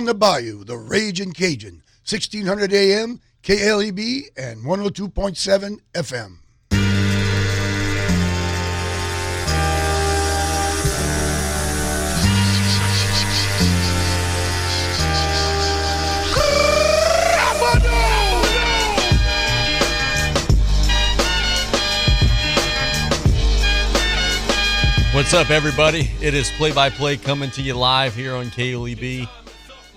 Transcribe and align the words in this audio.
On 0.00 0.06
the 0.06 0.14
Bayou, 0.14 0.64
the 0.64 0.78
Raging 0.78 1.32
Cajun, 1.32 1.82
1600 2.08 2.72
AM, 2.72 3.20
KLEB, 3.42 4.28
and 4.34 4.64
102.7 4.64 5.76
FM. 5.92 6.38
What's 25.12 25.34
up, 25.34 25.50
everybody? 25.50 26.10
It 26.22 26.32
is 26.32 26.50
play 26.52 26.72
by 26.72 26.88
play 26.88 27.18
coming 27.18 27.50
to 27.50 27.60
you 27.60 27.74
live 27.74 28.14
here 28.14 28.34
on 28.34 28.46
KLEB. 28.46 29.28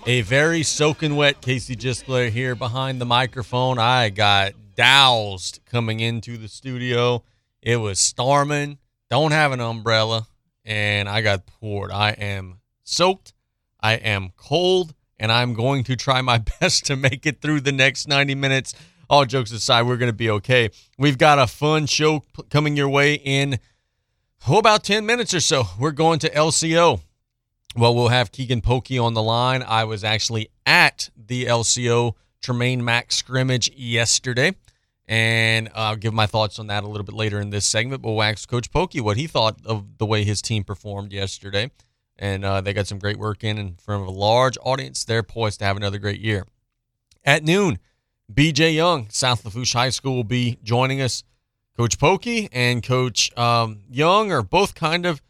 A 0.06 0.20
very 0.20 0.62
soaking 0.62 1.16
wet 1.16 1.40
Casey 1.40 1.74
Gisclair 1.74 2.28
here 2.28 2.54
behind 2.54 3.00
the 3.00 3.06
microphone. 3.06 3.78
I 3.78 4.10
got 4.10 4.52
doused 4.76 5.60
coming 5.64 6.00
into 6.00 6.36
the 6.36 6.46
studio. 6.46 7.24
It 7.62 7.76
was 7.76 8.00
storming, 8.00 8.76
don't 9.08 9.30
have 9.30 9.52
an 9.52 9.60
umbrella, 9.60 10.26
and 10.62 11.08
I 11.08 11.22
got 11.22 11.46
poured. 11.46 11.90
I 11.90 12.10
am 12.10 12.60
soaked, 12.82 13.32
I 13.80 13.94
am 13.94 14.32
cold, 14.36 14.92
and 15.18 15.32
I'm 15.32 15.54
going 15.54 15.84
to 15.84 15.96
try 15.96 16.20
my 16.20 16.36
best 16.60 16.84
to 16.84 16.96
make 16.96 17.24
it 17.24 17.40
through 17.40 17.62
the 17.62 17.72
next 17.72 18.06
90 18.06 18.34
minutes. 18.34 18.74
All 19.08 19.24
jokes 19.24 19.52
aside, 19.52 19.86
we're 19.86 19.96
going 19.96 20.12
to 20.12 20.12
be 20.12 20.28
okay. 20.28 20.68
We've 20.98 21.16
got 21.16 21.38
a 21.38 21.46
fun 21.46 21.86
show 21.86 22.24
coming 22.50 22.76
your 22.76 22.90
way 22.90 23.14
in 23.14 23.58
oh, 24.46 24.58
about 24.58 24.84
10 24.84 25.06
minutes 25.06 25.32
or 25.32 25.40
so, 25.40 25.64
we're 25.78 25.92
going 25.92 26.18
to 26.18 26.28
LCO. 26.28 27.00
Well, 27.76 27.92
we'll 27.92 28.08
have 28.08 28.30
Keagan 28.30 28.62
Polkey 28.62 29.02
on 29.02 29.14
the 29.14 29.22
line. 29.22 29.64
I 29.66 29.82
was 29.82 30.04
actually 30.04 30.48
at 30.64 31.10
the 31.16 31.46
LCO 31.46 32.12
Tremaine 32.40 32.84
Mack 32.84 33.10
scrimmage 33.10 33.68
yesterday, 33.74 34.54
and 35.08 35.68
I'll 35.74 35.96
give 35.96 36.14
my 36.14 36.26
thoughts 36.26 36.60
on 36.60 36.68
that 36.68 36.84
a 36.84 36.86
little 36.86 37.04
bit 37.04 37.16
later 37.16 37.40
in 37.40 37.50
this 37.50 37.66
segment. 37.66 38.00
But 38.00 38.10
we'll 38.10 38.22
ask 38.22 38.48
Coach 38.48 38.70
Polkey 38.70 39.00
what 39.00 39.16
he 39.16 39.26
thought 39.26 39.58
of 39.66 39.98
the 39.98 40.06
way 40.06 40.22
his 40.22 40.40
team 40.40 40.62
performed 40.62 41.12
yesterday. 41.12 41.72
And 42.16 42.44
uh, 42.44 42.60
they 42.60 42.72
got 42.74 42.86
some 42.86 43.00
great 43.00 43.16
work 43.16 43.42
in 43.42 43.58
in 43.58 43.74
front 43.74 44.02
of 44.02 44.06
a 44.08 44.12
large 44.12 44.56
audience. 44.62 45.04
They're 45.04 45.24
poised 45.24 45.58
to 45.58 45.64
have 45.64 45.76
another 45.76 45.98
great 45.98 46.20
year. 46.20 46.46
At 47.24 47.42
noon, 47.42 47.80
BJ 48.32 48.72
Young, 48.72 49.08
South 49.10 49.44
Lafourche 49.44 49.72
High 49.72 49.90
School, 49.90 50.14
will 50.14 50.22
be 50.22 50.58
joining 50.62 51.00
us 51.00 51.24
Coach 51.76 51.98
Polkey 51.98 52.48
and 52.52 52.84
Coach 52.84 53.36
um, 53.36 53.80
Young 53.90 54.30
are 54.30 54.42
both 54.42 54.76
kind 54.76 55.06
of 55.06 55.20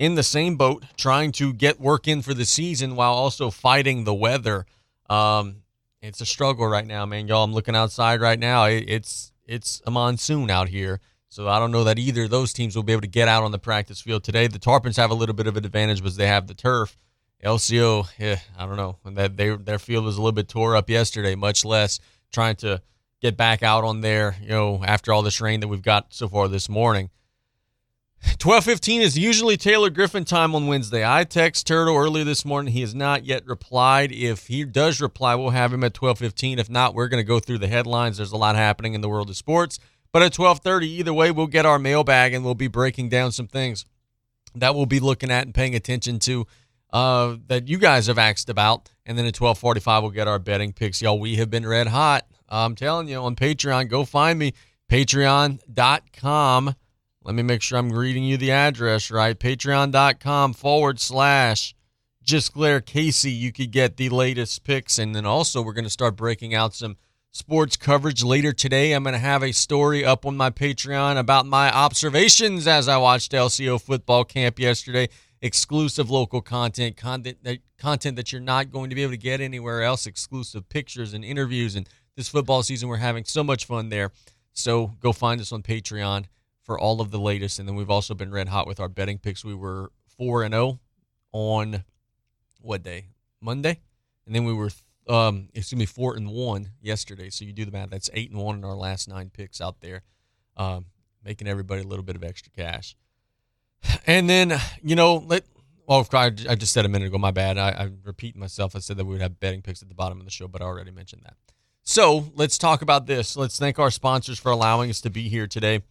in 0.00 0.14
the 0.14 0.22
same 0.22 0.56
boat, 0.56 0.82
trying 0.96 1.30
to 1.30 1.52
get 1.52 1.78
work 1.78 2.08
in 2.08 2.22
for 2.22 2.32
the 2.32 2.46
season 2.46 2.96
while 2.96 3.12
also 3.12 3.50
fighting 3.50 4.04
the 4.04 4.14
weather. 4.14 4.64
Um, 5.10 5.56
it's 6.00 6.22
a 6.22 6.26
struggle 6.26 6.66
right 6.66 6.86
now, 6.86 7.04
man. 7.04 7.28
Y'all, 7.28 7.44
I'm 7.44 7.52
looking 7.52 7.76
outside 7.76 8.22
right 8.22 8.38
now. 8.38 8.64
It's 8.64 9.30
it's 9.46 9.82
a 9.86 9.90
monsoon 9.90 10.50
out 10.50 10.70
here, 10.70 11.00
so 11.28 11.48
I 11.48 11.58
don't 11.58 11.70
know 11.70 11.84
that 11.84 11.98
either 11.98 12.24
of 12.24 12.30
those 12.30 12.54
teams 12.54 12.74
will 12.74 12.82
be 12.82 12.92
able 12.92 13.02
to 13.02 13.08
get 13.08 13.28
out 13.28 13.44
on 13.44 13.52
the 13.52 13.58
practice 13.58 14.00
field 14.00 14.24
today. 14.24 14.46
The 14.46 14.58
Tarpons 14.58 14.96
have 14.96 15.10
a 15.10 15.14
little 15.14 15.34
bit 15.34 15.46
of 15.46 15.58
an 15.58 15.66
advantage 15.66 15.98
because 15.98 16.16
they 16.16 16.26
have 16.26 16.46
the 16.46 16.54
turf. 16.54 16.96
LCO, 17.44 18.08
yeah, 18.18 18.38
I 18.58 18.64
don't 18.64 18.76
know. 18.76 18.96
That 19.04 19.36
they 19.36 19.54
their 19.54 19.78
field 19.78 20.06
was 20.06 20.16
a 20.16 20.22
little 20.22 20.32
bit 20.32 20.48
tore 20.48 20.76
up 20.76 20.88
yesterday, 20.88 21.34
much 21.34 21.62
less 21.62 22.00
trying 22.32 22.56
to 22.56 22.80
get 23.20 23.36
back 23.36 23.62
out 23.62 23.84
on 23.84 24.00
there, 24.00 24.34
you 24.40 24.48
know, 24.48 24.82
after 24.82 25.12
all 25.12 25.20
this 25.20 25.42
rain 25.42 25.60
that 25.60 25.68
we've 25.68 25.82
got 25.82 26.06
so 26.14 26.26
far 26.26 26.48
this 26.48 26.70
morning. 26.70 27.10
12:15 28.22 29.00
is 29.00 29.18
usually 29.18 29.56
Taylor 29.56 29.90
Griffin 29.90 30.24
time 30.24 30.54
on 30.54 30.66
Wednesday. 30.66 31.04
I 31.06 31.24
text 31.24 31.66
Turtle 31.66 31.96
earlier 31.96 32.24
this 32.24 32.44
morning. 32.44 32.72
He 32.72 32.80
has 32.82 32.94
not 32.94 33.24
yet 33.24 33.46
replied. 33.46 34.12
If 34.12 34.46
he 34.46 34.64
does 34.64 35.00
reply, 35.00 35.34
we'll 35.34 35.50
have 35.50 35.72
him 35.72 35.84
at 35.84 35.94
12:15. 35.94 36.58
If 36.58 36.68
not, 36.68 36.94
we're 36.94 37.08
going 37.08 37.22
to 37.22 37.26
go 37.26 37.40
through 37.40 37.58
the 37.58 37.68
headlines. 37.68 38.18
There's 38.18 38.32
a 38.32 38.36
lot 38.36 38.56
happening 38.56 38.94
in 38.94 39.00
the 39.00 39.08
world 39.08 39.30
of 39.30 39.36
sports. 39.36 39.78
But 40.12 40.22
at 40.22 40.32
12:30, 40.32 40.82
either 40.84 41.14
way, 41.14 41.30
we'll 41.30 41.46
get 41.46 41.64
our 41.66 41.78
mailbag 41.78 42.34
and 42.34 42.44
we'll 42.44 42.54
be 42.54 42.68
breaking 42.68 43.08
down 43.08 43.32
some 43.32 43.46
things 43.46 43.84
that 44.54 44.74
we'll 44.74 44.86
be 44.86 45.00
looking 45.00 45.30
at 45.30 45.44
and 45.44 45.54
paying 45.54 45.74
attention 45.74 46.18
to 46.18 46.46
uh, 46.92 47.36
that 47.46 47.68
you 47.68 47.78
guys 47.78 48.06
have 48.06 48.18
asked 48.18 48.50
about. 48.50 48.90
And 49.06 49.16
then 49.16 49.24
at 49.24 49.34
12:45, 49.34 50.02
we'll 50.02 50.10
get 50.10 50.28
our 50.28 50.38
betting 50.38 50.72
picks. 50.72 51.00
Y'all, 51.00 51.18
we 51.18 51.36
have 51.36 51.50
been 51.50 51.66
red 51.66 51.86
hot. 51.86 52.26
I'm 52.48 52.74
telling 52.74 53.08
you 53.08 53.16
on 53.16 53.36
Patreon, 53.36 53.88
go 53.88 54.04
find 54.04 54.38
me, 54.38 54.52
patreon.com. 54.90 56.74
Let 57.22 57.34
me 57.34 57.42
make 57.42 57.60
sure 57.60 57.76
I'm 57.76 57.92
reading 57.92 58.24
you 58.24 58.38
the 58.38 58.50
address 58.50 59.10
right. 59.10 59.38
Patreon.com 59.38 60.54
forward 60.54 60.98
slash 60.98 61.74
Gisclair 62.24 62.84
Casey. 62.84 63.30
You 63.30 63.52
could 63.52 63.72
get 63.72 63.98
the 63.98 64.08
latest 64.08 64.64
picks. 64.64 64.98
And 64.98 65.14
then 65.14 65.26
also, 65.26 65.60
we're 65.60 65.74
going 65.74 65.84
to 65.84 65.90
start 65.90 66.16
breaking 66.16 66.54
out 66.54 66.74
some 66.74 66.96
sports 67.30 67.76
coverage 67.76 68.24
later 68.24 68.54
today. 68.54 68.92
I'm 68.92 69.02
going 69.02 69.12
to 69.12 69.18
have 69.18 69.42
a 69.42 69.52
story 69.52 70.02
up 70.02 70.24
on 70.24 70.34
my 70.38 70.48
Patreon 70.48 71.18
about 71.18 71.44
my 71.44 71.70
observations 71.70 72.66
as 72.66 72.88
I 72.88 72.96
watched 72.96 73.32
LCO 73.32 73.78
football 73.82 74.24
camp 74.24 74.58
yesterday. 74.58 75.10
Exclusive 75.42 76.08
local 76.08 76.40
content, 76.40 76.96
content 76.96 77.36
that, 77.42 77.58
content 77.76 78.16
that 78.16 78.32
you're 78.32 78.40
not 78.40 78.70
going 78.70 78.88
to 78.88 78.96
be 78.96 79.02
able 79.02 79.12
to 79.12 79.18
get 79.18 79.42
anywhere 79.42 79.82
else, 79.82 80.06
exclusive 80.06 80.70
pictures 80.70 81.12
and 81.12 81.22
interviews 81.22 81.76
and 81.76 81.86
this 82.16 82.28
football 82.30 82.62
season. 82.62 82.88
We're 82.88 82.96
having 82.96 83.24
so 83.26 83.44
much 83.44 83.66
fun 83.66 83.90
there. 83.90 84.10
So 84.54 84.92
go 85.00 85.12
find 85.12 85.38
us 85.38 85.52
on 85.52 85.62
Patreon 85.62 86.24
for 86.70 86.78
all 86.78 87.00
of 87.00 87.10
the 87.10 87.18
latest. 87.18 87.58
And 87.58 87.66
then 87.66 87.74
we've 87.74 87.90
also 87.90 88.14
been 88.14 88.30
red 88.30 88.46
hot 88.46 88.64
with 88.64 88.78
our 88.78 88.88
betting 88.88 89.18
picks. 89.18 89.44
We 89.44 89.56
were 89.56 89.90
4 90.16 90.44
and 90.44 90.54
0 90.54 90.78
on 91.32 91.82
what 92.60 92.84
day? 92.84 93.06
Monday. 93.40 93.80
And 94.24 94.36
then 94.36 94.44
we 94.44 94.54
were 94.54 94.70
um 95.08 95.48
excuse 95.52 95.76
me 95.76 95.84
4 95.84 96.14
and 96.14 96.30
1 96.30 96.70
yesterday. 96.80 97.28
So 97.28 97.44
you 97.44 97.52
do 97.52 97.64
the 97.64 97.72
math. 97.72 97.90
That's 97.90 98.08
8 98.14 98.30
and 98.30 98.38
1 98.38 98.58
in 98.58 98.64
our 98.64 98.76
last 98.76 99.08
9 99.08 99.30
picks 99.30 99.60
out 99.60 99.80
there. 99.80 100.02
Um 100.56 100.86
making 101.24 101.48
everybody 101.48 101.82
a 101.82 101.86
little 101.88 102.04
bit 102.04 102.14
of 102.14 102.22
extra 102.22 102.52
cash. 102.52 102.94
And 104.06 104.30
then, 104.30 104.56
you 104.80 104.94
know, 104.94 105.16
let 105.16 105.42
well, 105.88 106.06
I 106.14 106.30
just 106.30 106.72
said 106.72 106.84
a 106.84 106.88
minute 106.88 107.08
ago, 107.08 107.18
my 107.18 107.32
bad. 107.32 107.58
I, 107.58 107.70
I 107.70 107.90
repeat 108.04 108.36
myself. 108.36 108.76
I 108.76 108.78
said 108.78 108.96
that 108.96 109.06
we 109.06 109.14
would 109.14 109.22
have 109.22 109.40
betting 109.40 109.60
picks 109.60 109.82
at 109.82 109.88
the 109.88 109.96
bottom 109.96 110.20
of 110.20 110.24
the 110.24 110.30
show, 110.30 110.46
but 110.46 110.62
I 110.62 110.66
already 110.66 110.92
mentioned 110.92 111.22
that. 111.24 111.34
So 111.82 112.30
let's 112.36 112.58
talk 112.58 112.80
about 112.80 113.06
this. 113.06 113.36
Let's 113.36 113.58
thank 113.58 113.80
our 113.80 113.90
sponsors 113.90 114.38
for 114.38 114.52
allowing 114.52 114.88
us 114.88 115.00
to 115.00 115.10
be 115.10 115.28
here 115.28 115.48
today. 115.48 115.82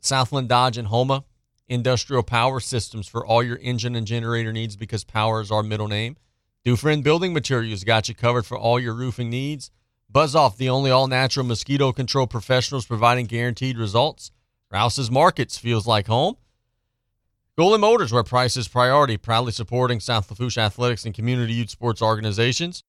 Southland 0.00 0.48
Dodge 0.48 0.78
and 0.78 0.88
Houma 0.88 1.24
industrial 1.68 2.22
power 2.22 2.60
systems 2.60 3.08
for 3.08 3.26
all 3.26 3.42
your 3.42 3.58
engine 3.58 3.96
and 3.96 4.06
generator 4.06 4.52
needs 4.52 4.76
because 4.76 5.04
power 5.04 5.40
is 5.40 5.50
our 5.50 5.62
middle 5.62 5.88
name. 5.88 6.16
Dufresne 6.64 7.02
Building 7.02 7.32
Materials 7.32 7.84
got 7.84 8.08
you 8.08 8.14
covered 8.14 8.46
for 8.46 8.58
all 8.58 8.78
your 8.80 8.94
roofing 8.94 9.30
needs. 9.30 9.70
Buzz 10.10 10.34
Off, 10.34 10.56
the 10.56 10.68
only 10.68 10.90
all 10.90 11.06
natural 11.06 11.46
mosquito 11.46 11.92
control 11.92 12.26
professionals 12.26 12.86
providing 12.86 13.26
guaranteed 13.26 13.78
results. 13.78 14.30
Rouse's 14.70 15.10
Markets 15.10 15.58
feels 15.58 15.86
like 15.86 16.06
home. 16.06 16.36
Golden 17.56 17.80
Motors, 17.80 18.12
where 18.12 18.22
price 18.22 18.56
is 18.56 18.68
priority, 18.68 19.16
proudly 19.16 19.52
supporting 19.52 19.98
South 19.98 20.30
Lafourche 20.30 20.58
athletics 20.58 21.04
and 21.04 21.14
community 21.14 21.54
youth 21.54 21.70
sports 21.70 22.02
organizations. 22.02 22.84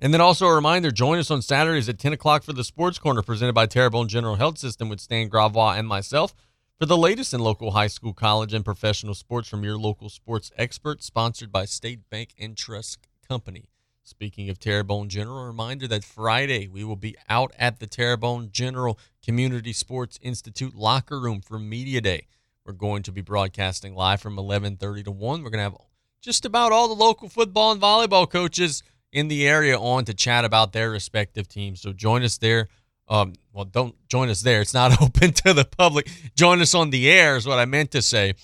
And 0.00 0.14
then 0.14 0.20
also 0.20 0.46
a 0.46 0.54
reminder 0.54 0.92
join 0.92 1.18
us 1.18 1.30
on 1.30 1.42
Saturdays 1.42 1.88
at 1.88 1.98
10 1.98 2.12
o'clock 2.12 2.44
for 2.44 2.52
the 2.52 2.62
Sports 2.62 3.00
Corner 3.00 3.20
presented 3.20 3.54
by 3.54 3.66
Terrebonne 3.66 4.06
General 4.06 4.36
Health 4.36 4.56
System 4.56 4.88
with 4.88 5.00
Stan 5.00 5.28
Gravois 5.28 5.76
and 5.76 5.88
myself 5.88 6.36
for 6.78 6.86
the 6.86 6.96
latest 6.96 7.34
in 7.34 7.40
local 7.40 7.72
high 7.72 7.88
school, 7.88 8.12
college, 8.12 8.54
and 8.54 8.64
professional 8.64 9.14
sports 9.14 9.48
from 9.48 9.64
your 9.64 9.76
local 9.76 10.08
sports 10.08 10.52
expert, 10.56 11.02
sponsored 11.02 11.50
by 11.50 11.64
State 11.64 12.08
Bank 12.10 12.32
and 12.38 12.56
Trust 12.56 13.08
Company. 13.26 13.70
Speaking 14.04 14.48
of 14.48 14.60
Terrebonne 14.60 15.08
General, 15.08 15.40
a 15.40 15.46
reminder 15.48 15.88
that 15.88 16.04
Friday 16.04 16.68
we 16.68 16.84
will 16.84 16.94
be 16.94 17.16
out 17.28 17.52
at 17.58 17.80
the 17.80 17.88
Terrebonne 17.88 18.50
General 18.52 18.96
Community 19.20 19.72
Sports 19.72 20.16
Institute 20.22 20.76
locker 20.76 21.18
room 21.18 21.40
for 21.40 21.58
Media 21.58 22.00
Day. 22.00 22.28
We're 22.64 22.72
going 22.72 23.02
to 23.02 23.10
be 23.10 23.20
broadcasting 23.20 23.96
live 23.96 24.20
from 24.20 24.36
11:30 24.36 25.06
to 25.06 25.10
1. 25.10 25.42
We're 25.42 25.50
going 25.50 25.58
to 25.58 25.70
have 25.72 25.76
just 26.20 26.44
about 26.44 26.70
all 26.70 26.86
the 26.86 26.94
local 26.94 27.28
football 27.28 27.72
and 27.72 27.82
volleyball 27.82 28.30
coaches– 28.30 28.84
in 29.12 29.28
the 29.28 29.46
area 29.46 29.78
on 29.78 30.04
to 30.04 30.14
chat 30.14 30.44
about 30.44 30.72
their 30.72 30.90
respective 30.90 31.48
teams. 31.48 31.80
So 31.80 31.92
join 31.92 32.22
us 32.22 32.38
there. 32.38 32.68
Um, 33.08 33.34
well, 33.52 33.64
don't 33.64 33.94
join 34.08 34.28
us 34.28 34.42
there. 34.42 34.60
It's 34.60 34.74
not 34.74 35.00
open 35.02 35.32
to 35.32 35.54
the 35.54 35.64
public. 35.64 36.08
Join 36.36 36.60
us 36.60 36.74
on 36.74 36.90
the 36.90 37.10
air 37.10 37.36
is 37.36 37.46
what 37.46 37.58
I 37.58 37.64
meant 37.64 37.90
to 37.92 38.02
say. 38.02 38.34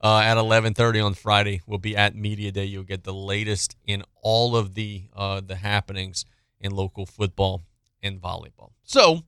Uh, 0.00 0.20
at 0.20 0.36
11:30 0.36 1.02
on 1.02 1.14
Friday, 1.14 1.62
we'll 1.66 1.78
be 1.78 1.96
at 1.96 2.14
Media 2.14 2.52
Day. 2.52 2.66
You'll 2.66 2.82
get 2.82 3.04
the 3.04 3.14
latest 3.14 3.74
in 3.86 4.02
all 4.22 4.54
of 4.54 4.74
the 4.74 5.04
uh, 5.16 5.40
the 5.40 5.56
happenings 5.56 6.26
in 6.60 6.72
local 6.72 7.06
football 7.06 7.62
and 8.02 8.20
volleyball. 8.20 8.72
So, 8.82 9.22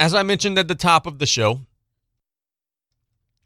as 0.00 0.14
I 0.14 0.24
mentioned 0.24 0.58
at 0.58 0.66
the 0.66 0.74
top 0.74 1.06
of 1.06 1.20
the 1.20 1.26
show, 1.26 1.60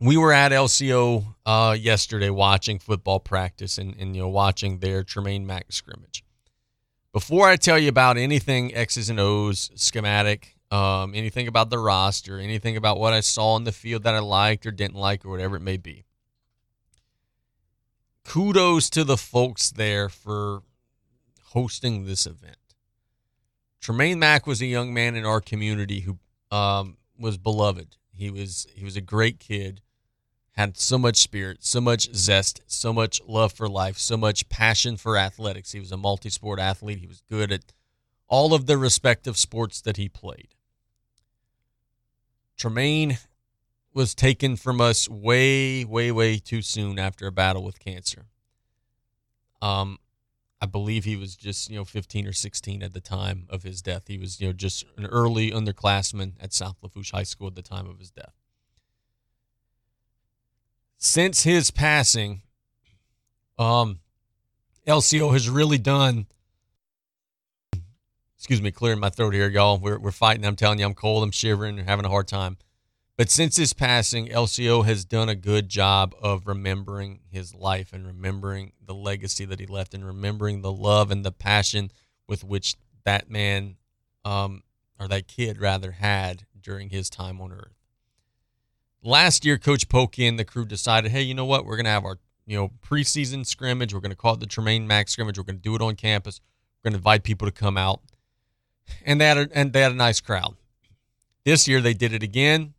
we 0.01 0.17
were 0.17 0.33
at 0.33 0.51
LCO 0.51 1.35
uh, 1.45 1.77
yesterday 1.79 2.31
watching 2.31 2.79
football 2.79 3.21
practice 3.21 3.77
and, 3.77 3.95
and 3.99 4.17
you 4.17 4.23
know 4.23 4.29
watching 4.29 4.79
their 4.79 5.05
Tremaine 5.05 5.47
Mack 5.47 5.67
scrimmage. 5.71 6.25
Before 7.13 7.47
I 7.47 7.57
tell 7.57 7.79
you 7.79 7.89
about 7.89 8.17
anything 8.17 8.75
X's 8.75 9.11
and 9.11 9.21
O's 9.21 9.71
schematic, 9.75 10.57
um, 10.71 11.15
anything 11.15 11.49
about 11.49 11.69
the 11.69 11.79
roster, 11.79 12.39
anything 12.39 12.77
about 12.77 12.99
what 12.99 13.13
I 13.13 13.21
saw 13.21 13.55
on 13.55 13.65
the 13.65 13.73
field 13.73 14.05
that 14.05 14.15
I 14.15 14.21
liked 14.21 14.65
or 14.65 14.71
didn't 14.71 14.97
like 14.97 15.25
or 15.25 15.31
whatever 15.31 15.57
it 15.57 15.63
may 15.63 15.77
be, 15.77 16.07
kudos 18.25 18.89
to 18.91 19.05
the 19.05 19.17
folks 19.17 19.71
there 19.71 20.09
for 20.09 20.63
hosting 21.49 22.07
this 22.07 22.27
event. 22.27 22.57
Tremaine 23.81 24.19
Mack 24.19 24.47
was 24.47 24.63
a 24.63 24.67
young 24.67 24.95
man 24.95 25.15
in 25.17 25.27
our 25.27 25.41
community 25.41 26.01
who 26.01 26.19
um, 26.51 26.97
was 27.19 27.37
beloved. 27.37 27.97
He 28.13 28.31
was 28.31 28.67
he 28.75 28.85
was 28.85 28.97
a 28.97 29.01
great 29.01 29.41
kid, 29.41 29.81
had 30.53 30.77
so 30.77 30.99
much 30.99 31.17
spirit, 31.17 31.59
so 31.61 31.81
much 31.81 32.15
zest, 32.15 32.61
so 32.67 32.93
much 32.93 33.21
love 33.27 33.53
for 33.53 33.69
life, 33.69 33.99
so 33.99 34.17
much 34.17 34.49
passion 34.49 34.97
for 34.97 35.17
athletics. 35.17 35.73
He 35.73 35.81
was 35.81 35.93
a 35.93 35.97
multi-sport 35.97 36.59
athlete. 36.59 36.99
He 36.99 37.07
was 37.07 37.23
good 37.29 37.53
at 37.53 37.73
all 38.29 38.53
of 38.55 38.67
the 38.67 38.77
respective 38.77 39.37
sports 39.37 39.81
that 39.81 39.97
he 39.97 40.09
played. 40.09 40.55
Tremaine 42.57 43.19
was 43.95 44.15
taken 44.15 44.57
from 44.57 44.81
us 44.81 45.09
way, 45.09 45.85
way, 45.85 46.13
way 46.13 46.39
too 46.39 46.63
soon 46.63 46.99
after 46.99 47.27
a 47.27 47.33
battle 47.33 47.65
with 47.65 47.81
cancer. 47.81 48.27
Um, 49.63 49.99
I 50.61 50.67
believe 50.67 51.05
he 51.05 51.17
was 51.17 51.37
just, 51.37 51.71
you 51.71 51.77
know, 51.77 51.85
15 51.85 52.27
or 52.27 52.33
16 52.33 52.83
at 52.83 52.93
the 52.93 53.01
time 53.01 53.47
of 53.49 53.63
his 53.63 53.81
death. 53.81 54.09
He 54.09 54.19
was, 54.19 54.41
you 54.41 54.49
know, 54.49 54.53
just 54.53 54.85
an 54.97 55.07
early 55.07 55.51
underclassman 55.51 56.35
at 56.39 56.53
South 56.53 56.77
Lafourche 56.83 57.13
High 57.13 57.23
School 57.23 57.49
at 57.49 57.55
the 57.55 57.63
time 57.63 57.89
of 57.89 57.99
his 57.99 58.11
death. 58.11 58.35
Since 61.03 61.45
his 61.45 61.71
passing, 61.71 62.43
um, 63.59 64.01
LCO 64.87 65.33
has 65.33 65.49
really 65.49 65.79
done. 65.79 66.27
Excuse 68.37 68.61
me, 68.61 68.71
clearing 68.71 69.01
my 69.01 69.09
throat 69.09 69.33
here, 69.33 69.49
y'all. 69.49 69.79
We're, 69.79 69.99
we're 69.99 70.11
fighting. 70.11 70.45
I'm 70.45 70.57
telling 70.57 70.79
you, 70.79 70.85
I'm 70.85 70.93
cold. 70.93 71.25
I'm 71.25 71.31
shivering. 71.31 71.79
and 71.79 71.89
having 71.89 72.05
a 72.05 72.11
hard 72.11 72.29
time. 72.29 72.59
But 73.17 73.31
since 73.31 73.57
his 73.57 73.73
passing, 73.73 74.29
LCO 74.29 74.85
has 74.85 75.07
done 75.07 75.31
a 75.31 75.35
good 75.35 75.71
job 75.71 76.15
of 76.21 76.47
remembering 76.47 77.21
his 77.31 77.55
life 77.55 77.95
and 77.95 78.07
remembering 78.07 78.73
the 78.85 78.95
legacy 78.95 79.47
that 79.47 79.59
he 79.59 79.67
left 79.67 79.95
and 79.95 80.05
remembering 80.05 80.61
the 80.61 80.73
love 80.73 81.11
and 81.11 81.25
the 81.25 81.33
passion 81.33 81.91
with 82.29 82.45
which 82.45 82.77
that 83.05 83.31
man, 83.31 83.77
um, 84.27 84.65
or 84.99 85.09
that 85.09 85.29
kid 85.29 85.63
rather, 85.63 85.93
had 85.93 86.45
during 86.61 86.91
his 86.91 87.09
time 87.09 87.41
on 87.41 87.53
earth. 87.53 87.80
Last 89.03 89.45
year, 89.45 89.57
Coach 89.57 89.89
Polkey 89.89 90.29
and 90.29 90.39
the 90.39 90.45
crew 90.45 90.67
decided, 90.67 91.11
hey, 91.11 91.23
you 91.23 91.35
know 91.35 91.47
what? 91.47 91.65
We're 91.65 91.77
going 91.77 91.85
to 91.85 91.91
have 91.91 92.05
our 92.05 92.19
you 92.47 92.57
know 92.57 92.71
preseason 92.87 93.47
scrimmage. 93.47 93.95
We're 93.95 94.01
going 94.01 94.11
to 94.11 94.17
call 94.17 94.35
it 94.35 94.41
the 94.41 94.47
Tremaine 94.47 94.87
Mack's 94.87 95.13
scrimmage. 95.13 95.39
We're 95.39 95.45
going 95.45 95.57
to 95.57 95.63
do 95.63 95.75
it 95.75 95.83
on 95.83 95.95
campus. 95.97 96.41
We're 96.83 96.91
going 96.91 96.95
to 96.95 96.99
invite 96.99 97.23
people 97.23 97.47
to 97.47 97.53
come 97.53 97.77
out, 97.77 98.01
and 99.05 99.21
they 99.21 99.27
had 99.27 99.39
a, 99.39 99.49
and 99.53 99.73
they 99.73 99.81
had 99.81 99.93
a 99.93 99.97
nice 99.97 100.21
crowd. 100.21 100.57
This 101.45 101.67
year 101.67 101.81
they 101.81 101.95
did 101.95 102.13
it 102.13 102.23
again 102.23 102.75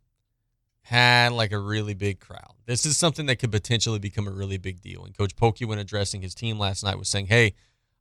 had 0.82 1.32
like 1.32 1.52
a 1.52 1.58
really 1.58 1.94
big 1.94 2.20
crowd. 2.20 2.54
This 2.66 2.84
is 2.84 2.96
something 2.96 3.26
that 3.26 3.36
could 3.36 3.52
potentially 3.52 4.00
become 4.00 4.26
a 4.26 4.32
really 4.32 4.58
big 4.58 4.80
deal. 4.80 5.04
And 5.04 5.16
Coach 5.16 5.34
Polkey, 5.36 5.66
when 5.66 5.78
addressing 5.78 6.22
his 6.22 6.34
team 6.34 6.58
last 6.58 6.84
night, 6.84 6.98
was 6.98 7.08
saying, 7.08 7.26
"Hey, 7.26 7.54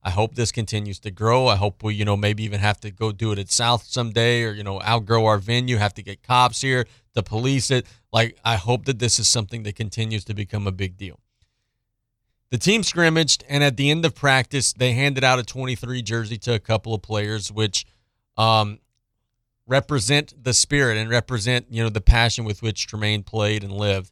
I 0.04 0.10
hope 0.10 0.36
this 0.36 0.52
continues 0.52 1.00
to 1.02 1.12
grow. 1.12 1.48
I 1.48 1.56
hope 1.56 1.84
we, 1.84 1.94
you 1.94 2.06
know, 2.06 2.18
maybe 2.18 2.44
even 2.44 2.60
have 2.60 2.80
to 2.82 2.92
go 2.92 3.12
do 3.12 3.32
it 3.32 3.40
at 3.40 3.52
South 3.52 3.84
someday, 3.84 4.44
or 4.44 4.52
you 4.52 4.64
know, 4.64 4.82
outgrow 4.82 5.26
our 5.26 5.38
venue. 5.38 5.78
Have 5.78 5.94
to 5.96 6.04
get 6.04 6.24
cops 6.24 6.62
here 6.62 6.86
to 7.16 7.24
police 7.24 7.72
it. 7.72 7.86
Like, 8.12 8.38
I 8.44 8.56
hope 8.56 8.86
that 8.86 9.00
this 9.00 9.20
is 9.20 9.28
something 9.28 9.64
that 9.64 9.76
continues 9.76 10.24
to 10.26 10.34
become 10.34 10.68
a 10.68 10.72
big 10.72 10.98
deal." 10.98 11.20
The 12.52 12.58
team 12.58 12.84
scrimmaged, 12.84 13.46
and 13.48 13.64
at 13.64 13.78
the 13.78 13.90
end 13.90 14.04
of 14.04 14.14
practice, 14.14 14.74
they 14.74 14.92
handed 14.92 15.24
out 15.24 15.40
a 15.40 15.44
23 15.44 16.02
jersey 16.02 16.38
to 16.40 16.54
a 16.54 16.60
couple 16.60 16.94
of 16.94 17.02
players, 17.02 17.50
which 17.50 17.86
um, 18.38 18.80
represent 19.66 20.34
the 20.44 20.54
spirit 20.54 20.98
and 20.98 21.10
represent, 21.10 21.68
you 21.70 21.82
know, 21.82 21.90
the 21.90 22.02
passion 22.02 22.44
with 22.44 22.62
which 22.62 22.88
Tremaine 22.88 23.24
played 23.24 23.64
and 23.64 23.72
lived. 23.72 24.12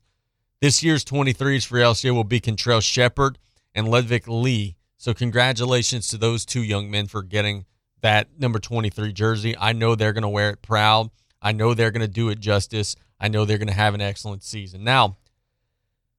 This 0.61 0.81
year's 0.83 1.03
23s 1.03 1.65
for 1.65 1.77
LCO 1.77 2.13
will 2.13 2.23
be 2.23 2.39
Contrell 2.39 2.81
Shepard 2.81 3.37
and 3.75 3.89
Ludwig 3.89 4.27
Lee. 4.27 4.77
So 4.97 5.13
congratulations 5.13 6.07
to 6.09 6.17
those 6.17 6.45
two 6.45 6.63
young 6.63 6.89
men 6.89 7.07
for 7.07 7.23
getting 7.23 7.65
that 8.01 8.39
number 8.39 8.59
23 8.59 9.11
jersey. 9.11 9.55
I 9.57 9.73
know 9.73 9.95
they're 9.95 10.13
going 10.13 10.21
to 10.21 10.29
wear 10.29 10.49
it 10.51 10.61
proud. 10.61 11.09
I 11.41 11.51
know 11.51 11.73
they're 11.73 11.91
going 11.91 12.01
to 12.01 12.07
do 12.07 12.29
it 12.29 12.39
justice. 12.39 12.95
I 13.19 13.27
know 13.27 13.45
they're 13.45 13.57
going 13.57 13.67
to 13.67 13.73
have 13.73 13.93
an 13.93 14.01
excellent 14.01 14.43
season. 14.43 14.83
Now, 14.83 15.17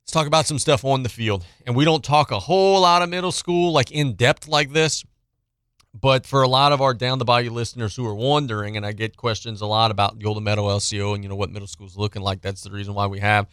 let's 0.02 0.12
talk 0.12 0.26
about 0.26 0.46
some 0.46 0.58
stuff 0.58 0.84
on 0.84 1.02
the 1.02 1.08
field. 1.08 1.44
And 1.66 1.76
we 1.76 1.84
don't 1.84 2.04
talk 2.04 2.30
a 2.30 2.38
whole 2.38 2.80
lot 2.80 3.02
of 3.02 3.08
middle 3.08 3.32
school 3.32 3.72
like 3.72 3.90
in 3.90 4.14
depth 4.14 4.48
like 4.48 4.72
this. 4.72 5.04
But 5.92 6.24
for 6.24 6.42
a 6.42 6.48
lot 6.48 6.72
of 6.72 6.80
our 6.80 6.94
down 6.94 7.18
the 7.18 7.24
bayou 7.24 7.50
listeners 7.50 7.96
who 7.96 8.06
are 8.06 8.14
wondering, 8.14 8.76
and 8.76 8.86
I 8.86 8.92
get 8.92 9.16
questions 9.16 9.60
a 9.60 9.66
lot 9.66 9.90
about 9.90 10.18
the 10.18 10.24
Golden 10.24 10.44
Meadow 10.44 10.68
LCO 10.68 11.14
and 11.14 11.24
you 11.24 11.28
know 11.28 11.34
what 11.34 11.50
middle 11.50 11.66
school 11.66 11.88
is 11.88 11.96
looking 11.96 12.22
like. 12.22 12.42
That's 12.42 12.62
the 12.62 12.70
reason 12.70 12.94
why 12.94 13.08
we 13.08 13.18
have 13.18 13.48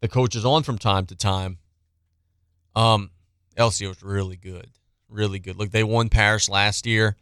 the 0.00 0.08
coaches 0.08 0.44
on 0.44 0.62
from 0.62 0.78
time 0.78 1.06
to 1.06 1.16
time. 1.16 1.58
Um, 2.76 3.10
LCO 3.56 3.90
is 3.90 4.02
really 4.02 4.36
good, 4.36 4.70
really 5.08 5.40
good. 5.40 5.56
Look, 5.56 5.70
they 5.70 5.82
won 5.82 6.08
parish 6.08 6.48
last 6.48 6.86
year, 6.86 7.16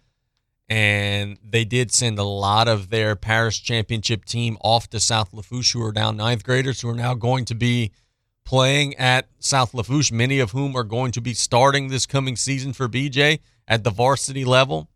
and 0.70 1.36
they 1.42 1.64
did 1.64 1.90
send 1.90 2.16
a 2.20 2.24
lot 2.24 2.68
of 2.68 2.90
their 2.90 3.16
parish 3.16 3.60
championship 3.60 4.24
team 4.24 4.56
off 4.62 4.88
to 4.90 5.00
South 5.00 5.34
Lafourche, 5.34 5.72
who 5.72 5.84
are 5.84 5.92
now 5.92 6.12
ninth 6.12 6.44
graders, 6.44 6.80
who 6.80 6.88
are 6.88 6.94
now 6.94 7.12
going 7.12 7.44
to 7.46 7.56
be 7.56 7.90
playing 8.44 8.94
at 8.94 9.26
South 9.40 9.74
Lafourche. 9.74 10.12
Many 10.12 10.38
of 10.38 10.52
whom 10.52 10.76
are 10.76 10.84
going 10.84 11.10
to 11.12 11.20
be 11.20 11.34
starting 11.34 11.88
this 11.88 12.06
coming 12.06 12.36
season 12.36 12.72
for 12.72 12.88
BJ 12.88 13.40
at 13.66 13.82
the 13.82 13.90
varsity 13.90 14.44
level, 14.44 14.88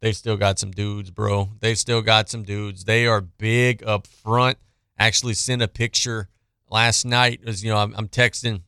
they 0.00 0.10
still 0.10 0.36
got 0.36 0.58
some 0.58 0.72
dudes, 0.72 1.12
bro. 1.12 1.50
They 1.60 1.76
still 1.76 2.02
got 2.02 2.28
some 2.28 2.42
dudes. 2.42 2.84
They 2.84 3.06
are 3.06 3.20
big 3.20 3.84
up 3.86 4.08
front. 4.08 4.58
Actually, 4.98 5.34
sent 5.34 5.62
a 5.62 5.68
picture 5.68 6.28
last 6.68 7.04
night. 7.04 7.40
As 7.46 7.62
you 7.62 7.70
know, 7.70 7.78
I'm, 7.78 7.94
I'm 7.96 8.08
texting 8.08 8.62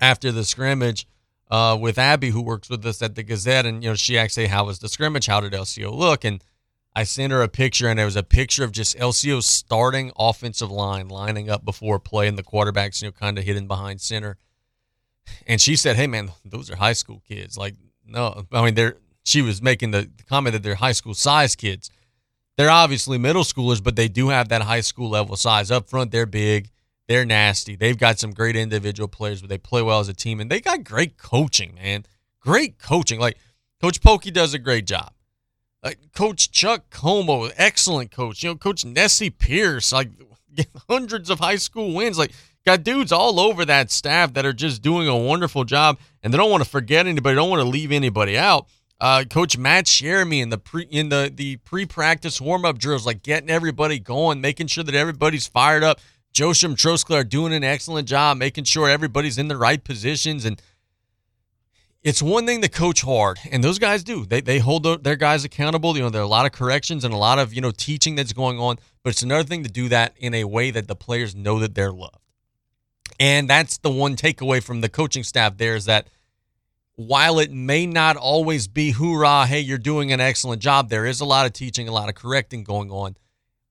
after 0.00 0.32
the 0.32 0.44
scrimmage 0.44 1.06
uh, 1.50 1.76
with 1.80 1.98
Abby, 1.98 2.30
who 2.30 2.42
works 2.42 2.68
with 2.68 2.84
us 2.84 3.02
at 3.02 3.14
the 3.14 3.22
Gazette, 3.22 3.66
and 3.66 3.82
you 3.82 3.90
know, 3.90 3.94
she 3.94 4.18
asked, 4.18 4.36
"Hey, 4.36 4.46
how 4.46 4.64
was 4.64 4.78
the 4.78 4.88
scrimmage? 4.88 5.26
How 5.26 5.40
did 5.40 5.52
LCO 5.52 5.92
look?" 5.92 6.24
And 6.24 6.42
I 6.94 7.04
sent 7.04 7.32
her 7.32 7.42
a 7.42 7.48
picture, 7.48 7.88
and 7.88 8.00
it 8.00 8.04
was 8.04 8.16
a 8.16 8.22
picture 8.22 8.64
of 8.64 8.72
just 8.72 8.96
LCO's 8.96 9.46
starting 9.46 10.12
offensive 10.18 10.70
line 10.70 11.08
lining 11.08 11.48
up 11.50 11.64
before 11.64 11.98
play, 11.98 12.26
and 12.26 12.36
the 12.36 12.42
quarterbacks, 12.42 13.02
you 13.02 13.08
know, 13.08 13.12
kind 13.12 13.38
of 13.38 13.44
hidden 13.44 13.66
behind 13.66 14.00
center. 14.00 14.38
And 15.46 15.60
she 15.60 15.76
said, 15.76 15.96
"Hey, 15.96 16.06
man, 16.06 16.32
those 16.44 16.70
are 16.70 16.76
high 16.76 16.94
school 16.94 17.22
kids. 17.28 17.56
Like 17.56 17.74
no, 18.06 18.46
I 18.52 18.64
mean 18.64 18.74
they're. 18.74 18.96
She 19.24 19.42
was 19.42 19.60
making 19.60 19.90
the 19.90 20.08
comment 20.28 20.52
that 20.52 20.62
they're 20.62 20.76
high 20.76 20.92
school 20.92 21.14
size 21.14 21.56
kids. 21.56 21.90
They're 22.56 22.70
obviously 22.70 23.18
middle 23.18 23.42
schoolers, 23.42 23.82
but 23.82 23.96
they 23.96 24.08
do 24.08 24.28
have 24.28 24.48
that 24.48 24.62
high 24.62 24.80
school 24.80 25.10
level 25.10 25.36
size 25.36 25.70
up 25.70 25.90
front. 25.90 26.10
They're 26.10 26.26
big. 26.26 26.70
They're 27.08 27.24
nasty. 27.24 27.76
They've 27.76 27.98
got 27.98 28.18
some 28.18 28.32
great 28.32 28.56
individual 28.56 29.08
players, 29.08 29.40
but 29.40 29.48
they 29.48 29.58
play 29.58 29.82
well 29.82 30.00
as 30.00 30.08
a 30.08 30.14
team, 30.14 30.40
and 30.40 30.50
they 30.50 30.60
got 30.60 30.84
great 30.84 31.16
coaching, 31.16 31.74
man. 31.76 32.04
Great 32.40 32.78
coaching. 32.78 33.20
Like 33.20 33.38
Coach 33.80 34.00
Polkey 34.00 34.32
does 34.32 34.54
a 34.54 34.58
great 34.58 34.86
job. 34.86 35.12
Like 35.82 35.98
Coach 36.14 36.50
Chuck 36.50 36.90
Como, 36.90 37.46
excellent 37.56 38.10
coach. 38.10 38.42
You 38.42 38.50
know, 38.50 38.56
Coach 38.56 38.84
Nessie 38.84 39.30
Pierce, 39.30 39.92
like 39.92 40.10
hundreds 40.88 41.30
of 41.30 41.38
high 41.38 41.56
school 41.56 41.94
wins. 41.94 42.18
Like 42.18 42.32
got 42.64 42.82
dudes 42.82 43.12
all 43.12 43.38
over 43.38 43.64
that 43.64 43.92
staff 43.92 44.32
that 44.34 44.44
are 44.44 44.52
just 44.52 44.82
doing 44.82 45.06
a 45.06 45.16
wonderful 45.16 45.64
job, 45.64 45.98
and 46.22 46.32
they 46.32 46.38
don't 46.38 46.50
want 46.50 46.64
to 46.64 46.68
forget 46.68 47.06
anybody, 47.06 47.36
don't 47.36 47.50
want 47.50 47.62
to 47.62 47.68
leave 47.68 47.92
anybody 47.92 48.36
out. 48.36 48.66
Uh, 48.98 49.24
Coach 49.28 49.58
Matt 49.58 49.84
Jeremy 49.84 50.40
in 50.40 50.48
the 50.48 50.58
pre 50.58 50.84
in 50.84 51.10
the 51.10 51.30
the 51.32 51.56
pre 51.58 51.84
practice 51.86 52.40
warm 52.40 52.64
up 52.64 52.78
drills, 52.78 53.06
like 53.06 53.22
getting 53.22 53.50
everybody 53.50 53.98
going, 53.98 54.40
making 54.40 54.68
sure 54.68 54.82
that 54.82 54.94
everybody's 54.94 55.46
fired 55.46 55.84
up. 55.84 56.00
Josham 56.36 56.74
Troskler 56.74 57.20
are 57.20 57.24
doing 57.24 57.54
an 57.54 57.64
excellent 57.64 58.06
job, 58.06 58.36
making 58.36 58.64
sure 58.64 58.90
everybody's 58.90 59.38
in 59.38 59.48
the 59.48 59.56
right 59.56 59.82
positions. 59.82 60.44
And 60.44 60.60
it's 62.02 62.20
one 62.20 62.44
thing 62.44 62.60
to 62.60 62.68
coach 62.68 63.00
hard, 63.00 63.38
and 63.50 63.64
those 63.64 63.78
guys 63.78 64.04
do. 64.04 64.26
They 64.26 64.42
they 64.42 64.58
hold 64.58 65.02
their 65.02 65.16
guys 65.16 65.44
accountable. 65.44 65.96
You 65.96 66.02
know, 66.02 66.10
there 66.10 66.20
are 66.20 66.24
a 66.24 66.28
lot 66.28 66.44
of 66.44 66.52
corrections 66.52 67.04
and 67.04 67.14
a 67.14 67.16
lot 67.16 67.38
of 67.38 67.54
you 67.54 67.62
know 67.62 67.70
teaching 67.70 68.16
that's 68.16 68.34
going 68.34 68.58
on. 68.58 68.76
But 69.02 69.14
it's 69.14 69.22
another 69.22 69.44
thing 69.44 69.62
to 69.62 69.70
do 69.70 69.88
that 69.88 70.12
in 70.18 70.34
a 70.34 70.44
way 70.44 70.70
that 70.70 70.88
the 70.88 70.94
players 70.94 71.34
know 71.34 71.58
that 71.60 71.74
they're 71.74 71.90
loved. 71.90 72.18
And 73.18 73.48
that's 73.48 73.78
the 73.78 73.90
one 73.90 74.14
takeaway 74.14 74.62
from 74.62 74.82
the 74.82 74.90
coaching 74.90 75.24
staff 75.24 75.56
there 75.56 75.74
is 75.74 75.86
that 75.86 76.06
while 76.96 77.38
it 77.38 77.50
may 77.50 77.86
not 77.86 78.18
always 78.18 78.68
be 78.68 78.90
hoorah, 78.90 79.46
hey, 79.46 79.60
you're 79.60 79.78
doing 79.78 80.12
an 80.12 80.20
excellent 80.20 80.60
job, 80.60 80.90
there 80.90 81.06
is 81.06 81.20
a 81.20 81.24
lot 81.24 81.46
of 81.46 81.54
teaching, 81.54 81.88
a 81.88 81.92
lot 81.92 82.10
of 82.10 82.14
correcting 82.14 82.62
going 82.62 82.90
on. 82.90 83.16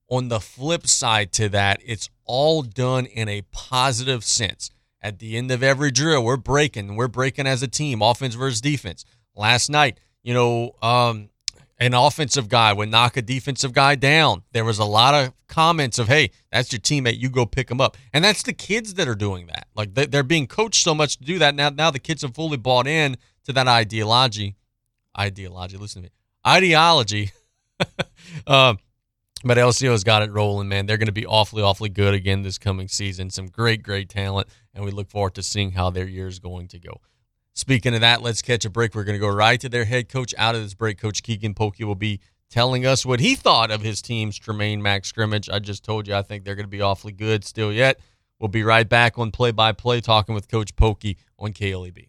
On 0.08 0.28
the 0.28 0.40
flip 0.40 0.86
side 0.86 1.32
to 1.32 1.48
that, 1.48 1.80
it's 1.84 2.08
all 2.24 2.62
done 2.62 3.06
in 3.06 3.28
a 3.28 3.42
positive 3.52 4.24
sense. 4.24 4.70
At 5.00 5.18
the 5.18 5.36
end 5.36 5.50
of 5.50 5.62
every 5.62 5.90
drill, 5.90 6.24
we're 6.24 6.36
breaking. 6.36 6.96
We're 6.96 7.08
breaking 7.08 7.46
as 7.46 7.62
a 7.62 7.68
team, 7.68 8.02
offense 8.02 8.34
versus 8.34 8.60
defense. 8.60 9.04
Last 9.34 9.68
night, 9.68 10.00
you 10.22 10.34
know, 10.34 10.72
um, 10.82 11.30
an 11.78 11.94
offensive 11.94 12.48
guy 12.48 12.72
would 12.72 12.88
knock 12.88 13.16
a 13.16 13.22
defensive 13.22 13.72
guy 13.72 13.94
down. 13.96 14.42
There 14.52 14.64
was 14.64 14.78
a 14.78 14.84
lot 14.84 15.14
of 15.14 15.32
comments 15.46 15.98
of, 15.98 16.08
"Hey, 16.08 16.30
that's 16.50 16.72
your 16.72 16.80
teammate. 16.80 17.18
You 17.18 17.28
go 17.28 17.44
pick 17.44 17.70
him 17.70 17.80
up." 17.80 17.96
And 18.12 18.24
that's 18.24 18.42
the 18.42 18.52
kids 18.52 18.94
that 18.94 19.06
are 19.08 19.14
doing 19.14 19.46
that. 19.48 19.68
Like 19.74 19.94
they're 19.94 20.22
being 20.22 20.46
coached 20.46 20.82
so 20.82 20.94
much 20.94 21.18
to 21.18 21.24
do 21.24 21.38
that. 21.38 21.54
Now, 21.54 21.68
now 21.70 21.90
the 21.90 21.98
kids 21.98 22.22
have 22.22 22.34
fully 22.34 22.56
bought 22.56 22.86
in 22.86 23.16
to 23.44 23.52
that 23.52 23.68
ideology. 23.68 24.56
Ideology. 25.18 25.76
Listen 25.76 26.02
to 26.02 26.06
me. 26.06 26.12
Ideology. 26.46 27.32
um, 28.46 28.78
But 29.46 29.58
LCO's 29.58 30.02
got 30.02 30.22
it 30.22 30.32
rolling, 30.32 30.68
man. 30.68 30.86
They're 30.86 30.96
going 30.96 31.06
to 31.06 31.12
be 31.12 31.24
awfully, 31.24 31.62
awfully 31.62 31.88
good 31.88 32.14
again 32.14 32.42
this 32.42 32.58
coming 32.58 32.88
season. 32.88 33.30
Some 33.30 33.46
great, 33.46 33.80
great 33.80 34.08
talent, 34.08 34.48
and 34.74 34.84
we 34.84 34.90
look 34.90 35.08
forward 35.08 35.36
to 35.36 35.42
seeing 35.44 35.70
how 35.70 35.88
their 35.90 36.08
year 36.08 36.26
is 36.26 36.40
going 36.40 36.66
to 36.68 36.80
go. 36.80 37.00
Speaking 37.54 37.94
of 37.94 38.00
that, 38.00 38.22
let's 38.22 38.42
catch 38.42 38.64
a 38.64 38.70
break. 38.70 38.92
We're 38.92 39.04
going 39.04 39.14
to 39.14 39.24
go 39.24 39.32
right 39.32 39.60
to 39.60 39.68
their 39.68 39.84
head 39.84 40.08
coach. 40.08 40.34
Out 40.36 40.56
of 40.56 40.62
this 40.62 40.74
break, 40.74 40.98
Coach 40.98 41.22
Keagan 41.22 41.54
Polkey 41.54 41.84
will 41.84 41.94
be 41.94 42.18
telling 42.50 42.84
us 42.84 43.06
what 43.06 43.20
he 43.20 43.36
thought 43.36 43.70
of 43.70 43.82
his 43.82 44.02
team's 44.02 44.36
Tremaine 44.36 44.82
Mack's 44.82 45.08
scrimmage. 45.08 45.48
I 45.48 45.60
just 45.60 45.84
told 45.84 46.08
you 46.08 46.16
I 46.16 46.22
think 46.22 46.44
they're 46.44 46.56
going 46.56 46.64
to 46.64 46.68
be 46.68 46.82
awfully 46.82 47.12
good 47.12 47.44
still 47.44 47.72
yet. 47.72 48.00
We'll 48.40 48.48
be 48.48 48.64
right 48.64 48.88
back 48.88 49.16
on 49.16 49.30
play 49.30 49.52
by 49.52 49.70
play 49.70 50.00
talking 50.00 50.34
with 50.34 50.48
Coach 50.48 50.74
Polkey 50.74 51.18
on 51.38 51.52
KLEB. 51.52 52.08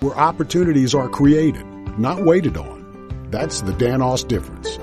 where 0.00 0.16
opportunities 0.16 0.94
are 0.94 1.08
created, 1.08 1.66
not 1.98 2.24
waited 2.24 2.56
on. 2.56 2.80
That's 3.30 3.60
the 3.60 3.72
Danos 3.72 4.26
difference. 4.26 4.78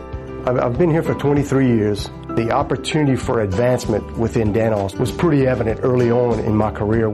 I've 0.45 0.77
been 0.77 0.91
here 0.91 1.03
for 1.03 1.15
23 1.15 1.67
years. 1.67 2.09
The 2.29 2.51
opportunity 2.51 3.17
for 3.17 3.41
advancement 3.41 4.17
within 4.17 4.53
Danos 4.53 4.97
was 4.97 5.11
pretty 5.11 5.45
evident 5.45 5.81
early 5.83 6.09
on 6.09 6.39
in 6.39 6.55
my 6.55 6.71
career. 6.71 7.11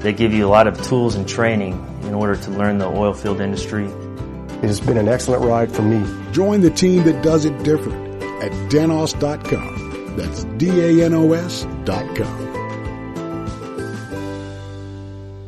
They 0.00 0.12
give 0.12 0.32
you 0.32 0.46
a 0.46 0.48
lot 0.50 0.68
of 0.68 0.80
tools 0.82 1.16
and 1.16 1.28
training 1.28 1.72
in 2.02 2.14
order 2.14 2.36
to 2.36 2.50
learn 2.50 2.78
the 2.78 2.86
oil 2.86 3.14
field 3.14 3.40
industry. 3.40 3.86
It 3.86 4.64
has 4.64 4.80
been 4.80 4.96
an 4.96 5.08
excellent 5.08 5.42
ride 5.42 5.72
for 5.72 5.82
me. 5.82 6.04
Join 6.32 6.60
the 6.60 6.70
team 6.70 7.04
that 7.04 7.22
does 7.22 7.44
it 7.44 7.62
different 7.64 8.22
at 8.42 8.52
danos.com. 8.70 10.16
That's 10.16 10.44
D 10.44 10.68
A 11.00 11.04
N 11.06 11.14
O 11.14 11.32
S.com. 11.32 12.57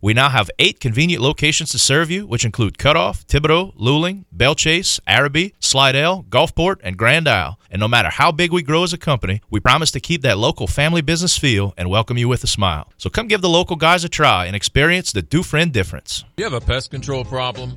We 0.00 0.14
now 0.14 0.28
have 0.28 0.48
eight 0.60 0.78
convenient 0.78 1.20
locations 1.20 1.70
to 1.72 1.78
serve 1.78 2.08
you, 2.08 2.24
which 2.24 2.44
include 2.44 2.78
Cutoff, 2.78 3.26
Thibodaux, 3.26 3.76
Luling, 3.76 4.26
Belle 4.30 4.54
Chasse, 4.54 5.00
Arabi, 5.08 5.54
Slidell, 5.58 6.24
Gulfport, 6.28 6.76
and 6.84 6.96
Grand 6.96 7.26
Isle. 7.26 7.58
And 7.68 7.80
no 7.80 7.88
matter 7.88 8.08
how 8.08 8.30
big 8.30 8.52
we 8.52 8.62
grow 8.62 8.84
as 8.84 8.92
a 8.92 8.98
company, 8.98 9.42
we 9.50 9.58
promise 9.58 9.90
to 9.90 10.00
keep 10.00 10.22
that 10.22 10.38
local 10.38 10.68
family 10.68 11.00
business 11.00 11.36
feel 11.36 11.74
and 11.76 11.90
welcome 11.90 12.16
you 12.16 12.28
with 12.28 12.44
a 12.44 12.46
smile. 12.46 12.92
So 12.96 13.10
come 13.10 13.26
give 13.26 13.40
the 13.40 13.48
local 13.48 13.74
guys 13.74 14.04
a 14.04 14.08
try 14.08 14.46
and 14.46 14.54
experience 14.54 15.10
the 15.10 15.22
Dufresne 15.22 15.70
difference. 15.70 16.24
You 16.36 16.44
have 16.44 16.52
a 16.52 16.60
pest 16.60 16.92
control 16.92 17.24
problem? 17.24 17.76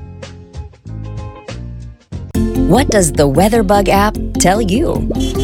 What 2.71 2.87
does 2.87 3.11
the 3.11 3.27
WeatherBug 3.27 3.89
app 3.89 4.15
tell 4.39 4.61
you? 4.61 4.95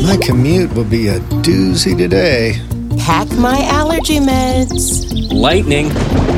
My 0.05 0.17
commute 0.22 0.74
will 0.74 0.86
be 0.86 1.10
a 1.10 1.19
doozy 1.43 1.98
today. 1.98 2.62
Pack 3.00 3.29
my 3.34 3.65
allergy 3.65 4.19
meds. 4.19 5.29
Lightning. 5.34 5.89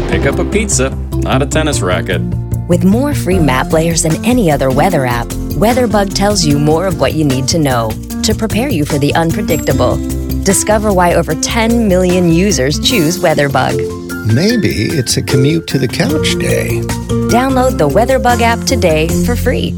Pick 0.09 0.25
up 0.25 0.39
a 0.39 0.45
pizza, 0.45 0.89
not 1.17 1.43
a 1.43 1.45
tennis 1.45 1.81
racket. 1.81 2.23
With 2.67 2.85
more 2.85 3.13
free 3.13 3.37
map 3.37 3.71
layers 3.71 4.01
than 4.01 4.25
any 4.25 4.49
other 4.49 4.71
weather 4.71 5.05
app, 5.05 5.27
WeatherBug 5.61 6.15
tells 6.15 6.43
you 6.43 6.57
more 6.57 6.87
of 6.87 6.99
what 6.99 7.13
you 7.13 7.23
need 7.23 7.47
to 7.49 7.59
know 7.59 7.91
to 8.23 8.33
prepare 8.33 8.69
you 8.69 8.83
for 8.83 8.97
the 8.97 9.13
unpredictable. 9.13 9.95
Discover 10.43 10.91
why 10.91 11.13
over 11.13 11.35
10 11.35 11.87
million 11.87 12.31
users 12.31 12.79
choose 12.79 13.19
WeatherBug. 13.19 14.33
Maybe 14.33 14.97
it's 14.97 15.17
a 15.17 15.21
commute 15.21 15.67
to 15.67 15.77
the 15.77 15.87
couch 15.87 16.33
day. 16.39 16.81
Download 17.29 17.77
the 17.77 17.87
WeatherBug 17.87 18.41
app 18.41 18.65
today 18.65 19.07
for 19.23 19.35
free. 19.35 19.75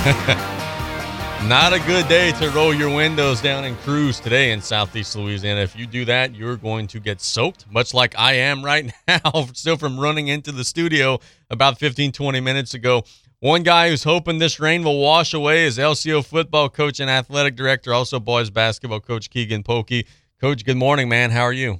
Not 1.46 1.74
a 1.74 1.80
good 1.86 2.08
day 2.08 2.32
to 2.40 2.48
roll 2.52 2.72
your 2.72 2.88
windows 2.88 3.42
down 3.42 3.64
and 3.64 3.76
cruise 3.80 4.18
today 4.18 4.52
in 4.52 4.62
Southeast 4.62 5.14
Louisiana. 5.14 5.60
If 5.60 5.76
you 5.76 5.86
do 5.86 6.06
that, 6.06 6.34
you're 6.34 6.56
going 6.56 6.86
to 6.86 7.00
get 7.00 7.20
soaked, 7.20 7.70
much 7.70 7.92
like 7.92 8.18
I 8.18 8.32
am 8.32 8.64
right 8.64 8.90
now, 9.08 9.20
still 9.52 9.76
from 9.76 10.00
running 10.00 10.28
into 10.28 10.52
the 10.52 10.64
studio 10.64 11.20
about 11.50 11.78
15, 11.78 12.12
20 12.12 12.40
minutes 12.40 12.72
ago. 12.72 13.02
One 13.40 13.62
guy 13.62 13.90
who's 13.90 14.04
hoping 14.04 14.38
this 14.38 14.58
rain 14.58 14.84
will 14.84 14.98
wash 14.98 15.34
away 15.34 15.66
is 15.66 15.76
LCO 15.76 16.24
football 16.24 16.70
coach 16.70 16.98
and 16.98 17.10
athletic 17.10 17.54
director, 17.54 17.92
also 17.92 18.18
boys 18.18 18.48
basketball 18.48 19.00
coach 19.00 19.28
Keagan 19.28 19.62
Polkey. 19.62 20.06
Coach, 20.40 20.64
good 20.64 20.78
morning, 20.78 21.10
man. 21.10 21.30
How 21.30 21.42
are 21.42 21.52
you? 21.52 21.78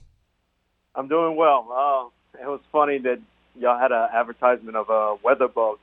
I'm 0.94 1.08
doing 1.08 1.36
well. 1.36 1.66
Uh, 2.36 2.42
it 2.42 2.46
was 2.46 2.60
funny 2.70 2.98
that 2.98 3.18
y'all 3.58 3.78
had 3.78 3.92
an 3.92 4.08
advertisement 4.12 4.76
of 4.76 4.90
a 4.90 5.16
weather 5.22 5.48
bug 5.48 5.78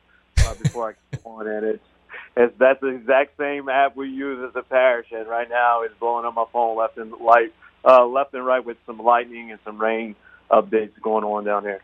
uh, 0.45 0.53
before 0.61 0.89
I 0.89 1.15
came 1.15 1.25
on, 1.25 1.47
and 1.47 1.65
it's 1.65 1.83
it's, 2.37 2.53
that's 2.59 2.79
the 2.81 2.87
exact 2.87 3.35
same 3.37 3.67
app 3.67 3.95
we 3.95 4.09
use 4.09 4.47
as 4.47 4.55
a 4.55 4.63
parish, 4.63 5.07
and 5.11 5.27
right 5.27 5.49
now 5.49 5.81
it's 5.81 5.93
blowing 5.99 6.25
up 6.25 6.35
my 6.35 6.45
phone 6.53 6.77
left 6.77 6.97
and 6.97 7.11
light, 7.13 7.53
uh, 7.83 8.05
left 8.05 8.33
and 8.33 8.45
right 8.45 8.63
with 8.63 8.77
some 8.85 8.99
lightning 8.99 9.51
and 9.51 9.59
some 9.65 9.79
rain 9.79 10.15
updates 10.51 10.91
going 11.01 11.23
on 11.23 11.43
down 11.43 11.63
here. 11.63 11.81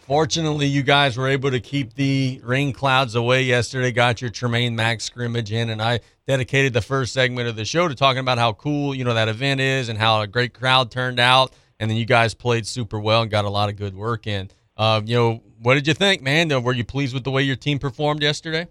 Fortunately, 0.00 0.66
you 0.66 0.82
guys 0.82 1.16
were 1.16 1.28
able 1.28 1.50
to 1.50 1.60
keep 1.60 1.94
the 1.94 2.38
rain 2.44 2.74
clouds 2.74 3.14
away 3.14 3.44
yesterday. 3.44 3.90
Got 3.90 4.20
your 4.20 4.28
Tremaine 4.28 4.76
Mack's 4.76 5.04
scrimmage 5.04 5.50
in, 5.50 5.70
and 5.70 5.80
I 5.80 6.00
dedicated 6.26 6.74
the 6.74 6.82
first 6.82 7.14
segment 7.14 7.48
of 7.48 7.56
the 7.56 7.64
show 7.64 7.88
to 7.88 7.94
talking 7.94 8.20
about 8.20 8.36
how 8.36 8.52
cool 8.52 8.94
you 8.94 9.04
know 9.04 9.14
that 9.14 9.28
event 9.28 9.62
is 9.62 9.88
and 9.88 9.98
how 9.98 10.20
a 10.20 10.26
great 10.26 10.52
crowd 10.52 10.90
turned 10.90 11.18
out. 11.18 11.54
And 11.80 11.90
then 11.90 11.96
you 11.96 12.04
guys 12.04 12.34
played 12.34 12.66
super 12.66 13.00
well 13.00 13.22
and 13.22 13.30
got 13.30 13.46
a 13.46 13.50
lot 13.50 13.70
of 13.70 13.76
good 13.76 13.96
work 13.96 14.26
in. 14.26 14.50
Uh, 14.76 15.00
you 15.04 15.16
know, 15.16 15.42
what 15.62 15.74
did 15.74 15.86
you 15.86 15.94
think, 15.94 16.20
man? 16.22 16.50
Were 16.62 16.74
you 16.74 16.84
pleased 16.84 17.14
with 17.14 17.24
the 17.24 17.30
way 17.30 17.42
your 17.42 17.56
team 17.56 17.78
performed 17.78 18.22
yesterday? 18.22 18.68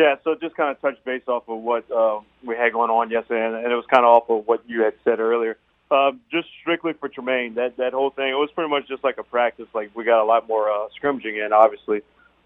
Yeah, 0.00 0.14
so 0.24 0.34
just 0.34 0.56
kind 0.56 0.70
of 0.74 0.80
touch 0.80 0.96
base 1.04 1.24
off 1.28 1.42
of 1.46 1.60
what 1.60 1.84
uh, 1.92 2.20
we 2.42 2.56
had 2.56 2.72
going 2.72 2.90
on 2.90 3.10
yesterday, 3.10 3.44
and, 3.44 3.54
and 3.54 3.70
it 3.70 3.76
was 3.76 3.84
kind 3.90 4.02
of 4.02 4.08
off 4.08 4.30
of 4.30 4.46
what 4.46 4.62
you 4.66 4.80
had 4.80 4.94
said 5.04 5.20
earlier. 5.20 5.58
Uh, 5.90 6.12
just 6.32 6.48
strictly 6.62 6.94
for 6.94 7.10
Tremaine, 7.10 7.56
that 7.56 7.76
that 7.76 7.92
whole 7.92 8.08
thing, 8.08 8.28
it 8.30 8.34
was 8.34 8.48
pretty 8.54 8.70
much 8.70 8.88
just 8.88 9.04
like 9.04 9.18
a 9.18 9.22
practice. 9.22 9.66
Like 9.74 9.90
we 9.94 10.04
got 10.04 10.22
a 10.22 10.24
lot 10.24 10.48
more 10.48 10.70
uh, 10.70 10.88
scrimmaging 10.96 11.36
in, 11.36 11.52
obviously, 11.52 12.00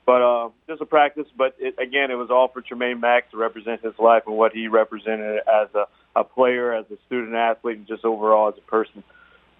but 0.05 0.21
uh, 0.21 0.49
just 0.67 0.81
a 0.83 0.85
practice. 0.85 1.27
But 1.39 1.55
it, 1.61 1.77
again, 1.79 2.11
it 2.11 2.17
was 2.17 2.29
all 2.29 2.49
for 2.49 2.61
Tremaine 2.61 2.99
Mack 2.99 3.31
to 3.31 3.37
represent 3.37 3.85
his 3.85 3.95
life 4.01 4.25
and 4.27 4.37
what 4.37 4.53
he 4.53 4.67
represented 4.67 5.39
as 5.47 5.69
a, 5.77 5.85
a 6.17 6.25
player, 6.25 6.75
as 6.75 6.87
a 6.91 6.97
student 7.07 7.37
athlete, 7.37 7.77
and 7.77 7.87
just 7.87 8.05
overall 8.05 8.49
as 8.49 8.55
a 8.59 8.69
person. 8.69 9.05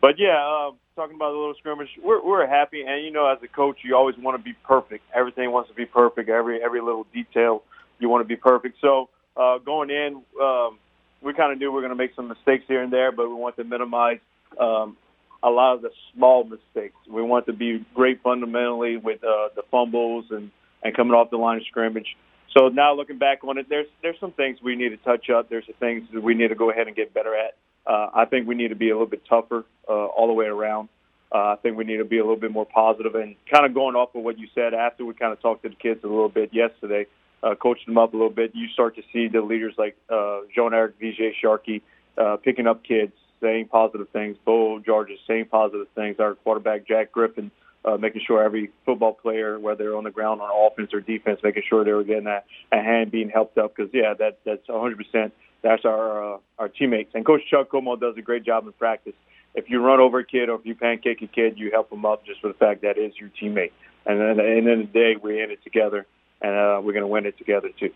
But 0.01 0.19
yeah, 0.19 0.35
uh, 0.35 0.73
talking 0.97 1.15
about 1.15 1.31
the 1.31 1.39
little 1.39 1.55
scrimmage, 1.61 1.91
we're 2.03 2.25
we're 2.27 2.49
happy, 2.49 2.83
and 2.83 3.05
you 3.05 3.13
know, 3.13 3.31
as 3.31 3.39
a 3.45 3.49
coach, 3.49 3.77
you 3.85 3.95
always 3.95 4.17
want 4.19 4.37
to 4.37 4.43
be 4.43 4.55
perfect. 4.67 5.05
Everything 5.15 5.53
wants 5.53 5.69
to 5.69 5.77
be 5.77 5.87
perfect. 5.87 6.29
Every 6.29 6.61
every 6.61 6.81
little 6.81 7.07
detail 7.15 7.63
you 7.99 8.09
want 8.09 8.23
to 8.23 8.29
be 8.29 8.37
perfect. 8.37 8.79
So 8.81 9.09
uh, 9.37 9.59
going 9.59 9.91
in, 9.91 10.23
um, 10.41 10.79
we 11.23 11.33
kind 11.33 11.53
of 11.53 11.59
knew 11.59 11.71
we 11.71 11.77
were 11.77 11.81
going 11.81 11.91
to 11.91 11.97
make 11.97 12.15
some 12.15 12.29
mistakes 12.29 12.65
here 12.69 12.83
and 12.83 12.93
there, 12.93 13.13
but 13.13 13.29
we 13.29 13.35
want 13.35 13.57
to 13.57 13.65
minimize 13.65 14.19
um, 14.61 14.97
a 15.43 15.51
lot 15.51 15.75
of 15.75 15.83
the 15.83 15.91
small 16.15 16.45
mistakes. 16.45 16.97
We 17.09 17.23
want 17.23 17.47
to 17.47 17.53
be 17.53 17.85
great 17.95 18.23
fundamentally 18.23 18.97
with 18.97 19.23
uh, 19.25 19.49
the 19.57 19.63
fumbles 19.71 20.27
and, 20.31 20.51
and 20.83 20.95
coming 20.95 21.13
off 21.15 21.31
the 21.31 21.37
line 21.37 21.59
of 21.59 21.67
scrimmage. 21.67 22.17
So 22.57 22.69
now 22.69 22.95
looking 22.95 23.19
back 23.19 23.43
on 23.43 23.59
it, 23.59 23.67
there's 23.69 23.89
there's 24.03 24.19
some 24.21 24.33
things 24.33 24.59
we 24.63 24.77
need 24.77 24.91
to 24.91 24.97
touch 24.99 25.29
up. 25.29 25.49
There's 25.49 25.67
some 25.67 25.75
things 25.81 26.09
that 26.13 26.23
we 26.23 26.35
need 26.35 26.49
to 26.49 26.55
go 26.55 26.71
ahead 26.71 26.87
and 26.87 26.95
get 26.95 27.13
better 27.13 27.35
at. 27.35 27.57
Uh, 27.87 28.11
I 28.15 28.25
think 28.27 28.47
we 28.47 28.55
need 28.55 28.69
to 28.69 28.77
be 28.77 28.91
a 28.91 28.95
little 28.95 29.09
bit 29.09 29.23
tougher 29.29 29.65
uh, 29.89 29.93
all 29.93 30.29
the 30.29 30.33
way 30.33 30.47
around. 30.47 30.89
Uh, 31.35 31.55
I 31.55 31.57
think 31.63 31.77
we 31.77 31.85
need 31.85 31.97
to 31.97 32.05
be 32.05 32.19
a 32.19 32.23
little 32.23 32.39
bit 32.39 32.53
more 32.53 32.65
positive 32.65 33.17
and 33.17 33.35
kind 33.51 33.67
of 33.67 33.75
going 33.75 33.97
off 33.97 34.15
of 34.15 34.23
what 34.23 34.39
you 34.39 34.47
said 34.55 34.73
after 34.73 35.05
we 35.05 35.15
kind 35.15 35.33
of 35.33 35.43
talked 35.43 35.65
to 35.65 35.69
the 35.69 35.75
kids 35.75 36.05
a 36.05 36.07
little 36.07 36.29
bit 36.29 36.55
yesterday, 36.55 37.07
coached 37.55 37.87
them 37.87 37.99
up 37.99 38.15
a 38.15 38.17
little 38.17 38.33
bit. 38.33 38.53
You 38.55 38.69
start 38.69 38.97
to 38.97 39.03
see 39.13 39.29
the 39.29 39.43
leaders 39.43 39.75
like 39.77 39.97
uh, 40.09 40.41
Joan 40.55 40.73
Eric, 40.73 40.95
VJ 41.01 41.37
Sharkey, 41.41 41.83
uh, 42.17 42.37
picking 42.37 42.67
up 42.67 42.85
kids, 42.85 43.13
saying 43.43 43.69
positive 43.69 44.09
things. 44.11 44.37
Bo 44.45 44.79
George 44.79 45.11
is 45.11 45.19
saying 45.27 45.47
positive 45.51 45.89
things. 45.95 46.17
Our 46.21 46.35
quarterback 46.35 46.87
Jack 46.87 47.13
Griffin 47.13 47.51
uh, 47.85 47.97
making 47.99 48.23
sure 48.27 48.43
every 48.43 48.71
football 48.87 49.13
player, 49.13 49.59
whether 49.59 49.85
they're 49.85 49.97
on 49.97 50.05
the 50.05 50.11
ground 50.11 50.41
on 50.41 50.49
offense 50.51 50.95
or 50.95 51.01
defense, 51.01 51.41
making 51.43 51.65
sure 51.69 51.85
they 51.85 51.93
were 51.93 52.05
getting 52.05 52.27
a, 52.27 52.43
a 52.73 52.83
hand 52.83 53.11
being 53.11 53.29
helped 53.29 53.59
up. 53.59 53.75
Because 53.77 53.93
yeah, 53.93 54.15
that 54.19 54.39
that's 54.45 54.67
100. 54.69 54.97
percent 54.97 55.35
That's 55.63 55.85
our 55.85 56.35
uh, 56.35 56.39
our 56.59 56.69
teammates. 56.69 57.11
And 57.15 57.27
Coach 57.27 57.43
Chuck 57.51 57.71
Como 57.71 57.97
does 57.97 58.17
a 58.17 58.23
great 58.23 58.45
job 58.45 58.67
in 58.67 58.73
practice. 58.73 59.15
If 59.55 59.69
you 59.69 59.81
run 59.81 60.01
over 60.01 60.19
a 60.19 60.25
kid 60.25 60.49
or 60.49 60.57
if 60.59 60.67
you 60.67 60.75
pancake 60.75 61.23
a 61.23 61.27
kid, 61.27 61.59
you 61.59 61.71
help 61.71 61.91
them 61.91 62.05
up 62.05 62.27
just 62.27 62.41
for 62.41 62.49
the 62.49 62.55
fact 62.55 62.83
that 62.83 62.99
is 62.99 63.13
your 63.21 63.31
teammate. 63.41 63.73
And 64.07 64.21
then 64.21 64.31
at 64.31 64.37
the 64.37 64.77
the 64.77 64.89
day, 64.93 65.17
we're 65.21 65.45
in 65.45 65.51
it 65.51 65.63
together, 65.63 66.07
and 66.45 66.55
uh, 66.55 66.81
we're 66.83 66.93
going 66.93 67.03
to 67.03 67.09
win 67.09 67.27
it 67.27 67.37
together 67.39 67.71
too 67.79 67.91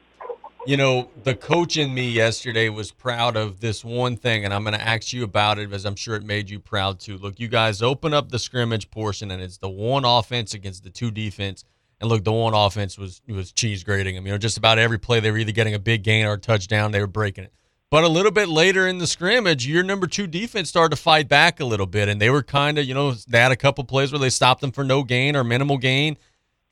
you 0.66 0.76
know, 0.76 1.08
the 1.24 1.34
coach 1.34 1.78
in 1.78 1.94
me 1.94 2.10
yesterday 2.10 2.68
was 2.68 2.90
proud 2.90 3.36
of 3.36 3.60
this 3.60 3.82
one 3.82 4.16
thing, 4.16 4.44
and 4.44 4.52
I'm 4.52 4.64
going 4.64 4.74
to 4.74 4.86
ask 4.86 5.14
you 5.14 5.24
about 5.24 5.58
it 5.58 5.72
as 5.72 5.86
I'm 5.86 5.94
sure 5.94 6.14
it 6.14 6.24
made 6.24 6.50
you 6.50 6.58
proud 6.58 7.00
too. 7.00 7.16
Look, 7.16 7.40
you 7.40 7.48
guys 7.48 7.80
open 7.80 8.12
up 8.12 8.28
the 8.28 8.38
scrimmage 8.38 8.90
portion, 8.90 9.30
and 9.30 9.42
it's 9.42 9.56
the 9.56 9.70
one 9.70 10.04
offense 10.04 10.52
against 10.52 10.84
the 10.84 10.90
two 10.90 11.10
defense. 11.10 11.64
And 12.00 12.10
look, 12.10 12.22
the 12.22 12.32
one 12.32 12.52
offense 12.54 12.98
was 12.98 13.22
was 13.26 13.50
cheese 13.50 13.82
grating 13.82 14.14
them. 14.14 14.26
You 14.26 14.32
know, 14.32 14.38
just 14.38 14.58
about 14.58 14.78
every 14.78 14.98
play 14.98 15.20
they 15.20 15.30
were 15.30 15.38
either 15.38 15.52
getting 15.52 15.74
a 15.74 15.78
big 15.78 16.02
gain 16.02 16.26
or 16.26 16.34
a 16.34 16.38
touchdown, 16.38 16.92
they 16.92 17.00
were 17.00 17.06
breaking 17.06 17.44
it. 17.44 17.52
But 17.90 18.04
a 18.04 18.08
little 18.08 18.30
bit 18.30 18.50
later 18.50 18.86
in 18.86 18.98
the 18.98 19.06
scrimmage, 19.06 19.66
your 19.66 19.82
number 19.82 20.06
two 20.06 20.26
defense 20.26 20.68
started 20.68 20.94
to 20.94 21.00
fight 21.00 21.28
back 21.28 21.60
a 21.60 21.64
little 21.64 21.86
bit, 21.86 22.08
and 22.08 22.20
they 22.20 22.28
were 22.28 22.42
kind 22.42 22.76
of, 22.76 22.84
you 22.84 22.92
know, 22.92 23.12
they 23.12 23.38
had 23.38 23.52
a 23.52 23.56
couple 23.56 23.84
plays 23.84 24.12
where 24.12 24.18
they 24.18 24.28
stopped 24.28 24.60
them 24.60 24.72
for 24.72 24.84
no 24.84 25.02
gain 25.02 25.34
or 25.34 25.42
minimal 25.42 25.78
gain 25.78 26.18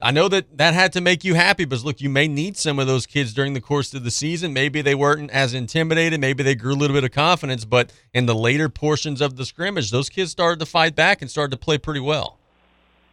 I 0.01 0.11
know 0.11 0.29
that 0.29 0.59
that 0.59 0.75
had 0.75 0.93
to 0.93 1.01
make 1.01 1.25
you 1.25 1.35
happy, 1.35 1.65
but 1.65 1.83
look, 1.83 2.03
you 2.03 2.11
may 2.11 2.29
need 2.29 2.59
some 2.59 2.79
of 2.79 2.87
those 2.87 3.07
kids 3.07 3.33
during 3.33 3.55
the 3.55 3.63
course 3.63 3.95
of 3.95 4.05
the 4.05 4.11
season. 4.11 4.53
Maybe 4.53 4.83
they 4.83 4.95
weren't 4.95 5.31
as 5.31 5.55
intimidated. 5.55 6.21
Maybe 6.21 6.43
they 6.43 6.55
grew 6.55 6.75
a 6.75 6.77
little 6.77 6.95
bit 6.95 7.05
of 7.05 7.13
confidence, 7.13 7.65
but 7.65 7.93
in 8.13 8.27
the 8.27 8.35
later 8.35 8.69
portions 8.69 9.23
of 9.23 9.37
the 9.37 9.47
scrimmage, 9.47 9.91
those 9.91 10.11
kids 10.11 10.31
started 10.31 10.59
to 10.59 10.67
fight 10.67 10.95
back 10.95 11.23
and 11.23 11.31
started 11.31 11.53
to 11.53 11.57
play 11.57 11.79
pretty 11.79 12.01
well. 12.01 12.39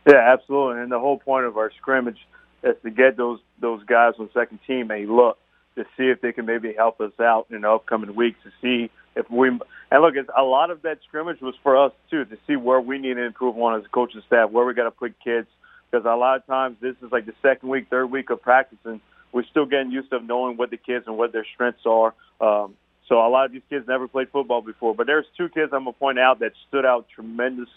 Yeah, 0.06 0.34
absolutely. 0.34 0.82
And 0.82 0.92
the 0.92 1.00
whole 1.00 1.18
point 1.18 1.46
of 1.46 1.56
our 1.56 1.72
scrimmage 1.80 2.20
is 2.64 2.76
to 2.84 2.92
get 2.92 3.16
those 3.16 3.40
those 3.62 3.82
guys 3.86 4.16
on 4.20 4.30
second 4.34 4.60
team 4.68 4.92
a 4.92 5.06
look 5.06 5.38
to 5.76 5.86
see 5.96 6.08
if 6.10 6.20
they 6.20 6.34
can 6.34 6.46
maybe 6.46 6.74
help 6.74 7.00
us 7.00 7.14
out 7.18 7.48
in 7.50 7.62
the 7.62 7.72
upcoming 7.72 8.14
weeks 8.14 8.40
to 8.44 8.52
see 8.62 8.92
if 9.16 9.30
we 9.32 9.48
and 9.48 10.02
look, 10.02 10.16
it's, 10.16 10.30
a 10.38 10.44
lot 10.44 10.70
of 10.70 10.82
that 10.82 10.98
scrimmage 11.08 11.40
was 11.40 11.56
for 11.64 11.78
us 11.78 11.94
too 12.10 12.26
to 12.26 12.38
see 12.46 12.58
where 12.58 12.82
we 12.82 12.98
need 12.98 13.14
to 13.14 13.24
improve 13.24 13.58
on 13.58 13.80
as 13.80 13.86
a 13.86 13.90
coaching 13.90 14.22
staff, 14.28 14.50
where 14.50 14.66
we 14.66 14.74
got 14.74 14.84
to 14.84 14.92
put 14.92 15.14
kids 15.24 15.48
because 15.94 16.06
a 16.06 16.16
lot 16.16 16.38
of 16.38 16.46
times 16.48 16.78
this 16.82 16.96
is 17.04 17.12
like 17.12 17.28
the 17.28 17.36
second 17.42 17.70
week, 17.70 17.88
third 17.90 18.08
week 18.08 18.32
of 18.32 18.42
practicing. 18.42 19.00
We're 19.32 19.46
still 19.46 19.66
getting 19.66 19.92
used 19.92 20.10
to 20.10 20.20
knowing 20.20 20.58
what 20.58 20.72
the 20.72 20.78
kids 20.78 21.06
and 21.06 21.18
what 21.18 21.32
their 21.32 21.46
strengths 21.54 21.86
are. 21.86 22.16
Um, 22.42 22.76
so 23.08 23.16
a 23.16 23.30
lot 23.30 23.46
of 23.46 23.52
these 23.52 23.62
kids 23.70 23.88
never 23.88 24.08
played 24.08 24.30
football 24.30 24.62
before. 24.62 24.96
But 24.96 25.06
there's 25.06 25.26
two 25.38 25.50
kids 25.50 25.72
I'm 25.72 25.84
gonna 25.84 25.94
point 25.94 26.18
out 26.18 26.40
that 26.40 26.54
stood 26.68 26.86
out 26.86 27.08
tremendous 27.14 27.70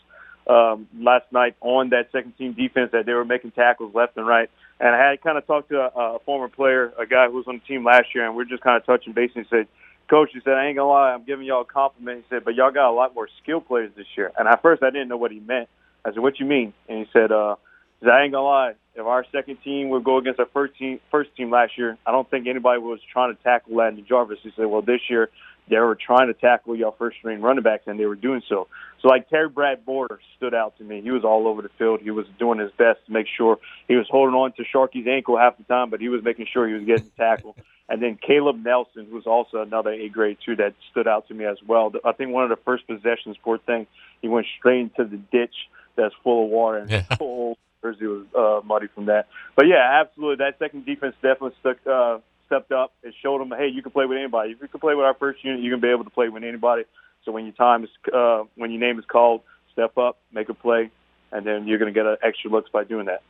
um, 0.47 0.89
last 0.99 1.27
night 1.31 1.57
on 1.61 1.91
that 1.91 2.11
second 2.11 2.39
team 2.39 2.55
defense 2.55 2.93
that 2.93 3.05
they 3.05 3.13
were 3.13 3.25
making 3.25 3.51
tackles 3.51 3.95
left 3.95 4.17
and 4.17 4.27
right. 4.27 4.51
And 4.81 4.95
I 4.95 5.11
had 5.11 5.21
kind 5.21 5.37
of 5.37 5.47
talked 5.47 5.69
to 5.71 5.81
a, 5.81 6.17
a 6.17 6.19
former 6.21 6.49
player, 6.49 6.93
a 6.99 7.07
guy 7.07 7.27
who 7.27 7.33
was 7.35 7.47
on 7.49 7.61
the 7.61 7.75
team 7.75 7.85
last 7.85 8.15
year, 8.15 8.27
and 8.27 8.35
we 8.35 8.45
are 8.45 8.47
just 8.47 8.63
kind 8.63 8.77
of 8.77 8.87
touching 8.87 9.13
base. 9.13 9.31
And 9.35 9.45
he 9.45 9.57
said, 9.57 9.67
"Coach," 10.09 10.31
he 10.33 10.41
said, 10.41 10.55
"I 10.55 10.67
ain't 10.67 10.77
gonna 10.77 10.89
lie, 10.89 11.13
I'm 11.13 11.25
giving 11.25 11.47
y'all 11.47 11.63
a 11.63 11.65
compliment." 11.67 12.25
He 12.25 12.35
said, 12.35 12.45
"But 12.45 12.55
y'all 12.55 12.71
got 12.71 12.89
a 12.89 12.93
lot 12.93 13.15
more 13.15 13.29
skill 13.43 13.61
players 13.61 13.91
this 13.95 14.07
year." 14.17 14.33
And 14.39 14.49
at 14.49 14.63
first, 14.63 14.83
I 14.83 14.89
didn't 14.89 15.09
know 15.09 15.19
what 15.19 15.33
he 15.33 15.41
meant. 15.41 15.69
I 16.05 16.13
said, 16.13 16.21
"What 16.21 16.41
you 16.41 16.47
mean?" 16.47 16.73
And 16.89 16.99
he 16.99 17.07
said, 17.13 17.33
uh, 17.33 17.57
Cause 18.01 18.11
I 18.13 18.23
ain't 18.23 18.33
gonna 18.33 18.45
lie, 18.45 18.73
if 18.95 19.07
our 19.07 19.25
second 19.33 19.63
team 19.63 19.89
would 19.91 20.05
go 20.05 20.19
against 20.19 20.39
our 20.39 20.49
first 20.53 20.77
team, 20.77 21.01
first 21.11 21.35
team 21.37 21.51
last 21.51 21.79
year, 21.79 21.97
I 22.07 22.13
don't 22.13 22.29
think 22.31 22.47
anybody 22.47 22.81
was 22.81 23.01
trying 23.11 23.35
to 23.35 23.43
tackle 23.43 23.77
Landon 23.77 24.05
Jarvis. 24.07 24.39
He 24.43 24.53
said, 24.57 24.67
well, 24.67 24.83
this 24.83 25.01
year 25.09 25.31
they 25.69 25.79
were 25.79 25.97
trying 25.97 26.29
to 26.29 26.35
tackle 26.35 26.77
your 26.77 26.93
first 26.93 27.19
string 27.19 27.41
running 27.41 27.63
backs, 27.63 27.85
and 27.87 27.99
they 27.99 28.07
were 28.07 28.15
doing 28.15 28.43
so. 28.49 28.69
So, 29.03 29.09
like 29.09 29.29
Terry 29.29 29.49
Bradborder 29.49 30.19
stood 30.37 30.55
out 30.55 30.79
to 30.79 30.85
me. 30.85 31.01
He 31.01 31.11
was 31.11 31.25
all 31.25 31.49
over 31.49 31.63
the 31.63 31.71
field. 31.71 32.01
He 32.01 32.11
was 32.11 32.27
doing 32.39 32.59
his 32.59 32.71
best 32.73 33.01
to 33.07 33.13
make 33.13 33.27
sure 33.37 33.59
he 33.89 33.97
was 33.97 34.07
holding 34.09 34.35
on 34.35 34.53
to 34.53 34.65
Sharkey's 34.65 35.07
ankle 35.07 35.37
half 35.37 35.57
the 35.57 35.65
time, 35.65 35.91
but 35.91 36.01
he 36.01 36.09
was 36.09 36.23
making 36.23 36.47
sure 36.53 36.69
he 36.69 36.75
was 36.75 36.85
getting 36.85 37.11
tackled. 37.17 37.57
and 37.89 38.03
then 38.03 38.17
Caleb 38.17 38.65
Nelson, 38.65 39.07
who's 39.11 39.27
also 39.27 39.63
another 39.63 39.91
A 39.93 40.09
grade 40.09 40.39
too, 40.45 40.57
that 40.57 40.75
stood 40.91 41.09
out 41.09 41.29
to 41.29 41.35
me 41.35 41.45
as 41.45 41.59
well. 41.67 41.93
I 42.05 42.13
think 42.13 42.33
one 42.33 42.45
of 42.45 42.51
the 42.51 42.63
first 42.65 42.87
possessions, 42.87 43.37
poor 43.43 43.59
thing, 43.59 43.87
he 44.23 44.29
went 44.29 44.47
straight 44.59 44.81
into 44.81 45.05
the 45.05 45.17
ditch 45.17 45.55
that's 45.97 46.15
full 46.23 46.45
of 46.45 46.51
water 46.51 46.79
and 46.79 46.91
yeah. 46.91 47.03
full 47.19 47.59
Jersey 47.87 48.07
was 48.07 48.27
uh, 48.35 48.67
muddy 48.67 48.89
from 48.95 49.07
that. 49.07 49.29
But 49.55 49.67
yeah, 49.67 50.01
absolutely, 50.01 50.45
that 50.45 50.59
second 50.59 50.87
defense 50.87 51.15
definitely 51.23 51.53
stuck, 51.61 51.79
uh, 51.87 52.19
stepped 52.47 52.73
up. 52.73 52.93
It 53.03 53.15
showed 53.23 53.41
them, 53.41 53.53
hey, 53.57 53.69
you 53.69 53.83
can 53.83 53.93
play 53.93 54.07
with 54.07 54.19
anybody. 54.19 54.53
If 54.53 54.63
you 54.63 54.69
can 54.69 54.81
play 54.81 54.95
with 54.95 55.05
our 55.05 55.15
first 55.15 55.45
unit, 55.45 55.61
you 55.61 55.71
can 55.71 55.81
be 55.81 55.89
able 55.89 56.05
to 56.05 56.11
play 56.11 56.29
with 56.29 56.43
anybody. 56.43 56.85
So 57.25 57.33
when 57.33 57.45
your 57.45 57.55
time 57.55 57.85
is, 57.85 57.91
uh, 58.13 58.45
when 58.57 58.71
your 58.71 58.81
name 58.81 58.99
is 58.99 59.05
called, 59.05 59.43
step 59.73 59.99
up, 59.99 60.19
make 60.33 60.49
a 60.49 60.55
play, 60.55 60.91
and 61.33 61.47
then 61.47 61.67
you're 61.67 61.79
going 61.79 61.93
to 61.93 61.99
get 61.99 62.07
an 62.07 62.17
extra 62.23 62.51
looks 62.51 62.71
by 62.71 62.85
doing 62.85 63.07
that. 63.07 63.23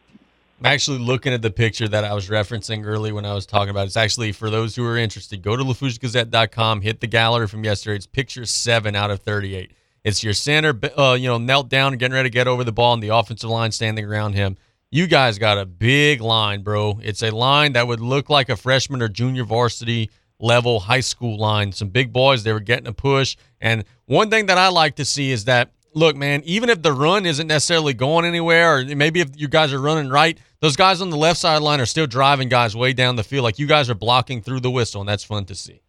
I'm 0.61 0.67
actually 0.67 0.99
looking 0.99 1.35
at 1.35 1.43
the 1.43 1.51
picture 1.51 1.87
that 1.89 2.05
I 2.05 2.15
was 2.15 2.31
referencing 2.31 2.87
early 2.87 3.13
when 3.13 3.27
I 3.27 3.35
was 3.35 3.45
talking 3.45 3.69
about. 3.69 3.83
It. 3.83 3.87
It's 3.89 3.97
actually 3.97 4.33
for 4.33 4.49
those 4.49 4.75
who 4.75 4.87
are 4.87 4.97
interested. 4.97 5.43
Go 5.43 5.55
to 5.55 5.63
LaFourcheGazette.com, 5.63 6.81
hit 6.81 7.01
the 7.01 7.07
gallery 7.07 7.47
from 7.47 7.63
yesterday. 7.63 7.97
It's 7.97 8.07
picture 8.07 8.47
seven 8.47 8.97
out 8.97 9.11
of 9.11 9.21
38. 9.21 9.73
It's 10.07 10.23
your 10.23 10.35
center, 10.35 10.73
uh, 10.97 11.15
you 11.19 11.27
know, 11.27 11.37
knelt 11.37 11.69
down 11.69 11.97
getting 11.97 12.15
ready 12.15 12.29
to 12.29 12.33
get 12.33 12.47
over 12.47 12.63
the 12.63 12.71
ball, 12.71 12.95
and 12.95 13.03
the 13.03 13.09
offensive 13.09 13.51
line 13.51 13.73
standing 13.73 14.05
around 14.05 14.35
him. 14.35 14.57
You 14.89 15.09
guys 15.09 15.37
got 15.37 15.59
a 15.59 15.67
big 15.67 16.21
line, 16.21 16.63
bro. 16.63 17.01
It's 17.03 17.25
a 17.25 17.31
line 17.31 17.73
that 17.73 17.89
would 17.89 17.99
look 17.99 18.31
like 18.31 18.49
a 18.49 18.55
freshman 18.55 19.03
or 19.03 19.09
junior 19.09 19.43
varsity 19.43 20.11
level 20.39 20.79
high 20.79 21.01
school 21.01 21.37
line. 21.37 21.73
Some 21.73 21.89
big 21.89 22.13
boys, 22.13 22.45
they 22.45 22.53
were 22.53 22.61
getting 22.61 22.87
a 22.87 22.93
push. 22.93 23.37
And 23.61 23.85
one 24.05 24.31
thing 24.31 24.47
that 24.47 24.59
I 24.59 24.69
like 24.69 24.95
to 24.95 25.05
see 25.05 25.33
is 25.33 25.47
that, 25.47 25.73
look, 25.93 26.15
man, 26.15 26.41
even 26.45 26.71
if 26.71 26.83
the 26.83 26.93
run 26.93 27.27
isn't 27.27 27.49
necessarily 27.49 27.93
going 27.93 28.25
anywhere, 28.25 28.77
or 28.77 28.85
maybe 28.85 29.23
if 29.23 29.31
you 29.35 29.49
guys 29.49 29.73
are 29.73 29.81
running 29.81 30.09
right, 30.09 30.39
those 30.61 30.77
guys 30.77 31.01
on 31.01 31.11
the 31.11 31.17
left 31.17 31.41
sideline 31.41 31.81
are 31.81 31.87
still 31.87 32.07
driving 32.07 32.49
guys 32.49 32.77
way 32.77 32.93
down 32.93 33.17
the 33.17 33.25
field. 33.25 33.43
Like 33.43 33.59
you 33.59 33.67
guys 33.67 33.91
are 33.91 33.97
blocking 33.97 34.41
through 34.41 34.61
the 34.61 34.71
whistle, 34.71 35.01
and 35.01 35.09
that's 35.09 35.25
fun 35.25 35.47
to 35.47 35.57
see. 35.57 35.81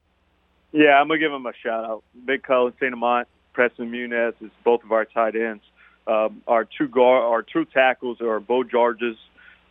Yeah, 0.72 1.00
I'm 1.00 1.08
gonna 1.08 1.20
give 1.20 1.32
them 1.32 1.46
a 1.46 1.54
shout 1.62 1.86
out. 1.86 2.04
Big 2.26 2.42
Cullen 2.42 2.74
St. 2.80 2.92
Amant 2.92 3.28
Preston 3.58 3.92
Muniz 3.92 4.34
is 4.40 4.52
both 4.64 4.84
of 4.84 4.92
our 4.92 5.04
tight 5.04 5.36
ends. 5.36 5.64
Um, 6.06 6.44
our 6.48 6.64
two 6.64 6.88
guard, 6.88 7.24
our 7.24 7.42
two 7.42 7.66
tackles 7.66 8.22
are 8.22 8.40
Bo 8.40 8.64
Georges, 8.64 9.18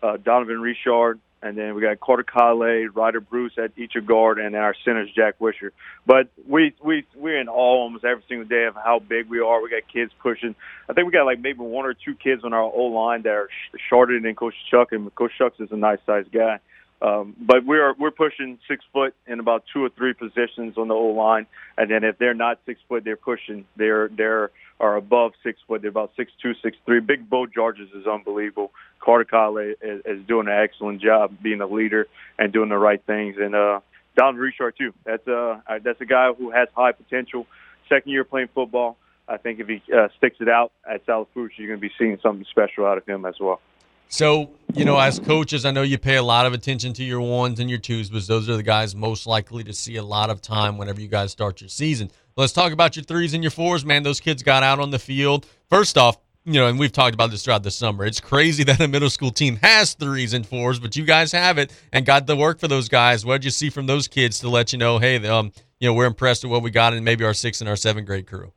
uh, 0.03 0.17
Donovan 0.17 0.61
Richard, 0.61 1.21
and 1.41 1.57
then 1.57 1.77
we 1.77 1.83
got 1.83 2.01
Carter 2.01 2.25
Kale, 2.25 2.89
Ryder 2.93 3.21
Bruce 3.21 3.53
at 3.57 3.71
each 3.77 3.95
of 3.95 4.05
guard, 4.05 4.41
and 4.41 4.57
our 4.57 4.75
center's 4.85 5.09
Jack 5.15 5.37
Wisher. 5.39 5.73
But 6.05 6.27
we 6.49 6.75
we 6.83 7.07
we're 7.15 7.41
in 7.41 7.49
awe 7.49 7.83
almost 7.85 8.05
every 8.05 8.25
single 8.29 8.49
day 8.49 8.65
of 8.65 8.75
how 8.75 8.99
big 8.99 9.31
we 9.31 9.39
are. 9.39 9.63
We 9.63 9.71
got 9.71 9.83
kids 9.91 10.11
pushing. 10.21 10.57
I 10.91 10.93
think 10.93 11.07
we 11.07 11.13
got 11.13 11.25
like 11.25 11.39
maybe 11.39 11.61
one 11.61 11.87
or 11.87 11.95
two 11.95 12.17
kids 12.17 12.43
on 12.43 12.53
our 12.53 12.63
O 12.63 12.87
line 12.87 13.23
that 13.23 13.35
are 13.35 13.49
shorter 13.89 14.19
than 14.21 14.35
Coach 14.35 14.55
Chuck, 14.69 14.91
and 14.91 15.15
Coach 15.15 15.31
Chuck 15.39 15.53
is 15.61 15.71
a 15.71 15.77
nice 15.77 16.01
sized 16.05 16.33
guy. 16.33 16.59
Um, 17.03 17.37
but 17.39 17.65
we're 17.65 17.95
we're 17.95 18.11
pushing 18.11 18.59
six 18.67 18.85
foot 18.93 19.15
in 19.27 19.39
about 19.39 19.65
two 19.73 19.85
or 19.85 19.91
three 19.91 20.15
positions 20.15 20.79
on 20.79 20.89
the 20.89 20.95
O 20.95 21.09
line, 21.09 21.47
and 21.77 21.91
then 21.91 22.05
if 22.05 22.19
they're 22.19 22.35
not 22.35 22.59
six 22.65 22.81
foot, 22.89 23.05
they're 23.05 23.17
pushing. 23.17 23.67
They're 23.77 24.09
they're 24.09 24.51
are 24.81 24.97
above 24.97 25.33
six 25.43 25.59
foot. 25.67 25.83
They're 25.83 25.91
about 25.91 26.13
six 26.17 26.33
two, 26.43 26.55
six 26.63 26.77
three. 26.87 27.01
Big 27.01 27.29
Bo 27.29 27.47
Georges 27.47 27.91
is 27.95 28.07
unbelievable. 28.07 28.73
Carter 28.99 29.25
Kyle 29.25 29.57
is, 29.59 29.77
is 29.83 30.27
doing 30.27 30.49
an 30.49 30.55
excellent 30.55 31.03
job 31.03 31.37
being 31.43 31.61
a 31.61 31.67
leader 31.67 32.09
and 32.39 32.53
doing 32.53 32.71
the 32.71 32.79
right 32.79 33.03
things. 33.05 33.37
And 33.39 33.55
uh, 33.55 33.81
Don 34.17 34.37
Richard 34.37 34.75
too. 34.79 34.93
That's 35.05 35.27
uh 35.29 35.61
that's 35.83 36.01
a 36.01 36.07
guy 36.07 36.33
who 36.33 36.51
has 36.51 36.69
high 36.75 36.93
potential. 36.93 37.47
Second 37.89 38.11
year 38.11 38.25
playing 38.25 38.49
football. 38.55 38.97
I 39.29 39.37
think 39.39 39.61
if 39.61 39.69
he 39.69 39.83
uh, 39.93 40.09
sticks 40.17 40.37
it 40.41 40.49
out 40.49 40.73
at 40.89 41.05
Foods, 41.07 41.55
you're 41.57 41.69
going 41.69 41.81
to 41.81 41.89
be 41.89 41.93
seeing 41.99 42.19
something 42.23 42.47
special 42.49 42.87
out 42.87 42.97
of 42.97 43.07
him 43.07 43.27
as 43.27 43.35
well. 43.41 43.61
So, 44.09 44.51
you 44.75 44.85
know, 44.85 44.99
as 44.99 45.19
coaches, 45.19 45.65
I 45.65 45.73
know 45.73 45.83
you 45.83 45.99
pay 45.99 46.17
a 46.17 46.23
lot 46.23 46.47
of 46.47 46.53
attention 46.53 46.93
to 46.95 47.05
your 47.05 47.21
ones 47.21 47.61
and 47.61 47.69
your 47.69 47.79
twos, 47.79 48.09
because 48.09 48.27
those 48.27 48.49
are 48.49 48.57
the 48.57 48.63
guys 48.63 48.95
most 48.95 49.27
likely 49.27 49.65
to 49.65 49.73
see 49.73 49.97
a 49.97 50.03
lot 50.03 50.31
of 50.31 50.41
time 50.41 50.79
whenever 50.79 51.01
you 51.01 51.09
guys 51.09 51.33
start 51.33 51.61
your 51.61 51.69
season. 51.69 52.11
Let's 52.37 52.53
talk 52.53 52.73
about 52.73 52.97
your 52.97 53.05
threes 53.05 53.35
and 53.35 53.43
your 53.43 53.51
fours, 53.51 53.85
man. 53.85 54.03
Those 54.03 54.21
kids 54.21 54.43
got 54.43 54.63
out 54.63 54.79
on 54.79 54.91
the 54.91 54.99
field. 54.99 55.47
First 55.69 55.99
off, 55.99 56.19
you 56.45 56.53
know, 56.53 56.69
and 56.69 56.79
we've 56.79 56.93
talked 56.93 57.15
about 57.15 57.33
this 57.33 57.45
throughout 57.45 57.65
the 57.65 57.71
summer. 57.71 58.05
It's 58.05 58.21
crazy 58.21 58.63
that 58.65 58.81
a 58.81 58.87
middle 58.87 59.11
school 59.11 59.33
team 59.33 59.57
has 59.57 59.95
threes 59.95 60.33
and 60.33 60.47
fours, 60.47 60.79
but 60.79 60.95
you 60.95 61.05
guys 61.05 61.33
have 61.33 61.59
it 61.59 61.73
and 61.93 62.07
got 62.07 62.27
the 62.27 62.37
work 62.37 62.61
for 62.61 62.69
those 62.69 62.89
guys. 62.89 63.27
What 63.27 63.39
did 63.39 63.47
you 63.47 63.51
see 63.51 63.71
from 63.71 63.87
those 63.87 64.07
kids 64.07 64.39
to 64.41 64.49
let 64.49 64.73
you 64.73 64.79
know, 64.79 64.99
hey, 64.99 65.17
um, 65.27 65.53
you 65.81 65.89
know, 65.89 65.95
we're 65.95 66.07
impressed 66.07 66.45
with 66.45 66.53
what 66.53 66.63
we 66.63 66.71
got 66.71 66.95
in 66.95 67.03
maybe 67.03 67.25
our 67.25 67.35
sixth 67.35 67.61
and 67.61 67.69
our 67.69 67.77
seventh 67.77 68.07
grade 68.07 68.27
crew? 68.27 68.53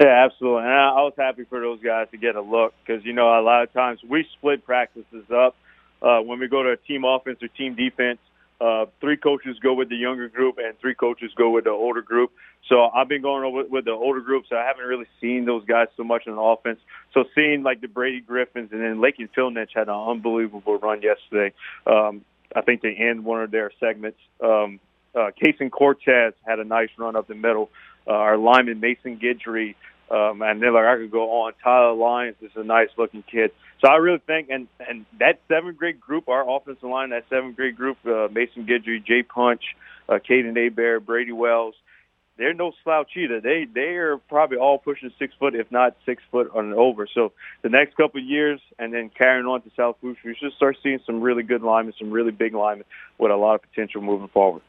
Yeah, 0.00 0.24
absolutely. 0.26 0.62
And 0.64 0.72
I, 0.72 0.88
I 0.90 1.02
was 1.02 1.14
happy 1.18 1.44
for 1.44 1.60
those 1.60 1.80
guys 1.82 2.08
to 2.12 2.18
get 2.18 2.36
a 2.36 2.40
look 2.42 2.74
because 2.86 3.04
you 3.04 3.12
know 3.12 3.28
a 3.38 3.42
lot 3.42 3.62
of 3.64 3.72
times 3.72 4.00
we 4.08 4.26
split 4.38 4.64
practices 4.64 5.24
up. 5.34 5.56
Uh, 6.00 6.20
when 6.20 6.38
we 6.38 6.48
go 6.48 6.62
to 6.62 6.70
a 6.70 6.76
team 6.76 7.04
offense 7.04 7.38
or 7.42 7.48
team 7.48 7.74
defense, 7.74 8.20
Uh, 8.60 8.86
three 9.00 9.16
coaches 9.16 9.56
go 9.62 9.72
with 9.72 9.88
the 9.88 9.96
younger 9.96 10.28
group, 10.28 10.58
and 10.58 10.76
three 10.80 10.94
coaches 10.94 11.30
go 11.36 11.50
with 11.50 11.64
the 11.64 11.70
older 11.70 12.02
group. 12.02 12.30
So 12.68 12.86
I've 12.90 13.08
been 13.08 13.22
going 13.22 13.44
over 13.44 13.62
with 13.68 13.84
the 13.84 13.92
older 13.92 14.20
group, 14.20 14.46
so 14.48 14.56
I 14.56 14.64
haven't 14.64 14.84
really 14.86 15.06
seen 15.20 15.44
those 15.44 15.64
guys 15.64 15.86
so 15.96 16.02
much 16.02 16.24
the 16.26 16.32
offense. 16.32 16.80
So 17.14 17.24
seeing 17.36 17.62
like 17.62 17.80
the 17.80 17.86
Brady 17.88 18.20
Griffins 18.20 18.72
and 18.72 18.80
then 18.82 19.00
Lakin 19.00 19.28
Filnich 19.36 19.70
had 19.74 19.88
an 19.88 19.94
unbelievable 20.12 20.76
run 20.78 21.02
yesterday. 21.02 21.54
Um, 21.86 22.24
I 22.54 22.62
think 22.62 22.82
they 22.82 22.94
end 22.96 23.24
one 23.24 23.42
of 23.44 23.52
their 23.52 23.70
segments. 23.78 24.18
Um, 24.42 24.80
uh, 25.14 25.30
Kason 25.40 25.70
Cortez 25.70 26.34
had 26.44 26.58
a 26.58 26.64
nice 26.64 26.90
run 26.98 27.14
up 27.14 27.28
the 27.28 27.36
middle. 27.36 27.70
Uh, 28.08 28.12
our 28.12 28.38
lineman 28.38 28.80
Mason 28.80 29.18
Guidry, 29.18 29.74
um, 30.10 30.40
and 30.40 30.62
then 30.62 30.72
like 30.72 30.86
I 30.86 30.96
could 30.96 31.10
go 31.10 31.42
on. 31.42 31.52
Tyler 31.62 31.92
Lyons 31.92 32.36
is 32.40 32.52
a 32.56 32.64
nice 32.64 32.88
looking 32.96 33.22
kid. 33.22 33.50
So 33.80 33.88
I 33.88 33.96
really 33.96 34.22
think, 34.26 34.48
and 34.50 34.66
and 34.80 35.04
that 35.18 35.40
seventh 35.48 35.76
grade 35.76 36.00
group, 36.00 36.28
our 36.28 36.48
offensive 36.48 36.88
line, 36.88 37.10
that 37.10 37.24
seventh 37.28 37.56
grade 37.56 37.76
group, 37.76 37.98
uh, 38.06 38.28
Mason 38.32 38.66
Guidry, 38.66 39.04
Jay 39.04 39.22
Punch, 39.22 39.62
uh, 40.08 40.14
Caden 40.14 40.56
Abear, 40.56 41.04
Brady 41.04 41.32
Wells, 41.32 41.74
they're 42.38 42.54
no 42.54 42.72
slouch 42.82 43.10
either. 43.16 43.40
They 43.40 43.66
they 43.72 43.96
are 43.96 44.16
probably 44.16 44.56
all 44.56 44.78
pushing 44.78 45.10
six 45.18 45.34
foot, 45.38 45.54
if 45.54 45.70
not 45.70 45.96
six 46.06 46.22
foot 46.30 46.50
and 46.54 46.72
over. 46.72 47.06
So 47.12 47.32
the 47.62 47.68
next 47.68 47.96
couple 47.96 48.20
of 48.20 48.26
years, 48.26 48.60
and 48.78 48.94
then 48.94 49.10
carrying 49.10 49.46
on 49.46 49.62
to 49.62 49.70
South 49.76 49.96
Booster, 50.00 50.28
you 50.28 50.34
should 50.38 50.52
start 50.52 50.76
seeing 50.82 51.00
some 51.04 51.20
really 51.20 51.42
good 51.42 51.62
linemen, 51.62 51.94
some 51.98 52.10
really 52.10 52.30
big 52.30 52.54
linemen 52.54 52.86
with 53.18 53.30
a 53.30 53.36
lot 53.36 53.56
of 53.56 53.62
potential 53.62 54.00
moving 54.00 54.28
forward 54.28 54.62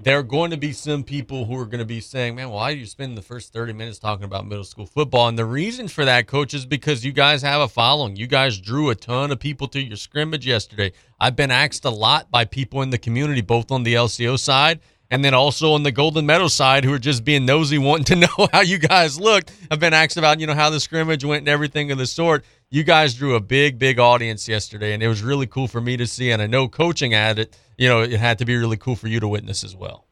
there 0.00 0.18
are 0.18 0.22
going 0.22 0.52
to 0.52 0.56
be 0.56 0.72
some 0.72 1.02
people 1.02 1.44
who 1.44 1.58
are 1.58 1.66
going 1.66 1.80
to 1.80 1.84
be 1.84 2.00
saying, 2.00 2.36
man, 2.36 2.50
why 2.50 2.72
do 2.72 2.78
you 2.78 2.86
spend 2.86 3.16
the 3.16 3.22
first 3.22 3.52
30 3.52 3.72
minutes 3.72 3.98
talking 3.98 4.24
about 4.24 4.46
middle 4.46 4.64
school 4.64 4.86
football? 4.86 5.26
And 5.26 5.36
the 5.36 5.44
reason 5.44 5.88
for 5.88 6.04
that, 6.04 6.28
coach, 6.28 6.54
is 6.54 6.66
because 6.66 7.04
you 7.04 7.10
guys 7.10 7.42
have 7.42 7.60
a 7.60 7.68
following. 7.68 8.14
You 8.14 8.28
guys 8.28 8.60
drew 8.60 8.90
a 8.90 8.94
ton 8.94 9.32
of 9.32 9.40
people 9.40 9.66
to 9.68 9.80
your 9.80 9.96
scrimmage 9.96 10.46
yesterday. 10.46 10.92
I've 11.18 11.34
been 11.34 11.50
asked 11.50 11.84
a 11.84 11.90
lot 11.90 12.30
by 12.30 12.44
people 12.44 12.82
in 12.82 12.90
the 12.90 12.98
community, 12.98 13.40
both 13.40 13.72
on 13.72 13.82
the 13.82 13.94
LCO 13.94 14.38
side 14.38 14.80
and 15.10 15.24
then 15.24 15.34
also 15.34 15.72
on 15.72 15.82
the 15.82 15.92
Golden 15.92 16.26
Meadow 16.26 16.48
side, 16.48 16.84
who 16.84 16.92
are 16.92 16.98
just 16.98 17.24
being 17.24 17.46
nosy, 17.46 17.78
wanting 17.78 18.04
to 18.04 18.16
know 18.16 18.48
how 18.52 18.60
you 18.60 18.78
guys 18.78 19.18
looked. 19.18 19.52
I've 19.70 19.80
been 19.80 19.94
asked 19.94 20.16
about, 20.16 20.40
you 20.40 20.46
know, 20.46 20.54
how 20.54 20.70
the 20.70 20.80
scrimmage 20.80 21.24
went 21.24 21.40
and 21.40 21.48
everything 21.48 21.90
of 21.90 21.98
the 21.98 22.06
sort. 22.06 22.44
You 22.70 22.84
guys 22.84 23.14
drew 23.14 23.34
a 23.34 23.40
big, 23.40 23.78
big 23.78 23.98
audience 23.98 24.48
yesterday, 24.48 24.92
and 24.92 25.02
it 25.02 25.08
was 25.08 25.22
really 25.22 25.46
cool 25.46 25.68
for 25.68 25.80
me 25.80 25.96
to 25.96 26.06
see. 26.06 26.30
And 26.30 26.42
I 26.42 26.46
know 26.46 26.68
coaching 26.68 27.14
at 27.14 27.38
it, 27.38 27.56
you 27.78 27.88
know, 27.88 28.02
it 28.02 28.20
had 28.20 28.38
to 28.38 28.44
be 28.44 28.56
really 28.56 28.76
cool 28.76 28.96
for 28.96 29.08
you 29.08 29.20
to 29.20 29.28
witness 29.28 29.64
as 29.64 29.74
well. 29.74 30.04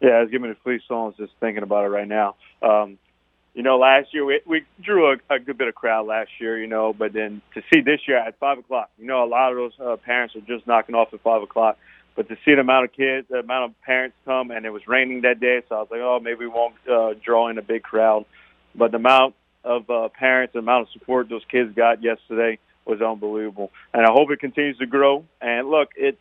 Yeah, 0.00 0.10
I 0.10 0.20
was 0.22 0.30
giving 0.30 0.50
the 0.50 0.56
fleece 0.62 0.82
songs 0.88 1.14
just 1.16 1.32
thinking 1.40 1.62
about 1.62 1.84
it 1.84 1.88
right 1.88 2.08
now. 2.08 2.36
Um, 2.62 2.98
you 3.54 3.62
know, 3.62 3.78
last 3.78 4.14
year 4.14 4.24
we, 4.24 4.40
we 4.46 4.64
drew 4.82 5.12
a, 5.12 5.16
a 5.34 5.38
good 5.38 5.58
bit 5.58 5.68
of 5.68 5.74
crowd 5.74 6.06
last 6.06 6.30
year, 6.38 6.58
you 6.58 6.66
know, 6.66 6.92
but 6.92 7.12
then 7.12 7.42
to 7.54 7.62
see 7.72 7.80
this 7.80 8.00
year 8.06 8.16
at 8.16 8.38
five 8.38 8.58
o'clock, 8.58 8.90
you 8.98 9.06
know, 9.06 9.24
a 9.24 9.26
lot 9.26 9.50
of 9.50 9.56
those 9.56 9.72
uh, 9.80 9.96
parents 9.96 10.36
are 10.36 10.40
just 10.40 10.66
knocking 10.66 10.94
off 10.94 11.12
at 11.12 11.20
five 11.20 11.42
o'clock. 11.42 11.76
But 12.20 12.28
to 12.28 12.36
see 12.44 12.54
the 12.54 12.60
amount 12.60 12.84
of 12.84 12.92
kids, 12.92 13.28
the 13.30 13.38
amount 13.38 13.70
of 13.70 13.80
parents 13.80 14.14
come, 14.26 14.50
and 14.50 14.66
it 14.66 14.70
was 14.70 14.86
raining 14.86 15.22
that 15.22 15.40
day, 15.40 15.62
so 15.66 15.74
I 15.74 15.78
was 15.78 15.88
like, 15.90 16.00
oh, 16.02 16.20
maybe 16.22 16.40
we 16.40 16.48
won't 16.48 16.74
uh, 16.86 17.14
draw 17.24 17.48
in 17.48 17.56
a 17.56 17.62
big 17.62 17.82
crowd. 17.82 18.26
But 18.74 18.90
the 18.90 18.98
amount 18.98 19.36
of 19.64 19.88
uh, 19.88 20.10
parents, 20.10 20.52
the 20.52 20.58
amount 20.58 20.82
of 20.82 20.88
support 20.92 21.30
those 21.30 21.46
kids 21.50 21.74
got 21.74 22.02
yesterday 22.02 22.58
was 22.84 23.00
unbelievable, 23.00 23.70
and 23.94 24.04
I 24.04 24.10
hope 24.12 24.30
it 24.30 24.38
continues 24.38 24.76
to 24.80 24.86
grow. 24.86 25.24
And 25.40 25.70
look, 25.70 25.92
it 25.96 26.18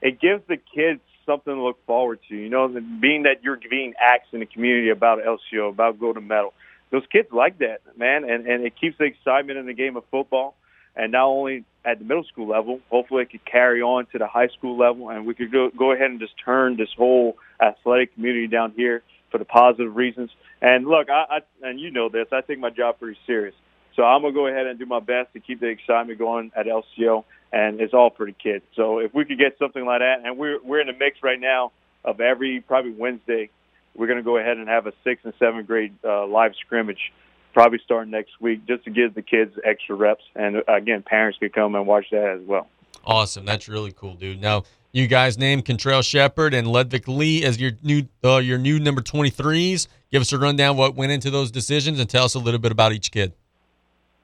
it 0.00 0.18
gives 0.18 0.44
the 0.48 0.56
kids 0.56 1.02
something 1.26 1.54
to 1.54 1.62
look 1.62 1.84
forward 1.84 2.20
to. 2.30 2.34
You 2.34 2.48
know, 2.48 2.66
being 2.66 3.24
that 3.24 3.42
you're 3.42 3.60
being 3.68 3.92
asked 4.00 4.32
in 4.32 4.40
the 4.40 4.46
community 4.46 4.88
about 4.88 5.18
LCO, 5.18 5.68
about 5.68 6.00
Golden 6.00 6.26
Meadow, 6.26 6.54
those 6.90 7.04
kids 7.12 7.28
like 7.32 7.58
that, 7.58 7.82
man, 7.98 8.24
and 8.24 8.46
and 8.46 8.64
it 8.64 8.80
keeps 8.80 8.96
the 8.96 9.04
excitement 9.04 9.58
in 9.58 9.66
the 9.66 9.74
game 9.74 9.98
of 9.98 10.04
football. 10.10 10.54
And 10.96 11.12
not 11.12 11.26
only 11.26 11.64
at 11.88 11.98
the 11.98 12.04
middle 12.04 12.24
school 12.24 12.48
level, 12.48 12.80
hopefully 12.90 13.22
it 13.22 13.30
could 13.30 13.44
carry 13.44 13.80
on 13.80 14.06
to 14.12 14.18
the 14.18 14.26
high 14.26 14.48
school 14.48 14.76
level, 14.76 15.10
and 15.10 15.26
we 15.26 15.34
could 15.34 15.50
go 15.50 15.70
go 15.76 15.92
ahead 15.92 16.10
and 16.10 16.20
just 16.20 16.34
turn 16.44 16.76
this 16.76 16.90
whole 16.96 17.36
athletic 17.60 18.14
community 18.14 18.46
down 18.46 18.72
here 18.76 19.02
for 19.30 19.38
the 19.38 19.44
positive 19.44 19.94
reasons. 19.94 20.30
And 20.60 20.86
look, 20.86 21.08
I, 21.10 21.38
I 21.38 21.68
and 21.68 21.80
you 21.80 21.90
know 21.90 22.08
this, 22.08 22.26
I 22.32 22.40
take 22.42 22.58
my 22.58 22.70
job 22.70 22.98
pretty 22.98 23.18
serious. 23.26 23.54
So 23.96 24.04
I'm 24.04 24.22
gonna 24.22 24.34
go 24.34 24.46
ahead 24.46 24.66
and 24.66 24.78
do 24.78 24.86
my 24.86 25.00
best 25.00 25.32
to 25.32 25.40
keep 25.40 25.60
the 25.60 25.66
excitement 25.66 26.18
going 26.18 26.52
at 26.54 26.66
LCO 26.66 27.24
and 27.52 27.80
it's 27.80 27.94
all 27.94 28.10
for 28.10 28.26
the 28.26 28.32
kids. 28.32 28.64
So 28.76 28.98
if 28.98 29.14
we 29.14 29.24
could 29.24 29.38
get 29.38 29.58
something 29.58 29.84
like 29.84 30.00
that, 30.00 30.22
and 30.24 30.36
we're 30.36 30.62
we're 30.62 30.80
in 30.80 30.86
the 30.86 30.92
mix 30.92 31.22
right 31.22 31.40
now 31.40 31.72
of 32.04 32.20
every 32.20 32.60
probably 32.60 32.92
Wednesday, 32.92 33.50
we're 33.94 34.06
to 34.06 34.22
go 34.22 34.36
ahead 34.36 34.58
and 34.58 34.68
have 34.68 34.86
a 34.86 34.92
sixth 35.04 35.24
and 35.24 35.34
seventh 35.38 35.66
grade 35.66 35.94
uh, 36.04 36.26
live 36.26 36.52
scrimmage, 36.64 37.12
probably 37.58 37.80
starting 37.84 38.12
next 38.12 38.40
week, 38.40 38.64
just 38.68 38.84
to 38.84 38.90
give 38.90 39.14
the 39.14 39.22
kids 39.22 39.52
extra 39.64 39.96
reps, 39.96 40.22
and 40.36 40.62
again, 40.68 41.02
parents 41.02 41.36
could 41.40 41.52
come 41.52 41.74
and 41.74 41.88
watch 41.88 42.06
that 42.12 42.38
as 42.40 42.46
well. 42.46 42.68
Awesome, 43.04 43.44
that's 43.44 43.66
really 43.66 43.90
cool, 43.90 44.14
dude. 44.14 44.40
Now 44.40 44.62
you 44.92 45.08
guys 45.08 45.36
named 45.36 45.64
Contrell 45.64 46.02
Shepard 46.02 46.54
and 46.54 46.68
Ludwig 46.68 47.08
Lee 47.08 47.42
as 47.42 47.60
your 47.60 47.72
new 47.82 48.06
uh, 48.22 48.36
your 48.36 48.58
new 48.58 48.78
number 48.78 49.00
twenty 49.00 49.30
threes. 49.30 49.88
Give 50.12 50.22
us 50.22 50.32
a 50.32 50.38
rundown 50.38 50.76
what 50.76 50.94
went 50.94 51.10
into 51.10 51.32
those 51.32 51.50
decisions 51.50 51.98
and 51.98 52.08
tell 52.08 52.24
us 52.26 52.36
a 52.36 52.38
little 52.38 52.60
bit 52.60 52.70
about 52.70 52.92
each 52.92 53.10
kid. 53.10 53.32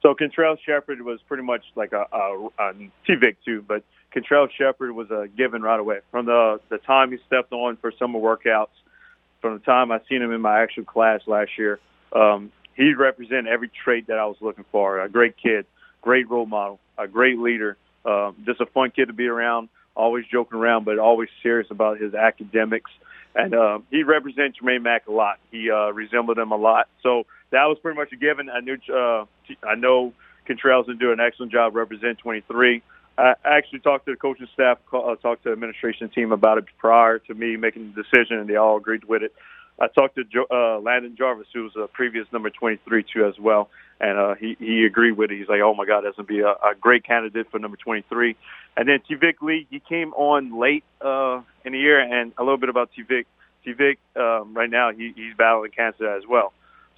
So 0.01 0.15
Contrell 0.15 0.57
Shepard 0.65 1.03
was 1.03 1.19
pretty 1.27 1.43
much 1.43 1.65
like 1.75 1.93
a, 1.93 2.07
a, 2.13 2.49
a 2.61 2.73
T-Vic 3.05 3.39
too, 3.45 3.65
but 3.67 3.83
Contrell 4.15 4.47
Shepard 4.57 4.93
was 4.93 5.11
a 5.11 5.27
given 5.37 5.61
right 5.61 5.81
away 5.81 5.99
from 6.13 6.27
the 6.27 6.61
the 6.69 6.79
time 6.79 7.11
he 7.11 7.19
stepped 7.27 7.53
on 7.53 7.79
for 7.79 7.91
summer 7.99 8.21
workouts. 8.21 8.69
From 9.41 9.55
the 9.55 9.65
time 9.65 9.91
I 9.91 9.99
seen 10.09 10.23
him 10.23 10.33
in 10.33 10.41
my 10.41 10.63
actual 10.63 10.85
class 10.85 11.23
last 11.27 11.51
year, 11.59 11.81
um, 12.13 12.53
he 12.77 12.95
represented 12.95 13.47
every 13.47 13.69
trait 13.69 14.07
that 14.09 14.19
I 14.19 14.27
was 14.27 14.37
looking 14.41 14.65
for. 14.71 15.01
A 15.01 15.09
great 15.09 15.37
kid, 15.37 15.67
great 16.03 16.29
role 16.29 16.47
model, 16.47 16.81
a 16.99 17.07
great 17.09 17.39
leader, 17.39 17.77
uh, 18.05 18.33
just 18.45 18.61
a 18.61 18.67
fun 18.67 18.91
kid 18.91 19.07
to 19.07 19.13
be 19.13 19.27
around. 19.27 19.69
Always 19.97 20.25
joking 20.27 20.59
around, 20.59 20.85
but 20.85 20.99
always 20.99 21.29
serious 21.43 21.71
about 21.71 22.01
his 22.01 22.15
academics. 22.15 22.91
And 23.37 23.55
uh, 23.55 23.79
he 23.91 24.03
represents 24.03 24.59
Jermaine 24.59 24.83
Mack 24.83 25.07
a 25.07 25.13
lot. 25.13 25.39
He 25.51 25.71
uh, 25.71 25.93
resembled 25.93 26.39
him 26.39 26.51
a 26.51 26.57
lot. 26.57 26.89
So 27.03 27.27
that 27.51 27.65
was 27.67 27.79
pretty 27.81 27.97
much 27.97 28.13
a 28.13 28.17
given. 28.17 28.51
I 28.51 28.61
knew 28.61 28.77
uh, 28.93 29.25
I 29.63 29.77
know 29.77 30.13
going 30.47 30.85
to 30.85 30.95
do 30.95 31.13
an 31.13 31.21
excellent 31.21 31.53
job 31.53 31.75
representing 31.75 32.17
23. 32.17 32.83
I 33.17 33.35
actually 33.45 33.79
talked 33.79 34.07
to 34.07 34.13
the 34.13 34.17
coaching 34.17 34.49
staff, 34.53 34.79
uh, 34.93 35.15
talked 35.17 35.45
to 35.45 35.51
the 35.51 35.53
administration 35.53 36.09
team 36.09 36.33
about 36.33 36.59
it 36.59 36.65
prior 36.79 37.21
to 37.21 37.35
me 37.35 37.57
making 37.57 37.93
the 37.95 38.03
decision, 38.03 38.39
and 38.39 38.49
they 38.49 38.57
all 38.57 38.77
agreed 38.77 39.05
with 39.05 39.23
it. 39.23 39.33
I 39.81 39.89
talked 39.89 40.17
to 40.17 40.47
uh, 40.51 40.79
Landon 40.79 41.17
Jarvis, 41.17 41.49
who 41.53 41.65
was 41.65 41.73
a 41.77 41.89
previous 41.89 42.27
number 42.33 42.51
23 42.51 43.05
too 43.13 43.27
as 43.27 43.39
well, 43.39 43.71
and 44.01 44.19
uh, 44.19 44.35
he 44.35 44.57
he 44.61 44.85
agreed 44.85 45.13
with 45.13 45.31
it. 45.33 45.39
He's 45.39 45.49
like, 45.49 45.61
"Oh 45.61 45.75
my 45.75 45.85
God, 45.85 46.05
that's 46.05 46.17
gonna 46.17 46.27
be 46.27 46.41
a, 46.41 46.51
a 46.51 46.75
great 46.81 47.05
candidate 47.05 47.51
for 47.51 47.59
number 47.59 47.77
23." 47.77 48.37
And 48.77 48.89
then 48.89 49.01
T-Vic 49.07 49.43
Lee, 49.43 49.67
he 49.71 49.81
came 49.81 50.13
on 50.15 50.59
late 50.59 50.85
uh, 51.01 51.41
in 51.65 51.73
the 51.73 51.79
year, 51.79 52.01
and 52.01 52.33
a 52.39 52.43
little 52.43 52.59
bit 52.59 52.69
about 52.69 52.91
T-Vic. 52.95 53.27
T-Vic 53.65 53.99
um, 54.17 54.55
right 54.55 54.71
now 54.71 54.93
he, 54.93 55.13
he's 55.17 55.35
battling 55.37 55.71
cancer 55.71 56.09
as 56.09 56.23
well. 56.29 56.53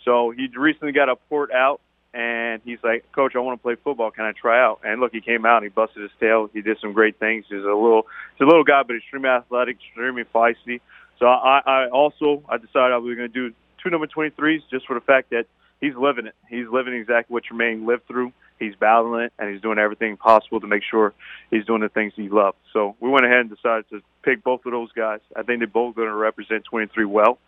So 0.05 0.31
he 0.31 0.49
recently 0.55 0.93
got 0.93 1.09
a 1.09 1.17
port 1.17 1.51
out, 1.53 1.81
and 2.13 2.61
he's 2.63 2.79
like, 2.85 3.11
"Coach, 3.13 3.33
I 3.37 3.39
want 3.39 3.59
to 3.59 3.63
play 3.63 3.77
football. 3.83 4.11
Can 4.11 4.25
I 4.25 4.33
try 4.33 4.63
out?" 4.63 4.81
And 4.85 5.01
look, 5.01 5.13
he 5.13 5.23
came 5.23 5.47
out. 5.47 5.59
and 5.59 5.65
He 5.65 5.71
busted 5.71 6.03
his 6.03 6.13
tail. 6.21 6.51
He 6.53 6.61
did 6.61 6.79
some 6.81 6.93
great 6.93 7.19
things. 7.19 7.47
He's 7.49 7.59
a 7.59 7.73
little, 7.73 8.07
he's 8.35 8.43
a 8.43 8.47
little 8.47 8.65
guy, 8.65 8.83
but 8.83 8.97
extremely 8.97 9.31
athletic, 9.31 9.77
extremely 9.77 10.25
feisty. 10.25 10.81
So 11.19 11.27
I, 11.27 11.61
I 11.67 11.89
also 11.89 12.43
I 12.49 12.59
decided 12.59 12.93
I 12.93 12.99
was 12.99 13.17
going 13.17 13.29
to 13.31 13.51
do 13.51 13.55
two 13.83 13.91
number 13.91 14.07
23s 14.07 14.63
just 14.71 14.87
for 14.87 14.95
the 14.95 15.01
fact 15.01 15.31
that 15.31 15.47
he's 15.81 15.95
living 15.95 16.27
it. 16.27 16.35
He's 16.49 16.67
living 16.71 16.95
exactly 16.95 17.33
what 17.33 17.45
Tremaine 17.45 17.87
lived 17.87 18.07
through. 18.07 18.33
He's 18.59 18.75
battling 18.75 19.25
it, 19.25 19.33
and 19.39 19.53
he's 19.53 19.61
doing 19.61 19.79
everything 19.79 20.17
possible 20.17 20.61
to 20.61 20.67
make 20.67 20.83
sure 20.83 21.13
he's 21.51 21.67
doing 21.67 21.83
the 21.83 21.91
things 21.91 22.15
he 22.17 22.29
loves. 22.29 22.57
So 22.73 22.97
we 23.01 23.11
went 23.11 23.27
ahead 23.27 23.41
and 23.41 23.51
decided 23.51 23.89
to 23.91 24.01
pick 24.23 24.43
both 24.43 24.65
of 24.65 24.73
those 24.73 24.91
guys. 24.93 25.21
I 25.35 25.43
think 25.43 25.61
they're 25.61 25.67
both 25.67 25.95
going 25.95 26.09
to 26.09 26.15
represent 26.15 26.65
23 26.65 27.05
well. 27.05 27.39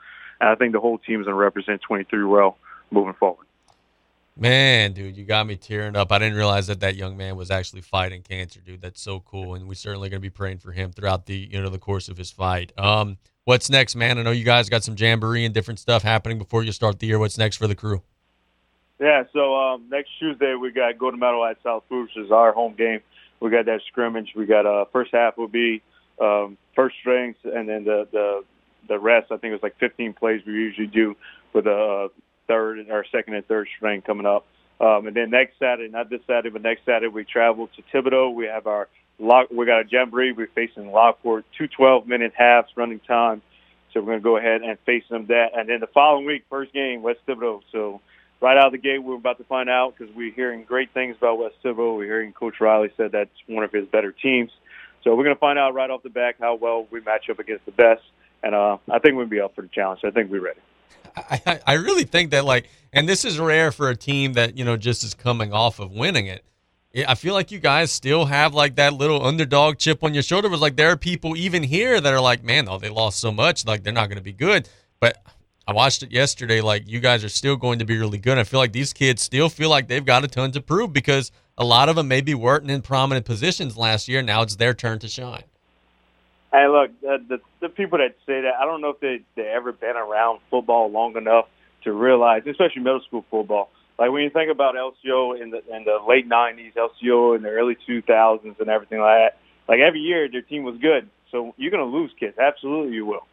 And 0.41 0.51
I 0.51 0.55
think 0.55 0.73
the 0.73 0.81
whole 0.81 0.99
team 0.99 1.21
is 1.21 1.25
going 1.25 1.35
to 1.35 1.41
represent 1.41 1.81
23 1.83 2.25
well 2.25 2.59
moving 2.91 3.15
forward. 3.15 3.47
Man, 4.37 4.93
dude, 4.93 5.17
you 5.17 5.25
got 5.25 5.49
me 5.49 5.57
tearing 5.57 5.97
up. 5.97 6.13
I 6.13 6.19
didn't 6.19 6.37
realize 6.37 6.69
that 6.69 6.79
that 6.81 6.95
young 6.95 7.17
man 7.17 7.35
was 7.35 7.51
actually 7.51 7.81
fighting 7.81 8.23
cancer, 8.23 8.61
dude. 8.61 8.81
That's 8.81 9.01
so 9.01 9.19
cool, 9.19 9.57
and 9.57 9.67
we're 9.67 9.75
certainly 9.75 10.09
going 10.11 10.21
to 10.21 10.25
be 10.25 10.31
praying 10.31 10.59
for 10.59 10.71
him 10.71 10.93
throughout 10.93 11.27
the 11.27 11.35
you 11.51 11.61
know 11.61 11.71
the 11.71 11.79
course 11.79 12.09
of 12.09 12.17
his 12.17 12.31
fight. 12.31 12.73
Um, 12.79 13.19
what's 13.49 13.71
next, 13.71 13.97
man? 13.97 14.19
I 14.19 14.23
know 14.23 14.31
you 14.31 14.45
guys 14.45 14.69
got 14.69 14.85
some 14.85 14.95
jamboree 14.95 15.47
and 15.47 15.55
different 15.55 15.81
stuff 15.81 16.03
happening 16.03 16.37
before 16.37 16.63
you 16.63 16.71
start 16.71 16.99
the 16.99 17.07
year. 17.07 17.19
What's 17.19 17.39
next 17.39 17.57
for 17.57 17.67
the 17.67 17.75
crew? 17.75 18.03
Yeah, 19.01 19.23
so 19.33 19.57
um, 19.57 19.87
next 19.91 20.11
Tuesday 20.19 20.55
we 20.55 20.71
got 20.71 20.99
Golden 20.99 21.19
Meadow 21.19 21.47
at 21.47 21.57
South 21.63 21.85
Bruce 21.89 22.11
is 22.15 22.31
our 22.31 22.53
home 22.53 22.75
game. 22.75 23.01
We 23.41 23.51
got 23.51 23.65
that 23.65 23.81
scrimmage. 23.87 24.35
We 24.37 24.45
got 24.45 24.67
uh, 24.67 24.85
first 24.93 25.13
half 25.15 25.39
will 25.39 25.49
be 25.49 25.81
um, 26.21 26.59
first 26.77 26.97
strings, 27.01 27.37
and 27.43 27.67
then 27.67 27.85
the 27.85 28.07
the 28.13 28.45
the 28.87 28.99
rest, 28.99 29.29
I 29.31 29.39
think 29.39 29.53
it 29.53 29.55
was 29.55 29.63
like 29.63 29.79
15 29.79 30.13
plays 30.13 30.43
we 30.47 30.53
usually 30.53 30.87
do 30.87 31.17
with 31.55 31.67
a 31.67 32.11
third 32.49 32.87
or 32.91 33.07
second 33.11 33.35
and 33.35 33.47
third 33.47 33.69
string 33.77 34.03
coming 34.03 34.27
up. 34.27 34.47
Um, 34.79 35.07
and 35.07 35.17
then 35.17 35.31
next 35.31 35.59
Saturday, 35.59 35.91
not 35.91 36.11
this 36.11 36.21
Saturday, 36.27 36.51
but 36.51 36.63
next 36.63 36.85
Saturday, 36.85 37.09
we 37.09 37.25
travel 37.25 37.69
to 37.77 37.83
Thibodaux. 37.93 38.35
We 38.35 38.45
have 38.47 38.67
our 38.67 38.89
lock. 39.19 39.49
We 39.51 39.67
got 39.67 39.81
a 39.81 39.89
jamboree. 39.89 40.33
We're 40.33 40.49
facing 40.55 40.91
Lockport, 40.91 41.45
two 41.57 41.69
12 41.69 42.07
minute 42.07 42.33
halves 42.37 42.69
running 42.77 43.01
time. 43.01 43.43
So 43.93 44.01
we're 44.01 44.07
going 44.07 44.19
to 44.19 44.25
go 44.25 44.37
ahead 44.37 44.63
and 44.63 44.79
face 44.81 45.05
them 45.09 45.27
that. 45.27 45.57
And 45.57 45.69
then 45.69 45.81
the 45.81 45.87
following 45.87 46.27
week, 46.27 46.45
first 46.51 46.73
game, 46.73 47.03
West 47.03 47.21
Thibodaux. 47.27 47.63
So 47.73 48.01
right 48.41 48.57
out 48.57 48.67
of 48.67 48.73
the 48.73 48.79
gate, 48.79 48.99
we're 48.99 49.17
about 49.17 49.39
to 49.39 49.45
find 49.45 49.71
out 49.71 49.95
because 49.97 50.15
we're 50.15 50.33
hearing 50.33 50.65
great 50.65 50.93
things 50.93 51.17
about 51.17 51.39
West 51.39 51.57
Thibodaux. 51.65 51.97
We're 51.97 52.05
hearing 52.05 52.33
Coach 52.33 52.61
Riley 52.61 52.91
said 52.97 53.13
that's 53.13 53.31
one 53.47 53.65
of 53.65 53.73
his 53.73 53.87
better 53.87 54.13
teams. 54.13 54.51
So 55.05 55.15
we're 55.15 55.25
going 55.25 55.37
to 55.37 55.41
find 55.41 55.59
out 55.59 55.75
right 55.75 55.91
off 55.91 56.03
the 56.03 56.11
back 56.11 56.37
how 56.41 56.57
well 56.57 56.87
we 56.91 57.01
match 57.01 57.31
up 57.31 57.39
against 57.39 57.65
the 57.65 57.73
best, 57.73 58.03
and 58.43 58.55
uh, 58.55 58.79
I 58.91 58.99
think 58.99 59.15
we'll 59.17 59.27
be 59.27 59.41
up 59.41 59.55
for 59.55 59.63
the 59.63 59.69
challenge. 59.69 60.01
I 60.05 60.11
think 60.11 60.31
we're 60.31 60.41
ready. 60.41 60.61
I, 61.17 61.61
I 61.67 61.73
really 61.75 62.05
think 62.05 62.33
that 62.33 62.45
like, 62.45 62.69
and 62.93 63.09
this 63.09 63.25
is 63.25 63.39
rare 63.39 63.73
for 63.73 63.89
a 63.89 63.97
team 63.97 64.35
that 64.35 64.59
you 64.59 64.65
know 64.65 64.77
just 64.77 65.05
is 65.05 65.15
coming 65.15 65.53
off 65.53 65.79
of 65.79 65.93
winning 65.93 66.27
it. 66.27 66.45
I 66.95 67.15
feel 67.17 67.35
like 67.35 67.51
you 67.51 67.59
guys 67.59 67.93
still 67.93 68.25
have 68.25 68.55
like 68.55 68.77
that 68.77 68.95
little 68.95 69.25
underdog 69.25 69.77
chip 69.79 70.03
on 70.03 70.15
your 70.15 70.23
shoulder. 70.23 70.49
Was 70.49 70.61
like 70.61 70.77
there 70.77 70.91
are 70.91 70.97
people 70.97 71.37
even 71.37 71.63
here 71.63 72.01
that 72.01 72.13
are 72.13 72.21
like, 72.21 72.43
man, 72.43 72.67
oh, 72.69 72.79
they 72.79 72.89
lost 72.89 73.19
so 73.19 73.31
much, 73.31 73.67
like 73.67 73.83
they're 73.83 73.93
not 73.93 74.09
going 74.09 74.17
to 74.17 74.25
be 74.25 74.33
good. 74.33 74.69
But 74.99 75.23
I 75.67 75.73
watched 75.73 76.03
it 76.03 76.11
yesterday. 76.11 76.63
Like 76.63 76.89
you 76.89 77.01
guys 77.01 77.23
are 77.25 77.29
still 77.29 77.57
going 77.57 77.81
to 77.81 77.85
be 77.85 77.99
really 77.99 78.17
good. 78.17 78.39
I 78.39 78.45
feel 78.45 78.59
like 78.59 78.73
these 78.73 78.95
kids 78.95 79.21
still 79.21 79.51
feel 79.51 79.69
like 79.69 79.89
they've 79.89 80.05
got 80.05 80.25
a 80.25 80.29
ton 80.29 80.51
to 80.53 80.63
prove 80.63 80.95
because 80.95 81.31
a 81.59 81.65
lot 81.65 81.91
of 81.91 81.97
them 81.97 82.09
maybe 82.09 82.35
weren't 82.35 82.71
in 82.71 82.81
prominent 82.81 83.27
positions 83.27 83.77
last 83.77 84.09
year. 84.09 84.23
Now 84.23 84.41
it's 84.41 84.57
their 84.57 84.73
turn 84.73 84.99
to 85.01 85.09
shine. 85.09 85.45
Hey, 86.51 86.67
look, 86.69 86.91
the, 87.03 87.19
the, 87.29 87.41
the 87.61 87.69
people 87.69 87.99
that 87.99 88.17
say 88.25 88.41
that, 88.41 88.55
I 88.59 88.65
don't 88.65 88.81
know 88.81 88.91
if 88.91 89.01
they 89.01 89.21
they 89.37 89.47
ever 89.47 89.73
been 89.73 89.97
around 89.97 90.41
football 90.51 90.91
long 90.91 91.17
enough 91.19 91.45
to 91.85 91.93
realize, 91.93 92.45
especially 92.47 92.81
middle 92.81 93.03
school 93.03 93.27
football. 93.31 93.71
Like 93.99 94.13
when 94.13 94.23
you 94.23 94.31
think 94.31 94.51
about 94.51 94.75
LCO 94.75 95.41
in 95.41 95.51
the 95.51 95.59
in 95.75 95.85
the 95.85 95.99
late 96.07 96.29
'90s, 96.29 96.75
LCO 96.75 97.37
in 97.37 97.43
the 97.43 97.51
early 97.51 97.77
2000s, 97.89 98.61
and 98.61 98.69
everything 98.69 99.01
like 99.01 99.19
that. 99.19 99.39
Like 99.69 99.81
every 99.81 100.01
year, 100.01 100.29
their 100.31 100.43
team 100.43 100.63
was 100.63 100.79
good. 100.81 101.09
So 101.31 101.55
you're 101.57 101.71
going 101.71 101.91
to 101.91 101.97
lose 101.97 102.11
kids, 102.19 102.39
absolutely 102.39 102.95
you 102.95 103.05
will. 103.05 103.27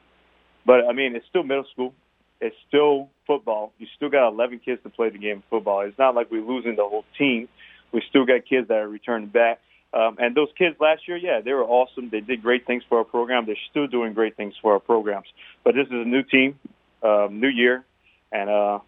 But 0.66 0.88
I 0.88 0.94
mean, 0.94 1.16
it's 1.16 1.26
still 1.28 1.44
middle 1.44 1.66
school. 1.72 1.94
It's 2.42 2.56
still 2.68 3.10
football. 3.26 3.72
You 3.78 3.88
still 3.96 4.10
got 4.10 4.28
11 4.28 4.60
kids 4.60 4.84
to 4.84 4.90
play 4.90 5.10
the 5.10 5.18
game 5.18 5.38
of 5.38 5.44
football. 5.50 5.82
It's 5.82 5.98
not 5.98 6.16
like 6.16 6.30
we're 6.30 6.46
losing 6.46 6.76
the 6.76 6.84
whole 6.84 7.06
team. 7.18 7.48
We 7.94 8.04
still 8.10 8.26
got 8.26 8.46
kids 8.46 8.68
that 8.68 8.78
are 8.78 8.90
returning 8.90 9.30
back. 9.30 9.62
Um, 9.94 10.18
and 10.20 10.36
those 10.36 10.50
kids 10.58 10.76
last 10.82 11.08
year, 11.08 11.16
yeah, 11.16 11.40
they 11.40 11.54
were 11.54 11.64
awesome. 11.64 12.10
They 12.10 12.20
did 12.20 12.42
great 12.42 12.68
things 12.68 12.84
for 12.90 12.98
our 12.98 13.04
program. 13.06 13.46
They're 13.46 13.56
still 13.70 13.88
doing 13.88 14.14
great 14.14 14.36
things 14.36 14.54
for 14.62 14.74
our 14.74 14.80
programs. 14.80 15.28
But 15.64 15.76
this 15.76 15.88
is 15.88 15.94
a 15.94 16.06
new 16.06 16.24
team, 16.24 16.60
um, 17.02 17.40
new 17.40 17.48
year, 17.48 17.86
and 18.34 18.50
uh, 18.50 18.80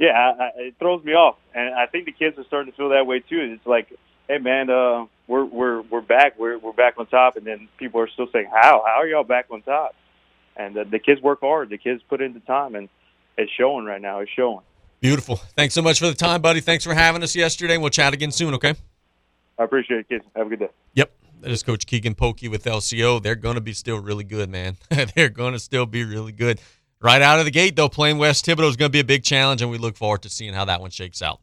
yeah, 0.00 0.12
I, 0.12 0.42
I, 0.42 0.50
it 0.56 0.74
throws 0.78 1.04
me 1.04 1.12
off. 1.12 1.36
And 1.54 1.74
I 1.74 1.86
think 1.86 2.06
the 2.06 2.12
kids 2.12 2.38
are 2.38 2.44
starting 2.44 2.72
to 2.72 2.76
feel 2.76 2.88
that 2.88 3.06
way 3.06 3.20
too. 3.20 3.38
It's 3.54 3.66
like, 3.66 3.92
hey 4.28 4.38
man, 4.38 4.70
uh, 4.70 5.04
we're 5.28 5.44
we're 5.44 5.82
we're 5.82 6.00
back. 6.00 6.38
We're 6.38 6.58
we're 6.58 6.72
back 6.72 6.94
on 6.96 7.06
top. 7.06 7.36
And 7.36 7.46
then 7.46 7.68
people 7.76 8.00
are 8.00 8.08
still 8.08 8.26
saying, 8.32 8.48
how 8.50 8.82
how 8.84 9.00
are 9.02 9.06
y'all 9.06 9.24
back 9.24 9.46
on 9.50 9.60
top? 9.60 9.94
And 10.56 10.76
uh, 10.76 10.84
the 10.90 10.98
kids 10.98 11.20
work 11.20 11.40
hard. 11.40 11.68
The 11.68 11.76
kids 11.76 12.02
put 12.08 12.22
in 12.22 12.32
the 12.32 12.40
time, 12.40 12.74
and 12.74 12.88
it's 13.36 13.52
showing 13.52 13.84
right 13.84 14.00
now. 14.00 14.20
It's 14.20 14.30
showing. 14.32 14.64
Beautiful. 15.00 15.36
Thanks 15.36 15.74
so 15.74 15.82
much 15.82 15.98
for 15.98 16.06
the 16.06 16.14
time, 16.14 16.40
buddy. 16.40 16.60
Thanks 16.60 16.84
for 16.84 16.94
having 16.94 17.22
us 17.22 17.36
yesterday. 17.36 17.76
We'll 17.76 17.90
chat 17.90 18.14
again 18.14 18.32
soon. 18.32 18.54
Okay. 18.54 18.74
I 19.58 19.64
appreciate 19.64 20.00
it, 20.00 20.08
kids. 20.08 20.24
Have 20.34 20.46
a 20.46 20.50
good 20.50 20.60
day. 20.60 20.68
Yep. 20.94 21.12
That 21.40 21.50
is 21.50 21.62
Coach 21.62 21.86
Keagan 21.86 22.14
Polkey 22.14 22.50
with 22.50 22.64
LCO. 22.64 23.22
They're 23.22 23.34
going 23.34 23.54
to 23.54 23.62
be 23.62 23.72
still 23.72 23.98
really 23.98 24.24
good, 24.24 24.50
man. 24.50 24.76
They're 25.14 25.30
going 25.30 25.54
to 25.54 25.58
still 25.58 25.86
be 25.86 26.04
really 26.04 26.32
good. 26.32 26.60
Right 27.02 27.22
out 27.22 27.38
of 27.38 27.46
the 27.46 27.50
gate, 27.50 27.76
though, 27.76 27.88
playing 27.88 28.18
West 28.18 28.44
Thibodaux 28.44 28.68
is 28.68 28.76
going 28.76 28.90
to 28.90 28.92
be 28.92 29.00
a 29.00 29.04
big 29.04 29.22
challenge, 29.22 29.62
and 29.62 29.70
we 29.70 29.78
look 29.78 29.96
forward 29.96 30.22
to 30.22 30.28
seeing 30.28 30.52
how 30.52 30.66
that 30.66 30.82
one 30.82 30.90
shakes 30.90 31.22
out. 31.22 31.40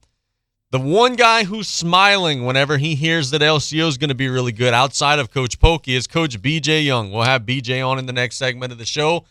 The 0.70 0.80
one 0.80 1.16
guy 1.16 1.46
who's 1.46 1.68
smiling 1.68 2.46
whenever 2.46 2.78
he 2.78 2.94
hears 2.94 3.32
that 3.32 3.42
LCO 3.42 3.88
is 3.88 3.98
going 3.98 4.10
to 4.10 4.16
be 4.16 4.28
really 4.28 4.52
good 4.52 4.74
outside 4.74 5.18
of 5.18 5.32
Coach 5.32 5.60
Polkey 5.60 5.96
is 5.96 6.06
Coach 6.08 6.42
BJ 6.42 6.86
Young. 6.86 7.12
We'll 7.12 7.24
have 7.24 7.44
BJ 7.44 7.88
on 7.88 7.98
in 7.98 8.06
the 8.06 8.14
next 8.14 8.36
segment 8.36 8.74
of 8.74 8.78
the 8.78 8.86
show 8.86 9.24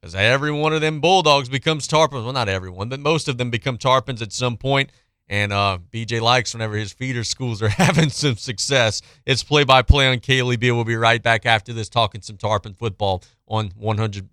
because 0.00 0.14
every 0.14 0.52
one 0.52 0.74
of 0.74 0.82
them 0.82 1.00
Bulldogs 1.00 1.48
becomes 1.48 1.88
Tarpons. 1.88 2.24
Well, 2.24 2.34
not 2.34 2.50
everyone, 2.50 2.90
but 2.90 3.00
most 3.00 3.28
of 3.28 3.38
them 3.38 3.48
become 3.48 3.78
Tarpons 3.78 4.20
at 4.20 4.32
some 4.32 4.58
point. 4.58 4.92
And 5.26 5.54
uh, 5.54 5.78
BJ 5.90 6.20
likes 6.20 6.52
whenever 6.52 6.76
his 6.76 6.92
feeder 6.92 7.24
schools 7.24 7.62
are 7.62 7.68
having 7.70 8.10
some 8.10 8.36
success. 8.36 9.00
It's 9.24 9.42
play 9.42 9.64
by 9.64 9.80
play 9.80 10.06
on 10.06 10.18
KLEB. 10.18 10.60
We'll 10.60 10.84
be 10.84 10.96
right 10.96 11.22
back 11.22 11.46
after 11.46 11.72
this 11.72 11.88
talking 11.88 12.20
some 12.20 12.36
Tarpon 12.36 12.74
football 12.74 13.22
on 13.48 13.72
100, 13.76 14.28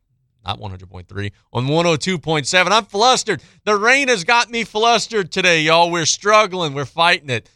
not 0.45 0.59
100.3, 0.59 1.31
on 1.53 1.65
102.7. 1.67 2.71
I'm 2.71 2.85
flustered. 2.85 3.41
The 3.65 3.75
rain 3.75 4.07
has 4.07 4.23
got 4.23 4.49
me 4.49 4.63
flustered 4.63 5.31
today, 5.31 5.61
y'all. 5.61 5.91
We're 5.91 6.05
struggling. 6.05 6.73
We're 6.73 6.85
fighting 6.85 7.29
it. 7.29 7.49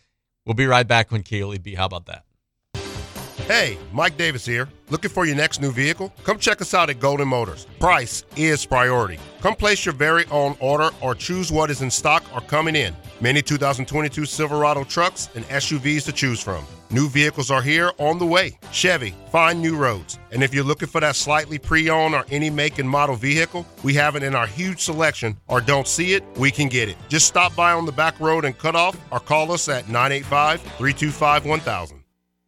We'll 0.46 0.54
be 0.54 0.68
right 0.68 0.88
back 0.88 1.12
on 1.12 1.24
KLEB. 1.24 1.76
How 1.76 1.86
about 1.86 2.06
that? 2.06 2.24
Hey, 3.48 3.78
Mike 3.94 4.18
Davis 4.18 4.44
here. 4.44 4.68
Looking 4.90 5.12
for 5.12 5.26
your 5.26 5.36
next 5.36 5.62
new 5.62 5.72
vehicle? 5.72 6.12
Come 6.24 6.40
check 6.40 6.62
us 6.62 6.74
out 6.74 6.90
at 6.90 7.00
Golden 7.00 7.28
Motors. 7.28 7.68
Price 7.80 8.24
is 8.36 8.66
priority. 8.66 9.20
Come 9.40 9.56
place 9.56 9.86
your 9.86 9.94
very 9.94 10.26
own 10.32 10.58
order 10.60 10.90
or 11.00 11.14
choose 11.14 11.52
what 11.52 11.70
is 11.70 11.84
in 11.84 11.92
stock 11.92 12.24
or 12.34 12.42
coming 12.42 12.76
in. 12.76 12.96
Many 13.22 13.44
2022 13.44 14.26
Silverado 14.26 14.84
trucks 14.84 15.30
and 15.36 15.46
SUVs 15.46 16.06
to 16.06 16.12
choose 16.12 16.42
from. 16.42 16.66
New 16.92 17.10
vehicles 17.10 17.50
are 17.50 17.62
here 17.62 17.92
on 17.98 18.20
the 18.20 18.26
way. 18.26 18.58
Chevy, 18.72 19.16
find 19.32 19.62
new 19.62 19.76
roads. 19.76 20.20
And 20.32 20.44
if 20.44 20.54
you're 20.54 20.64
looking 20.64 20.88
for 20.88 21.02
that 21.02 21.16
slightly 21.16 21.58
pre 21.58 21.90
owned 21.90 22.14
or 22.14 22.26
any 22.30 22.50
make 22.50 22.78
and 22.78 22.90
model 22.90 23.16
vehicle, 23.16 23.66
we 23.84 23.94
have 23.96 24.16
it 24.16 24.24
in 24.24 24.36
our 24.36 24.48
huge 24.48 24.82
selection, 24.82 25.36
or 25.48 25.62
don't 25.62 25.88
see 25.88 26.14
it, 26.14 26.24
we 26.38 26.52
can 26.52 26.70
get 26.70 26.90
it. 26.90 26.98
Just 27.10 27.28
stop 27.28 27.56
by 27.56 27.72
on 27.72 27.86
the 27.86 27.92
back 27.92 28.20
road 28.20 28.46
and 28.46 28.58
cut 28.58 28.76
off, 28.76 28.98
or 29.12 29.20
call 29.20 29.52
us 29.52 29.68
at 29.68 29.88
985 29.90 30.62
325 30.62 31.46
1000. 31.46 31.95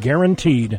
guaranteed. 0.00 0.78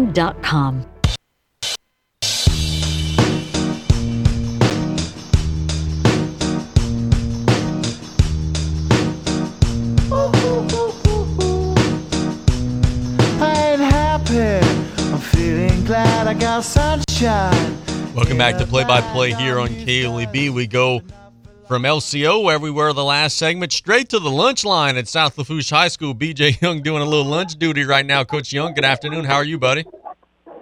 happy. 13.79 14.65
I'm 15.13 15.85
glad 15.85 16.27
I 16.27 16.33
got 16.33 16.63
sunshine. 16.63 17.77
Welcome 18.15 18.37
back 18.37 18.57
to 18.57 18.65
Play 18.65 18.83
by 18.83 19.01
Play 19.13 19.33
here 19.33 19.59
on 19.59 19.69
KLEB. 19.69 20.49
We 20.49 20.67
go 20.67 21.01
from 21.71 21.83
LCO, 21.83 22.43
where 22.43 22.59
we 22.59 22.69
were 22.69 22.91
the 22.91 23.01
last 23.01 23.37
segment, 23.37 23.71
straight 23.71 24.09
to 24.09 24.19
the 24.19 24.29
lunch 24.29 24.65
line 24.65 24.97
at 24.97 25.07
South 25.07 25.37
Lafourche 25.37 25.69
High 25.69 25.87
School. 25.87 26.13
BJ 26.13 26.59
Young 26.61 26.81
doing 26.81 27.01
a 27.01 27.05
little 27.05 27.23
lunch 27.23 27.55
duty 27.55 27.85
right 27.85 28.05
now. 28.05 28.25
Coach 28.25 28.51
Young, 28.51 28.73
good 28.73 28.83
afternoon. 28.83 29.23
How 29.23 29.35
are 29.35 29.45
you, 29.45 29.57
buddy? 29.57 29.85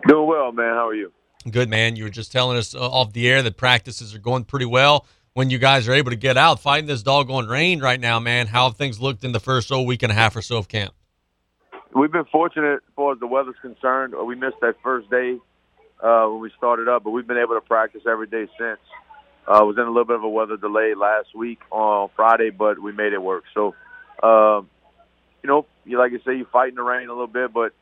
Doing 0.08 0.28
well, 0.28 0.52
man. 0.52 0.76
How 0.76 0.90
are 0.90 0.94
you? 0.94 1.12
Good, 1.50 1.68
man. 1.68 1.96
You 1.96 2.04
were 2.04 2.12
just 2.12 2.32
telling 2.32 2.58
us 2.58 2.76
uh, 2.76 2.88
off 2.88 3.12
the 3.14 3.28
air 3.28 3.42
that 3.42 3.58
practices 3.58 4.14
are 4.14 4.20
going 4.20 4.44
pretty 4.44 4.68
well 4.68 5.08
when 5.34 5.50
you 5.50 5.58
guys 5.58 5.88
are 5.88 5.94
able 5.94 6.12
to 6.12 6.16
get 6.16 6.38
out 6.38 6.60
fighting 6.60 6.86
this 6.86 7.02
doggone 7.02 7.48
rain 7.48 7.80
right 7.80 8.00
now, 8.00 8.20
man. 8.20 8.46
How 8.46 8.68
have 8.68 8.78
things 8.78 9.02
looked 9.02 9.24
in 9.24 9.32
the 9.32 9.40
first 9.40 9.72
oh, 9.72 9.82
week 9.82 10.04
and 10.04 10.12
a 10.12 10.16
half 10.16 10.36
or 10.36 10.44
so 10.44 10.58
of 10.58 10.68
camp? 10.68 10.94
We've 11.96 12.12
been 12.12 12.26
fortunate 12.26 12.84
as 12.88 12.94
far 12.96 13.14
as 13.14 13.20
the 13.20 13.26
weather's 13.26 13.56
concerned. 13.64 14.14
We 14.28 14.36
missed 14.36 14.58
that 14.62 14.76
first 14.84 15.10
day 15.10 15.40
uh, 16.04 16.28
when 16.28 16.40
we 16.40 16.52
started 16.56 16.88
up, 16.88 17.04
but 17.04 17.10
we've 17.10 17.26
been 17.26 17.40
able 17.40 17.56
to 17.56 17.62
practice 17.62 18.04
every 18.08 18.28
day 18.28 18.48
since. 18.60 18.80
Uh, 19.48 19.66
was 19.66 19.78
in 19.78 19.84
a 19.84 19.88
little 19.88 20.06
bit 20.06 20.16
of 20.16 20.24
a 20.24 20.30
weather 20.30 20.58
delay 20.58 20.94
last 20.96 21.36
week 21.36 21.60
on 21.72 22.10
Friday, 22.16 22.52
but 22.52 22.80
we 22.80 22.92
made 22.92 23.14
it 23.14 23.22
work. 23.22 23.46
So, 23.54 23.74
um, 24.22 24.70
you 25.42 25.48
know, 25.48 25.66
you 25.86 25.98
like 25.98 26.12
you 26.12 26.20
say, 26.26 26.36
you 26.36 26.46
fight 26.52 26.70
in 26.70 26.76
the 26.76 26.84
rain 26.84 27.08
a 27.08 27.14
little 27.14 27.26
bit, 27.28 27.52
but 27.52 27.74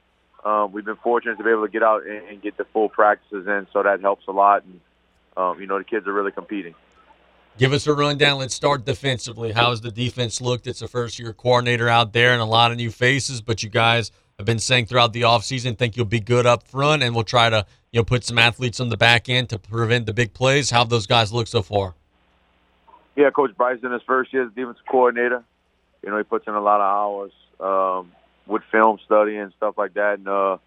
um, 0.46 0.72
we've 0.72 0.86
been 0.86 0.96
fortunate 0.98 1.38
to 1.38 1.44
be 1.44 1.50
able 1.50 1.66
to 1.66 1.72
get 1.72 1.84
out 1.84 2.06
and, 2.06 2.26
and 2.30 2.42
get 2.42 2.56
the 2.58 2.66
full 2.72 2.88
practices 2.88 3.48
in, 3.48 3.68
so 3.74 3.84
that 3.84 4.00
helps 4.00 4.28
a 4.28 4.32
lot. 4.32 4.64
And 4.64 4.80
um, 5.36 5.60
you 5.60 5.68
know, 5.68 5.78
the 5.78 5.84
kids 5.84 6.08
are 6.08 6.14
really 6.14 6.32
competing. 6.32 6.74
Give 7.58 7.74
us 7.74 7.88
a 7.88 7.94
rundown. 7.94 8.38
Let's 8.38 8.54
start 8.54 8.86
defensively. 8.86 9.52
How 9.52 9.72
has 9.72 9.82
the 9.82 9.92
defense 9.92 10.40
looked? 10.40 10.68
It's 10.68 10.84
a 10.84 10.88
first 10.88 11.18
year 11.18 11.34
coordinator 11.34 11.90
out 11.90 12.14
there 12.14 12.32
and 12.32 12.42
a 12.42 12.46
lot 12.46 12.72
of 12.72 12.78
new 12.78 12.92
faces, 12.92 13.42
but 13.42 13.64
you 13.64 13.70
guys 13.70 14.12
have 14.38 14.46
been 14.46 14.60
saying 14.60 14.86
throughout 14.86 15.12
the 15.14 15.24
offseason 15.24 15.76
think 15.76 15.98
you'll 15.98 16.06
be 16.06 16.20
good 16.20 16.46
up 16.46 16.68
front 16.68 17.02
and 17.02 17.16
we'll 17.16 17.24
try 17.24 17.50
to, 17.50 17.66
you 17.98 18.02
know, 18.02 18.06
put 18.06 18.24
some 18.24 18.38
athletes 18.38 18.80
on 18.80 18.90
the 18.90 18.96
back 18.96 19.28
end 19.28 19.50
to 19.50 19.58
prevent 19.58 20.06
the 20.06 20.14
big 20.14 20.32
plays. 20.32 20.70
How 20.70 20.80
have 20.80 20.90
those 20.90 21.08
guys 21.08 21.34
looked 21.34 21.50
so 21.50 21.64
far? 21.64 21.96
Yeah, 23.16 23.32
Coach 23.32 23.58
Bryson, 23.58 23.92
his 23.92 24.04
first 24.06 24.32
year 24.32 24.46
as 24.46 24.54
defensive 24.54 24.86
coordinator, 24.88 25.44
you 26.04 26.12
know, 26.12 26.18
he 26.20 26.24
puts 26.24 26.46
in 26.48 26.54
a 26.54 26.62
lot 26.62 26.80
of 26.80 26.84
hours 26.84 27.32
um, 27.60 28.12
with 28.46 28.62
film 28.72 29.00
study 29.04 29.36
and 29.38 29.52
stuff 29.58 29.80
like 29.80 29.96
that, 29.96 30.20
and 30.20 30.28
uh, 30.28 30.58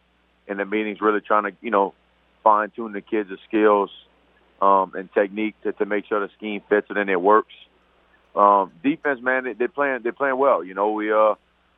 in 0.48 0.56
the 0.56 0.64
meetings, 0.64 1.00
really 1.00 1.20
trying 1.20 1.44
to, 1.44 1.52
you 1.60 1.70
know, 1.70 1.94
fine 2.42 2.70
tune 2.70 2.90
the 2.90 3.00
kids' 3.00 3.30
skills 3.46 3.90
um, 4.60 4.90
and 4.96 5.08
technique 5.14 5.54
to, 5.62 5.70
to 5.70 5.86
make 5.86 6.06
sure 6.06 6.18
the 6.18 6.32
scheme 6.36 6.62
fits 6.68 6.88
and 6.88 6.96
then 6.96 7.08
it 7.08 7.20
works. 7.20 7.54
Um, 8.34 8.72
defense, 8.82 9.20
man, 9.22 9.44
they, 9.44 9.52
they're 9.52 9.68
playing 9.68 10.00
they're 10.02 10.12
playing 10.12 10.36
well. 10.36 10.64
You 10.64 10.74
know, 10.74 10.90
we 10.90 11.12
uh 11.12 11.34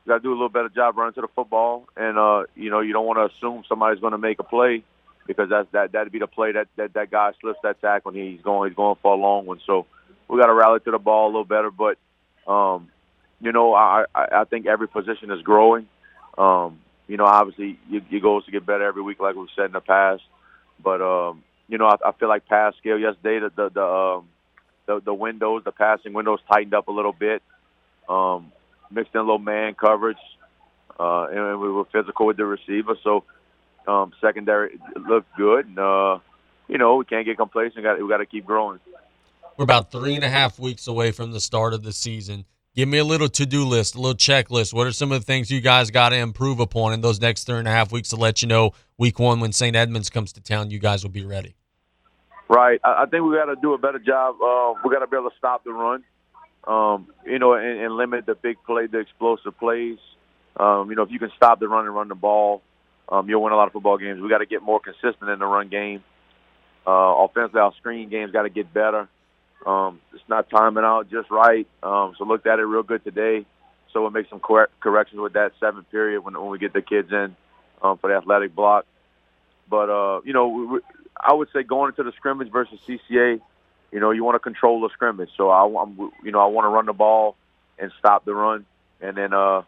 got 0.06 0.14
to 0.14 0.20
do 0.20 0.30
a 0.30 0.32
little 0.32 0.48
better 0.48 0.70
job 0.70 0.96
running 0.96 1.12
to 1.14 1.20
the 1.20 1.28
football, 1.28 1.88
and 1.94 2.16
uh, 2.16 2.44
you 2.56 2.70
know, 2.70 2.80
you 2.80 2.94
don't 2.94 3.04
want 3.04 3.18
to 3.18 3.36
assume 3.36 3.64
somebody's 3.68 4.00
going 4.00 4.12
to 4.12 4.18
make 4.18 4.38
a 4.38 4.44
play 4.44 4.82
because 5.26 5.48
that's 5.48 5.70
that 5.72 5.92
that'd 5.92 6.12
be 6.12 6.18
the 6.18 6.26
play 6.26 6.52
that 6.52 6.68
that 6.76 6.94
that 6.94 7.10
guy 7.10 7.32
slips 7.40 7.58
that 7.62 7.80
tackle 7.80 8.12
and 8.12 8.20
he's 8.20 8.42
going 8.42 8.70
he's 8.70 8.76
going 8.76 8.96
for 9.02 9.14
a 9.14 9.16
long 9.16 9.46
one. 9.46 9.60
So 9.66 9.86
we 10.28 10.40
got 10.40 10.46
to 10.46 10.54
rally 10.54 10.80
to 10.80 10.90
the 10.90 10.98
ball 10.98 11.26
a 11.26 11.32
little 11.32 11.44
better, 11.44 11.70
but 11.70 11.98
um, 12.50 12.90
you 13.40 13.52
know, 13.52 13.74
I 13.74 14.04
I 14.14 14.26
I 14.40 14.44
think 14.44 14.66
every 14.66 14.88
position 14.88 15.30
is 15.30 15.42
growing. 15.42 15.88
Um, 16.38 16.80
you 17.08 17.16
know, 17.16 17.24
obviously 17.24 17.78
you, 17.88 18.00
you 18.08 18.20
goals 18.20 18.44
to 18.46 18.50
get 18.50 18.64
better 18.64 18.84
every 18.84 19.02
week, 19.02 19.20
like 19.20 19.34
we've 19.36 19.48
said 19.54 19.66
in 19.66 19.72
the 19.72 19.80
past. 19.80 20.22
But 20.82 21.02
um, 21.02 21.42
you 21.68 21.78
know, 21.78 21.86
I, 21.86 21.96
I 22.08 22.12
feel 22.12 22.28
like 22.28 22.46
pass 22.46 22.74
scale 22.78 22.98
yesterday, 22.98 23.40
the 23.40 23.50
the 23.54 23.70
the, 23.70 23.84
um, 23.84 24.28
the 24.86 25.00
the 25.00 25.14
windows, 25.14 25.62
the 25.64 25.72
passing 25.72 26.12
windows 26.12 26.40
tightened 26.50 26.74
up 26.74 26.88
a 26.88 26.92
little 26.92 27.12
bit. 27.12 27.42
Um, 28.08 28.52
mixed 28.90 29.14
in 29.14 29.20
a 29.20 29.24
little 29.24 29.38
man 29.38 29.74
coverage, 29.74 30.18
uh, 30.98 31.24
and 31.30 31.60
we 31.60 31.70
were 31.70 31.84
physical 31.86 32.26
with 32.26 32.36
the 32.36 32.44
receiver. 32.44 32.96
So 33.02 33.24
um, 33.86 34.12
secondary 34.20 34.78
looked 35.08 35.34
good, 35.36 35.66
and 35.66 35.78
uh, 35.78 36.18
you 36.68 36.78
know 36.78 36.96
we 36.96 37.04
can't 37.04 37.26
get 37.26 37.36
complacent. 37.36 37.82
Got 37.82 38.02
we 38.02 38.08
got 38.08 38.18
to 38.18 38.26
keep 38.26 38.46
growing. 38.46 38.80
We're 39.56 39.64
about 39.64 39.90
three 39.90 40.14
and 40.14 40.24
a 40.24 40.28
half 40.28 40.58
weeks 40.58 40.86
away 40.86 41.10
from 41.10 41.32
the 41.32 41.40
start 41.40 41.74
of 41.74 41.82
the 41.82 41.92
season. 41.92 42.46
Give 42.74 42.88
me 42.88 42.96
a 42.96 43.04
little 43.04 43.28
to-do 43.28 43.66
list, 43.66 43.96
a 43.96 44.00
little 44.00 44.16
checklist. 44.16 44.72
What 44.72 44.86
are 44.86 44.92
some 44.92 45.12
of 45.12 45.20
the 45.20 45.26
things 45.26 45.50
you 45.50 45.60
guys 45.60 45.90
got 45.90 46.08
to 46.08 46.16
improve 46.16 46.58
upon 46.58 46.94
in 46.94 47.02
those 47.02 47.20
next 47.20 47.44
three 47.44 47.58
and 47.58 47.68
a 47.68 47.70
half 47.70 47.92
weeks 47.92 48.08
to 48.10 48.16
let 48.16 48.40
you 48.40 48.48
know 48.48 48.72
week 48.96 49.18
one 49.18 49.40
when 49.40 49.52
St. 49.52 49.76
Edmunds 49.76 50.08
comes 50.08 50.32
to 50.32 50.40
town, 50.40 50.70
you 50.70 50.78
guys 50.78 51.04
will 51.04 51.10
be 51.10 51.26
ready? 51.26 51.54
Right. 52.48 52.80
I, 52.82 53.02
I 53.02 53.06
think 53.06 53.24
we 53.24 53.34
got 53.36 53.46
to 53.46 53.56
do 53.60 53.74
a 53.74 53.78
better 53.78 53.98
job. 53.98 54.36
Uh, 54.42 54.72
we 54.82 54.90
got 54.90 55.00
to 55.00 55.06
be 55.06 55.18
able 55.18 55.28
to 55.28 55.36
stop 55.36 55.64
the 55.64 55.72
run. 55.72 56.02
Um, 56.66 57.08
you 57.26 57.38
know, 57.38 57.52
and, 57.52 57.80
and 57.80 57.94
limit 57.94 58.24
the 58.24 58.36
big 58.36 58.56
play, 58.64 58.86
the 58.86 59.00
explosive 59.00 59.58
plays. 59.58 59.98
Um, 60.56 60.88
you 60.88 60.96
know, 60.96 61.02
if 61.02 61.10
you 61.10 61.18
can 61.18 61.32
stop 61.36 61.60
the 61.60 61.68
run 61.68 61.84
and 61.84 61.94
run 61.94 62.08
the 62.08 62.14
ball, 62.14 62.62
um, 63.08 63.28
you'll 63.28 63.42
win 63.42 63.52
a 63.52 63.56
lot 63.56 63.66
of 63.66 63.72
football 63.72 63.98
games. 63.98 64.20
We 64.20 64.28
got 64.28 64.38
to 64.38 64.46
get 64.46 64.62
more 64.62 64.80
consistent 64.80 65.30
in 65.30 65.38
the 65.38 65.46
run 65.46 65.68
game. 65.68 66.02
Uh, 66.86 67.24
offensively, 67.24 67.60
our 67.60 67.72
screen 67.74 68.08
game's 68.08 68.32
got 68.32 68.42
to 68.42 68.50
get 68.50 68.72
better. 68.72 69.08
Um, 69.64 70.00
it's 70.12 70.22
not 70.28 70.50
timing 70.50 70.84
out 70.84 71.10
just 71.10 71.30
right. 71.30 71.66
Um, 71.82 72.14
so 72.18 72.24
looked 72.24 72.46
at 72.46 72.58
it 72.58 72.62
real 72.62 72.82
good 72.82 73.04
today. 73.04 73.46
So 73.92 74.02
we'll 74.02 74.10
make 74.10 74.28
some 74.28 74.40
cor- 74.40 74.70
corrections 74.80 75.20
with 75.20 75.34
that 75.34 75.52
seventh 75.60 75.90
period 75.90 76.22
when 76.22 76.34
when 76.34 76.50
we 76.50 76.58
get 76.58 76.72
the 76.72 76.82
kids 76.82 77.12
in 77.12 77.36
um, 77.82 77.98
for 77.98 78.10
the 78.10 78.16
athletic 78.16 78.54
block. 78.54 78.86
But 79.68 79.90
uh, 79.90 80.20
you 80.24 80.32
know, 80.32 80.48
we, 80.48 80.66
we, 80.66 80.80
I 81.18 81.32
would 81.32 81.48
say 81.52 81.62
going 81.62 81.90
into 81.90 82.02
the 82.02 82.12
scrimmage 82.16 82.50
versus 82.50 82.80
CCA, 82.88 83.40
you 83.92 84.00
know, 84.00 84.10
you 84.10 84.24
want 84.24 84.34
to 84.34 84.40
control 84.40 84.80
the 84.80 84.88
scrimmage. 84.90 85.30
So 85.36 85.50
I, 85.50 85.64
I'm, 85.80 86.10
you 86.24 86.32
know, 86.32 86.40
I 86.40 86.46
want 86.46 86.64
to 86.64 86.70
run 86.70 86.86
the 86.86 86.92
ball 86.92 87.36
and 87.78 87.92
stop 87.98 88.24
the 88.24 88.34
run, 88.34 88.66
and 89.00 89.16
then, 89.16 89.32
uh, 89.32 89.62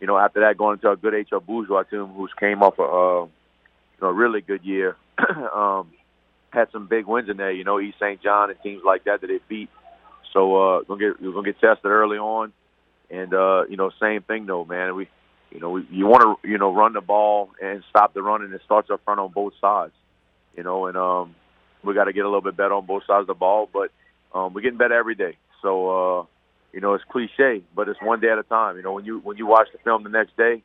you 0.00 0.06
know, 0.06 0.18
after 0.18 0.40
that, 0.40 0.58
going 0.58 0.74
into 0.74 0.90
a 0.90 0.96
good 0.96 1.14
HL 1.14 1.44
Bourgeois 1.44 1.84
team 1.84 2.06
who's 2.06 2.32
came 2.38 2.62
off 2.62 2.78
a, 2.78 2.82
uh, 2.82 3.24
you 3.24 4.02
know, 4.02 4.10
really 4.10 4.40
good 4.40 4.64
year. 4.64 4.96
um, 5.54 5.90
had 6.50 6.68
some 6.72 6.86
big 6.86 7.06
wins 7.06 7.28
in 7.28 7.36
there, 7.36 7.52
you 7.52 7.64
know, 7.64 7.80
East 7.80 7.98
St. 7.98 8.22
John 8.22 8.50
and 8.50 8.60
teams 8.62 8.82
like 8.84 9.04
that 9.04 9.20
that 9.20 9.26
they 9.26 9.40
beat. 9.48 9.70
So 10.32 10.56
uh, 10.56 10.82
gonna 10.82 11.00
get 11.00 11.22
we're 11.22 11.32
gonna 11.32 11.46
get 11.46 11.60
tested 11.60 11.86
early 11.86 12.18
on, 12.18 12.52
and 13.10 13.32
uh, 13.32 13.64
you 13.68 13.76
know, 13.76 13.90
same 14.00 14.22
thing 14.22 14.46
though, 14.46 14.64
man. 14.64 14.94
We, 14.94 15.08
you 15.50 15.60
know, 15.60 15.70
we, 15.70 15.86
you 15.90 16.06
want 16.06 16.22
to 16.42 16.48
you 16.48 16.58
know 16.58 16.74
run 16.74 16.92
the 16.92 17.00
ball 17.00 17.50
and 17.62 17.82
stop 17.88 18.12
the 18.12 18.22
run, 18.22 18.42
and 18.42 18.52
it 18.52 18.60
starts 18.64 18.90
up 18.90 19.02
front 19.04 19.20
on 19.20 19.32
both 19.32 19.54
sides, 19.60 19.94
you 20.56 20.62
know, 20.62 20.86
and 20.86 20.96
um, 20.96 21.34
we 21.82 21.94
got 21.94 22.04
to 22.04 22.12
get 22.12 22.24
a 22.24 22.28
little 22.28 22.42
bit 22.42 22.56
better 22.56 22.74
on 22.74 22.84
both 22.84 23.04
sides 23.06 23.22
of 23.22 23.28
the 23.28 23.34
ball, 23.34 23.68
but 23.72 23.90
um, 24.34 24.52
we're 24.52 24.60
getting 24.60 24.78
better 24.78 24.94
every 24.94 25.14
day. 25.14 25.36
So 25.62 25.88
uh, 26.20 26.24
you 26.76 26.82
know, 26.82 26.92
it's 26.92 27.04
cliche, 27.04 27.62
but 27.74 27.88
it's 27.88 27.98
one 28.02 28.20
day 28.20 28.28
at 28.28 28.38
a 28.38 28.42
time. 28.42 28.76
You 28.76 28.82
know, 28.82 28.92
when 28.92 29.06
you 29.06 29.18
when 29.20 29.38
you 29.38 29.46
watch 29.46 29.68
the 29.72 29.78
film 29.78 30.02
the 30.02 30.10
next 30.10 30.36
day, 30.36 30.62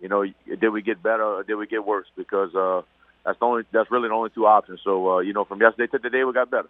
you 0.00 0.08
know, 0.08 0.24
did 0.60 0.70
we 0.70 0.82
get 0.82 1.00
better 1.00 1.22
or 1.22 1.44
did 1.44 1.54
we 1.54 1.68
get 1.68 1.86
worse? 1.86 2.08
Because 2.16 2.52
uh, 2.52 2.82
that's 3.24 3.38
the 3.38 3.46
only 3.46 3.62
that's 3.70 3.88
really 3.88 4.08
the 4.08 4.14
only 4.14 4.30
two 4.30 4.44
options. 4.44 4.80
So 4.82 5.08
uh, 5.08 5.18
you 5.20 5.32
know, 5.32 5.44
from 5.44 5.60
yesterday 5.60 5.86
to 5.92 6.00
today, 6.00 6.24
we 6.24 6.32
got 6.32 6.50
better. 6.50 6.68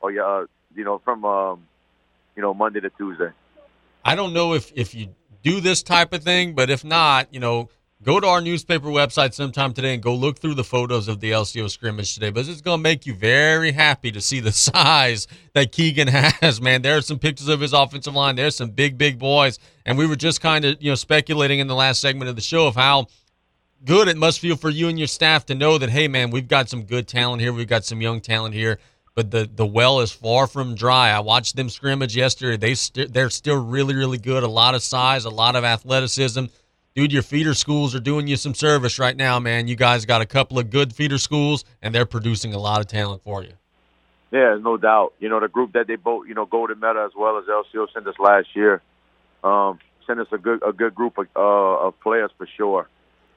Or 0.00 0.10
yeah, 0.10 0.22
uh, 0.22 0.46
you 0.74 0.82
know, 0.82 1.00
from 1.04 1.24
um, 1.24 1.68
you 2.34 2.42
know 2.42 2.52
Monday 2.52 2.80
to 2.80 2.90
Tuesday. 2.90 3.30
I 4.04 4.16
don't 4.16 4.32
know 4.32 4.54
if 4.54 4.72
if 4.74 4.92
you 4.92 5.14
do 5.44 5.60
this 5.60 5.84
type 5.84 6.12
of 6.12 6.24
thing, 6.24 6.54
but 6.54 6.68
if 6.68 6.84
not, 6.84 7.32
you 7.32 7.38
know, 7.38 7.68
go 8.02 8.20
to 8.20 8.26
our 8.26 8.40
newspaper 8.40 8.88
website 8.88 9.32
sometime 9.32 9.72
today 9.72 9.94
and 9.94 10.02
go 10.02 10.14
look 10.14 10.38
through 10.38 10.54
the 10.54 10.64
photos 10.64 11.08
of 11.08 11.20
the 11.20 11.30
LCO 11.30 11.70
scrimmage 11.70 12.14
today. 12.14 12.30
But 12.30 12.48
it's 12.48 12.60
going 12.60 12.78
to 12.78 12.82
make 12.82 13.06
you 13.06 13.14
very 13.14 13.72
happy 13.72 14.12
to 14.12 14.20
see 14.20 14.40
the 14.40 14.52
size 14.72 15.26
that 15.54 15.72
Keagan 15.72 16.08
has, 16.08 16.60
man. 16.60 16.82
There 16.82 16.96
are 16.96 17.02
some 17.02 17.18
pictures 17.18 17.48
of 17.48 17.60
his 17.60 17.72
offensive 17.72 18.14
line. 18.14 18.36
There's 18.36 18.56
some 18.56 18.70
big, 18.70 18.98
big 18.98 19.18
boys. 19.18 19.58
And 19.84 19.96
we 19.96 20.06
were 20.06 20.16
just 20.16 20.40
kind 20.40 20.64
of, 20.64 20.76
you 20.80 20.90
know, 20.90 20.96
speculating 20.96 21.58
in 21.58 21.66
the 21.66 21.74
last 21.74 22.00
segment 22.00 22.28
of 22.28 22.36
the 22.36 22.42
show 22.42 22.66
of 22.66 22.74
how 22.74 23.06
good 23.84 24.08
it 24.08 24.16
must 24.16 24.40
feel 24.40 24.56
for 24.56 24.70
you 24.70 24.88
and 24.88 24.98
your 24.98 25.08
staff 25.08 25.46
to 25.46 25.54
know 25.54 25.78
that, 25.78 25.90
hey, 25.90 26.08
man, 26.08 26.30
we've 26.30 26.48
got 26.48 26.68
some 26.68 26.82
good 26.82 27.08
talent 27.08 27.40
here. 27.40 27.52
We've 27.52 27.68
got 27.68 27.84
some 27.84 28.00
young 28.00 28.20
talent 28.20 28.54
here. 28.54 28.78
But 29.14 29.30
the, 29.30 29.48
the 29.50 29.64
well 29.64 30.00
is 30.00 30.12
far 30.12 30.46
from 30.46 30.74
dry. 30.74 31.08
I 31.08 31.20
watched 31.20 31.56
them 31.56 31.70
scrimmage 31.70 32.14
yesterday. 32.14 32.58
They 32.58 32.74
st- 32.74 33.14
they're 33.14 33.30
still 33.30 33.64
really, 33.64 33.94
really 33.94 34.18
good. 34.18 34.42
A 34.42 34.48
lot 34.48 34.74
of 34.74 34.82
size, 34.82 35.24
a 35.24 35.30
lot 35.30 35.56
of 35.56 35.64
athleticism 35.64 36.44
dude, 36.96 37.12
your 37.12 37.22
feeder 37.22 37.54
schools 37.54 37.94
are 37.94 38.00
doing 38.00 38.26
you 38.26 38.36
some 38.36 38.54
service 38.54 38.98
right 38.98 39.16
now, 39.16 39.38
man. 39.38 39.68
You 39.68 39.76
guys 39.76 40.04
got 40.06 40.22
a 40.22 40.26
couple 40.26 40.58
of 40.58 40.70
good 40.70 40.94
feeder 40.94 41.18
schools, 41.18 41.64
and 41.82 41.94
they're 41.94 42.06
producing 42.06 42.54
a 42.54 42.58
lot 42.58 42.80
of 42.80 42.86
talent 42.86 43.22
for 43.22 43.44
you. 43.44 43.52
Yeah, 44.32 44.56
no 44.60 44.76
doubt. 44.76 45.12
You 45.20 45.28
know, 45.28 45.38
the 45.38 45.48
group 45.48 45.74
that 45.74 45.86
they 45.86 45.96
both, 45.96 46.26
you 46.26 46.34
know, 46.34 46.46
Golden 46.46 46.80
Meadow 46.80 47.06
as 47.06 47.12
well 47.16 47.38
as 47.38 47.44
LCO 47.44 47.86
sent 47.92 48.08
us 48.08 48.16
last 48.18 48.48
year, 48.56 48.82
um, 49.44 49.78
sent 50.06 50.18
us 50.18 50.26
a 50.32 50.38
good 50.38 50.62
a 50.66 50.72
good 50.72 50.94
group 50.94 51.18
of, 51.18 51.26
uh, 51.36 51.86
of 51.86 52.00
players 52.00 52.30
for 52.36 52.48
sure. 52.56 52.88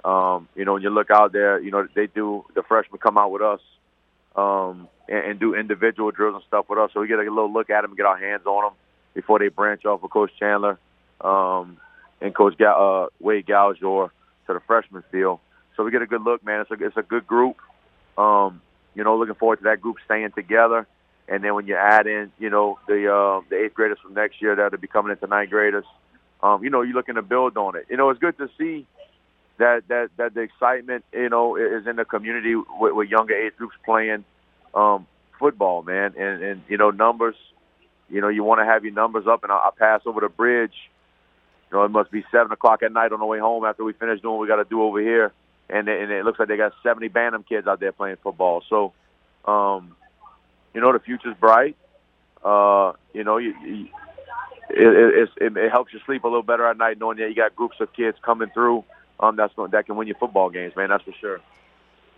Um, 0.03 0.47
you 0.55 0.63
know, 0.63 0.73
when 0.73 0.81
you 0.81 0.89
look 0.89 1.11
out 1.11 1.33
there, 1.33 1.61
you 1.61 1.69
know, 1.69 1.85
they 1.93 2.07
do 2.07 2.45
the 2.55 2.63
freshmen 2.63 2.99
come 2.99 3.17
out 3.17 3.31
with 3.31 3.41
us 3.41 3.59
um, 4.35 4.87
and, 5.09 5.31
and 5.31 5.39
do 5.39 5.53
individual 5.53 6.11
drills 6.11 6.35
and 6.35 6.43
stuff 6.47 6.65
with 6.69 6.79
us, 6.79 6.91
so 6.93 7.01
we 7.01 7.07
get 7.07 7.19
a 7.19 7.23
little 7.23 7.51
look 7.51 7.69
at 7.69 7.81
them 7.81 7.95
get 7.95 8.05
our 8.05 8.17
hands 8.17 8.45
on 8.45 8.63
them 8.63 8.73
before 9.13 9.39
they 9.39 9.49
branch 9.49 9.85
off 9.85 10.01
with 10.01 10.11
Coach 10.11 10.31
Chandler 10.39 10.79
um, 11.21 11.77
and 12.21 12.35
Coach 12.35 12.57
Ga- 12.57 13.05
uh, 13.05 13.07
Wade 13.19 13.45
Galjor 13.45 14.09
to 14.47 14.53
the 14.53 14.59
freshman 14.67 15.03
field. 15.11 15.39
So 15.75 15.83
we 15.83 15.91
get 15.91 16.01
a 16.01 16.07
good 16.07 16.23
look, 16.23 16.43
man. 16.43 16.61
It's 16.61 16.71
a 16.71 16.85
it's 16.85 16.97
a 16.97 17.03
good 17.03 17.25
group. 17.25 17.57
Um, 18.17 18.61
you 18.95 19.03
know, 19.03 19.17
looking 19.17 19.35
forward 19.35 19.57
to 19.57 19.63
that 19.63 19.81
group 19.81 19.97
staying 20.05 20.31
together. 20.31 20.87
And 21.27 21.43
then 21.43 21.53
when 21.53 21.67
you 21.67 21.75
add 21.75 22.07
in, 22.07 22.31
you 22.39 22.49
know, 22.49 22.79
the 22.87 23.13
uh, 23.13 23.41
the 23.49 23.63
eighth 23.63 23.75
graders 23.75 23.99
from 24.01 24.13
next 24.13 24.41
year 24.41 24.55
that'll 24.55 24.79
be 24.79 24.87
coming 24.87 25.11
into 25.11 25.27
ninth 25.27 25.51
graders, 25.51 25.85
um, 26.41 26.63
you 26.63 26.69
know, 26.69 26.81
you're 26.81 26.95
looking 26.95 27.15
to 27.15 27.21
build 27.21 27.55
on 27.55 27.75
it. 27.75 27.85
You 27.89 27.97
know, 27.97 28.09
it's 28.09 28.19
good 28.19 28.37
to 28.39 28.49
see 28.57 28.87
that 29.57 29.87
that 29.87 30.09
that 30.17 30.33
the 30.33 30.41
excitement, 30.41 31.05
you 31.13 31.29
know, 31.29 31.55
is 31.55 31.85
in 31.87 31.95
the 31.97 32.05
community 32.05 32.55
with, 32.55 32.93
with 32.93 33.09
younger 33.09 33.35
age 33.35 33.53
groups 33.57 33.75
playing 33.85 34.25
um, 34.73 35.05
football, 35.37 35.83
man. 35.83 36.15
And 36.17 36.43
and 36.43 36.61
you 36.67 36.77
know, 36.77 36.89
numbers. 36.89 37.35
You 38.11 38.21
know, 38.21 38.27
you 38.27 38.43
want 38.43 38.59
to 38.59 38.65
have 38.65 38.83
your 38.83 38.93
numbers 38.93 39.27
up. 39.27 39.43
And 39.43 39.51
I, 39.51 39.55
I 39.55 39.69
pass 39.77 40.01
over 40.07 40.19
the 40.19 40.29
bridge. 40.29 40.73
You 41.71 41.77
know, 41.77 41.83
it 41.85 41.89
must 41.89 42.11
be 42.11 42.23
seven 42.31 42.51
o'clock 42.51 42.83
at 42.83 42.91
night 42.91 43.11
on 43.11 43.19
the 43.19 43.25
way 43.25 43.39
home 43.39 43.65
after 43.65 43.83
we 43.83 43.93
finish 43.93 44.21
doing 44.21 44.33
what 44.33 44.41
we 44.41 44.47
got 44.47 44.57
to 44.57 44.65
do 44.65 44.81
over 44.81 44.99
here 44.99 45.31
and 45.69 45.87
and 45.87 46.11
it 46.11 46.25
looks 46.25 46.39
like 46.39 46.47
they 46.47 46.57
got 46.57 46.73
70 46.83 47.07
Bantam 47.09 47.43
kids 47.43 47.67
out 47.67 47.79
there 47.79 47.91
playing 47.91 48.17
football. 48.23 48.63
So, 48.69 48.93
um, 49.45 49.95
you 50.73 50.81
know, 50.81 50.91
the 50.91 50.99
future's 50.99 51.35
bright. 51.39 51.77
Uh, 52.43 52.93
you 53.13 53.23
know, 53.23 53.37
you, 53.37 53.53
you, 53.63 53.87
it, 54.69 55.29
it, 55.37 55.57
it, 55.57 55.71
helps 55.71 55.93
you 55.93 55.99
sleep 56.05 56.23
a 56.23 56.27
little 56.27 56.43
better 56.43 56.65
at 56.65 56.77
night 56.77 56.97
knowing 56.99 57.17
that 57.17 57.27
you 57.27 57.35
got 57.35 57.55
groups 57.55 57.77
of 57.79 57.91
kids 57.93 58.17
coming 58.23 58.49
through. 58.53 58.83
Um, 59.19 59.35
that's 59.35 59.53
going, 59.55 59.71
that 59.71 59.85
can 59.85 59.97
win 59.97 60.07
you 60.07 60.15
football 60.17 60.49
games, 60.49 60.73
man. 60.75 60.89
That's 60.89 61.03
for 61.03 61.13
sure. 61.19 61.39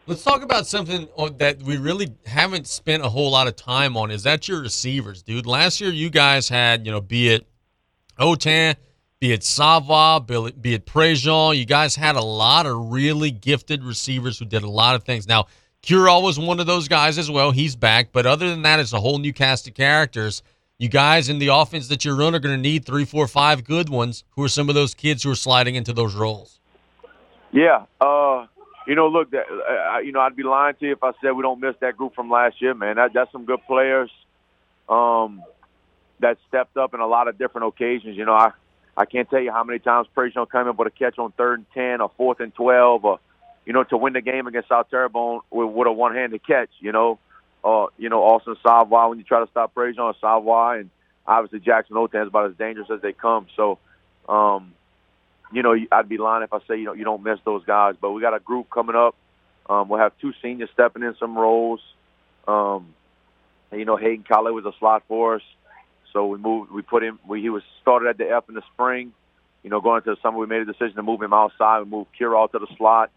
Let's 0.06 0.24
talk 0.24 0.43
about 0.43 0.68
something 0.68 1.08
that 1.38 1.64
we 1.64 1.78
really 1.78 2.14
haven't 2.26 2.68
spent 2.68 3.04
a 3.04 3.10
whole 3.10 3.32
lot 3.32 3.47
of 3.47 3.56
time 3.56 3.97
on. 3.97 4.12
Is 4.12 4.24
that 4.24 4.47
your 4.47 4.62
receivers, 4.62 5.24
dude? 5.24 5.45
Last 5.45 5.82
year, 5.82 5.91
you 5.91 6.10
guys 6.10 6.49
had, 6.49 6.86
you 6.86 6.91
know, 6.91 7.02
be 7.02 7.30
it 7.30 7.47
Autin, 8.20 8.76
be 9.22 9.32
it 9.34 9.44
Savoie, 9.44 10.20
be 10.20 10.74
it, 10.74 10.88
Prejean, 10.88 11.56
you 11.56 11.64
guys 11.64 11.96
had 11.96 12.16
a 12.16 12.24
lot 12.24 12.66
of 12.66 12.92
really 12.92 13.30
gifted 13.30 13.84
receivers 13.84 14.40
who 14.40 14.46
did 14.46 14.64
a 14.64 14.70
lot 14.70 14.96
of 14.96 15.04
things. 15.04 15.28
Now, 15.28 15.46
Curole 15.84 16.24
was 16.24 16.40
one 16.40 16.60
of 16.60 16.66
those 16.66 16.88
guys 16.88 17.20
as 17.20 17.30
well. 17.30 17.52
He's 17.52 17.76
back. 17.76 18.10
But 18.12 18.26
other 18.26 18.50
than 18.50 18.64
that, 18.64 18.80
it's 18.80 18.94
a 18.94 19.00
whole 19.00 19.20
new 19.20 19.32
cast 19.32 19.68
of 19.68 19.76
characters. 19.76 20.42
You 20.80 20.90
guys 20.90 21.30
in 21.30 21.38
the 21.38 21.50
offense 21.50 21.88
that 21.90 22.04
you 22.04 22.16
run 22.16 22.34
are 22.34 22.40
going 22.40 22.56
to 22.56 22.62
need 22.62 22.84
three, 22.84 23.06
four, 23.06 23.28
five 23.28 23.64
good 23.64 23.90
ones. 23.90 24.24
Who 24.32 24.44
are 24.44 24.50
some 24.50 24.70
of 24.70 24.76
those 24.76 24.96
kids 24.96 25.22
who 25.22 25.30
are 25.30 25.36
sliding 25.36 25.76
into 25.76 25.94
those 25.94 26.16
roles? 26.16 26.60
Yeah. 27.52 27.86
Uh, 28.00 28.48
you 28.88 28.96
know, 28.96 29.08
look, 29.08 29.30
that, 29.32 29.46
uh, 29.48 30.00
you 30.00 30.14
know, 30.14 30.22
I'd 30.22 30.36
be 30.36 30.42
lying 30.42 30.74
to 30.80 30.86
you 30.88 30.94
if 30.94 31.04
I 31.04 31.12
said 31.22 31.34
we 31.34 31.44
don't 31.44 31.60
miss 31.60 31.76
that 31.82 31.96
group 31.96 32.16
from 32.16 32.32
last 32.32 32.60
year, 32.60 32.74
man. 32.74 32.96
That, 32.96 33.14
that's 33.14 33.32
some 33.32 33.46
good 33.46 33.62
players 33.68 34.10
um, 34.90 35.44
that 36.22 36.40
stepped 36.48 36.76
up 36.76 36.96
in 36.96 37.00
a 37.02 37.08
lot 37.08 37.28
of 37.28 37.38
different 37.38 37.68
occasions. 37.68 38.18
You 38.18 38.26
know, 38.26 38.34
I 38.34 38.52
I 39.02 39.06
can't 39.06 39.28
tell 39.28 39.39
you 39.39 39.52
how 39.52 39.64
many 39.64 39.80
times 39.80 40.08
Prejean 40.16 40.47
come 40.47 40.68
in 40.68 40.78
with 40.78 40.88
a 40.88 40.91
catch 40.91 41.18
on 41.18 41.32
third 41.32 41.60
and 41.60 41.72
ten 41.74 42.02
or 42.02 42.12
fourth 42.18 42.39
and 42.39 42.54
twelve, 42.54 43.04
or 43.04 43.20
you 43.66 43.74
know, 43.74 43.84
to 43.86 43.97
win 43.97 44.14
the 44.14 44.22
game 44.22 44.45
against 44.45 44.70
South 44.70 44.91
Terrebonne 44.91 45.41
with, 45.49 45.70
with 45.70 45.88
a 45.88 45.91
one-handed 45.91 46.45
catch. 46.45 46.70
You 46.80 46.91
know, 46.91 47.20
uh, 47.64 47.88
you 47.97 48.10
know, 48.10 48.22
Austin 48.22 48.56
Savoie 48.62 49.10
when 49.10 49.18
you 49.18 49.24
try 49.24 49.43
to 49.43 49.49
stop 49.49 49.74
Prejean 49.74 49.97
or 49.97 50.14
Savoie, 50.22 50.82
and 50.82 50.89
obviously 51.26 51.60
Jackson 51.62 51.95
Autin 51.95 52.22
is 52.22 52.28
about 52.28 52.52
as 52.52 52.58
dangerous 52.58 52.89
as 52.93 53.02
they 53.02 53.12
come. 53.12 53.47
So, 53.56 53.80
um, 54.30 54.74
you 55.52 55.64
know, 55.64 55.76
I'd 55.91 56.08
be 56.08 56.18
lying 56.18 56.43
if 56.43 56.54
I 56.54 56.60
say 56.68 56.78
you 56.78 56.86
know 56.86 56.93
you 56.93 57.04
don't 57.04 57.24
miss 57.24 57.39
those 57.43 57.66
guys. 57.66 57.95
But 57.99 58.12
we 58.12 58.22
got 58.22 58.36
a 58.36 58.39
group 58.39 58.70
coming 58.70 58.95
up. 58.95 59.16
Um, 59.68 59.89
we'll 59.89 59.99
have 59.99 60.14
two 60.22 60.34
seniors 60.43 60.70
stepping 60.74 61.02
in 61.02 61.16
some 61.20 61.36
roles. 61.36 61.82
Um, 62.47 62.93
you 63.72 63.86
know, 63.86 63.97
Hayden 63.97 64.26
Colley 64.28 64.52
was 64.52 64.66
a 64.66 64.74
slot 64.78 65.04
for 65.08 65.36
us. 65.36 65.41
So 66.14 66.28
we 66.28 66.38
moved. 66.38 66.72
We 66.72 66.82
put 66.82 67.03
him. 67.03 67.20
We, 67.28 67.41
he 67.41 67.49
was 67.49 67.64
started 67.82 68.09
at 68.09 68.18
the 68.18 68.30
F 68.30 68.45
in 68.49 68.55
the 68.55 68.62
spring. 68.74 69.14
You 69.64 69.70
know, 69.70 69.80
going 69.80 69.97
into 69.97 70.12
the 70.12 70.22
summer, 70.22 70.38
we 70.39 70.47
made 70.47 70.62
a 70.62 70.66
decision 70.66 70.95
to 70.95 71.03
move 71.03 71.22
him 71.22 71.34
outside. 71.34 71.80
We 71.80 71.86
moved 71.86 72.09
Curole 72.20 72.51
to 72.51 72.59
the 72.59 72.68
slot. 72.78 73.12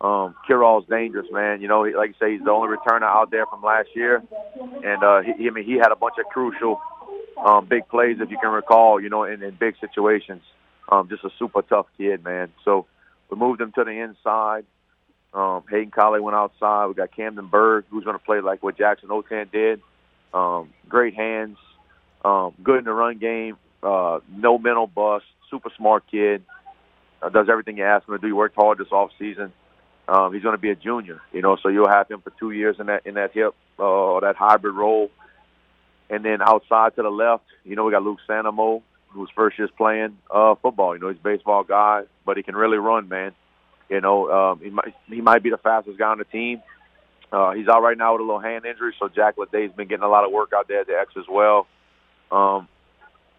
Um, 0.00 0.34
Curole's 0.46 0.86
dangerous, 0.88 1.26
man. 1.30 1.60
You 1.60 1.68
know, 1.68 1.82
like 1.82 2.08
you 2.08 2.14
say, 2.18 2.32
he's 2.32 2.42
the 2.42 2.50
only 2.50 2.76
returner 2.76 3.02
out 3.04 3.30
there 3.30 3.46
from 3.46 3.62
last 3.62 3.88
year, 3.94 4.22
and 4.82 5.04
uh, 5.04 5.20
he, 5.22 5.46
I 5.46 5.50
mean, 5.50 5.64
he 5.64 5.74
had 5.74 5.92
a 5.92 5.96
bunch 5.96 6.14
of 6.18 6.24
crucial, 6.32 6.80
um, 7.44 7.66
big 7.66 7.86
plays, 7.88 8.16
if 8.20 8.30
you 8.30 8.38
can 8.38 8.50
recall. 8.50 9.00
You 9.00 9.10
know, 9.10 9.24
in, 9.24 9.42
in 9.42 9.54
big 9.54 9.76
situations. 9.80 10.42
Um, 10.88 11.08
just 11.08 11.24
a 11.24 11.30
super 11.38 11.62
tough 11.62 11.86
kid, 11.96 12.24
man. 12.24 12.52
So 12.64 12.86
we 13.30 13.36
moved 13.36 13.60
him 13.60 13.72
to 13.72 13.84
the 13.84 13.92
inside. 13.92 14.64
Um, 15.32 15.62
Hayden 15.70 15.90
Colley 15.90 16.20
went 16.20 16.36
outside. 16.36 16.86
We 16.86 16.94
got 16.94 17.14
Camden 17.14 17.46
Berg, 17.46 17.84
who's 17.88 18.04
going 18.04 18.18
to 18.18 18.24
play 18.24 18.40
like 18.40 18.62
what 18.62 18.76
Jackson 18.76 19.08
Autin 19.08 19.50
did. 19.50 19.80
Um, 20.34 20.70
great 20.88 21.14
hands, 21.14 21.56
um, 22.24 22.54
good 22.62 22.78
in 22.78 22.84
the 22.84 22.92
run 22.92 23.18
game, 23.18 23.56
uh, 23.82 24.20
no 24.30 24.58
mental 24.58 24.86
bust, 24.86 25.24
super 25.50 25.70
smart 25.76 26.04
kid. 26.10 26.44
Uh, 27.20 27.28
does 27.28 27.48
everything 27.48 27.76
you 27.76 27.84
ask 27.84 28.08
him 28.08 28.14
to 28.14 28.20
do. 28.20 28.26
He 28.26 28.32
worked 28.32 28.56
hard 28.56 28.78
this 28.78 28.90
off 28.90 29.10
season. 29.18 29.52
Um, 30.08 30.34
he's 30.34 30.42
going 30.42 30.56
to 30.56 30.60
be 30.60 30.70
a 30.70 30.74
junior, 30.74 31.20
you 31.32 31.42
know, 31.42 31.56
so 31.62 31.68
you'll 31.68 31.88
have 31.88 32.10
him 32.10 32.20
for 32.20 32.30
two 32.38 32.50
years 32.50 32.76
in 32.80 32.86
that 32.86 33.06
in 33.06 33.14
that 33.14 33.32
hip 33.32 33.54
uh, 33.78 33.82
or 33.82 34.20
that 34.22 34.36
hybrid 34.36 34.74
role. 34.74 35.10
And 36.10 36.24
then 36.24 36.42
outside 36.42 36.96
to 36.96 37.02
the 37.02 37.08
left, 37.08 37.44
you 37.64 37.76
know, 37.76 37.84
we 37.84 37.92
got 37.92 38.02
Luke 38.02 38.18
Santamo, 38.28 38.82
who's 39.08 39.30
first 39.34 39.58
year's 39.58 39.70
playing 39.76 40.18
uh, 40.30 40.56
football. 40.56 40.94
You 40.94 41.00
know, 41.00 41.08
he's 41.08 41.18
a 41.18 41.22
baseball 41.22 41.62
guy, 41.62 42.02
but 42.26 42.36
he 42.36 42.42
can 42.42 42.56
really 42.56 42.78
run, 42.78 43.08
man. 43.08 43.32
You 43.88 44.00
know, 44.00 44.30
um, 44.30 44.60
he 44.60 44.70
might 44.70 44.94
he 45.06 45.20
might 45.20 45.42
be 45.42 45.50
the 45.50 45.58
fastest 45.58 45.98
guy 45.98 46.08
on 46.08 46.18
the 46.18 46.24
team. 46.24 46.62
Uh, 47.30 47.52
he's 47.52 47.68
out 47.68 47.82
right 47.82 47.96
now 47.96 48.12
with 48.12 48.20
a 48.20 48.24
little 48.24 48.40
hand 48.40 48.66
injury, 48.66 48.94
so 48.98 49.08
Jack 49.08 49.36
Leday's 49.38 49.72
been 49.72 49.88
getting 49.88 50.04
a 50.04 50.08
lot 50.08 50.24
of 50.24 50.32
work 50.32 50.52
out 50.54 50.68
there 50.68 50.80
at 50.80 50.86
the 50.86 50.94
X 50.94 51.12
as 51.16 51.24
well. 51.30 51.66
Um, 52.32 52.68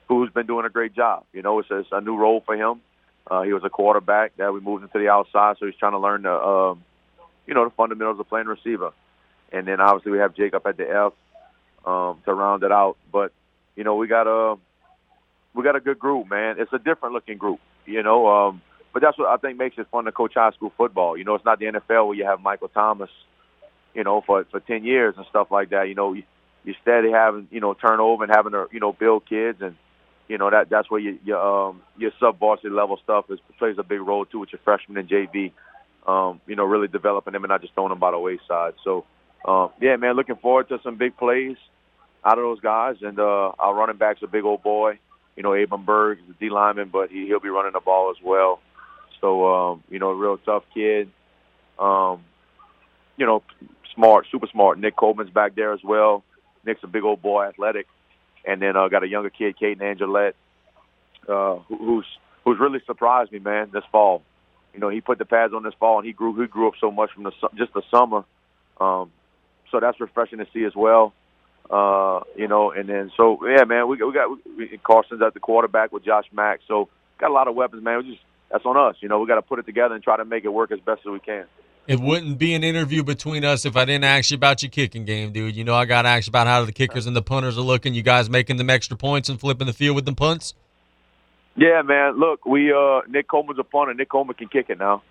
who's 0.08 0.30
been 0.32 0.46
doing 0.46 0.66
a 0.66 0.70
great 0.70 0.94
job. 0.94 1.26
You 1.34 1.42
know, 1.42 1.60
it's 1.60 1.72
a, 1.72 1.80
it's 1.80 1.90
a 1.92 2.02
new 2.02 2.16
role 2.16 2.42
for 2.46 2.56
him. 2.56 2.82
Uh, 3.26 3.42
he 3.42 3.54
was 3.54 3.64
a 3.64 3.70
quarterback 3.70 4.36
that 4.38 4.54
we 4.54 4.60
moved 4.60 4.84
him 4.84 4.90
to 4.90 5.00
the 5.00 5.10
outside, 5.10 5.56
so 5.60 5.66
he's 5.66 5.76
trying 5.76 5.94
to 5.94 6.00
learn 6.00 6.24
the, 6.24 6.34
um, 6.34 6.84
you 7.48 7.54
know, 7.54 7.64
the 7.64 7.72
fundamentals 7.72 8.20
of 8.20 8.28
playing 8.28 8.48
receiver. 8.48 8.92
And 9.52 9.68
then 9.68 9.80
obviously 9.80 10.12
we 10.12 10.18
have 10.20 10.36
Jacob 10.36 10.66
at 10.68 10.78
the 10.78 10.90
F 10.90 11.14
um, 11.86 12.20
to 12.26 12.34
round 12.34 12.64
it 12.64 12.72
out. 12.72 12.98
But 13.12 13.32
you 13.76 13.84
know, 13.84 13.96
we 13.96 14.08
got 14.08 14.28
a 14.28 14.58
we 15.54 15.64
got 15.64 15.76
a 15.76 15.80
good 15.80 16.00
group, 16.00 16.30
man. 16.30 16.56
It's 16.60 16.74
a 16.74 16.80
different 16.80 17.14
looking 17.14 17.38
group, 17.38 17.60
you 17.86 18.04
know. 18.04 18.28
Um, 18.28 18.62
but 18.94 19.02
that's 19.02 19.18
what 19.18 19.28
I 19.28 19.38
think 19.38 19.58
makes 19.58 19.78
it 19.78 19.88
fun 19.92 20.06
to 20.06 20.12
coach 20.12 20.34
high 20.36 20.52
school 20.52 20.74
football. 20.76 21.18
You 21.18 21.24
know, 21.24 21.36
it's 21.36 21.46
not 21.46 21.60
the 21.60 21.66
NFL 21.66 22.08
where 22.08 22.16
you 22.16 22.26
have 22.26 22.42
Michael 22.42 22.68
Thomas, 22.68 23.10
you 23.94 24.04
know, 24.04 24.22
for 24.22 24.44
for 24.46 24.60
ten 24.60 24.84
years 24.84 25.16
and 25.18 25.26
stuff 25.30 25.48
like 25.52 25.70
that. 25.70 25.88
You 25.88 25.96
know, 25.96 26.14
you, 26.14 26.24
you 26.64 26.74
steady 26.82 27.12
having 27.12 27.48
you 27.52 27.60
know 27.60 27.74
turnover 27.74 28.24
and 28.24 28.34
having 28.34 28.54
to 28.54 28.68
you 28.72 28.80
know 28.80 28.94
build 28.94 29.28
kids 29.28 29.60
and 29.62 29.76
you 30.28 30.38
know 30.38 30.50
that 30.50 30.70
that's 30.70 30.90
where 30.90 31.00
your 31.00 31.16
your 31.24 31.70
um 31.70 31.82
your 31.98 32.12
sub 32.20 32.40
varsity 32.40 32.70
level 32.70 33.00
stuff 33.04 33.26
is 33.30 33.40
plays 33.60 33.76
a 33.78 33.84
big 33.84 34.02
role 34.02 34.26
too 34.26 34.40
with 34.40 34.52
your 34.52 34.60
freshmen 34.64 34.98
and 34.98 35.10
JV. 35.10 35.52
Um, 36.06 36.42
you 36.48 36.58
know, 36.58 36.66
really 36.66 36.90
developing 36.90 37.32
them 37.32 37.46
and 37.46 37.50
not 37.50 37.62
just 37.62 37.74
throwing 37.76 37.90
them 37.90 38.00
by 38.00 38.12
the 38.12 38.20
wayside. 38.20 38.74
So, 38.84 39.06
um, 39.46 39.70
yeah, 39.80 39.96
man, 39.96 40.18
looking 40.18 40.36
forward 40.36 40.68
to 40.68 40.80
some 40.84 40.98
big 40.98 41.16
plays 41.16 41.56
out 42.26 42.38
of 42.38 42.44
those 42.44 42.60
guys. 42.60 42.98
And 43.02 43.18
uh, 43.20 43.54
our 43.58 43.74
running 43.74 43.96
back's 43.96 44.22
a 44.22 44.28
big 44.28 44.44
old 44.44 44.64
boy. 44.64 45.00
You 45.38 45.44
know, 45.44 45.54
Abram 45.54 45.86
Berg 45.86 46.20
is 46.20 46.30
a 46.30 46.40
D 46.40 46.50
lineman, 46.50 46.90
but 46.90 47.10
he 47.10 47.26
he'll 47.28 47.40
be 47.40 47.48
running 47.48 47.72
the 47.72 47.80
ball 47.80 48.12
as 48.12 48.22
well. 48.22 48.60
So, 49.22 49.48
um, 49.54 49.84
you 49.90 49.98
know, 50.00 50.10
a 50.10 50.16
real 50.16 50.38
tough 50.40 50.64
kid. 50.74 51.10
Um, 51.80 52.26
you 53.16 53.26
know, 53.26 53.44
smart, 53.96 54.28
super 54.30 54.48
smart. 54.52 54.80
Nick 54.80 54.98
Coleman's 54.98 55.30
back 55.30 55.56
there 55.56 55.72
as 55.74 55.84
well. 55.84 56.24
Nick's 56.66 56.84
a 56.84 56.88
big 56.88 57.04
old 57.04 57.22
boy, 57.22 57.46
athletic 57.46 57.88
and 58.46 58.62
then 58.62 58.76
uh, 58.76 58.88
got 58.88 59.04
a 59.04 59.08
younger 59.08 59.30
kid, 59.30 59.56
Caden 59.62 59.82
Angelette, 59.82 60.36
uh, 61.28 61.56
who's 61.68 62.06
who's 62.44 62.60
really 62.60 62.80
surprised 62.86 63.32
me, 63.32 63.40
man, 63.40 63.70
this 63.74 63.84
fall. 63.92 64.22
You 64.74 64.80
know, 64.80 64.90
he 64.90 65.02
put 65.02 65.18
the 65.18 65.26
pads 65.26 65.54
on 65.54 65.64
this 65.64 65.74
fall, 65.80 66.00
and 66.00 66.06
he 66.08 66.14
grew 66.14 66.40
he 66.40 66.48
grew 66.48 66.68
up 66.68 66.74
so 66.80 66.92
much 66.92 67.12
from 67.12 67.24
the 67.24 67.32
just 67.56 67.74
the 67.74 67.84
summer. 67.92 68.26
Um, 68.80 69.12
so 69.72 69.80
that's 69.80 70.00
refreshing 70.00 70.40
to 70.40 70.48
see 70.54 70.66
as 70.66 70.76
well. 70.76 71.14
Uh, 71.70 72.22
you 72.36 72.48
know, 72.48 72.72
and 72.72 72.90
then 72.90 73.12
so 73.16 73.40
yeah, 73.48 73.64
man, 73.64 73.88
we 73.88 74.04
we 74.04 74.14
got 74.14 74.30
we, 74.58 74.80
Carson's 74.84 75.22
at 75.22 75.34
the 75.34 75.40
quarterback 75.40 75.92
with 75.92 76.04
Josh 76.04 76.26
Mack, 76.34 76.60
so 76.68 76.90
got 77.20 77.32
a 77.32 77.34
lot 77.34 77.48
of 77.48 77.56
weapons, 77.56 77.84
man. 77.84 78.00
We 78.00 78.12
just 78.12 78.24
that's 78.52 78.66
on 78.66 78.78
us. 78.78 78.98
You 79.00 79.08
know, 79.08 79.20
we 79.20 79.28
got 79.28 79.36
to 79.36 79.42
put 79.42 79.60
it 79.60 79.66
together 79.66 79.96
and 79.96 80.04
try 80.04 80.18
to 80.18 80.26
make 80.26 80.44
it 80.44 80.50
work 80.50 80.72
as 80.72 80.80
best 80.80 81.02
as 81.06 81.12
we 81.12 81.20
can. 81.20 81.46
It 81.86 82.00
wouldn't 82.00 82.38
be 82.38 82.54
an 82.54 82.64
interview 82.64 83.04
between 83.04 83.44
us 83.44 83.66
if 83.66 83.76
I 83.76 83.84
didn't 83.84 84.06
ask 84.06 84.32
you 84.32 84.36
about 84.36 84.64
your 84.64 84.70
kicking 84.70 85.04
game, 85.04 85.34
dude. 85.34 85.56
You 85.56 85.66
know, 85.66 85.76
I 85.76 85.84
got 85.84 86.04
to 86.04 86.10
ask 86.10 86.28
you 86.28 86.32
about 86.32 86.48
how 86.48 86.64
the 86.64 86.72
kickers 86.72 87.08
and 87.08 87.16
the 87.16 87.22
punters 87.22 87.58
are 87.58 87.62
looking. 87.62 87.94
You 87.94 88.04
guys 88.04 88.30
making 88.30 88.56
them 88.56 88.70
extra 88.70 88.96
points 88.96 89.28
and 89.28 89.38
flipping 89.38 89.68
the 89.68 89.74
field 89.74 89.96
with 89.96 90.06
the 90.06 90.14
punts? 90.14 90.54
Yeah, 91.56 91.82
man. 91.82 92.18
Look, 92.18 92.46
we 92.46 92.72
uh 92.72 93.02
Nick 93.10 93.28
Coleman's 93.28 93.60
a 93.60 93.64
punter. 93.64 93.94
Nick 93.94 94.10
Coleman 94.10 94.36
can 94.36 94.48
kick 94.48 94.70
it 94.70 94.80
now. 94.80 95.04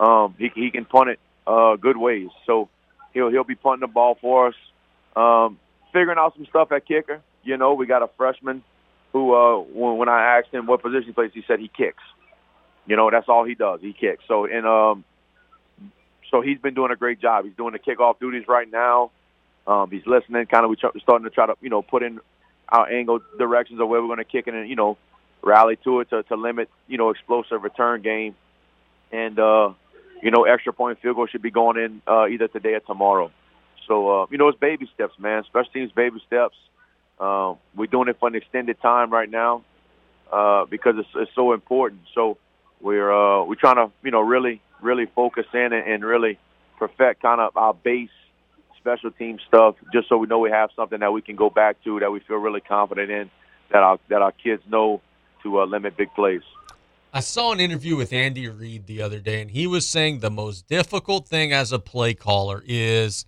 Um, 0.00 0.34
he 0.38 0.50
he 0.54 0.70
can 0.70 0.84
punt 0.84 1.10
it 1.10 1.20
uh 1.46 1.76
good 1.76 1.96
ways. 1.96 2.28
So 2.46 2.68
he'll 3.14 3.30
he'll 3.30 3.44
be 3.44 3.54
punting 3.54 3.86
the 3.86 3.92
ball 3.92 4.18
for 4.20 4.48
us. 4.48 4.54
Um, 5.16 5.58
figuring 5.92 6.18
out 6.18 6.34
some 6.36 6.46
stuff 6.46 6.72
at 6.72 6.86
kicker. 6.86 7.20
You 7.44 7.56
know, 7.56 7.74
we 7.74 7.86
got 7.86 8.02
a 8.02 8.10
freshman 8.16 8.62
who 9.12 9.34
uh 9.34 9.58
when, 9.60 9.96
when 9.98 10.08
I 10.08 10.38
asked 10.38 10.52
him 10.52 10.66
what 10.66 10.82
position 10.82 11.06
he 11.06 11.12
plays, 11.12 11.30
he 11.32 11.44
said 11.46 11.60
he 11.60 11.68
kicks. 11.68 12.02
You 12.86 12.96
know, 12.96 13.08
that's 13.10 13.28
all 13.28 13.44
he 13.44 13.54
does. 13.54 13.80
He 13.80 13.92
kicks. 13.92 14.24
So 14.26 14.46
and 14.46 14.66
um 14.66 15.04
so 16.30 16.40
he's 16.40 16.58
been 16.58 16.74
doing 16.74 16.90
a 16.90 16.96
great 16.96 17.20
job. 17.20 17.44
He's 17.44 17.54
doing 17.56 17.72
the 17.72 17.78
kickoff 17.78 18.18
duties 18.18 18.46
right 18.48 18.70
now. 18.70 19.10
Um, 19.66 19.90
he's 19.90 20.06
listening. 20.06 20.46
Kind 20.46 20.64
of, 20.64 20.70
we're 20.70 21.00
starting 21.00 21.24
to 21.24 21.30
try 21.30 21.46
to, 21.46 21.54
you 21.60 21.70
know, 21.70 21.82
put 21.82 22.02
in 22.02 22.20
our 22.68 22.88
angle 22.90 23.20
directions 23.38 23.80
of 23.80 23.88
where 23.88 24.00
we're 24.00 24.08
going 24.08 24.18
to 24.18 24.24
kick 24.24 24.46
it 24.46 24.54
and, 24.54 24.68
you 24.68 24.76
know, 24.76 24.96
rally 25.42 25.76
to 25.84 26.00
it 26.00 26.10
to, 26.10 26.22
to 26.24 26.36
limit, 26.36 26.68
you 26.86 26.98
know, 26.98 27.10
explosive 27.10 27.62
return 27.62 28.02
game. 28.02 28.34
And, 29.12 29.38
uh, 29.38 29.72
you 30.22 30.30
know, 30.30 30.44
extra 30.44 30.72
point 30.72 31.00
field 31.00 31.16
goal 31.16 31.26
should 31.26 31.42
be 31.42 31.50
going 31.50 31.76
in 31.78 32.02
uh, 32.06 32.26
either 32.26 32.48
today 32.48 32.74
or 32.74 32.80
tomorrow. 32.80 33.30
So, 33.86 34.22
uh, 34.22 34.26
you 34.30 34.38
know, 34.38 34.48
it's 34.48 34.58
baby 34.58 34.88
steps, 34.94 35.14
man. 35.18 35.44
Special 35.44 35.72
teams 35.72 35.92
baby 35.92 36.20
steps. 36.26 36.56
Uh, 37.18 37.54
we're 37.74 37.86
doing 37.86 38.08
it 38.08 38.16
for 38.20 38.28
an 38.28 38.34
extended 38.34 38.80
time 38.80 39.10
right 39.10 39.30
now 39.30 39.64
uh, 40.32 40.66
because 40.66 40.94
it's, 40.98 41.08
it's 41.14 41.34
so 41.34 41.52
important. 41.52 42.02
So 42.14 42.38
we're 42.80 43.10
uh, 43.10 43.17
trying 43.58 43.76
to, 43.76 43.92
you 44.02 44.10
know, 44.10 44.20
really 44.20 44.60
really 44.80 45.06
focus 45.14 45.46
in 45.52 45.72
and, 45.72 45.86
and 45.86 46.04
really 46.04 46.38
perfect 46.78 47.22
kind 47.22 47.40
of 47.40 47.56
our 47.56 47.74
base 47.74 48.10
special 48.78 49.10
team 49.10 49.38
stuff, 49.46 49.74
just 49.92 50.08
so 50.08 50.16
we 50.16 50.26
know 50.26 50.38
we 50.38 50.50
have 50.50 50.70
something 50.74 51.00
that 51.00 51.12
we 51.12 51.20
can 51.20 51.36
go 51.36 51.50
back 51.50 51.82
to 51.84 52.00
that 52.00 52.10
we 52.10 52.20
feel 52.20 52.36
really 52.36 52.60
confident 52.60 53.10
in, 53.10 53.30
that 53.70 53.82
our 53.82 53.98
that 54.08 54.22
our 54.22 54.32
kids 54.32 54.62
know 54.68 55.00
to 55.42 55.60
uh, 55.60 55.66
limit 55.66 55.96
big 55.96 56.12
plays. 56.14 56.42
I 57.12 57.20
saw 57.20 57.52
an 57.52 57.60
interview 57.60 57.96
with 57.96 58.12
Andy 58.12 58.48
Reid 58.48 58.86
the 58.86 59.02
other 59.02 59.18
day, 59.18 59.40
and 59.40 59.50
he 59.50 59.66
was 59.66 59.88
saying 59.88 60.20
the 60.20 60.30
most 60.30 60.68
difficult 60.68 61.26
thing 61.26 61.52
as 61.52 61.72
a 61.72 61.78
play 61.78 62.14
caller 62.14 62.62
is 62.66 63.24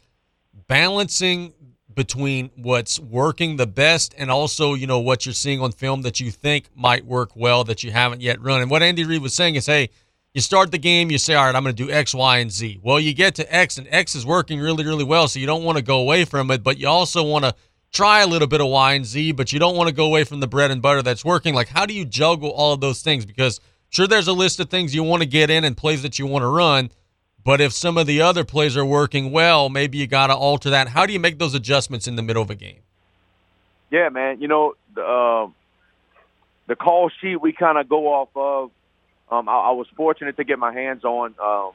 balancing 0.66 1.54
between 1.94 2.50
what's 2.56 3.00
working 3.00 3.56
the 3.56 3.66
best 3.66 4.14
and 4.16 4.30
also, 4.30 4.74
you 4.74 4.86
know, 4.86 5.00
what 5.00 5.26
you're 5.26 5.32
seeing 5.32 5.60
on 5.60 5.72
film 5.72 6.02
that 6.02 6.20
you 6.20 6.30
think 6.30 6.66
might 6.74 7.04
work 7.04 7.32
well 7.34 7.64
that 7.64 7.82
you 7.82 7.90
haven't 7.90 8.20
yet 8.20 8.40
run. 8.40 8.60
And 8.60 8.70
what 8.70 8.82
Andy 8.82 9.04
Reid 9.04 9.22
was 9.22 9.34
saying 9.34 9.56
is, 9.56 9.66
hey, 9.66 9.90
you 10.34 10.40
start 10.40 10.70
the 10.70 10.78
game, 10.78 11.10
you 11.10 11.18
say, 11.18 11.34
all 11.34 11.46
right, 11.46 11.54
I'm 11.54 11.62
going 11.64 11.74
to 11.74 11.86
do 11.86 11.90
X, 11.90 12.14
Y, 12.14 12.38
and 12.38 12.50
Z. 12.50 12.78
Well, 12.82 13.00
you 13.00 13.12
get 13.14 13.34
to 13.36 13.54
X, 13.54 13.78
and 13.78 13.88
X 13.90 14.14
is 14.14 14.24
working 14.24 14.60
really, 14.60 14.84
really 14.84 15.04
well, 15.04 15.26
so 15.26 15.40
you 15.40 15.46
don't 15.46 15.64
want 15.64 15.78
to 15.78 15.82
go 15.82 15.98
away 16.00 16.24
from 16.24 16.50
it, 16.50 16.62
but 16.62 16.78
you 16.78 16.88
also 16.88 17.22
want 17.22 17.44
to 17.44 17.54
try 17.92 18.20
a 18.20 18.26
little 18.26 18.46
bit 18.46 18.60
of 18.60 18.68
Y 18.68 18.92
and 18.94 19.04
Z, 19.04 19.32
but 19.32 19.52
you 19.52 19.58
don't 19.58 19.76
want 19.76 19.88
to 19.88 19.94
go 19.94 20.06
away 20.06 20.22
from 20.22 20.38
the 20.40 20.46
bread 20.46 20.70
and 20.70 20.80
butter 20.80 21.02
that's 21.02 21.24
working. 21.24 21.54
Like, 21.54 21.68
how 21.68 21.84
do 21.84 21.94
you 21.94 22.04
juggle 22.04 22.50
all 22.50 22.72
of 22.72 22.80
those 22.80 23.02
things? 23.02 23.26
Because 23.26 23.60
sure, 23.88 24.06
there's 24.06 24.28
a 24.28 24.32
list 24.32 24.60
of 24.60 24.70
things 24.70 24.94
you 24.94 25.02
want 25.02 25.22
to 25.22 25.28
get 25.28 25.50
in 25.50 25.64
and 25.64 25.76
plays 25.76 26.02
that 26.02 26.18
you 26.18 26.26
want 26.26 26.42
to 26.42 26.48
run, 26.48 26.90
but 27.44 27.60
if 27.60 27.72
some 27.72 27.98
of 27.98 28.06
the 28.06 28.22
other 28.22 28.44
plays 28.44 28.76
are 28.76 28.84
working 28.84 29.32
well, 29.32 29.68
maybe 29.68 29.98
you 29.98 30.06
got 30.06 30.28
to 30.28 30.34
alter 30.34 30.70
that. 30.70 30.88
How 30.88 31.06
do 31.06 31.12
you 31.12 31.18
make 31.18 31.38
those 31.38 31.54
adjustments 31.54 32.06
in 32.06 32.14
the 32.14 32.22
middle 32.22 32.42
of 32.42 32.50
a 32.50 32.54
game? 32.54 32.80
Yeah, 33.90 34.10
man. 34.10 34.40
You 34.40 34.46
know, 34.46 34.74
the, 34.94 35.02
uh, 35.02 35.48
the 36.68 36.76
call 36.76 37.10
sheet 37.20 37.40
we 37.40 37.52
kind 37.52 37.78
of 37.78 37.88
go 37.88 38.06
off 38.06 38.28
of 38.36 38.70
um, 39.30 39.48
I, 39.48 39.52
I 39.52 39.70
was 39.70 39.86
fortunate 39.96 40.36
to 40.36 40.44
get 40.44 40.58
my 40.58 40.72
hands 40.72 41.04
on 41.04 41.34
um, 41.42 41.72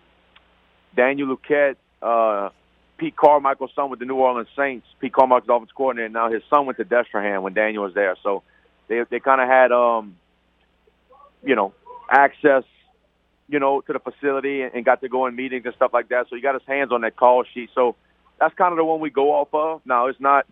Daniel 0.95 1.35
Luquette, 1.35 1.75
uh, 2.01 2.49
Pete 2.97 3.15
Carmichael's 3.15 3.71
son 3.75 3.89
with 3.89 3.99
the 3.99 4.05
New 4.05 4.15
Orleans 4.15 4.47
Saints. 4.55 4.87
Pete 4.99 5.13
Carmichael's 5.13 5.49
offensive 5.49 5.75
coordinator. 5.75 6.09
Now 6.09 6.29
his 6.31 6.43
son 6.49 6.65
went 6.65 6.77
to 6.77 6.85
Destrehan 6.85 7.41
when 7.41 7.53
Daniel 7.53 7.83
was 7.83 7.93
there, 7.93 8.15
so 8.23 8.43
they 8.87 9.03
they 9.09 9.19
kind 9.19 9.41
of 9.41 9.47
had 9.47 9.71
um, 9.71 10.15
you 11.43 11.55
know 11.55 11.73
access 12.09 12.63
you 13.47 13.59
know 13.59 13.81
to 13.81 13.93
the 13.93 13.99
facility 13.99 14.61
and, 14.61 14.73
and 14.73 14.85
got 14.85 15.01
to 15.01 15.09
go 15.09 15.25
in 15.25 15.35
meetings 15.35 15.65
and 15.65 15.75
stuff 15.75 15.91
like 15.93 16.09
that. 16.09 16.27
So 16.29 16.35
he 16.35 16.41
got 16.41 16.53
his 16.53 16.63
hands 16.67 16.91
on 16.91 17.01
that 17.01 17.15
call 17.15 17.43
sheet. 17.53 17.69
So 17.75 17.95
that's 18.39 18.55
kind 18.55 18.71
of 18.71 18.77
the 18.77 18.85
one 18.85 18.99
we 18.99 19.09
go 19.09 19.33
off 19.33 19.49
of. 19.53 19.81
Now 19.85 20.07
it's 20.07 20.19
not 20.19 20.45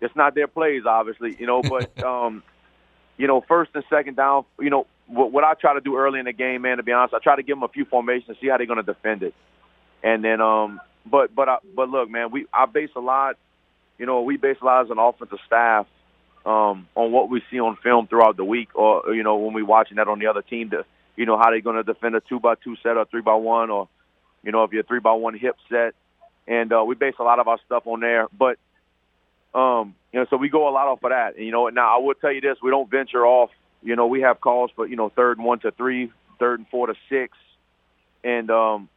it's 0.00 0.14
not 0.14 0.34
their 0.34 0.48
plays, 0.48 0.82
obviously, 0.86 1.36
you 1.38 1.46
know, 1.46 1.62
but 1.62 2.02
um, 2.04 2.42
you 3.16 3.26
know, 3.26 3.40
first 3.40 3.70
and 3.74 3.84
second 3.88 4.16
down, 4.16 4.44
you 4.60 4.70
know, 4.70 4.86
what, 5.06 5.32
what 5.32 5.44
I 5.44 5.54
try 5.54 5.74
to 5.74 5.80
do 5.80 5.96
early 5.96 6.18
in 6.18 6.24
the 6.24 6.32
game, 6.32 6.62
man, 6.62 6.78
to 6.78 6.82
be 6.82 6.92
honest, 6.92 7.14
I 7.14 7.18
try 7.18 7.36
to 7.36 7.42
give 7.42 7.56
them 7.56 7.62
a 7.62 7.68
few 7.68 7.84
formations, 7.84 8.36
see 8.40 8.48
how 8.48 8.56
they're 8.56 8.66
going 8.66 8.84
to 8.84 8.92
defend 8.92 9.22
it, 9.22 9.34
and 10.02 10.24
then, 10.24 10.40
um, 10.40 10.80
but 11.06 11.34
but 11.34 11.48
I, 11.48 11.56
but 11.74 11.88
look, 11.88 12.10
man, 12.10 12.30
we 12.30 12.46
I 12.52 12.66
base 12.66 12.90
a 12.96 13.00
lot, 13.00 13.36
you 13.98 14.06
know, 14.06 14.22
we 14.22 14.36
base 14.36 14.56
a 14.62 14.64
lot 14.64 14.84
as 14.84 14.90
an 14.90 14.98
offensive 14.98 15.38
staff 15.46 15.86
um, 16.46 16.88
on 16.94 17.12
what 17.12 17.28
we 17.28 17.42
see 17.50 17.60
on 17.60 17.76
film 17.82 18.06
throughout 18.06 18.36
the 18.36 18.44
week, 18.44 18.70
or 18.74 19.14
you 19.14 19.22
know, 19.22 19.36
when 19.36 19.54
we're 19.54 19.64
watching 19.64 19.96
that 19.96 20.08
on 20.08 20.18
the 20.18 20.26
other 20.26 20.42
team, 20.42 20.70
to 20.70 20.84
you 21.16 21.26
know 21.26 21.36
how 21.36 21.50
they're 21.50 21.60
going 21.60 21.76
to 21.76 21.82
defend 21.82 22.14
a 22.14 22.20
two 22.20 22.40
by 22.40 22.54
two 22.56 22.76
set 22.82 22.96
or 22.96 23.04
three 23.04 23.22
by 23.22 23.34
one, 23.34 23.70
or 23.70 23.88
you 24.42 24.52
know, 24.52 24.64
if 24.64 24.72
you're 24.72 24.82
three 24.82 25.00
by 25.00 25.12
one 25.12 25.36
hip 25.36 25.56
set, 25.68 25.94
and 26.46 26.72
uh, 26.72 26.82
we 26.84 26.94
base 26.94 27.14
a 27.18 27.22
lot 27.22 27.38
of 27.38 27.48
our 27.48 27.58
stuff 27.66 27.86
on 27.86 28.00
there, 28.00 28.28
but. 28.36 28.58
Um, 29.54 29.94
you 30.12 30.18
know, 30.18 30.26
so 30.30 30.36
we 30.36 30.48
go 30.48 30.68
a 30.68 30.70
lot 30.70 30.88
off 30.88 31.04
of 31.04 31.10
that. 31.10 31.36
And, 31.36 31.46
you 31.46 31.52
know, 31.52 31.68
now 31.68 31.96
I 31.96 32.02
will 32.02 32.14
tell 32.14 32.32
you 32.32 32.40
this: 32.40 32.56
we 32.60 32.70
don't 32.70 32.90
venture 32.90 33.24
off 33.24 33.50
you 33.84 33.94
know, 33.96 34.06
we 34.06 34.22
have 34.22 34.40
calls 34.40 34.70
for, 34.74 34.86
you 34.86 34.96
know, 34.96 35.10
third 35.10 35.38
and 35.38 35.46
one 35.46 35.60
to 35.60 35.70
three, 35.70 36.10
third 36.38 36.58
and 36.58 36.68
four 36.68 36.86
to 36.86 36.94
six, 37.08 37.36
and 38.24 38.50
um, 38.50 38.88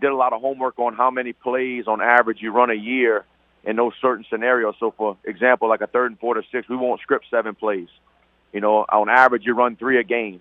did 0.00 0.10
a 0.10 0.16
lot 0.16 0.32
of 0.32 0.40
homework 0.40 0.78
on 0.78 0.94
how 0.94 1.10
many 1.10 1.32
plays 1.32 1.84
on 1.88 2.00
average 2.00 2.38
you 2.40 2.52
run 2.52 2.70
a 2.70 2.74
year 2.74 3.24
in 3.64 3.76
those 3.76 3.92
certain 4.00 4.24
scenarios. 4.28 4.74
So, 4.78 4.92
for 4.96 5.16
example, 5.24 5.68
like 5.68 5.80
a 5.80 5.86
third 5.86 6.10
and 6.10 6.20
four 6.20 6.34
to 6.34 6.42
six, 6.52 6.68
we 6.68 6.76
won't 6.76 7.00
script 7.00 7.26
seven 7.30 7.54
plays. 7.54 7.88
You 8.52 8.60
know, 8.60 8.84
on 8.88 9.08
average, 9.08 9.44
you 9.44 9.54
run 9.54 9.76
three 9.76 9.98
a 9.98 10.04
game. 10.04 10.40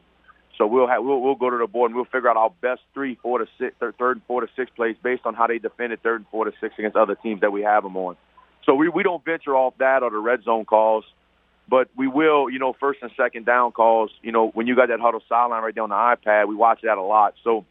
So 0.58 0.68
we'll 0.68 0.88
have 0.88 1.04
we'll, 1.04 1.20
we'll 1.20 1.36
go 1.36 1.50
to 1.50 1.58
the 1.58 1.66
board 1.66 1.90
and 1.90 1.96
we'll 1.96 2.06
figure 2.06 2.30
out 2.30 2.38
our 2.38 2.52
best 2.62 2.82
three, 2.94 3.16
four 3.16 3.40
to 3.40 3.48
six, 3.58 3.76
third 3.80 3.96
and 4.00 4.22
four 4.28 4.42
to 4.42 4.48
six 4.56 4.70
plays 4.76 4.96
based 5.02 5.26
on 5.26 5.34
how 5.34 5.48
they 5.48 5.58
defended 5.58 6.04
third 6.04 6.22
and 6.22 6.28
four 6.30 6.46
to 6.46 6.52
six 6.62 6.76
against 6.78 6.96
other 6.96 7.16
teams 7.16 7.42
that 7.42 7.52
we 7.52 7.64
have 7.64 7.84
them 7.84 7.98
on. 7.98 8.16
So 8.66 8.76
we 8.76 8.88
we 8.90 9.02
don't 9.02 9.24
venture 9.26 9.56
off 9.56 9.74
that 9.80 10.04
or 10.04 10.12
the 10.12 10.18
red 10.18 10.44
zone 10.44 10.66
calls. 10.66 11.06
But 11.68 11.90
we 11.96 12.08
will, 12.08 12.50
you 12.50 12.60
know, 12.60 12.74
first 12.74 13.00
and 13.02 13.12
second 13.16 13.46
down 13.46 13.72
calls. 13.72 14.12
You 14.22 14.32
know, 14.32 14.50
when 14.50 14.68
you 14.68 14.76
got 14.76 14.90
that 14.90 15.00
huddle 15.00 15.24
sideline 15.30 15.64
right 15.64 15.74
there 15.74 15.84
on 15.84 15.90
the 15.90 15.96
iPad, 15.96 16.48
we 16.48 16.56
watch 16.56 16.82
that 16.84 16.98
a 16.98 17.02
lot. 17.02 17.36
So, 17.44 17.66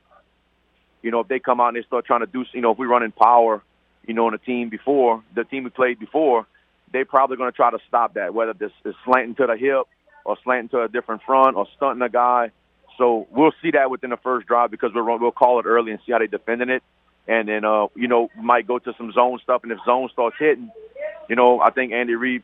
you 1.03 1.11
know, 1.11 1.21
if 1.21 1.29
they 1.29 1.39
come 1.39 1.61
out 1.61 1.69
and 1.69 1.77
they 1.77 1.83
start 1.83 2.07
trying 2.07 2.21
to 2.21 2.27
do, 2.27 2.45
you 2.53 2.61
know, 2.61 2.73
if 2.73 2.79
we 2.79 2.87
run 2.87 3.03
in 3.03 3.13
power, 3.13 3.63
you 4.07 4.15
know, 4.15 4.27
on 4.27 4.35
a 4.35 4.39
team 4.39 4.69
before 4.71 5.23
the 5.35 5.45
team 5.45 5.65
we 5.65 5.71
played 5.71 5.99
before, 5.99 6.47
they're 6.93 7.05
probably 7.05 7.37
going 7.37 7.51
to 7.51 7.57
try 7.57 7.71
to 7.71 7.79
stop 7.89 8.15
that, 8.15 8.35
whether 8.35 8.53
this 8.53 8.73
is 8.85 8.95
slanting 9.05 9.35
to 9.37 9.47
the 9.47 9.57
hip 9.57 9.87
or 10.25 10.37
slanting 10.45 10.69
to 10.71 10.83
a 10.83 10.89
different 10.89 11.23
front 11.23 11.57
or 11.57 11.67
stunting 11.77 12.03
a 12.03 12.09
guy. 12.09 12.51
So 12.99 13.27
we'll 13.31 13.53
see 13.63 13.71
that 13.73 13.91
within 13.91 14.11
the 14.11 14.17
first 14.19 14.47
drive 14.47 14.71
because 14.71 14.91
we'll 14.95 15.19
we'll 15.19 15.33
call 15.33 15.61
it 15.61 15.67
early 15.67 15.93
and 15.93 16.01
see 16.05 16.13
how 16.13 16.19
they're 16.19 16.27
defending 16.27 16.69
it, 16.69 16.83
and 17.27 17.49
then 17.49 17.65
uh, 17.65 17.87
you 17.97 18.07
know 18.07 18.29
might 18.37 18.67
go 18.67 18.79
to 18.79 18.93
some 18.97 19.13
zone 19.13 19.39
stuff, 19.43 19.63
and 19.63 19.73
if 19.73 19.79
zone 19.87 20.09
starts 20.13 20.37
hitting, 20.39 20.71
you 21.29 21.37
know 21.37 21.61
I 21.61 21.71
think 21.71 21.93
Andy 21.93 22.15
Reid 22.15 22.43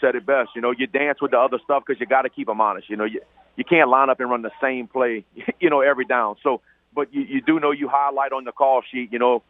said 0.00 0.14
it 0.14 0.26
best. 0.26 0.50
You 0.54 0.62
know, 0.62 0.72
you 0.76 0.86
dance 0.86 1.20
with 1.20 1.32
the 1.32 1.38
other 1.38 1.58
stuff 1.64 1.82
because 1.86 2.00
you 2.00 2.06
got 2.06 2.22
to 2.22 2.30
keep 2.30 2.46
them 2.46 2.60
honest. 2.60 2.88
You 2.88 2.96
know, 2.96 3.04
you 3.04 3.20
you 3.56 3.64
can't 3.64 3.88
line 3.88 4.08
up 4.08 4.20
and 4.20 4.30
run 4.30 4.42
the 4.42 4.52
same 4.62 4.86
play, 4.86 5.24
you 5.60 5.68
know, 5.68 5.80
every 5.80 6.04
down. 6.04 6.36
So, 6.42 6.60
but 6.94 7.12
you, 7.12 7.22
you 7.22 7.40
do 7.40 7.60
know 7.60 7.72
you 7.72 7.88
highlight 7.88 8.32
on 8.32 8.44
the 8.44 8.52
call 8.52 8.82
sheet. 8.90 9.12
You 9.12 9.18
know, 9.18 9.42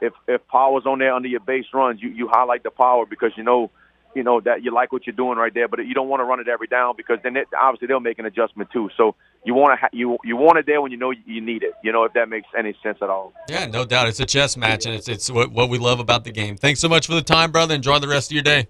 if 0.00 0.12
if 0.26 0.46
power's 0.48 0.84
on 0.86 0.98
there 0.98 1.14
under 1.14 1.28
your 1.28 1.40
base 1.40 1.66
runs, 1.72 2.02
you 2.02 2.08
you 2.10 2.28
highlight 2.28 2.62
the 2.62 2.70
power 2.70 3.06
because 3.06 3.32
you 3.36 3.44
know, 3.44 3.70
you 4.14 4.22
know 4.22 4.40
that 4.40 4.62
you 4.62 4.72
like 4.72 4.92
what 4.92 5.06
you're 5.06 5.14
doing 5.14 5.38
right 5.38 5.52
there. 5.54 5.68
But 5.68 5.86
you 5.86 5.94
don't 5.94 6.08
want 6.08 6.20
to 6.20 6.24
run 6.24 6.40
it 6.40 6.48
every 6.48 6.66
down 6.66 6.94
because 6.96 7.18
then 7.22 7.36
it, 7.36 7.48
obviously 7.58 7.88
they'll 7.88 8.00
make 8.00 8.18
an 8.18 8.26
adjustment 8.26 8.70
too. 8.72 8.90
So 8.96 9.14
you 9.44 9.54
want 9.54 9.78
to 9.78 9.80
ha- 9.82 9.90
you 9.92 10.18
you 10.24 10.36
want 10.36 10.58
it 10.58 10.66
there 10.66 10.80
when 10.80 10.90
you 10.90 10.98
know 10.98 11.10
you 11.10 11.40
need 11.40 11.62
it. 11.62 11.74
You 11.84 11.92
know 11.92 12.04
if 12.04 12.14
that 12.14 12.28
makes 12.28 12.48
any 12.56 12.74
sense 12.82 12.98
at 13.02 13.10
all. 13.10 13.32
Yeah, 13.48 13.66
no 13.66 13.84
doubt. 13.84 14.08
It's 14.08 14.20
a 14.20 14.26
chess 14.26 14.56
match, 14.56 14.86
and 14.86 14.94
it's 14.94 15.08
it's 15.08 15.30
what, 15.30 15.52
what 15.52 15.68
we 15.68 15.78
love 15.78 16.00
about 16.00 16.24
the 16.24 16.32
game. 16.32 16.56
Thanks 16.56 16.80
so 16.80 16.88
much 16.88 17.06
for 17.06 17.14
the 17.14 17.22
time, 17.22 17.52
brother. 17.52 17.74
Enjoy 17.74 17.98
the 17.98 18.08
rest 18.08 18.30
of 18.30 18.34
your 18.34 18.42
day. 18.42 18.66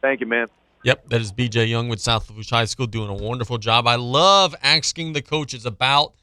Thank 0.00 0.20
you, 0.20 0.26
man. 0.26 0.46
Yep, 0.82 1.08
that 1.08 1.20
is 1.20 1.32
BJ 1.32 1.68
Young 1.68 1.88
with 1.88 2.00
South 2.00 2.28
Lafourche 2.28 2.50
High 2.50 2.64
School 2.64 2.86
doing 2.86 3.08
a 3.08 3.14
wonderful 3.14 3.58
job. 3.58 3.88
I 3.88 3.96
love 3.96 4.54
asking 4.62 5.14
the 5.14 5.22
coaches 5.22 5.66
about 5.66 6.14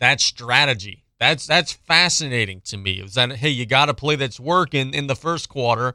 that 0.00 0.20
strategy. 0.20 1.04
That's 1.20 1.46
that's 1.46 1.72
fascinating 1.72 2.62
to 2.62 2.76
me. 2.76 2.94
Is 2.94 3.14
that 3.14 3.30
hey, 3.36 3.50
you 3.50 3.64
got 3.64 3.88
a 3.88 3.94
play 3.94 4.16
that's 4.16 4.40
working 4.40 4.92
in 4.92 5.06
the 5.06 5.14
first 5.14 5.48
quarter, 5.48 5.94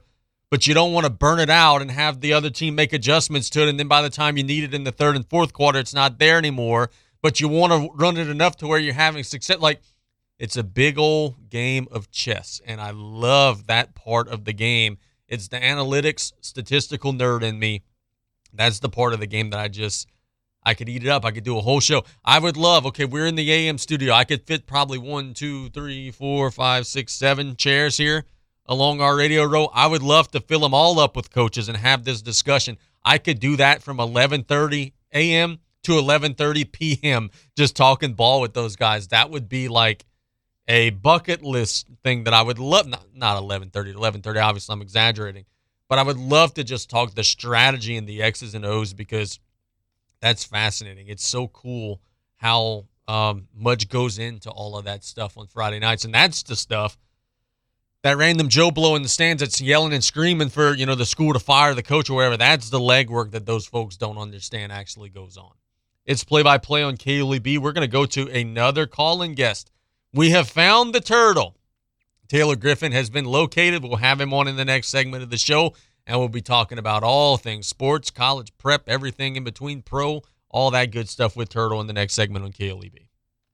but 0.50 0.68
you 0.68 0.74
don't 0.74 0.94
want 0.94 1.06
to 1.06 1.10
burn 1.10 1.40
it 1.40 1.50
out 1.50 1.82
and 1.82 1.92
have 1.92 2.22
the 2.22 2.32
other 2.32 2.50
team 2.50 2.76
make 2.76 2.94
adjustments 2.94 3.50
to 3.50 3.64
it, 3.64 3.70
and 3.70 3.78
then 3.78 3.90
by 3.90 4.02
the 4.02 4.10
time 4.10 4.38
you 4.38 4.44
need 4.44 4.64
it 4.64 4.74
in 4.74 4.86
the 4.86 4.92
third 4.94 5.18
and 5.18 5.30
fourth 5.30 5.52
quarter, 5.52 5.80
it's 5.80 5.94
not 5.94 6.18
there 6.18 6.38
anymore. 6.38 6.90
But 7.22 7.42
you 7.42 7.50
want 7.50 7.74
to 7.74 7.90
run 7.96 8.16
it 8.16 8.30
enough 8.30 8.56
to 8.58 8.68
where 8.68 8.80
you're 8.80 8.94
having 8.94 9.26
success. 9.26 9.60
Like 9.60 9.82
it's 10.40 10.56
a 10.56 10.64
big 10.64 10.98
old 10.98 11.50
game 11.50 11.90
of 11.92 12.10
chess, 12.10 12.62
and 12.66 12.80
I 12.80 12.92
love 12.92 13.68
that 13.68 13.96
part 13.96 14.30
of 14.30 14.46
the 14.46 14.54
game. 14.54 14.98
It's 15.28 15.48
the 15.48 15.60
analytics, 15.60 16.34
statistical 16.42 17.14
nerd 17.14 17.44
in 17.44 17.60
me 17.60 17.84
that's 18.54 18.80
the 18.80 18.90
part 18.90 19.14
of 19.14 19.20
the 19.20 19.28
game 19.28 19.50
that 19.52 19.60
I 19.60 19.68
just 19.68 20.08
I 20.64 20.74
could 20.74 20.90
eat 20.90 21.04
it 21.04 21.10
up. 21.10 21.24
I 21.24 21.32
could 21.32 21.46
do 21.46 21.58
a 21.58 21.62
whole 21.62 21.80
show. 21.80 22.04
I 22.26 22.40
would 22.40 22.58
love. 22.58 22.86
Okay, 22.88 23.06
we're 23.06 23.28
in 23.28 23.36
the 23.36 23.52
AM 23.52 23.78
studio. 23.78 24.14
I 24.14 24.26
could 24.26 24.46
fit 24.46 24.68
probably 24.68 24.98
one, 24.98 25.34
two, 25.34 25.70
three, 25.70 26.12
four, 26.12 26.52
five, 26.52 26.86
six, 26.86 27.14
seven 27.14 27.56
chairs 27.56 27.96
here 27.96 28.26
along 28.66 29.00
our 29.00 29.16
radio 29.16 29.46
row. 29.46 29.70
I 29.74 29.88
would 29.88 30.04
love 30.04 30.30
to 30.32 30.42
fill 30.42 30.60
them 30.60 30.74
all 30.74 31.00
up 31.00 31.16
with 31.16 31.32
coaches 31.32 31.70
and 31.70 31.78
have 31.78 32.04
this 32.04 32.22
discussion. 32.22 32.78
I 33.06 33.18
could 33.18 33.40
do 33.40 33.56
that 33.58 33.82
from 33.82 33.98
11:30 33.98 34.92
a.m. 35.14 35.60
to 35.84 35.94
11:30 35.94 36.72
p.m. 36.72 37.30
just 37.56 37.76
talking 37.76 38.14
ball 38.14 38.42
with 38.42 38.54
those 38.54 38.76
guys. 38.76 39.08
That 39.10 39.30
would 39.30 39.48
be 39.48 39.70
like 39.70 40.06
a 40.68 40.90
bucket 40.90 41.42
list 41.44 41.88
thing 42.04 42.26
that 42.26 42.34
I 42.34 42.42
would 42.42 42.60
love. 42.60 42.88
Not 42.88 43.04
not 43.16 43.42
11:30 43.42 43.94
11:30. 43.94 44.44
Obviously, 44.44 44.74
I'm 44.74 44.82
exaggerating, 44.82 45.46
but 45.88 46.00
I 46.00 46.04
would 46.04 46.18
love 46.18 46.54
to 46.56 46.64
just 46.64 46.90
talk 46.90 47.16
the 47.16 47.24
strategy 47.24 47.98
and 47.98 48.08
the 48.08 48.22
X's 48.22 48.54
and 48.54 48.66
O's 48.66 48.94
because 48.94 49.40
that's 50.20 50.44
fascinating. 50.44 51.08
It's 51.08 51.28
so 51.28 51.48
cool 51.48 52.02
how 52.38 52.86
um, 53.08 53.48
much 53.56 53.90
goes 53.90 54.20
into 54.20 54.50
all 54.50 54.78
of 54.78 54.86
that 54.86 55.04
stuff 55.04 55.38
on 55.38 55.48
Friday 55.48 55.80
nights, 55.80 56.06
and 56.06 56.14
that's 56.14 56.44
the 56.44 56.56
stuff 56.56 56.98
that 58.04 58.18
random 58.18 58.48
Joe 58.48 58.72
Blow 58.72 58.96
in 58.96 59.02
the 59.02 59.10
stands 59.10 59.42
that's 59.42 59.60
yelling 59.60 59.94
and 59.94 60.04
screaming 60.04 60.50
for 60.50 60.74
you 60.74 60.86
know 60.86 60.96
the 60.96 61.06
school 61.06 61.34
to 61.34 61.40
fire 61.40 61.74
the 61.74 61.84
coach 61.84 62.10
or 62.10 62.16
whatever. 62.16 62.38
That's 62.38 62.70
the 62.70 62.80
legwork 62.80 63.32
that 63.32 63.46
those 63.46 63.66
folks 63.66 63.98
don't 63.98 64.18
understand 64.18 64.72
actually 64.72 65.10
goes 65.10 65.38
on. 65.38 65.52
It's 66.06 66.24
play 66.24 66.42
by 66.42 66.58
play 66.58 66.84
on 66.84 66.96
KLEB. 66.96 67.58
We're 67.58 67.74
going 67.74 67.88
to 67.88 67.92
go 67.92 68.06
to 68.06 68.28
another 68.28 68.88
call-in 68.88 69.34
guest. 69.34 69.72
We 70.18 70.32
have 70.32 70.50
found 70.50 70.96
the 70.96 71.00
turtle. 71.00 71.56
Taylor 72.28 72.56
Griffin 72.56 72.92
has 72.92 73.08
been 73.08 73.26
located. 73.26 73.84
We'll 73.84 73.98
have 73.98 74.20
him 74.20 74.34
on 74.34 74.48
in 74.48 74.56
the 74.56 74.66
next 74.66 74.88
segment 74.88 75.22
of 75.22 75.30
the 75.30 75.38
show, 75.38 75.76
and 76.08 76.18
we'll 76.18 76.28
be 76.28 76.42
talking 76.42 76.80
about 76.80 77.04
all 77.04 77.38
things 77.38 77.68
sports, 77.68 78.10
college 78.10 78.52
prep, 78.58 78.90
everything 78.90 79.36
in 79.36 79.44
between, 79.44 79.84
pro, 79.84 80.24
all 80.50 80.72
that 80.72 80.90
good 80.90 81.08
stuff 81.08 81.36
with 81.36 81.50
Turtle 81.50 81.80
in 81.82 81.86
the 81.86 81.94
next 81.94 82.16
segment 82.16 82.44
on 82.46 82.52
KLEB. 82.52 83.10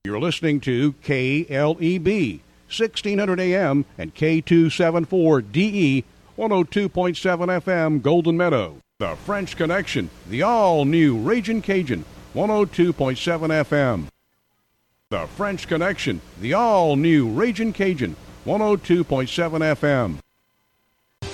You're 0.06 0.18
listening 0.18 0.58
to 0.60 0.94
KLEB 0.94 2.40
1600 2.68 3.40
AM 3.40 3.84
and 3.98 4.14
K274DE 4.14 6.04
102.7 6.38 7.60
FM 7.60 8.00
Golden 8.00 8.38
Meadow. 8.38 8.78
The 9.00 9.16
French 9.26 9.54
Connection, 9.54 10.08
the 10.30 10.40
all 10.40 10.86
new 10.86 11.18
Raging 11.18 11.60
Cajun 11.60 12.06
102.7 12.34 12.94
FM. 13.66 14.08
The 15.14 15.28
French 15.28 15.68
Connection, 15.68 16.20
the 16.40 16.54
all 16.54 16.96
new 16.96 17.30
Raging 17.30 17.72
Cajun 17.72 18.16
102.7 18.46 20.18
FM. 21.22 21.30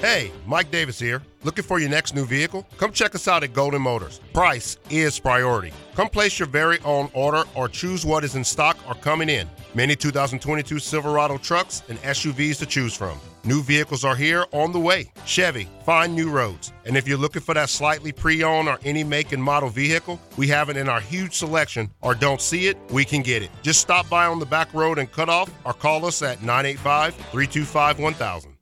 Hey, 0.00 0.32
Mike 0.46 0.70
Davis 0.70 0.98
here. 0.98 1.20
Looking 1.44 1.64
for 1.64 1.78
your 1.78 1.90
next 1.90 2.14
new 2.14 2.24
vehicle? 2.24 2.66
Come 2.78 2.92
check 2.92 3.14
us 3.14 3.28
out 3.28 3.44
at 3.44 3.52
Golden 3.52 3.82
Motors. 3.82 4.22
Price 4.32 4.78
is 4.88 5.18
priority. 5.18 5.70
Come 5.94 6.08
place 6.08 6.38
your 6.38 6.48
very 6.48 6.78
own 6.80 7.10
order 7.12 7.44
or 7.54 7.68
choose 7.68 8.06
what 8.06 8.24
is 8.24 8.36
in 8.36 8.42
stock 8.42 8.78
or 8.88 8.94
coming 8.94 9.28
in. 9.28 9.46
Many 9.74 9.96
2022 9.96 10.78
Silverado 10.78 11.36
trucks 11.36 11.82
and 11.90 11.98
SUVs 11.98 12.56
to 12.60 12.64
choose 12.64 12.96
from. 12.96 13.20
New 13.44 13.62
vehicles 13.62 14.04
are 14.04 14.16
here 14.16 14.44
on 14.52 14.72
the 14.72 14.78
way. 14.78 15.10
Chevy, 15.24 15.66
find 15.86 16.14
new 16.14 16.30
roads. 16.30 16.72
And 16.84 16.96
if 16.96 17.08
you're 17.08 17.16
looking 17.16 17.40
for 17.40 17.54
that 17.54 17.70
slightly 17.70 18.12
pre 18.12 18.42
owned 18.42 18.68
or 18.68 18.78
any 18.84 19.02
make 19.02 19.32
and 19.32 19.42
model 19.42 19.70
vehicle, 19.70 20.20
we 20.36 20.46
have 20.48 20.68
it 20.68 20.76
in 20.76 20.88
our 20.88 21.00
huge 21.00 21.34
selection, 21.34 21.90
or 22.02 22.14
don't 22.14 22.42
see 22.42 22.66
it, 22.66 22.76
we 22.90 23.04
can 23.04 23.22
get 23.22 23.42
it. 23.42 23.50
Just 23.62 23.80
stop 23.80 24.08
by 24.10 24.26
on 24.26 24.40
the 24.40 24.46
back 24.46 24.72
road 24.74 24.98
and 24.98 25.10
cut 25.10 25.30
off, 25.30 25.50
or 25.64 25.72
call 25.72 26.04
us 26.04 26.20
at 26.20 26.42
985 26.42 27.14
325 27.14 27.98
1000. 27.98 28.56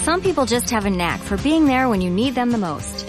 Some 0.00 0.20
people 0.20 0.46
just 0.46 0.68
have 0.70 0.84
a 0.84 0.90
knack 0.90 1.20
for 1.20 1.36
being 1.38 1.66
there 1.66 1.88
when 1.88 2.00
you 2.00 2.10
need 2.10 2.34
them 2.34 2.50
the 2.50 2.58
most. 2.58 3.08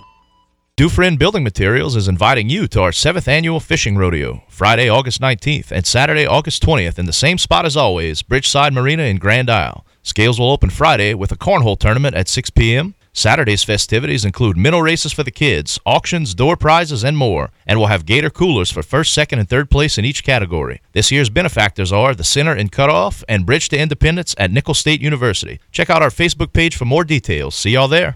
Dufresne 0.81 1.15
Building 1.15 1.43
Materials 1.43 1.95
is 1.95 2.07
inviting 2.07 2.49
you 2.49 2.67
to 2.69 2.81
our 2.81 2.91
seventh 2.91 3.27
annual 3.27 3.59
fishing 3.59 3.99
rodeo, 3.99 4.41
Friday, 4.47 4.89
August 4.89 5.21
19th 5.21 5.71
and 5.71 5.85
Saturday, 5.85 6.25
August 6.25 6.63
20th, 6.63 6.97
in 6.97 7.05
the 7.05 7.13
same 7.13 7.37
spot 7.37 7.67
as 7.67 7.77
always, 7.77 8.23
Bridgeside 8.23 8.73
Marina 8.73 9.03
in 9.03 9.17
Grand 9.17 9.47
Isle. 9.47 9.85
Scales 10.01 10.39
will 10.39 10.49
open 10.49 10.71
Friday 10.71 11.13
with 11.13 11.31
a 11.31 11.37
cornhole 11.37 11.77
tournament 11.77 12.15
at 12.15 12.27
6 12.27 12.49
p.m. 12.49 12.95
Saturday's 13.13 13.63
festivities 13.63 14.25
include 14.25 14.57
minnow 14.57 14.79
races 14.79 15.13
for 15.13 15.21
the 15.21 15.29
kids, 15.29 15.77
auctions, 15.85 16.33
door 16.33 16.57
prizes, 16.57 17.03
and 17.03 17.15
more, 17.15 17.51
and 17.67 17.77
we'll 17.77 17.89
have 17.89 18.07
gator 18.07 18.31
coolers 18.31 18.71
for 18.71 18.81
first, 18.81 19.13
second, 19.13 19.37
and 19.37 19.47
third 19.47 19.69
place 19.69 19.99
in 19.99 20.05
each 20.05 20.23
category. 20.23 20.81
This 20.93 21.11
year's 21.11 21.29
benefactors 21.29 21.91
are 21.91 22.15
the 22.15 22.23
Center 22.23 22.55
in 22.55 22.69
Cutoff 22.69 23.23
and 23.29 23.45
Bridge 23.45 23.69
to 23.69 23.77
Independence 23.77 24.33
at 24.39 24.49
Nicholls 24.49 24.79
State 24.79 24.99
University. 24.99 25.59
Check 25.71 25.91
out 25.91 26.01
our 26.01 26.09
Facebook 26.09 26.53
page 26.53 26.75
for 26.75 26.85
more 26.85 27.03
details. 27.03 27.53
See 27.53 27.69
y'all 27.69 27.87
there. 27.87 28.15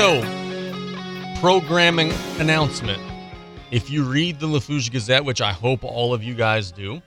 So, 0.00 0.22
programming 1.42 2.10
announcement. 2.38 3.02
If 3.70 3.90
you 3.90 4.02
read 4.02 4.40
the 4.40 4.46
Lafourche 4.46 4.90
Gazette, 4.90 5.26
which 5.26 5.42
I 5.42 5.52
hope 5.52 5.84
all 5.84 6.14
of 6.14 6.24
you 6.24 6.32
guys 6.32 6.72
do, 6.72 7.02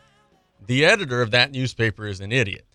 the 0.67 0.85
editor 0.85 1.23
of 1.23 1.31
that 1.31 1.51
newspaper 1.51 2.05
is 2.05 2.19
an 2.19 2.31
idiot. 2.31 2.67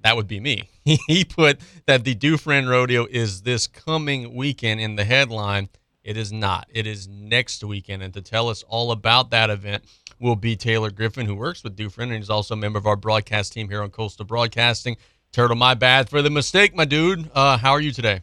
That 0.00 0.16
would 0.16 0.26
be 0.26 0.40
me. 0.40 0.70
He 1.06 1.26
put 1.26 1.60
that 1.84 2.04
the 2.04 2.14
Dufresne 2.14 2.66
Rodeo 2.66 3.04
is 3.04 3.42
this 3.42 3.66
coming 3.66 4.34
weekend 4.34 4.80
in 4.80 4.96
the 4.96 5.04
headline. 5.04 5.68
It 6.02 6.16
is 6.16 6.32
not. 6.32 6.66
It 6.72 6.86
is 6.86 7.06
next 7.06 7.62
weekend. 7.62 8.02
And 8.02 8.14
to 8.14 8.22
tell 8.22 8.48
us 8.48 8.62
all 8.68 8.92
about 8.92 9.30
that 9.32 9.50
event 9.50 9.84
will 10.18 10.36
be 10.36 10.56
Taylor 10.56 10.90
Griffin, 10.90 11.26
who 11.26 11.34
works 11.34 11.62
with 11.62 11.76
Dufresne 11.76 12.12
and 12.12 12.22
is 12.22 12.30
also 12.30 12.54
a 12.54 12.56
member 12.56 12.78
of 12.78 12.86
our 12.86 12.96
broadcast 12.96 13.52
team 13.52 13.68
here 13.68 13.82
on 13.82 13.90
Coastal 13.90 14.24
Broadcasting. 14.24 14.96
Turtle, 15.32 15.54
my 15.54 15.74
bad 15.74 16.08
for 16.08 16.22
the 16.22 16.30
mistake, 16.30 16.74
my 16.74 16.86
dude. 16.86 17.30
Uh, 17.34 17.58
how 17.58 17.72
are 17.72 17.80
you 17.82 17.92
today? 17.92 18.22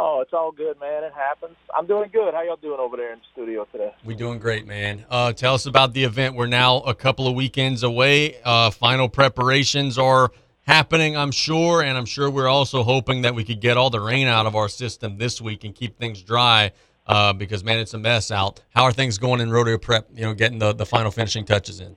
Oh, 0.00 0.20
it's 0.20 0.32
all 0.32 0.52
good, 0.52 0.78
man. 0.78 1.02
It 1.02 1.12
happens. 1.12 1.56
I'm 1.76 1.88
doing 1.88 2.08
good. 2.12 2.32
How 2.32 2.42
y'all 2.42 2.54
doing 2.54 2.78
over 2.78 2.96
there 2.96 3.12
in 3.12 3.18
the 3.18 3.24
studio 3.32 3.66
today? 3.72 3.92
We 4.04 4.14
doing 4.14 4.38
great, 4.38 4.64
man. 4.64 5.04
Uh, 5.10 5.32
tell 5.32 5.54
us 5.54 5.66
about 5.66 5.92
the 5.92 6.04
event. 6.04 6.36
We're 6.36 6.46
now 6.46 6.78
a 6.82 6.94
couple 6.94 7.26
of 7.26 7.34
weekends 7.34 7.82
away. 7.82 8.40
Uh, 8.44 8.70
final 8.70 9.08
preparations 9.08 9.98
are 9.98 10.30
happening, 10.68 11.16
I'm 11.16 11.32
sure, 11.32 11.82
and 11.82 11.98
I'm 11.98 12.04
sure 12.04 12.30
we're 12.30 12.46
also 12.46 12.84
hoping 12.84 13.22
that 13.22 13.34
we 13.34 13.42
could 13.42 13.60
get 13.60 13.76
all 13.76 13.90
the 13.90 13.98
rain 13.98 14.28
out 14.28 14.46
of 14.46 14.54
our 14.54 14.68
system 14.68 15.18
this 15.18 15.40
week 15.40 15.64
and 15.64 15.74
keep 15.74 15.98
things 15.98 16.22
dry. 16.22 16.70
Uh, 17.04 17.32
because 17.32 17.64
man, 17.64 17.80
it's 17.80 17.92
a 17.94 17.98
mess 17.98 18.30
out. 18.30 18.62
How 18.70 18.84
are 18.84 18.92
things 18.92 19.18
going 19.18 19.40
in 19.40 19.50
rodeo 19.50 19.78
prep? 19.78 20.08
You 20.14 20.26
know, 20.26 20.34
getting 20.34 20.60
the, 20.60 20.74
the 20.74 20.86
final 20.86 21.10
finishing 21.10 21.44
touches 21.44 21.80
in. 21.80 21.96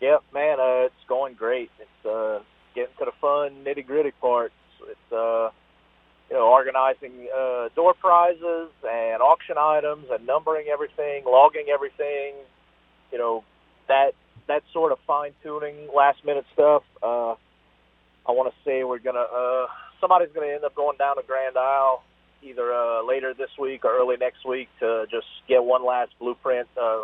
Yep, 0.00 0.24
man. 0.34 0.58
Uh, 0.58 0.86
it's 0.86 1.06
going 1.06 1.34
great. 1.34 1.70
It's 1.78 2.04
uh, 2.04 2.40
getting 2.74 2.94
to 2.98 3.04
the 3.04 3.12
fun 3.20 3.62
nitty 3.64 3.86
gritty 3.86 4.10
parts. 4.20 4.54
It's 4.88 5.12
uh, 5.12 5.50
you 6.32 6.38
know, 6.38 6.48
organizing 6.48 7.28
uh, 7.28 7.68
door 7.76 7.92
prizes 7.92 8.70
and 8.88 9.20
auction 9.20 9.56
items 9.58 10.06
and 10.10 10.26
numbering 10.26 10.68
everything, 10.72 11.24
logging 11.26 11.66
everything. 11.68 12.32
You 13.12 13.18
know, 13.18 13.44
that 13.88 14.12
that 14.48 14.62
sort 14.72 14.92
of 14.92 14.98
fine 15.06 15.32
tuning, 15.42 15.90
last 15.94 16.24
minute 16.24 16.46
stuff. 16.54 16.84
Uh, 17.02 17.32
I 18.24 18.32
want 18.32 18.50
to 18.50 18.58
say 18.64 18.82
we're 18.82 18.98
gonna 18.98 19.18
uh, 19.18 19.66
somebody's 20.00 20.30
gonna 20.34 20.46
end 20.46 20.64
up 20.64 20.74
going 20.74 20.96
down 20.96 21.16
to 21.16 21.22
Grand 21.22 21.58
Isle 21.58 22.02
either 22.42 22.72
uh, 22.72 23.06
later 23.06 23.34
this 23.36 23.50
week 23.60 23.84
or 23.84 23.94
early 24.00 24.16
next 24.16 24.46
week 24.48 24.70
to 24.80 25.04
just 25.10 25.26
get 25.48 25.62
one 25.62 25.84
last 25.84 26.12
blueprint. 26.18 26.66
Uh, 26.80 27.02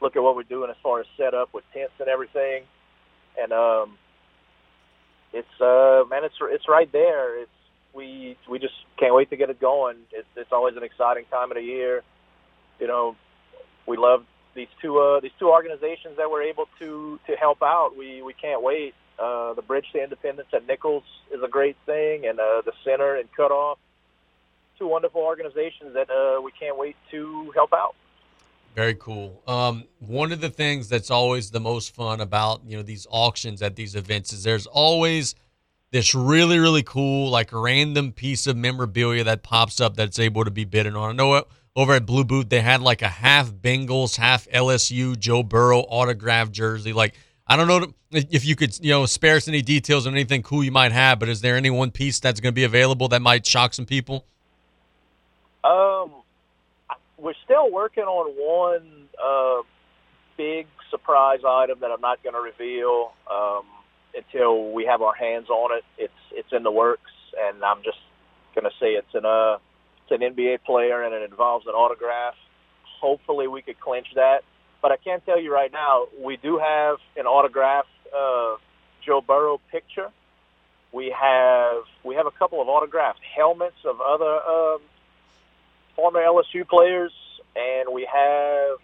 look 0.00 0.14
at 0.14 0.22
what 0.22 0.36
we're 0.36 0.44
doing 0.44 0.70
as 0.70 0.76
far 0.80 1.00
as 1.00 1.06
setup 1.16 1.52
with 1.52 1.64
tents 1.74 1.94
and 1.98 2.06
everything, 2.06 2.62
and 3.36 3.52
um, 3.52 3.98
it's 5.32 5.60
uh, 5.60 6.04
man, 6.08 6.22
it's 6.22 6.36
it's 6.52 6.68
right 6.68 6.92
there. 6.92 7.42
It's 7.42 7.50
we 7.94 8.36
we 8.48 8.58
just 8.58 8.74
can't 8.98 9.14
wait 9.14 9.30
to 9.30 9.36
get 9.36 9.50
it 9.50 9.60
going. 9.60 9.96
It's 10.12 10.28
it's 10.36 10.52
always 10.52 10.76
an 10.76 10.82
exciting 10.82 11.24
time 11.30 11.50
of 11.50 11.56
the 11.56 11.62
year. 11.62 12.02
You 12.80 12.88
know, 12.88 13.16
we 13.86 13.96
love 13.96 14.24
these 14.54 14.68
two 14.82 14.98
uh, 14.98 15.20
these 15.20 15.32
two 15.38 15.50
organizations 15.50 16.16
that 16.16 16.30
we're 16.30 16.42
able 16.42 16.68
to 16.80 17.18
to 17.26 17.36
help 17.36 17.62
out. 17.62 17.96
We 17.96 18.22
we 18.22 18.34
can't 18.34 18.62
wait. 18.62 18.94
Uh, 19.18 19.54
the 19.54 19.62
Bridge 19.62 19.86
to 19.92 20.02
Independence 20.02 20.48
at 20.52 20.66
Nicholls 20.66 21.04
is 21.32 21.40
a 21.42 21.48
great 21.48 21.76
thing, 21.86 22.26
and 22.26 22.40
uh, 22.40 22.62
the 22.64 22.72
Center 22.84 23.14
and 23.14 23.28
Cutoff, 23.32 23.78
two 24.76 24.88
wonderful 24.88 25.20
organizations 25.20 25.94
that 25.94 26.10
uh, 26.10 26.40
we 26.42 26.50
can't 26.50 26.76
wait 26.76 26.96
to 27.12 27.52
help 27.54 27.72
out. 27.72 27.94
Very 28.74 28.94
cool. 28.96 29.40
Um, 29.46 29.84
one 30.00 30.32
of 30.32 30.40
the 30.40 30.50
things 30.50 30.88
that's 30.88 31.12
always 31.12 31.52
the 31.52 31.60
most 31.60 31.94
fun 31.94 32.20
about 32.20 32.62
you 32.66 32.76
know 32.76 32.82
these 32.82 33.06
auctions 33.08 33.62
at 33.62 33.76
these 33.76 33.94
events 33.94 34.32
is 34.32 34.42
there's 34.42 34.66
always 34.66 35.36
this 35.94 36.12
really 36.12 36.58
really 36.58 36.82
cool 36.82 37.30
like 37.30 37.50
random 37.52 38.10
piece 38.10 38.48
of 38.48 38.56
memorabilia 38.56 39.22
that 39.22 39.44
pops 39.44 39.80
up 39.80 39.94
that's 39.94 40.18
able 40.18 40.44
to 40.44 40.50
be 40.50 40.64
bidden 40.64 40.96
on. 40.96 41.10
I 41.10 41.12
know 41.12 41.44
over 41.76 41.92
at 41.92 42.04
Blue 42.04 42.24
Boot 42.24 42.50
they 42.50 42.60
had 42.60 42.82
like 42.82 43.00
a 43.00 43.08
half 43.08 43.52
Bengals, 43.52 44.16
half 44.16 44.48
LSU 44.48 45.16
Joe 45.16 45.44
Burrow 45.44 45.82
autographed 45.82 46.50
jersey. 46.50 46.92
Like 46.92 47.14
I 47.46 47.54
don't 47.54 47.68
know 47.68 47.94
if 48.10 48.44
you 48.44 48.56
could 48.56 48.76
you 48.84 48.90
know 48.90 49.06
spare 49.06 49.36
us 49.36 49.46
any 49.46 49.62
details 49.62 50.08
on 50.08 50.14
anything 50.14 50.42
cool 50.42 50.64
you 50.64 50.72
might 50.72 50.90
have, 50.90 51.20
but 51.20 51.28
is 51.28 51.42
there 51.42 51.56
any 51.56 51.70
one 51.70 51.92
piece 51.92 52.18
that's 52.18 52.40
going 52.40 52.52
to 52.52 52.56
be 52.56 52.64
available 52.64 53.06
that 53.10 53.22
might 53.22 53.46
shock 53.46 53.72
some 53.72 53.86
people? 53.86 54.26
Um, 55.62 56.10
we're 57.18 57.34
still 57.44 57.70
working 57.70 58.02
on 58.02 58.32
one 58.34 59.06
uh, 59.24 59.62
big 60.36 60.66
surprise 60.90 61.42
item 61.46 61.78
that 61.82 61.92
I'm 61.92 62.00
not 62.00 62.20
going 62.24 62.34
to 62.34 62.40
reveal. 62.40 63.12
Um, 63.30 63.62
until 64.16 64.72
we 64.72 64.84
have 64.86 65.02
our 65.02 65.14
hands 65.14 65.48
on 65.50 65.76
it. 65.76 65.84
It's 65.98 66.12
it's 66.32 66.52
in 66.52 66.62
the 66.62 66.70
works, 66.70 67.10
and 67.40 67.64
I'm 67.64 67.82
just 67.82 67.98
going 68.54 68.64
to 68.64 68.76
say 68.78 68.92
it's 68.92 69.14
an 69.14 69.24
uh 69.24 69.58
it's 70.06 70.22
an 70.22 70.34
NBA 70.34 70.64
player 70.64 71.02
and 71.02 71.14
it 71.14 71.28
involves 71.28 71.66
an 71.66 71.72
autograph. 71.72 72.34
Hopefully, 73.00 73.48
we 73.48 73.62
could 73.62 73.80
clinch 73.80 74.08
that. 74.14 74.42
But 74.82 74.92
I 74.92 74.96
can't 74.96 75.24
tell 75.24 75.40
you 75.40 75.52
right 75.52 75.72
now, 75.72 76.06
we 76.22 76.36
do 76.36 76.58
have 76.58 76.98
an 77.16 77.26
autograph 77.26 77.86
uh, 78.14 78.56
Joe 79.04 79.20
Burrow 79.20 79.60
picture. 79.70 80.10
We 80.92 81.14
have 81.18 81.84
we 82.04 82.14
have 82.16 82.26
a 82.26 82.30
couple 82.30 82.60
of 82.60 82.68
autographed 82.68 83.20
helmets 83.34 83.76
of 83.84 84.00
other 84.00 84.40
um, 84.42 84.80
former 85.96 86.20
LSU 86.20 86.68
players, 86.68 87.12
and 87.56 87.92
we 87.92 88.02
have 88.02 88.78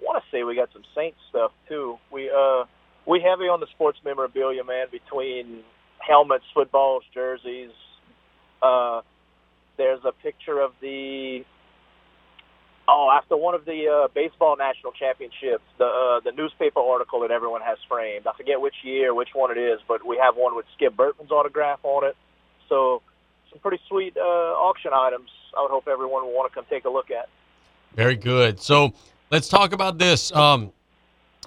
I 0.00 0.04
want 0.04 0.22
to 0.22 0.30
say 0.30 0.44
we 0.44 0.54
got 0.54 0.72
some 0.72 0.84
Saints 0.94 1.18
stuff 1.28 1.52
too. 1.68 1.98
We 2.10 2.30
uh 2.30 2.64
we 3.08 3.20
heavy 3.20 3.48
on 3.48 3.58
the 3.58 3.66
sports 3.74 3.98
memorabilia, 4.04 4.62
man. 4.62 4.86
Between 4.92 5.64
helmets, 5.98 6.44
footballs, 6.54 7.02
jerseys. 7.12 7.70
Uh, 8.62 9.00
there's 9.78 10.00
a 10.04 10.12
picture 10.12 10.60
of 10.60 10.72
the 10.80 11.44
oh 12.86 13.10
after 13.16 13.36
one 13.36 13.54
of 13.54 13.64
the 13.64 13.88
uh, 13.88 14.08
baseball 14.14 14.56
national 14.56 14.92
championships, 14.92 15.64
the 15.78 15.86
uh, 15.86 16.20
the 16.20 16.32
newspaper 16.32 16.80
article 16.80 17.20
that 17.20 17.30
everyone 17.30 17.62
has 17.62 17.78
framed. 17.88 18.26
I 18.26 18.36
forget 18.36 18.60
which 18.60 18.74
year, 18.84 19.14
which 19.14 19.30
one 19.32 19.50
it 19.50 19.58
is, 19.58 19.80
but 19.88 20.06
we 20.06 20.18
have 20.18 20.36
one 20.36 20.54
with 20.54 20.66
Skip 20.76 20.94
Bertman's 20.94 21.30
autograph 21.30 21.80
on 21.84 22.04
it. 22.04 22.16
So 22.68 23.00
some 23.50 23.58
pretty 23.60 23.82
sweet 23.88 24.16
uh, 24.18 24.20
auction 24.20 24.90
items. 24.92 25.30
I 25.56 25.62
would 25.62 25.70
hope 25.70 25.88
everyone 25.88 26.24
will 26.24 26.34
want 26.34 26.52
to 26.52 26.54
come 26.54 26.66
take 26.68 26.84
a 26.84 26.90
look 26.90 27.10
at. 27.10 27.28
Very 27.94 28.16
good. 28.16 28.60
So 28.60 28.92
let's 29.30 29.48
talk 29.48 29.72
about 29.72 29.96
this. 29.96 30.30
Um, 30.32 30.72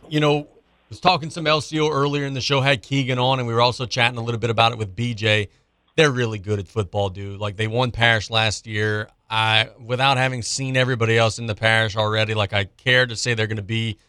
you 0.10 0.20
know, 0.20 0.48
was 0.92 1.00
talking 1.00 1.30
some 1.30 1.46
LCO 1.46 1.90
earlier 1.90 2.26
in 2.26 2.34
the 2.34 2.42
show, 2.42 2.60
had 2.60 2.84
Keagan 2.84 3.18
on, 3.18 3.40
and 3.40 3.48
we 3.48 3.54
were 3.54 3.62
also 3.62 3.86
chatting 3.86 4.18
a 4.18 4.22
little 4.22 4.40
bit 4.40 4.50
about 4.50 4.74
it 4.74 4.78
with 4.78 4.94
BJ. 4.94 5.48
They're 5.96 6.12
really 6.12 6.38
good 6.38 6.60
at 6.60 6.68
football, 6.68 7.10
dude. 7.10 7.40
Like 7.40 7.56
they 7.56 7.68
won 7.68 7.92
parish 7.92 8.30
last 8.30 8.68
year. 8.68 9.08
I, 9.30 9.70
without 9.80 10.18
having 10.18 10.42
seen 10.42 10.76
everybody 10.76 11.18
else 11.18 11.40
in 11.40 11.46
the 11.46 11.56
parish 11.56 11.96
already, 11.96 12.34
like 12.34 12.52
I 12.52 12.66
care 12.66 13.08
to 13.08 13.16
say 13.16 13.34
they're 13.34 13.48
going 13.48 13.56
to 13.56 13.64
be 13.64 14.00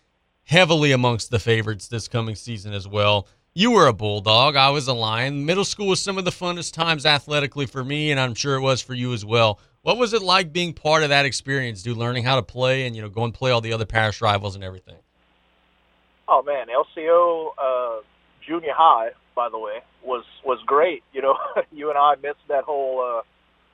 heavily 0.43 0.91
amongst 0.91 1.31
the 1.31 1.39
favorites 1.39 1.87
this 1.87 2.09
coming 2.09 2.35
season 2.35 2.73
as 2.73 2.89
well. 2.89 3.29
You 3.55 3.71
were 3.71 3.87
a 3.87 3.93
bulldog. 3.93 4.57
I 4.57 4.71
was 4.71 4.89
a 4.89 4.93
lion. 4.93 5.47
Middle 5.47 5.65
school 5.65 5.87
was 5.87 6.01
some 6.01 6.19
of 6.19 6.25
the 6.25 6.33
funnest 6.33 6.73
times 6.73 7.07
athletically 7.07 7.67
for 7.67 7.85
me, 7.85 8.11
and 8.11 8.19
I'm 8.19 8.35
sure 8.35 8.57
it 8.57 8.61
was 8.61 8.83
for 8.83 8.95
you 8.95 9.13
as 9.13 9.25
well. 9.25 9.61
What 9.83 9.99
was 9.99 10.15
it 10.15 10.23
like 10.23 10.53
being 10.53 10.73
part 10.73 11.05
of 11.05 11.11
that 11.11 11.27
experience, 11.27 11.85
dude? 11.85 11.97
Learning 11.97 12.25
how 12.25 12.37
to 12.37 12.43
play 12.43 12.87
and 12.87 12.97
you 12.97 13.03
know 13.03 13.09
go 13.09 13.23
and 13.23 13.33
play 13.33 13.53
all 13.53 13.61
the 13.61 13.73
other 13.73 13.87
parish 13.87 14.21
rivals 14.21 14.57
and 14.57 14.65
everything. 14.65 14.97
Oh 16.35 16.43
man, 16.43 16.69
LCO 16.69 17.51
uh, 17.59 18.01
junior 18.47 18.73
high, 18.75 19.11
by 19.37 19.51
the 19.51 19.59
way, 19.59 19.81
was 20.03 20.25
was 20.43 20.59
great. 20.65 21.03
You 21.13 21.21
know, 21.21 21.37
you 21.73 21.91
and 21.91 21.99
I 21.99 22.15
missed 22.15 22.49
that 22.49 22.65
whole 22.65 23.03
uh, 23.03 23.23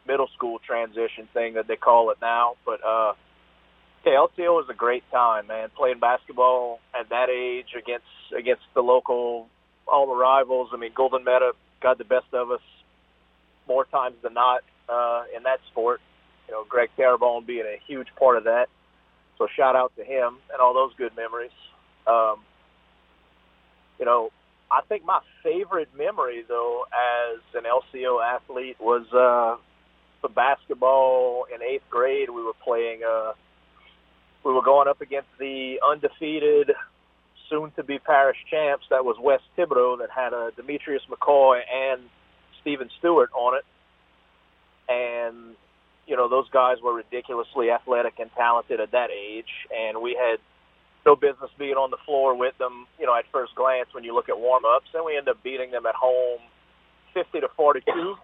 middle 0.09 0.26
school 0.36 0.59
transition 0.66 1.28
thing 1.32 1.54
that 1.54 1.68
they 1.68 1.76
call 1.76 2.11
it 2.11 2.18
now, 2.20 2.54
but 2.66 2.80
uh, 2.84 3.12
okay, 4.00 4.11
LCO 4.11 4.56
was 4.56 4.66
a 4.68 4.74
great 4.74 5.04
time, 5.12 5.46
man. 5.46 5.68
Playing 5.76 6.00
basketball 6.00 6.80
at 6.98 7.11
that 7.11 7.28
age 7.30 7.76
against 7.78 8.11
against 8.36 8.64
the 8.74 8.80
local 8.80 9.46
all 9.86 10.09
the 10.09 10.16
rivals. 10.16 10.70
I 10.72 10.78
mean, 10.78 10.90
Golden 10.96 11.22
Meadow 11.22 11.52
got 11.80 11.96
the 11.96 12.04
best 12.04 12.26
of 12.32 12.50
us 12.50 12.61
more 13.68 13.84
times 13.84 14.16
than 14.20 14.34
not 14.34 14.64
uh, 14.88 15.22
in 15.36 15.44
that 15.44 15.61
sport. 15.70 16.00
You 16.48 16.54
know, 16.54 16.64
Greg 16.68 16.90
Terrebonne 16.96 17.44
being 17.46 17.66
a 17.66 17.78
huge 17.86 18.09
part 18.18 18.36
of 18.36 18.44
that. 18.44 18.66
So 19.36 19.46
shout 19.56 19.76
out 19.76 19.92
to 19.96 20.02
him 20.02 20.38
and 20.52 20.61
all 20.61 20.74
those 20.74 20.90
good 20.98 21.14
memories. 21.14 21.52
Um, 22.04 22.40
you 23.99 24.05
know, 24.05 24.30
I 24.70 24.80
think 24.88 25.05
my 25.05 25.20
favorite 25.42 25.88
memory 25.96 26.44
though 26.46 26.84
as 26.92 27.40
an 27.55 27.64
LCO 27.64 28.22
athlete 28.22 28.76
was 28.80 29.07
uh 29.12 29.61
the 30.22 30.28
basketball 30.28 31.46
in 31.55 31.62
eighth 31.62 31.88
grade. 31.90 32.30
We 32.30 32.42
were 32.42 32.57
playing 32.64 33.01
uh 33.09 33.32
we 34.44 34.53
were 34.53 34.62
going 34.62 34.88
up 34.88 35.01
against 35.01 35.28
the 35.38 35.80
undefeated 35.88 36.72
soon 37.51 37.70
to 37.72 37.82
be 37.82 37.99
parish 37.99 38.36
champs. 38.51 38.84
That 38.90 39.05
was 39.05 39.16
West 39.20 39.44
Thibodaux 39.57 39.99
that 39.99 40.11
had 40.11 40.32
uh, 40.32 40.51
Demetrius 40.57 41.03
McCoy 41.11 41.61
and 41.72 42.03
Stephen 42.61 42.90
Stewart 42.99 43.30
on 43.34 43.57
it. 43.57 43.64
And 44.88 45.57
you 46.07 46.16
know, 46.16 46.28
those 46.28 46.49
guys 46.51 46.78
were 46.82 46.94
ridiculously 46.94 47.70
athletic 47.70 48.18
and 48.18 48.30
talented 48.34 48.80
at 48.80 48.92
that 48.92 49.11
age. 49.11 49.51
And 49.74 50.01
we 50.01 50.18
had 50.18 50.38
no 51.09 51.16
business 51.16 51.50
being 51.59 51.74
on 51.74 51.90
the 51.90 51.96
floor 52.04 52.36
with 52.36 52.56
them, 52.59 52.86
you 53.00 53.06
know, 53.06 53.16
at 53.16 53.24
first 53.32 53.54
glance 53.54 53.88
when 53.92 54.04
you 54.04 54.14
look 54.14 54.28
at 54.28 54.38
warm 54.38 54.64
ups. 54.64 54.88
And 54.92 55.04
we 55.06 55.16
end 55.16 55.28
up 55.28 55.42
beating 55.42 55.70
them 55.70 55.86
at 55.86 55.94
home, 55.94 56.40
fifty 57.14 57.40
to 57.40 57.48
forty 57.56 57.80
two, 57.80 58.14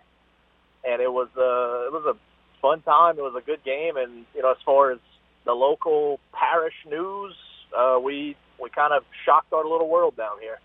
and 0.85 1.01
it 1.01 1.11
was 1.11 1.29
uh, 1.37 1.89
it 1.89 1.93
was 1.93 2.05
a 2.15 2.17
fun 2.61 2.83
time. 2.83 3.19
It 3.19 3.23
was 3.23 3.35
a 3.37 3.45
good 3.45 3.65
game, 3.65 3.97
and 3.97 4.27
you 4.35 4.43
know, 4.43 4.51
as 4.51 4.59
far 4.67 4.93
as 4.93 4.99
the 5.47 5.53
local 5.53 6.21
parish 6.33 6.75
news, 6.87 7.35
uh, 7.77 7.99
we 8.03 8.37
we 8.61 8.69
kind 8.69 8.93
of 8.93 9.03
shocked 9.25 9.53
our 9.55 9.65
little 9.65 9.89
world 9.89 10.17
down 10.17 10.39
here. 10.41 10.59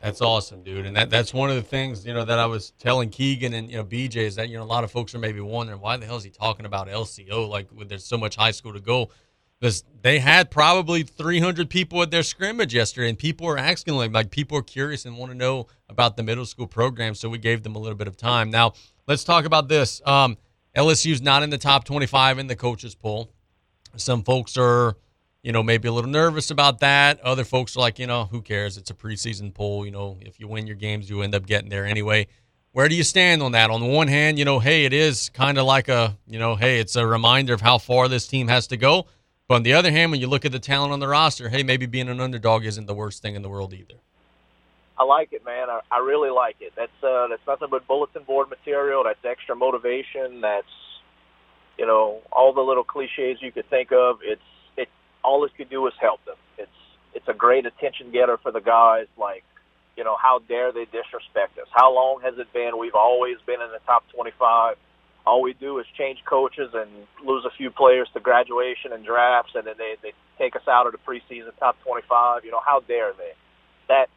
That's 0.00 0.22
awesome, 0.22 0.62
dude. 0.62 0.86
And 0.86 0.96
that 0.96 1.10
that's 1.10 1.34
one 1.34 1.50
of 1.50 1.56
the 1.56 1.62
things, 1.62 2.06
you 2.06 2.14
know, 2.14 2.24
that 2.24 2.38
I 2.38 2.46
was 2.46 2.72
telling 2.78 3.10
Keagan 3.10 3.52
and, 3.52 3.70
you 3.70 3.76
know, 3.76 3.84
BJ 3.84 4.16
is 4.16 4.36
that, 4.36 4.48
you 4.48 4.56
know, 4.56 4.62
a 4.62 4.64
lot 4.64 4.82
of 4.82 4.90
folks 4.90 5.14
are 5.14 5.18
maybe 5.18 5.40
wondering 5.40 5.78
why 5.78 5.98
the 5.98 6.06
hell 6.06 6.16
is 6.16 6.24
he 6.24 6.30
talking 6.30 6.64
about 6.64 6.88
LCO? 6.88 7.46
Like, 7.46 7.68
when 7.68 7.86
there's 7.86 8.06
so 8.06 8.16
much 8.16 8.34
high 8.34 8.52
school 8.52 8.72
to 8.72 8.80
go 8.80 9.10
because 9.60 9.84
they 10.02 10.18
had 10.18 10.50
probably 10.50 11.02
300 11.02 11.68
people 11.68 12.00
at 12.02 12.10
their 12.10 12.22
scrimmage 12.22 12.74
yesterday, 12.74 13.10
and 13.10 13.18
people 13.18 13.46
were 13.46 13.58
asking 13.58 13.94
like, 13.94 14.12
like 14.12 14.30
people 14.30 14.56
are 14.56 14.62
curious 14.62 15.04
and 15.04 15.18
want 15.18 15.30
to 15.30 15.36
know 15.36 15.66
about 15.88 16.16
the 16.16 16.22
middle 16.22 16.46
school 16.46 16.66
program, 16.66 17.14
so 17.14 17.28
we 17.28 17.38
gave 17.38 17.62
them 17.62 17.76
a 17.76 17.78
little 17.78 17.98
bit 17.98 18.08
of 18.08 18.16
time. 18.16 18.50
Now 18.50 18.72
let's 19.06 19.24
talk 19.24 19.44
about 19.44 19.68
this. 19.68 20.00
Um, 20.06 20.38
LSU's 20.74 21.20
not 21.20 21.42
in 21.42 21.50
the 21.50 21.58
top 21.58 21.84
25 21.84 22.38
in 22.38 22.46
the 22.46 22.56
coaches 22.56 22.94
poll. 22.94 23.30
Some 23.96 24.22
folks 24.22 24.56
are, 24.56 24.96
you 25.42 25.52
know, 25.52 25.62
maybe 25.62 25.88
a 25.88 25.92
little 25.92 26.10
nervous 26.10 26.50
about 26.50 26.80
that. 26.80 27.20
Other 27.20 27.44
folks 27.44 27.76
are 27.76 27.80
like, 27.80 27.98
you 27.98 28.06
know, 28.06 28.24
who 28.24 28.40
cares? 28.40 28.78
It's 28.78 28.90
a 28.90 28.94
preseason 28.94 29.52
poll. 29.52 29.84
You 29.84 29.90
know, 29.90 30.16
if 30.20 30.40
you 30.40 30.48
win 30.48 30.66
your 30.66 30.76
games, 30.76 31.10
you 31.10 31.22
end 31.22 31.34
up 31.34 31.44
getting 31.44 31.68
there 31.68 31.84
anyway. 31.84 32.28
Where 32.72 32.88
do 32.88 32.94
you 32.94 33.02
stand 33.02 33.42
on 33.42 33.52
that? 33.52 33.68
On 33.68 33.80
the 33.80 33.86
one 33.86 34.06
hand, 34.06 34.38
you 34.38 34.44
know, 34.44 34.60
hey, 34.60 34.84
it 34.84 34.92
is 34.92 35.28
kind 35.30 35.58
of 35.58 35.66
like 35.66 35.88
a, 35.88 36.16
you 36.28 36.38
know, 36.38 36.54
hey, 36.54 36.78
it's 36.78 36.94
a 36.94 37.04
reminder 37.04 37.52
of 37.52 37.60
how 37.60 37.78
far 37.78 38.06
this 38.06 38.28
team 38.28 38.46
has 38.46 38.68
to 38.68 38.76
go. 38.76 39.06
But 39.50 39.56
on 39.56 39.62
the 39.64 39.72
other 39.72 39.90
hand, 39.90 40.12
when 40.12 40.20
you 40.20 40.28
look 40.28 40.44
at 40.44 40.52
the 40.52 40.60
talent 40.60 40.92
on 40.92 41.00
the 41.00 41.08
roster, 41.08 41.48
hey, 41.48 41.64
maybe 41.64 41.84
being 41.84 42.08
an 42.08 42.20
underdog 42.20 42.64
isn't 42.64 42.86
the 42.86 42.94
worst 42.94 43.20
thing 43.20 43.34
in 43.34 43.42
the 43.42 43.48
world 43.48 43.74
either. 43.74 43.96
I 44.96 45.02
like 45.02 45.32
it, 45.32 45.44
man. 45.44 45.68
I, 45.68 45.80
I 45.90 45.98
really 45.98 46.30
like 46.30 46.58
it. 46.60 46.72
That's 46.76 46.92
uh, 47.02 47.26
that's 47.26 47.42
nothing 47.48 47.66
but 47.68 47.84
bulletin 47.88 48.22
board 48.22 48.48
material. 48.48 49.02
That's 49.02 49.18
extra 49.24 49.56
motivation. 49.56 50.40
That's 50.40 50.70
you 51.78 51.84
know 51.84 52.20
all 52.30 52.52
the 52.52 52.60
little 52.60 52.84
cliches 52.84 53.38
you 53.40 53.50
could 53.50 53.68
think 53.68 53.90
of. 53.90 54.18
It's 54.22 54.40
it 54.76 54.88
all 55.24 55.44
it 55.44 55.50
could 55.56 55.68
do 55.68 55.84
is 55.88 55.94
help 56.00 56.24
them. 56.26 56.36
It's 56.56 56.70
it's 57.12 57.26
a 57.26 57.34
great 57.34 57.66
attention 57.66 58.12
getter 58.12 58.38
for 58.40 58.52
the 58.52 58.60
guys. 58.60 59.08
Like 59.18 59.42
you 59.96 60.04
know 60.04 60.14
how 60.16 60.42
dare 60.46 60.70
they 60.70 60.84
disrespect 60.84 61.58
us? 61.58 61.66
How 61.72 61.92
long 61.92 62.20
has 62.22 62.34
it 62.38 62.52
been? 62.52 62.78
We've 62.78 62.94
always 62.94 63.38
been 63.46 63.60
in 63.60 63.72
the 63.72 63.80
top 63.84 64.04
twenty-five 64.14 64.76
all 65.26 65.42
we 65.42 65.54
do 65.54 65.78
is 65.78 65.86
change 65.96 66.18
coaches 66.24 66.70
and 66.74 66.90
lose 67.24 67.44
a 67.44 67.50
few 67.56 67.70
players 67.70 68.08
to 68.14 68.20
graduation 68.20 68.92
and 68.92 69.04
drafts, 69.04 69.52
and 69.54 69.66
then 69.66 69.74
they 69.78 69.96
they 70.02 70.12
take 70.38 70.56
us 70.56 70.66
out 70.68 70.86
of 70.86 70.92
the 70.92 70.98
preseason 70.98 71.56
top 71.58 71.76
25. 71.84 72.44
You 72.44 72.50
know, 72.50 72.60
how 72.64 72.80
dare 72.80 73.12
they? 73.12 73.32
That 73.88 74.08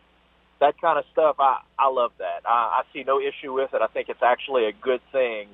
that 0.60 0.80
kind 0.80 0.97
of 0.97 1.06
stuff, 1.12 1.36
I 1.39 1.60
I 1.78 1.89
love 1.89 2.12
that. 2.20 2.41
I, 2.45 2.82
I 2.82 2.84
see 2.93 3.04
no 3.04 3.20
issue 3.20 3.54
with 3.54 3.74
it. 3.74 3.82
I 3.82 3.88
think 3.88 4.10
it's 4.10 4.24
actually 4.24 4.66
a 4.66 4.72
good 4.72 5.01
thing. 5.12 5.49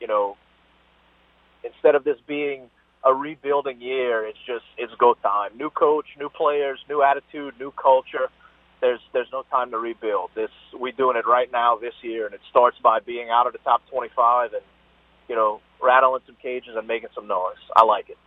You 0.00 0.06
know, 0.06 0.36
instead 1.64 1.94
of 1.94 2.04
this 2.04 2.18
being 2.26 2.70
a 3.04 3.14
rebuilding 3.14 3.80
year, 3.80 4.26
it's 4.26 4.38
just 4.46 4.64
it's 4.76 4.92
go 4.98 5.14
time. 5.22 5.56
New 5.56 5.70
coach, 5.70 6.06
new 6.18 6.28
players, 6.28 6.80
new 6.88 7.02
attitude, 7.02 7.54
new 7.58 7.70
culture. 7.72 8.28
There's 8.80 9.00
there's 9.12 9.28
no 9.32 9.42
time 9.50 9.70
to 9.70 9.78
rebuild. 9.78 10.30
This 10.34 10.50
we 10.78 10.92
doing 10.92 11.16
it 11.16 11.26
right 11.26 11.50
now 11.50 11.76
this 11.76 11.94
year, 12.02 12.26
and 12.26 12.34
it 12.34 12.40
starts 12.50 12.78
by 12.82 13.00
being 13.00 13.28
out 13.30 13.46
of 13.46 13.52
the 13.52 13.58
top 13.60 13.82
25 13.90 14.54
and 14.54 14.62
you 15.28 15.36
know 15.36 15.60
rattling 15.82 16.22
some 16.26 16.36
cages 16.42 16.74
and 16.76 16.86
making 16.86 17.10
some 17.14 17.26
noise. 17.26 17.56
I 17.76 17.84
like 17.84 18.10
it. 18.10 18.18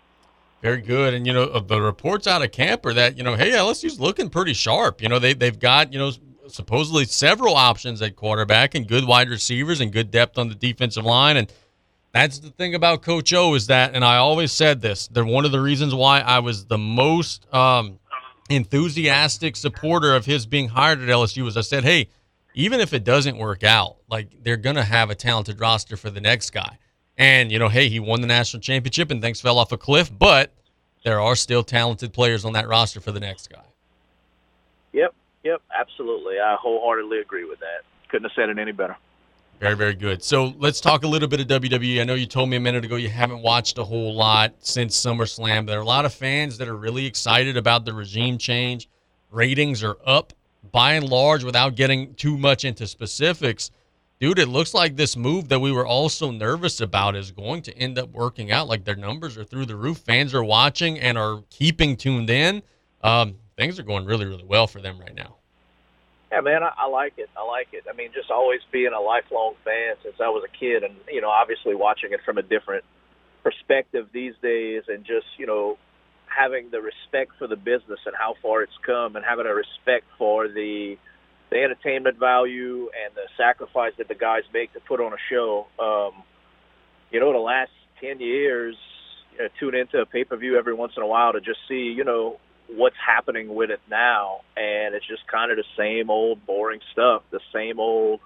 Very 0.62 0.82
good. 0.82 1.14
And, 1.14 1.26
you 1.26 1.34
know, 1.34 1.60
the 1.60 1.82
reports 1.82 2.28
out 2.28 2.44
of 2.44 2.52
camp 2.52 2.86
are 2.86 2.94
that, 2.94 3.18
you 3.18 3.24
know, 3.24 3.36
hey, 3.36 3.52
LSU's 3.52 4.00
looking 4.00 4.30
pretty 4.30 4.54
sharp. 4.54 5.02
You 5.02 5.10
know, 5.10 5.18
they, 5.18 5.34
they've 5.34 5.58
got, 5.58 5.92
you 5.92 5.98
know, 5.98 6.12
supposedly 6.48 7.06
several 7.06 7.56
options 7.56 8.02
at 8.02 8.16
quarterback 8.16 8.76
and 8.76 8.88
good 8.88 9.06
wide 9.06 9.30
receivers 9.30 9.82
and 9.82 9.92
good 9.92 10.12
depth 10.12 10.38
on 10.38 10.50
the 10.50 10.56
defensive 10.56 11.04
line. 11.04 11.38
And 11.38 11.52
that's 12.12 12.40
the 12.40 12.52
thing 12.52 12.76
about 12.76 13.02
Coach 13.02 13.34
O 13.34 13.56
is 13.56 13.68
that, 13.68 13.96
and 13.96 14.06
I 14.06 14.18
always 14.18 14.52
said 14.52 14.82
this, 14.82 15.08
they're 15.08 15.26
one 15.26 15.46
of 15.46 15.52
the 15.52 15.62
reasons 15.62 15.96
why 15.96 16.20
I 16.20 16.40
was 16.40 16.66
the 16.66 16.78
most 16.78 17.52
um, 17.54 18.00
enthusiastic 18.50 19.56
supporter 19.56 20.16
of 20.16 20.26
his 20.26 20.46
being 20.46 20.70
hired 20.70 21.00
at 21.02 21.08
LSU 21.08 21.44
was 21.44 21.58
I 21.58 21.62
said, 21.62 21.84
hey, 21.84 22.10
even 22.54 22.82
if 22.82 22.94
it 22.94 23.04
doesn't 23.04 23.38
work 23.38 23.64
out, 23.64 23.98
like 24.10 24.44
they're 24.44 24.58
going 24.58 24.76
to 24.76 24.84
have 24.84 25.10
a 25.10 25.16
talented 25.16 25.60
roster 25.60 25.98
for 25.98 26.12
the 26.12 26.22
next 26.22 26.52
guy. 26.52 26.78
And, 27.18 27.52
you 27.52 27.60
know, 27.60 27.70
hey, 27.70 27.90
he 27.90 28.00
won 28.00 28.22
the 28.22 28.28
national 28.28 28.62
championship 28.62 29.12
and 29.12 29.22
things 29.22 29.42
fell 29.42 29.60
off 29.60 29.72
a 29.72 29.78
cliff, 29.78 30.12
but 30.18 30.52
there 31.04 31.20
are 31.20 31.36
still 31.36 31.64
talented 31.64 32.14
players 32.14 32.46
on 32.46 32.54
that 32.54 32.68
roster 32.68 33.00
for 33.00 33.12
the 33.12 33.20
next 33.20 33.50
guy. 33.50 33.64
Yep, 34.94 35.14
yep, 35.44 35.62
absolutely. 35.78 36.40
I 36.40 36.56
wholeheartedly 36.60 37.20
agree 37.20 37.46
with 37.46 37.60
that. 37.60 37.84
Couldn't 38.10 38.30
have 38.30 38.36
said 38.36 38.50
it 38.50 38.58
any 38.58 38.72
better. 38.72 38.98
Very, 39.60 39.76
very 39.76 39.94
good. 39.94 40.24
So 40.24 40.56
let's 40.58 40.82
talk 40.82 41.04
a 41.04 41.08
little 41.08 41.28
bit 41.28 41.40
of 41.40 41.62
WWE. 41.62 42.02
I 42.02 42.04
know 42.04 42.16
you 42.16 42.26
told 42.26 42.50
me 42.50 42.58
a 42.58 42.60
minute 42.60 42.84
ago 42.84 42.96
you 42.96 43.10
haven't 43.10 43.44
watched 43.44 43.78
a 43.78 43.84
whole 43.84 44.16
lot 44.16 44.56
since 44.58 45.00
SummerSlam. 45.00 45.68
There 45.68 45.78
are 45.78 45.84
a 45.84 45.86
lot 45.86 46.04
of 46.04 46.14
fans 46.14 46.58
that 46.58 46.68
are 46.68 46.76
really 46.76 47.06
excited 47.06 47.56
about 47.56 47.86
the 47.86 47.94
regime 47.94 48.40
change. 48.40 48.90
Ratings 49.30 49.84
are 49.84 49.98
up 50.04 50.34
by 50.72 50.94
and 50.94 51.08
large 51.08 51.44
without 51.44 51.76
getting 51.76 52.16
too 52.16 52.40
much 52.40 52.66
into 52.66 52.88
specifics 52.88 53.70
dude, 54.22 54.38
it 54.38 54.48
looks 54.48 54.74
like 54.74 54.96
this 54.96 55.18
move 55.18 55.50
that 55.50 55.60
we 55.60 55.72
were 55.72 55.86
all 55.86 56.08
so 56.08 56.30
nervous 56.30 56.80
about 56.80 57.16
is 57.16 57.32
going 57.32 57.64
to 57.64 57.76
end 57.78 57.98
up 57.98 58.12
working 58.12 58.52
out. 58.52 58.70
Like 58.70 58.86
their 58.86 58.96
numbers 58.96 59.36
are 59.38 59.44
through 59.44 59.66
the 59.66 59.76
roof. 59.76 59.98
Fans 59.98 60.34
are 60.34 60.44
watching 60.44 61.00
and 61.00 61.18
are 61.18 61.44
keeping 61.50 61.98
tuned 61.98 62.30
in. 62.30 62.62
Um, 63.04 63.36
things 63.58 63.80
are 63.80 63.84
going 63.84 64.06
really, 64.06 64.28
really 64.28 64.46
well 64.46 64.68
for 64.68 64.80
them 64.80 65.00
right 65.00 65.16
now. 65.16 65.38
Yeah, 66.32 66.42
man, 66.42 66.64
I, 66.64 66.72
I 66.78 66.88
like 66.88 67.14
it. 67.18 67.30
I 67.36 67.46
like 67.46 67.70
it. 67.74 67.84
I 67.92 67.94
mean, 67.94 68.12
just 68.14 68.30
always 68.30 68.62
being 68.72 68.94
a 68.94 69.02
lifelong 69.02 69.56
fan 69.66 69.96
since 70.04 70.16
I 70.22 70.30
was 70.30 70.44
a 70.48 70.58
kid, 70.58 70.84
and 70.84 70.94
you 71.10 71.20
know, 71.20 71.30
obviously 71.30 71.76
watching 71.76 72.14
it 72.14 72.22
from 72.24 72.38
a 72.38 72.42
different 72.42 72.86
perspective 73.44 74.08
these 74.14 74.34
days, 74.42 74.84
and 74.88 75.04
just 75.04 75.26
you 75.38 75.46
know, 75.46 75.78
having 76.28 76.70
the 76.72 76.80
respect 76.80 77.34
for 77.38 77.48
the 77.48 77.58
business 77.58 78.00
and 78.06 78.16
how 78.18 78.36
far 78.42 78.62
it's 78.62 78.78
come, 78.86 79.18
and 79.18 79.26
having 79.26 79.46
a 79.46 79.54
respect 79.54 80.06
for 80.18 80.48
the 80.48 80.96
the 81.52 81.58
entertainment 81.58 82.18
value 82.18 82.90
and 83.06 83.14
the 83.14 83.28
sacrifice 83.38 83.92
that 83.98 84.08
the 84.08 84.16
guys 84.16 84.44
make 84.54 84.74
to 84.74 84.80
put 84.80 85.00
on 85.00 85.14
a 85.14 85.22
show. 85.30 85.68
Um, 85.78 86.24
you 87.12 87.20
know, 87.20 87.34
the 87.34 87.40
last 87.40 87.72
ten 88.00 88.20
years, 88.20 88.76
you 89.34 89.40
know, 89.40 89.50
tune 89.60 89.76
into 89.76 90.00
a 90.00 90.06
pay 90.06 90.24
per 90.24 90.38
view 90.38 90.58
every 90.58 90.74
once 90.74 90.94
in 90.98 91.04
a 91.04 91.08
while 91.08 91.34
to 91.34 91.42
just 91.42 91.60
see, 91.68 91.94
you 91.96 92.04
know, 92.04 92.40
what's 92.70 92.96
happening 93.06 93.54
with 93.54 93.70
it 93.70 93.82
now, 93.90 94.42
and 94.56 94.96
it's 94.96 95.06
just 95.08 95.28
kind 95.28 95.52
of 95.52 95.58
the 95.58 95.66
same 95.78 96.10
old 96.10 96.46
boring 96.46 96.80
stuff, 96.94 97.24
the 97.32 97.42
same 97.54 97.80
old. 97.80 98.22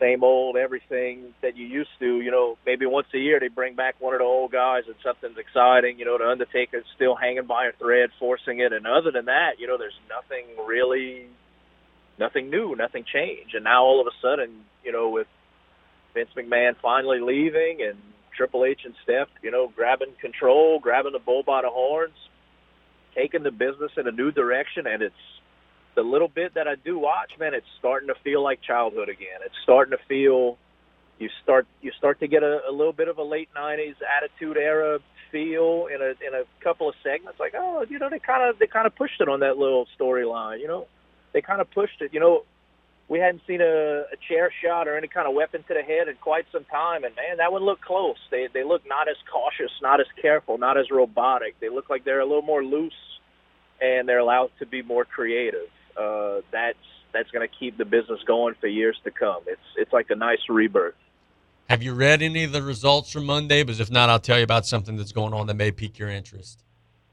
Same 0.00 0.22
old 0.22 0.56
everything 0.56 1.34
that 1.42 1.56
you 1.56 1.66
used 1.66 1.90
to, 1.98 2.20
you 2.20 2.30
know. 2.30 2.56
Maybe 2.64 2.86
once 2.86 3.08
a 3.12 3.18
year 3.18 3.40
they 3.40 3.48
bring 3.48 3.74
back 3.74 3.96
one 3.98 4.14
of 4.14 4.20
the 4.20 4.24
old 4.24 4.52
guys 4.52 4.84
and 4.86 4.94
something's 5.02 5.36
exciting. 5.36 5.98
You 5.98 6.04
know, 6.04 6.16
the 6.18 6.28
Undertaker's 6.30 6.84
still 6.94 7.16
hanging 7.16 7.46
by 7.46 7.66
a 7.66 7.72
thread, 7.72 8.10
forcing 8.16 8.60
it. 8.60 8.72
And 8.72 8.86
other 8.86 9.10
than 9.10 9.24
that, 9.24 9.58
you 9.58 9.66
know, 9.66 9.76
there's 9.76 9.98
nothing 10.08 10.46
really 10.68 11.26
nothing 12.18 12.50
new, 12.50 12.74
nothing 12.76 13.04
changed. 13.04 13.54
And 13.54 13.64
now 13.64 13.84
all 13.84 14.00
of 14.00 14.06
a 14.06 14.16
sudden, 14.20 14.64
you 14.84 14.92
know, 14.92 15.10
with 15.10 15.26
Vince 16.14 16.30
McMahon 16.36 16.74
finally 16.82 17.20
leaving 17.20 17.78
and 17.86 17.98
Triple 18.36 18.64
H 18.64 18.80
and 18.84 18.94
Steph, 19.04 19.28
you 19.42 19.50
know, 19.50 19.72
grabbing 19.74 20.14
control, 20.20 20.78
grabbing 20.80 21.12
the 21.12 21.18
bull 21.18 21.42
by 21.42 21.62
the 21.62 21.70
horns, 21.70 22.14
taking 23.14 23.42
the 23.42 23.50
business 23.50 23.92
in 23.96 24.06
a 24.06 24.12
new 24.12 24.30
direction, 24.30 24.86
and 24.86 25.02
it's 25.02 25.14
the 25.96 26.02
little 26.02 26.28
bit 26.28 26.54
that 26.54 26.68
I 26.68 26.76
do 26.76 26.98
watch, 26.98 27.32
man, 27.40 27.54
it's 27.54 27.66
starting 27.80 28.08
to 28.08 28.14
feel 28.22 28.42
like 28.42 28.60
childhood 28.62 29.08
again. 29.08 29.40
It's 29.44 29.54
starting 29.64 29.90
to 29.90 30.04
feel 30.06 30.56
you 31.18 31.28
start 31.42 31.66
you 31.82 31.90
start 31.98 32.20
to 32.20 32.28
get 32.28 32.44
a, 32.44 32.60
a 32.68 32.72
little 32.72 32.92
bit 32.92 33.08
of 33.08 33.18
a 33.18 33.24
late 33.24 33.48
'90s 33.56 33.96
attitude 34.16 34.56
era 34.56 35.00
feel 35.32 35.88
in 35.92 36.00
a 36.00 36.10
in 36.24 36.34
a 36.34 36.44
couple 36.62 36.88
of 36.88 36.94
segments. 37.02 37.40
Like, 37.40 37.54
oh, 37.56 37.84
you 37.88 37.98
know, 37.98 38.08
they 38.08 38.20
kind 38.20 38.48
of 38.48 38.60
they 38.60 38.68
kind 38.68 38.86
of 38.86 38.94
pushed 38.94 39.20
it 39.20 39.28
on 39.28 39.40
that 39.40 39.58
little 39.58 39.86
storyline, 39.98 40.60
you 40.60 40.68
know 40.68 40.86
they 41.32 41.40
kind 41.40 41.60
of 41.60 41.70
pushed 41.70 42.00
it. 42.00 42.12
You 42.12 42.20
know, 42.20 42.44
we 43.08 43.18
hadn't 43.18 43.42
seen 43.46 43.60
a, 43.60 44.04
a 44.12 44.16
chair 44.28 44.52
shot 44.62 44.86
or 44.86 44.96
any 44.96 45.08
kind 45.08 45.26
of 45.26 45.34
weapon 45.34 45.64
to 45.68 45.74
the 45.74 45.82
head 45.82 46.08
in 46.08 46.16
quite 46.16 46.46
some 46.52 46.64
time, 46.64 47.04
and 47.04 47.14
man, 47.16 47.38
that 47.38 47.52
one 47.52 47.62
looked 47.62 47.84
close. 47.84 48.18
They 48.30 48.48
they 48.52 48.64
look 48.64 48.82
not 48.86 49.08
as 49.08 49.16
cautious, 49.32 49.72
not 49.82 50.00
as 50.00 50.06
careful, 50.20 50.58
not 50.58 50.76
as 50.76 50.90
robotic. 50.90 51.58
They 51.60 51.68
look 51.68 51.88
like 51.88 52.04
they're 52.04 52.20
a 52.20 52.26
little 52.26 52.42
more 52.42 52.62
loose, 52.64 52.92
and 53.80 54.08
they're 54.08 54.18
allowed 54.18 54.50
to 54.58 54.66
be 54.66 54.82
more 54.82 55.04
creative. 55.04 55.68
Uh, 55.96 56.40
that's 56.52 56.78
that's 57.12 57.30
going 57.30 57.48
to 57.48 57.54
keep 57.58 57.78
the 57.78 57.84
business 57.84 58.20
going 58.26 58.54
for 58.60 58.66
years 58.66 58.98
to 59.04 59.10
come. 59.10 59.42
It's 59.46 59.60
it's 59.76 59.92
like 59.92 60.10
a 60.10 60.16
nice 60.16 60.40
rebirth. 60.48 60.94
Have 61.68 61.82
you 61.82 61.92
read 61.92 62.22
any 62.22 62.44
of 62.44 62.52
the 62.52 62.62
results 62.62 63.12
from 63.12 63.26
Monday? 63.26 63.62
Because 63.62 63.80
if 63.80 63.90
not, 63.90 64.08
I'll 64.08 64.18
tell 64.18 64.38
you 64.38 64.44
about 64.44 64.64
something 64.64 64.96
that's 64.96 65.12
going 65.12 65.34
on 65.34 65.46
that 65.48 65.54
may 65.54 65.70
pique 65.70 65.98
your 65.98 66.08
interest. 66.08 66.64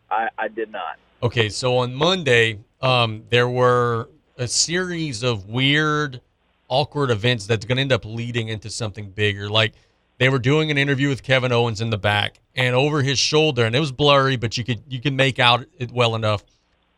I, 0.09 0.30
I 0.38 0.47
did 0.47 0.72
not. 0.72 0.97
Okay, 1.24 1.49
so 1.49 1.78
on 1.78 1.95
Monday, 1.95 2.59
um, 2.82 3.24
there 3.30 3.47
were 3.47 4.09
a 4.38 4.47
series 4.47 5.24
of 5.24 5.47
weird, 5.47 6.22
awkward 6.68 7.09
events 7.09 7.47
that's 7.47 7.66
going 7.66 7.78
to 7.78 7.82
end 7.82 7.93
up 7.93 8.03
leading 8.03 8.49
into 8.49 8.70
something 8.70 9.09
bigger. 9.09 9.49
Like 9.49 9.74
they 10.18 10.28
were 10.28 10.39
doing 10.39 10.72
an 10.72 10.78
interview 10.78 11.07
with 11.07 11.24
Kevin 11.24 11.53
Owens 11.53 11.80
in 11.80 11.89
the 11.89 11.97
back, 11.97 12.41
and 12.53 12.76
over 12.76 13.01
his 13.01 13.18
shoulder, 13.18 13.66
and 13.66 13.76
it 13.76 13.80
was 13.80 13.93
blurry, 13.93 14.36
but 14.36 14.57
you 14.57 14.63
could 14.63 14.84
you 14.89 14.99
could 14.99 15.13
make 15.13 15.39
out 15.39 15.66
it 15.78 15.91
well 15.91 16.16
enough. 16.16 16.43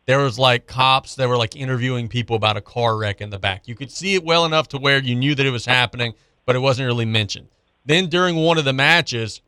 There 0.06 0.18
was 0.18 0.38
like 0.38 0.66
cops 0.66 1.14
that 1.14 1.28
were 1.28 1.36
like 1.36 1.54
interviewing 1.54 2.08
people 2.08 2.34
about 2.34 2.56
a 2.56 2.60
car 2.60 2.96
wreck 2.96 3.20
in 3.20 3.30
the 3.30 3.38
back. 3.38 3.68
You 3.68 3.76
could 3.76 3.90
see 3.90 4.14
it 4.14 4.24
well 4.24 4.44
enough 4.46 4.68
to 4.68 4.78
where 4.78 4.98
you 4.98 5.14
knew 5.14 5.34
that 5.36 5.46
it 5.46 5.50
was 5.50 5.64
happening, 5.64 6.14
but 6.44 6.56
it 6.56 6.60
wasn't 6.60 6.86
really 6.86 7.04
mentioned. 7.04 7.48
Then 7.84 8.08
during 8.08 8.34
one 8.34 8.58
of 8.58 8.64
the 8.64 8.72
matches, 8.72 9.42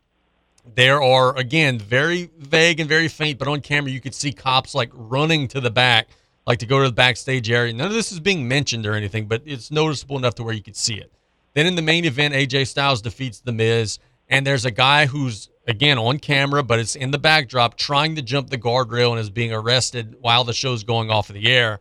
there 0.75 1.01
are 1.01 1.35
again 1.37 1.79
very 1.79 2.29
vague 2.37 2.79
and 2.79 2.87
very 2.87 3.07
faint, 3.07 3.39
but 3.39 3.47
on 3.47 3.61
camera 3.61 3.91
you 3.91 4.01
could 4.01 4.15
see 4.15 4.31
cops 4.31 4.75
like 4.75 4.89
running 4.93 5.47
to 5.49 5.59
the 5.59 5.71
back 5.71 6.09
like 6.47 6.59
to 6.59 6.65
go 6.65 6.79
to 6.79 6.87
the 6.87 6.93
backstage 6.93 7.49
area. 7.49 7.73
None 7.73 7.87
of 7.87 7.93
this 7.93 8.11
is 8.11 8.19
being 8.19 8.47
mentioned 8.47 8.85
or 8.85 8.93
anything, 8.93 9.27
but 9.27 9.41
it's 9.45 9.71
noticeable 9.71 10.17
enough 10.17 10.35
to 10.35 10.43
where 10.43 10.53
you 10.53 10.63
could 10.63 10.75
see 10.75 10.95
it. 10.95 11.11
Then 11.53 11.65
in 11.65 11.75
the 11.75 11.81
main 11.81 12.05
event, 12.05 12.33
AJ 12.33 12.67
Styles 12.67 13.01
defeats 13.01 13.39
The 13.39 13.51
Miz, 13.51 13.99
and 14.29 14.45
there's 14.45 14.65
a 14.65 14.71
guy 14.71 15.05
who's 15.05 15.49
again 15.67 15.97
on 15.97 16.17
camera, 16.17 16.63
but 16.63 16.79
it's 16.79 16.95
in 16.95 17.11
the 17.11 17.19
backdrop 17.19 17.77
trying 17.77 18.15
to 18.15 18.21
jump 18.21 18.49
the 18.49 18.57
guardrail 18.57 19.11
and 19.11 19.19
is 19.19 19.29
being 19.29 19.53
arrested 19.53 20.15
while 20.21 20.43
the 20.43 20.53
show's 20.53 20.83
going 20.83 21.11
off 21.11 21.29
of 21.29 21.35
the 21.35 21.47
air. 21.47 21.79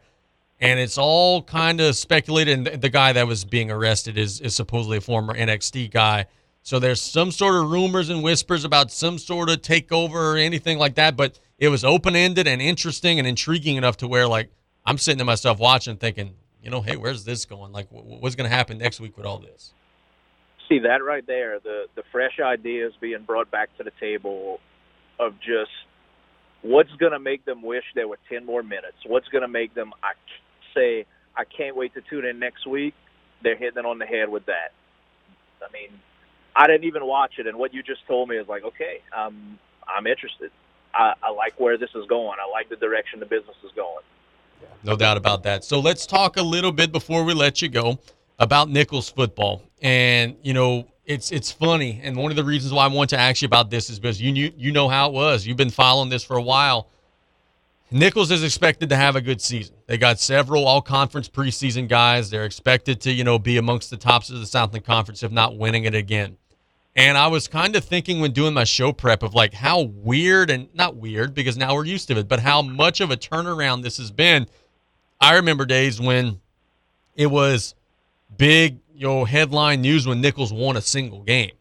And 0.61 0.79
it's 0.79 0.99
all 0.99 1.43
kind 1.43 1.81
of 1.81 1.97
speculated. 1.97 2.69
And 2.69 2.83
the 2.83 2.91
guy 2.91 3.15
that 3.15 3.27
was 3.27 3.45
being 3.45 3.71
arrested 3.71 4.19
is, 4.19 4.41
is 4.41 4.55
supposedly 4.55 4.99
a 4.99 5.01
former 5.01 5.33
NXT 5.33 5.91
guy. 5.91 6.27
So 6.63 6.79
there's 6.79 7.01
some 7.01 7.31
sort 7.31 7.55
of 7.55 7.71
rumors 7.71 8.11
and 8.11 8.23
whispers 8.23 8.65
about 8.65 8.91
some 8.91 9.19
sort 9.19 9.49
of 9.49 9.63
takeover 9.63 10.35
or 10.35 10.37
anything 10.37 10.79
like 10.79 10.95
that. 10.97 11.17
But 11.17 11.39
it 11.59 11.69
was 11.69 11.85
open 11.85 12.17
ended 12.17 12.47
and 12.47 12.61
interesting 12.61 13.19
and 13.19 13.27
intriguing 13.27 13.77
enough 13.77 13.97
to 13.99 14.09
where 14.09 14.27
like 14.27 14.51
I'm 14.85 14.99
sitting 14.99 15.19
to 15.19 15.25
myself 15.25 15.59
watching, 15.59 15.97
thinking, 15.97 16.35
you 16.63 16.71
know, 16.71 16.81
hey, 16.83 16.97
where's 16.97 17.25
this 17.25 17.45
going? 17.45 17.73
Like, 17.73 17.89
what's 17.91 18.35
going 18.35 18.49
to 18.49 18.55
happen 18.55 18.79
next 18.79 19.01
week 19.01 19.17
with 19.17 19.27
all 19.27 19.39
this? 19.39 19.73
See 20.69 20.81
that 20.81 21.03
right 21.05 21.27
there, 21.27 21.59
the 21.61 21.87
the 21.97 22.03
fresh 22.13 22.39
ideas 22.41 22.93
being 23.01 23.23
brought 23.27 23.51
back 23.51 23.77
to 23.79 23.85
the 23.85 23.93
table 23.99 24.61
of 25.19 25.35
just 25.41 25.71
what's 26.63 26.93
going 26.99 27.13
to 27.13 27.19
make 27.19 27.45
them 27.45 27.63
wish 27.63 27.85
there 27.95 28.07
were 28.07 28.19
10 28.29 28.47
more 28.47 28.63
minutes. 28.63 28.97
What's 29.07 29.29
going 29.29 29.43
to 29.43 29.49
make 29.49 29.75
them 29.75 29.93
I 30.03 30.13
say 30.75 31.07
I 31.37 31.45
can't 31.45 31.77
wait 31.77 31.95
to 31.95 32.01
tune 32.03 32.25
in 32.25 32.39
next 32.39 32.67
week. 32.67 32.95
They're 33.43 33.57
hitting 33.57 33.79
it 33.79 33.87
on 33.87 33.99
the 33.99 34.07
head 34.07 34.29
with 34.29 34.47
that. 34.47 34.73
I 35.63 35.73
mean, 35.73 35.91
I 36.61 36.67
didn't 36.67 36.85
even 36.85 37.07
watch 37.07 37.39
it, 37.39 37.47
and 37.47 37.57
what 37.57 37.73
you 37.73 37.83
just 37.83 38.07
told 38.07 38.29
me 38.29 38.37
is 38.37 38.47
like, 38.47 38.65
okay, 38.65 39.01
um, 39.17 39.59
I'm 39.89 40.07
interested. 40.07 40.51
I, 40.93 41.15
I 41.23 41.31
like 41.31 41.59
where 41.59 41.79
this 41.79 41.89
is 41.95 42.05
going. 42.07 42.37
I 42.39 42.51
like 42.51 42.69
the 42.69 42.77
direction 42.77 43.19
the 43.19 43.25
business 43.25 43.57
is 43.65 43.71
going. 43.75 44.05
No 44.85 44.95
doubt 44.95 45.17
about 45.17 45.43
that. 45.45 45.65
So 45.65 45.81
let's 45.81 46.05
talk 46.05 46.37
a 46.37 46.43
little 46.43 46.71
bit 46.71 46.93
before 46.93 47.25
we 47.25 47.33
let 47.33 47.63
you 47.63 47.71
go 47.71 47.99
about 48.39 48.69
Nicholls 48.69 49.09
football. 49.09 49.63
And 49.81 50.37
you 50.43 50.53
know, 50.53 50.87
it's 51.07 51.33
it's 51.33 51.51
funny, 51.51 51.99
and 52.03 52.15
one 52.15 52.31
of 52.31 52.37
the 52.37 52.45
reasons 52.45 52.75
why 52.75 52.85
I 52.85 52.89
want 52.89 53.09
to 53.11 53.19
ask 53.19 53.41
you 53.41 53.47
about 53.47 53.71
this 53.71 53.89
is 53.89 53.99
because 53.99 54.21
you 54.21 54.31
knew, 54.31 54.53
you 54.55 54.71
know 54.71 54.87
how 54.87 55.09
it 55.09 55.15
was. 55.15 55.47
You've 55.47 55.57
been 55.57 55.71
following 55.71 56.11
this 56.11 56.25
for 56.25 56.37
a 56.37 56.43
while. 56.43 56.91
Nicholls 57.91 58.31
is 58.31 58.45
expected 58.45 58.91
to 58.91 58.97
have 58.97 59.17
a 59.17 59.23
good 59.23 59.41
season. 59.41 59.77
They 59.87 59.97
got 59.97 60.21
several 60.21 60.67
all 60.67 60.83
conference 60.83 61.27
preseason 61.27 61.89
guys. 61.89 62.29
They're 62.29 62.45
expected 62.45 63.01
to, 63.01 63.11
you 63.13 63.25
know, 63.25 63.39
be 63.39 63.57
amongst 63.57 63.89
the 63.89 63.97
tops 63.97 64.29
of 64.29 64.41
the 64.41 64.47
Southland 64.47 64.85
Conference, 64.85 65.23
if 65.23 65.33
not 65.33 65.57
winning 65.57 65.85
it 65.85 65.95
again. 65.95 66.37
And 66.97 67.17
I 67.17 67.29
was 67.29 67.47
kind 67.47 67.77
of 67.77 67.85
thinking 67.85 68.21
when 68.21 68.33
doing 68.33 68.53
my 68.53 68.65
show 68.65 68.93
prep 68.93 69.23
of 69.23 69.35
like 69.35 69.55
how 69.55 69.83
weird 69.83 70.51
and 70.51 70.69
not 70.75 70.97
weird 70.97 71.35
because 71.35 71.57
now 71.57 71.75
we're 71.75 71.85
used 71.85 72.09
to 72.09 72.19
it, 72.19 72.29
but 72.29 72.41
how 72.41 72.63
much 72.63 73.01
of 73.01 73.11
a 73.11 73.17
turnaround 73.17 73.83
this 73.83 73.99
has 73.99 74.11
been. 74.11 74.47
I 75.21 75.37
remember 75.37 75.67
days 75.67 76.01
when 76.01 76.41
it 77.15 77.27
was 77.27 77.75
big, 78.37 78.81
you 78.95 79.07
know, 79.07 79.25
headline 79.25 79.83
news 79.83 80.07
when 80.07 80.21
Nicholls 80.21 80.53
won 80.53 80.77
a 80.77 80.81
single 80.81 81.23
game. 81.23 81.53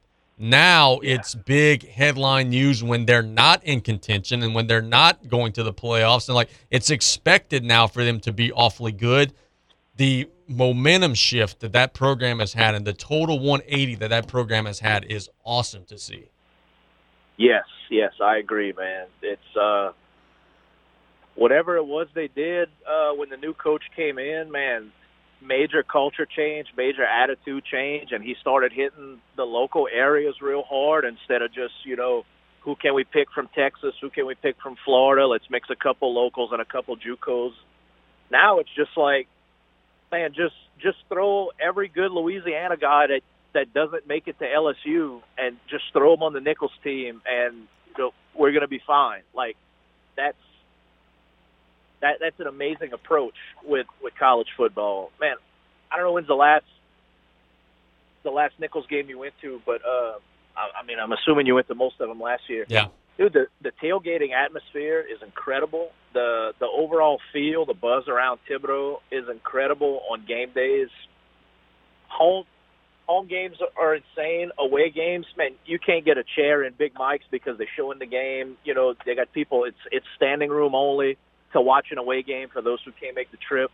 Now 0.41 0.99
it's 1.03 1.35
big 1.35 1.87
headline 1.87 2.49
news 2.49 2.81
when 2.81 3.05
they're 3.05 3.21
not 3.21 3.61
in 3.65 3.81
contention 3.81 4.41
and 4.41 4.55
when 4.55 4.67
they're 4.67 4.81
not 4.81 5.27
going 5.27 5.51
to 5.53 5.63
the 5.63 5.73
playoffs. 5.73 6.29
And 6.29 6.35
like 6.35 6.49
it's 6.71 6.89
expected 6.89 7.63
now 7.63 7.87
for 7.87 8.03
them 8.05 8.19
to 8.21 8.31
be 8.31 8.51
awfully 8.53 8.93
good. 8.93 9.33
The 9.97 10.29
momentum 10.49 11.13
shift 11.13 11.59
that 11.59 11.73
that 11.73 11.93
program 11.93 12.39
has 12.39 12.53
had 12.53 12.75
and 12.75 12.85
the 12.85 12.93
total 12.93 13.39
180 13.39 13.95
that 13.95 14.09
that 14.09 14.27
program 14.27 14.65
has 14.65 14.79
had 14.79 15.05
is 15.05 15.29
awesome 15.45 15.85
to 15.85 15.97
see. 15.97 16.25
Yes, 17.37 17.63
yes, 17.89 18.11
I 18.21 18.37
agree, 18.37 18.73
man. 18.73 19.07
It's 19.21 19.55
uh 19.55 19.91
whatever 21.35 21.77
it 21.77 21.85
was 21.85 22.07
they 22.13 22.27
did 22.27 22.69
uh 22.85 23.11
when 23.13 23.29
the 23.29 23.37
new 23.37 23.53
coach 23.53 23.83
came 23.95 24.17
in, 24.17 24.51
man, 24.51 24.91
major 25.41 25.83
culture 25.83 26.25
change, 26.25 26.67
major 26.75 27.03
attitude 27.05 27.63
change, 27.63 28.11
and 28.11 28.23
he 28.23 28.35
started 28.41 28.71
hitting 28.71 29.21
the 29.37 29.45
local 29.45 29.87
areas 29.91 30.35
real 30.41 30.63
hard 30.63 31.05
instead 31.05 31.41
of 31.41 31.53
just, 31.53 31.73
you 31.85 31.95
know, 31.95 32.25
who 32.61 32.75
can 32.75 32.93
we 32.93 33.03
pick 33.03 33.31
from 33.31 33.47
Texas, 33.55 33.93
who 34.01 34.09
can 34.09 34.25
we 34.25 34.35
pick 34.35 34.55
from 34.61 34.75
Florida, 34.83 35.27
let's 35.27 35.49
mix 35.49 35.69
a 35.69 35.75
couple 35.75 36.13
locals 36.13 36.49
and 36.51 36.61
a 36.61 36.65
couple 36.65 36.97
JUCOs. 36.97 37.53
Now 38.31 38.59
it's 38.59 38.69
just 38.75 38.91
like, 38.97 39.27
man, 40.11 40.33
just 40.33 40.55
just 40.81 40.97
throw 41.09 41.49
every 41.59 41.87
good 41.87 42.11
Louisiana 42.11 42.77
guy 42.77 43.07
that 43.07 43.21
that 43.53 43.73
doesn't 43.73 44.07
make 44.07 44.27
it 44.27 44.37
to 44.39 44.45
LSU 44.45 45.21
and 45.37 45.57
just 45.69 45.85
throw 45.91 46.15
them 46.15 46.23
on 46.23 46.33
the 46.33 46.39
Nicholls 46.39 46.71
team, 46.83 47.21
and 47.25 47.67
we're 48.35 48.51
going 48.51 48.61
to 48.61 48.67
be 48.67 48.81
fine. 48.85 49.21
Like 49.33 49.57
that's 50.15 50.37
that 52.01 52.17
that's 52.19 52.39
an 52.39 52.47
amazing 52.47 52.93
approach 52.93 53.35
with 53.63 53.87
with 54.01 54.13
college 54.17 54.47
football. 54.55 55.11
Man, 55.19 55.35
I 55.91 55.97
don't 55.97 56.05
know 56.05 56.13
when's 56.13 56.27
the 56.27 56.35
last 56.35 56.65
the 58.23 58.31
last 58.31 58.53
Nicholls 58.59 58.85
game 58.89 59.09
you 59.09 59.19
went 59.19 59.33
to, 59.41 59.61
but 59.65 59.81
uh, 59.85 60.19
I, 60.55 60.81
I 60.81 60.85
mean, 60.85 60.99
I'm 60.99 61.11
assuming 61.11 61.45
you 61.45 61.55
went 61.55 61.67
to 61.67 61.75
most 61.75 61.99
of 61.99 62.07
them 62.07 62.21
last 62.21 62.43
year. 62.47 62.65
Yeah. 62.67 62.87
Dude, 63.19 63.33
the 63.33 63.47
the 63.61 63.71
tailgating 63.83 64.31
atmosphere 64.31 65.01
is 65.01 65.21
incredible. 65.21 65.89
The 66.13 66.53
the 66.59 66.67
overall 66.67 67.19
feel, 67.33 67.65
the 67.65 67.73
buzz 67.73 68.07
around 68.07 68.39
Thibodaux 68.49 68.99
is 69.11 69.25
incredible 69.29 70.01
on 70.09 70.25
game 70.25 70.51
days. 70.55 70.87
Home 72.07 72.45
home 73.07 73.27
games 73.27 73.57
are 73.77 73.95
insane. 73.95 74.51
Away 74.57 74.89
games, 74.89 75.25
man, 75.37 75.51
you 75.65 75.79
can't 75.79 76.05
get 76.05 76.17
a 76.17 76.23
chair 76.35 76.63
in 76.63 76.73
Big 76.77 76.93
Mike's 76.97 77.25
because 77.29 77.57
they're 77.57 77.67
showing 77.75 77.99
the 77.99 78.05
game. 78.05 78.55
You 78.63 78.73
know, 78.73 78.93
they 79.05 79.15
got 79.15 79.33
people. 79.33 79.65
It's 79.65 79.83
it's 79.91 80.05
standing 80.15 80.49
room 80.49 80.73
only 80.73 81.17
to 81.51 81.59
watch 81.59 81.87
an 81.91 81.97
away 81.97 82.23
game 82.23 82.47
for 82.53 82.61
those 82.61 82.79
who 82.85 82.93
can't 83.01 83.15
make 83.15 83.31
the 83.31 83.37
trip. 83.37 83.69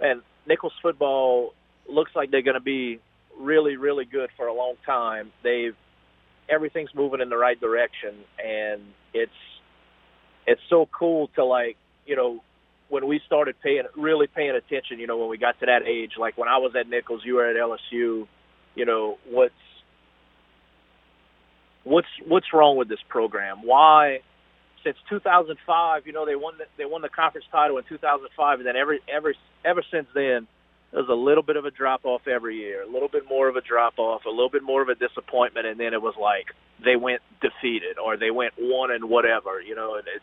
And 0.00 0.22
Nicholls 0.46 0.74
football 0.80 1.54
looks 1.90 2.12
like 2.14 2.30
they're 2.30 2.42
going 2.42 2.54
to 2.54 2.60
be 2.60 3.00
really, 3.40 3.76
really 3.76 4.04
good 4.04 4.30
for 4.36 4.46
a 4.46 4.54
long 4.54 4.74
time. 4.86 5.32
They've 5.42 5.74
everything's 6.48 6.94
moving 6.94 7.20
in 7.20 7.28
the 7.28 7.36
right 7.36 7.60
direction, 7.60 8.14
and 8.44 8.82
it's 9.12 9.32
it's 10.46 10.60
so 10.68 10.88
cool 10.96 11.28
to 11.36 11.44
like 11.44 11.76
you 12.06 12.16
know 12.16 12.42
when 12.88 13.06
we 13.06 13.20
started 13.26 13.56
paying 13.62 13.84
really 13.96 14.26
paying 14.26 14.50
attention. 14.56 14.98
You 14.98 15.06
know 15.06 15.18
when 15.18 15.28
we 15.28 15.38
got 15.38 15.58
to 15.60 15.66
that 15.66 15.82
age, 15.86 16.12
like 16.18 16.36
when 16.36 16.48
I 16.48 16.58
was 16.58 16.72
at 16.78 16.88
Nicholls, 16.88 17.22
you 17.24 17.34
were 17.36 17.48
at 17.48 17.56
LSU. 17.56 18.26
You 18.74 18.84
know 18.84 19.18
what's 19.28 19.54
what's 21.84 22.08
what's 22.26 22.46
wrong 22.52 22.76
with 22.76 22.88
this 22.88 23.02
program? 23.08 23.58
Why? 23.62 24.20
Since 24.82 24.96
2005, 25.08 26.06
you 26.06 26.12
know 26.12 26.26
they 26.26 26.36
won 26.36 26.54
the, 26.58 26.64
they 26.76 26.84
won 26.84 27.00
the 27.00 27.08
conference 27.08 27.46
title 27.50 27.78
in 27.78 27.84
2005, 27.88 28.58
and 28.58 28.66
then 28.66 28.76
every 28.76 29.00
every 29.08 29.34
ever 29.64 29.82
since 29.90 30.06
then, 30.14 30.46
there's 30.94 31.08
a 31.08 31.12
little 31.12 31.42
bit 31.42 31.56
of 31.56 31.64
a 31.64 31.72
drop 31.72 32.04
off 32.04 32.28
every 32.28 32.56
year, 32.56 32.82
a 32.82 32.86
little 32.86 33.08
bit 33.08 33.24
more 33.28 33.48
of 33.48 33.56
a 33.56 33.60
drop 33.60 33.94
off, 33.98 34.24
a 34.26 34.30
little 34.30 34.48
bit 34.48 34.62
more 34.62 34.80
of 34.80 34.88
a 34.88 34.94
disappointment, 34.94 35.66
and 35.66 35.78
then 35.78 35.92
it 35.92 36.00
was 36.00 36.14
like 36.20 36.46
they 36.84 36.94
went 36.94 37.20
defeated 37.42 37.98
or 37.98 38.16
they 38.16 38.30
went 38.30 38.54
one 38.56 38.92
and 38.92 39.08
whatever, 39.08 39.60
you 39.60 39.74
know. 39.74 39.96
And 39.96 40.06
it, 40.06 40.22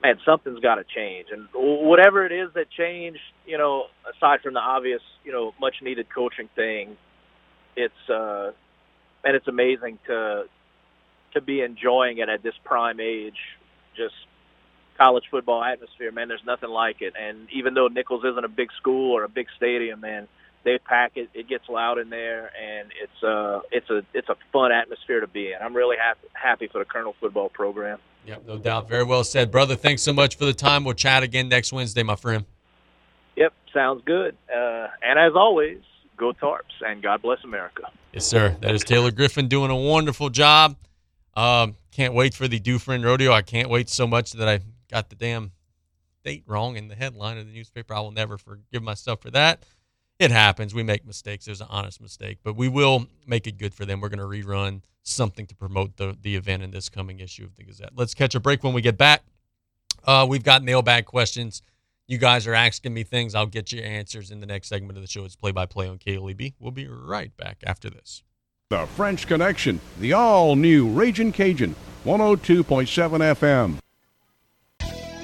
man, 0.00 0.20
something's 0.24 0.60
got 0.60 0.76
to 0.76 0.84
change, 0.84 1.28
and 1.32 1.48
whatever 1.52 2.24
it 2.24 2.30
is 2.30 2.50
that 2.54 2.70
changed, 2.70 3.18
you 3.44 3.58
know, 3.58 3.86
aside 4.08 4.40
from 4.40 4.54
the 4.54 4.60
obvious, 4.60 5.02
you 5.24 5.32
know, 5.32 5.52
much 5.60 5.74
needed 5.82 6.06
coaching 6.14 6.48
thing, 6.54 6.96
it's 7.74 8.08
uh, 8.08 8.52
and 9.24 9.34
it's 9.34 9.48
amazing 9.48 9.98
to 10.06 10.44
to 11.34 11.40
be 11.40 11.60
enjoying 11.60 12.18
it 12.18 12.28
at 12.28 12.44
this 12.44 12.54
prime 12.64 13.00
age, 13.00 13.38
just 13.96 14.14
college 14.96 15.24
football 15.30 15.62
atmosphere, 15.62 16.12
man. 16.12 16.28
There's 16.28 16.44
nothing 16.46 16.70
like 16.70 17.02
it. 17.02 17.14
And 17.20 17.48
even 17.52 17.74
though 17.74 17.88
Nicholls 17.88 18.24
isn't 18.24 18.44
a 18.44 18.48
big 18.48 18.70
school 18.78 19.12
or 19.12 19.24
a 19.24 19.28
big 19.28 19.46
stadium, 19.56 20.00
man, 20.00 20.28
they 20.64 20.78
pack 20.78 21.12
it. 21.16 21.28
It 21.34 21.48
gets 21.48 21.68
loud 21.68 21.98
in 21.98 22.10
there, 22.10 22.50
and 22.56 22.90
it's 23.02 23.22
uh 23.22 23.60
it's 23.70 23.90
a 23.90 24.02
it's 24.14 24.28
a 24.28 24.36
fun 24.52 24.72
atmosphere 24.72 25.20
to 25.20 25.26
be 25.26 25.48
in. 25.48 25.54
I'm 25.60 25.74
really 25.74 25.96
happy 25.96 26.28
happy 26.34 26.68
for 26.68 26.78
the 26.78 26.84
Colonel 26.84 27.14
football 27.20 27.48
program. 27.48 27.98
Yeah, 28.24 28.36
no 28.46 28.58
doubt. 28.58 28.88
Very 28.88 29.04
well 29.04 29.24
said, 29.24 29.50
brother. 29.50 29.74
Thanks 29.74 30.02
so 30.02 30.12
much 30.12 30.36
for 30.36 30.44
the 30.44 30.52
time. 30.52 30.84
We'll 30.84 30.94
chat 30.94 31.22
again 31.24 31.48
next 31.48 31.72
Wednesday, 31.72 32.04
my 32.04 32.14
friend. 32.14 32.44
Yep, 33.36 33.52
sounds 33.74 34.02
good. 34.04 34.36
Uh, 34.48 34.88
and 35.02 35.18
as 35.18 35.32
always, 35.34 35.80
go 36.16 36.32
Tarps, 36.32 36.80
and 36.86 37.02
God 37.02 37.22
bless 37.22 37.42
America. 37.42 37.82
Yes, 38.12 38.26
sir. 38.26 38.56
That 38.60 38.74
is 38.74 38.84
Taylor 38.84 39.10
Griffin 39.10 39.48
doing 39.48 39.70
a 39.70 39.76
wonderful 39.76 40.30
job. 40.30 40.76
Um, 41.34 41.76
can't 41.90 42.14
wait 42.14 42.34
for 42.34 42.46
the 42.46 42.60
Dufresne 42.60 43.02
Rodeo. 43.02 43.32
I 43.32 43.42
can't 43.42 43.68
wait 43.68 43.88
so 43.88 44.06
much 44.06 44.32
that 44.32 44.48
I 44.48 44.60
got 44.92 45.08
the 45.08 45.16
damn 45.16 45.52
date 46.22 46.44
wrong 46.46 46.76
in 46.76 46.88
the 46.88 46.94
headline 46.94 47.38
of 47.38 47.46
the 47.46 47.52
newspaper. 47.52 47.94
I 47.94 48.00
will 48.00 48.12
never 48.12 48.38
forgive 48.38 48.82
myself 48.82 49.22
for 49.22 49.30
that. 49.30 49.64
It 50.18 50.30
happens. 50.30 50.74
We 50.74 50.82
make 50.82 51.04
mistakes. 51.04 51.46
There's 51.46 51.60
an 51.60 51.66
honest 51.70 52.00
mistake, 52.00 52.38
but 52.44 52.54
we 52.54 52.68
will 52.68 53.06
make 53.26 53.46
it 53.46 53.58
good 53.58 53.74
for 53.74 53.84
them. 53.84 54.00
We're 54.00 54.10
going 54.10 54.18
to 54.18 54.46
rerun 54.46 54.82
something 55.02 55.46
to 55.46 55.56
promote 55.56 55.96
the, 55.96 56.16
the 56.20 56.36
event 56.36 56.62
in 56.62 56.70
this 56.70 56.88
coming 56.88 57.18
issue 57.18 57.44
of 57.44 57.56
the 57.56 57.64
Gazette. 57.64 57.90
Let's 57.96 58.14
catch 58.14 58.34
a 58.36 58.40
break 58.40 58.62
when 58.62 58.72
we 58.72 58.82
get 58.82 58.96
back. 58.96 59.22
Uh, 60.04 60.26
we've 60.28 60.44
got 60.44 60.62
mailbag 60.62 61.06
questions. 61.06 61.62
You 62.06 62.18
guys 62.18 62.46
are 62.46 62.54
asking 62.54 62.94
me 62.94 63.02
things. 63.02 63.34
I'll 63.34 63.46
get 63.46 63.72
you 63.72 63.80
answers 63.80 64.30
in 64.30 64.40
the 64.40 64.46
next 64.46 64.68
segment 64.68 64.96
of 64.98 65.02
the 65.02 65.08
show. 65.08 65.24
It's 65.24 65.34
play 65.34 65.50
by 65.50 65.66
play 65.66 65.88
on 65.88 65.98
KLEB. 65.98 66.54
We'll 66.60 66.72
be 66.72 66.86
right 66.86 67.36
back 67.36 67.58
after 67.66 67.90
this. 67.90 68.22
The 68.70 68.86
French 68.86 69.26
Connection, 69.26 69.80
the 69.98 70.12
all 70.12 70.56
new 70.56 70.88
Raging 70.88 71.32
Cajun, 71.32 71.74
102.7 72.04 72.64
FM. 73.34 73.81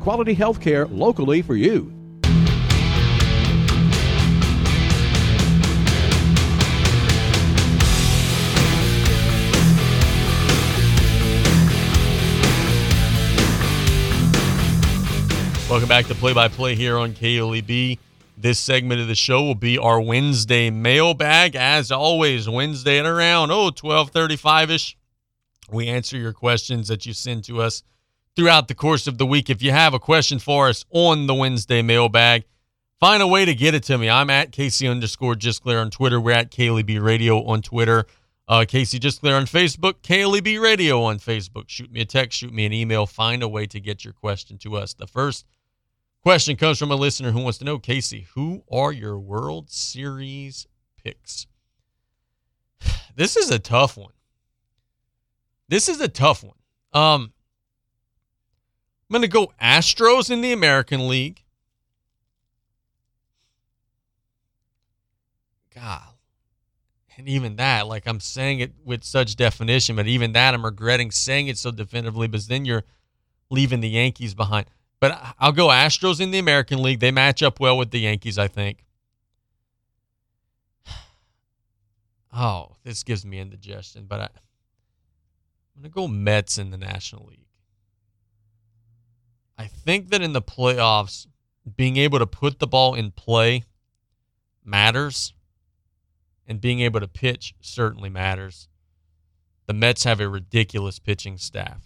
Quality 0.00 0.32
health 0.32 0.62
care 0.62 0.86
locally 0.86 1.42
for 1.42 1.54
you. 1.54 1.92
Welcome 15.68 15.86
back 15.86 16.06
to 16.06 16.14
Play 16.14 16.32
by 16.32 16.48
Play 16.48 16.74
here 16.74 16.96
on 16.96 17.12
KLEB. 17.12 17.98
This 18.38 18.58
segment 18.58 19.02
of 19.02 19.06
the 19.06 19.14
show 19.14 19.42
will 19.42 19.54
be 19.54 19.76
our 19.76 20.00
Wednesday 20.00 20.70
mailbag. 20.70 21.54
As 21.54 21.92
always, 21.92 22.48
Wednesday 22.48 22.98
at 22.98 23.04
around 23.04 23.50
oh 23.50 23.70
12:35 23.70 24.70
ish. 24.70 24.96
We 25.70 25.88
answer 25.88 26.16
your 26.16 26.32
questions 26.32 26.88
that 26.88 27.04
you 27.04 27.12
send 27.12 27.44
to 27.44 27.60
us 27.60 27.82
throughout 28.36 28.68
the 28.68 28.74
course 28.74 29.06
of 29.06 29.18
the 29.18 29.26
week. 29.26 29.50
If 29.50 29.62
you 29.62 29.72
have 29.72 29.94
a 29.94 29.98
question 29.98 30.38
for 30.38 30.68
us 30.68 30.84
on 30.90 31.26
the 31.26 31.34
Wednesday 31.34 31.82
mailbag, 31.82 32.44
find 32.98 33.22
a 33.22 33.26
way 33.26 33.44
to 33.44 33.54
get 33.54 33.74
it 33.74 33.82
to 33.84 33.98
me. 33.98 34.08
I'm 34.08 34.30
at 34.30 34.52
Casey 34.52 34.86
underscore 34.86 35.34
Gisclair 35.34 35.80
on 35.80 35.90
Twitter. 35.90 36.20
We're 36.20 36.32
at 36.32 36.50
KLEB 36.50 37.02
Radio 37.02 37.44
on 37.44 37.62
Twitter. 37.62 38.06
Uh, 38.48 38.64
Casey 38.66 38.98
Gisclair 38.98 39.36
on 39.36 39.46
Facebook. 39.46 40.02
KLEB 40.02 40.60
Radio 40.60 41.02
on 41.02 41.18
Facebook. 41.18 41.68
Shoot 41.68 41.92
me 41.92 42.00
a 42.00 42.04
text. 42.04 42.38
Shoot 42.38 42.52
me 42.52 42.66
an 42.66 42.72
email. 42.72 43.06
Find 43.06 43.42
a 43.42 43.48
way 43.48 43.66
to 43.66 43.80
get 43.80 44.04
your 44.04 44.12
question 44.14 44.58
to 44.58 44.76
us. 44.76 44.94
The 44.94 45.06
first 45.06 45.46
Question 46.22 46.56
comes 46.56 46.78
from 46.78 46.90
a 46.90 46.96
listener 46.96 47.30
who 47.30 47.40
wants 47.40 47.56
to 47.58 47.64
know, 47.64 47.78
Casey, 47.78 48.26
who 48.34 48.62
are 48.70 48.92
your 48.92 49.18
World 49.18 49.70
Series 49.70 50.66
picks? 51.02 51.46
This 53.16 53.36
is 53.36 53.50
a 53.50 53.58
tough 53.58 53.96
one. 53.96 54.12
This 55.68 55.88
is 55.88 56.00
a 56.00 56.08
tough 56.08 56.44
one. 56.44 56.56
Um, 56.92 57.32
I'm 59.10 59.14
going 59.14 59.22
to 59.22 59.28
go 59.28 59.52
Astros 59.60 60.30
in 60.30 60.40
the 60.40 60.52
American 60.52 61.08
League. 61.08 61.42
God. 65.74 66.14
And 67.16 67.28
even 67.28 67.56
that, 67.56 67.88
like 67.88 68.06
I'm 68.06 68.20
saying 68.20 68.60
it 68.60 68.72
with 68.84 69.02
such 69.02 69.34
definition, 69.34 69.96
but 69.96 70.06
even 70.06 70.32
that 70.34 70.54
I'm 70.54 70.64
regretting 70.64 71.10
saying 71.10 71.48
it 71.48 71.58
so 71.58 71.72
definitively 71.72 72.28
because 72.28 72.46
then 72.46 72.64
you're 72.64 72.84
leaving 73.50 73.80
the 73.80 73.88
Yankees 73.88 74.32
behind. 74.32 74.66
But 75.00 75.20
I'll 75.40 75.50
go 75.50 75.68
Astros 75.68 76.20
in 76.20 76.30
the 76.30 76.38
American 76.38 76.80
League. 76.80 77.00
They 77.00 77.10
match 77.10 77.42
up 77.42 77.58
well 77.58 77.76
with 77.76 77.90
the 77.90 78.00
Yankees, 78.00 78.38
I 78.38 78.46
think. 78.46 78.84
Oh, 82.32 82.76
this 82.84 83.02
gives 83.02 83.26
me 83.26 83.40
indigestion, 83.40 84.04
but 84.06 84.20
I, 84.20 84.28
I'm 85.74 85.82
going 85.82 85.90
to 85.90 85.94
go 85.94 86.06
Mets 86.06 86.58
in 86.58 86.70
the 86.70 86.78
National 86.78 87.26
League. 87.26 87.49
I 89.60 89.66
think 89.66 90.08
that 90.08 90.22
in 90.22 90.32
the 90.32 90.40
playoffs, 90.40 91.26
being 91.76 91.98
able 91.98 92.18
to 92.18 92.26
put 92.26 92.60
the 92.60 92.66
ball 92.66 92.94
in 92.94 93.10
play 93.10 93.64
matters, 94.64 95.34
and 96.46 96.62
being 96.62 96.80
able 96.80 96.98
to 97.00 97.06
pitch 97.06 97.54
certainly 97.60 98.08
matters. 98.08 98.68
The 99.66 99.74
Mets 99.74 100.04
have 100.04 100.18
a 100.18 100.30
ridiculous 100.30 100.98
pitching 100.98 101.36
staff 101.36 101.82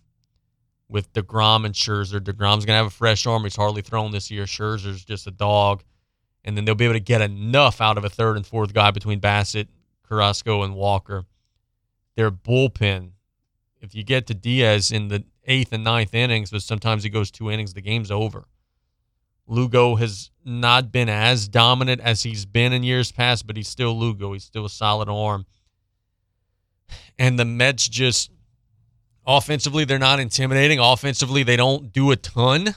with 0.89 1.13
DeGrom 1.15 1.67
and 1.67 1.75
Scherzer. 1.75 2.21
DeGrom's 2.21 2.65
going 2.65 2.77
to 2.77 2.85
have 2.85 2.87
a 2.87 2.91
fresh 2.91 3.27
arm. 3.27 3.43
He's 3.43 3.57
hardly 3.57 3.83
thrown 3.83 4.13
this 4.13 4.31
year. 4.31 4.45
Scherzer's 4.45 5.05
just 5.05 5.27
a 5.27 5.33
dog. 5.33 5.83
And 6.45 6.57
then 6.57 6.65
they'll 6.65 6.77
be 6.77 6.85
able 6.85 6.95
to 6.95 7.01
get 7.01 7.23
enough 7.23 7.81
out 7.81 7.99
of 7.99 8.05
a 8.05 8.09
third 8.09 8.37
and 8.37 8.47
fourth 8.47 8.73
guy 8.73 8.93
between 8.93 9.19
Bassitt, 9.21 9.67
Carrasco, 10.09 10.63
and 10.63 10.77
Walker. 10.77 11.25
Their 12.15 12.31
bullpen, 12.31 13.11
if 13.85 13.95
you 13.95 14.03
get 14.03 14.27
to 14.29 14.35
Diaz 14.35 14.91
in 14.91 15.09
the 15.09 15.25
eighth 15.47 15.73
and 15.73 15.85
ninth 15.85 16.15
innings, 16.15 16.51
but 16.51 16.63
sometimes 16.63 17.05
he 17.05 17.11
goes 17.11 17.31
two 17.31 17.51
innings, 17.51 17.75
the 17.75 17.81
game's 17.81 18.11
over. 18.11 18.45
Lugo 19.47 19.97
has 19.97 20.31
not 20.45 20.91
been 20.91 21.09
as 21.09 21.49
dominant 21.49 22.01
as 22.01 22.23
he's 22.23 22.47
been 22.47 22.73
in 22.73 22.83
years 22.83 23.13
past, 23.13 23.47
but 23.47 23.57
he's 23.57 23.69
still 23.69 23.99
Lugo. 23.99 24.33
He's 24.33 24.45
still 24.45 24.65
a 24.65 24.71
solid 24.71 25.09
arm. 25.09 25.45
And 27.19 27.39
the 27.39 27.45
Mets 27.45 27.89
just 27.89 28.31
Offensively, 29.27 29.85
they're 29.85 29.99
not 29.99 30.21
intimidating. 30.21 30.79
Offensively, 30.79 31.43
they 31.43 31.57
don't 31.57 31.93
do 31.93 32.11
a 32.11 32.17
ton 32.17 32.75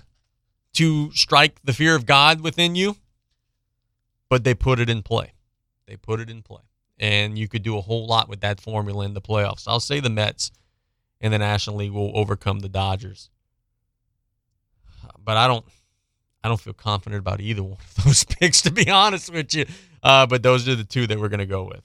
to 0.74 1.12
strike 1.12 1.60
the 1.64 1.74
fear 1.74 1.96
of 1.96 2.06
God 2.06 2.42
within 2.42 2.76
you, 2.76 2.96
but 4.30 4.44
they 4.44 4.54
put 4.54 4.80
it 4.80 4.90
in 4.90 5.04
play. 5.04 5.34
They 5.88 5.98
put 5.98 6.20
it 6.20 6.30
in 6.30 6.42
play. 6.42 6.62
And 7.00 7.38
you 7.38 7.48
could 7.48 7.64
do 7.64 7.78
a 7.78 7.82
whole 7.82 8.08
lot 8.08 8.30
with 8.30 8.42
that 8.42 8.62
formula 8.62 9.06
in 9.06 9.14
the 9.14 9.22
playoffs. 9.22 9.66
I'll 9.68 9.80
say 9.80 10.00
the 10.00 10.10
Mets 10.10 10.52
in 11.20 11.32
the 11.32 11.40
National 11.40 11.78
League 11.78 11.92
will 11.92 12.12
overcome 12.16 12.60
the 12.60 12.70
Dodgers. 12.70 13.30
But 15.24 15.38
I 15.38 15.48
don't 15.48 15.66
I 16.44 16.50
don't 16.50 16.60
feel 16.60 16.74
confident 16.74 17.20
about 17.20 17.42
either 17.42 17.64
one 17.64 17.74
of 17.74 17.96
those 18.06 18.24
picks, 18.24 18.62
to 18.62 18.72
be 18.72 18.90
honest 18.90 19.32
with 19.32 19.54
you. 19.54 19.66
Uh, 20.02 20.26
but 20.26 20.44
those 20.44 20.68
are 20.68 20.76
the 20.76 20.84
two 20.84 21.08
that 21.08 21.20
we're 21.20 21.30
going 21.30 21.40
to 21.40 21.46
go 21.46 21.64
with. 21.64 21.82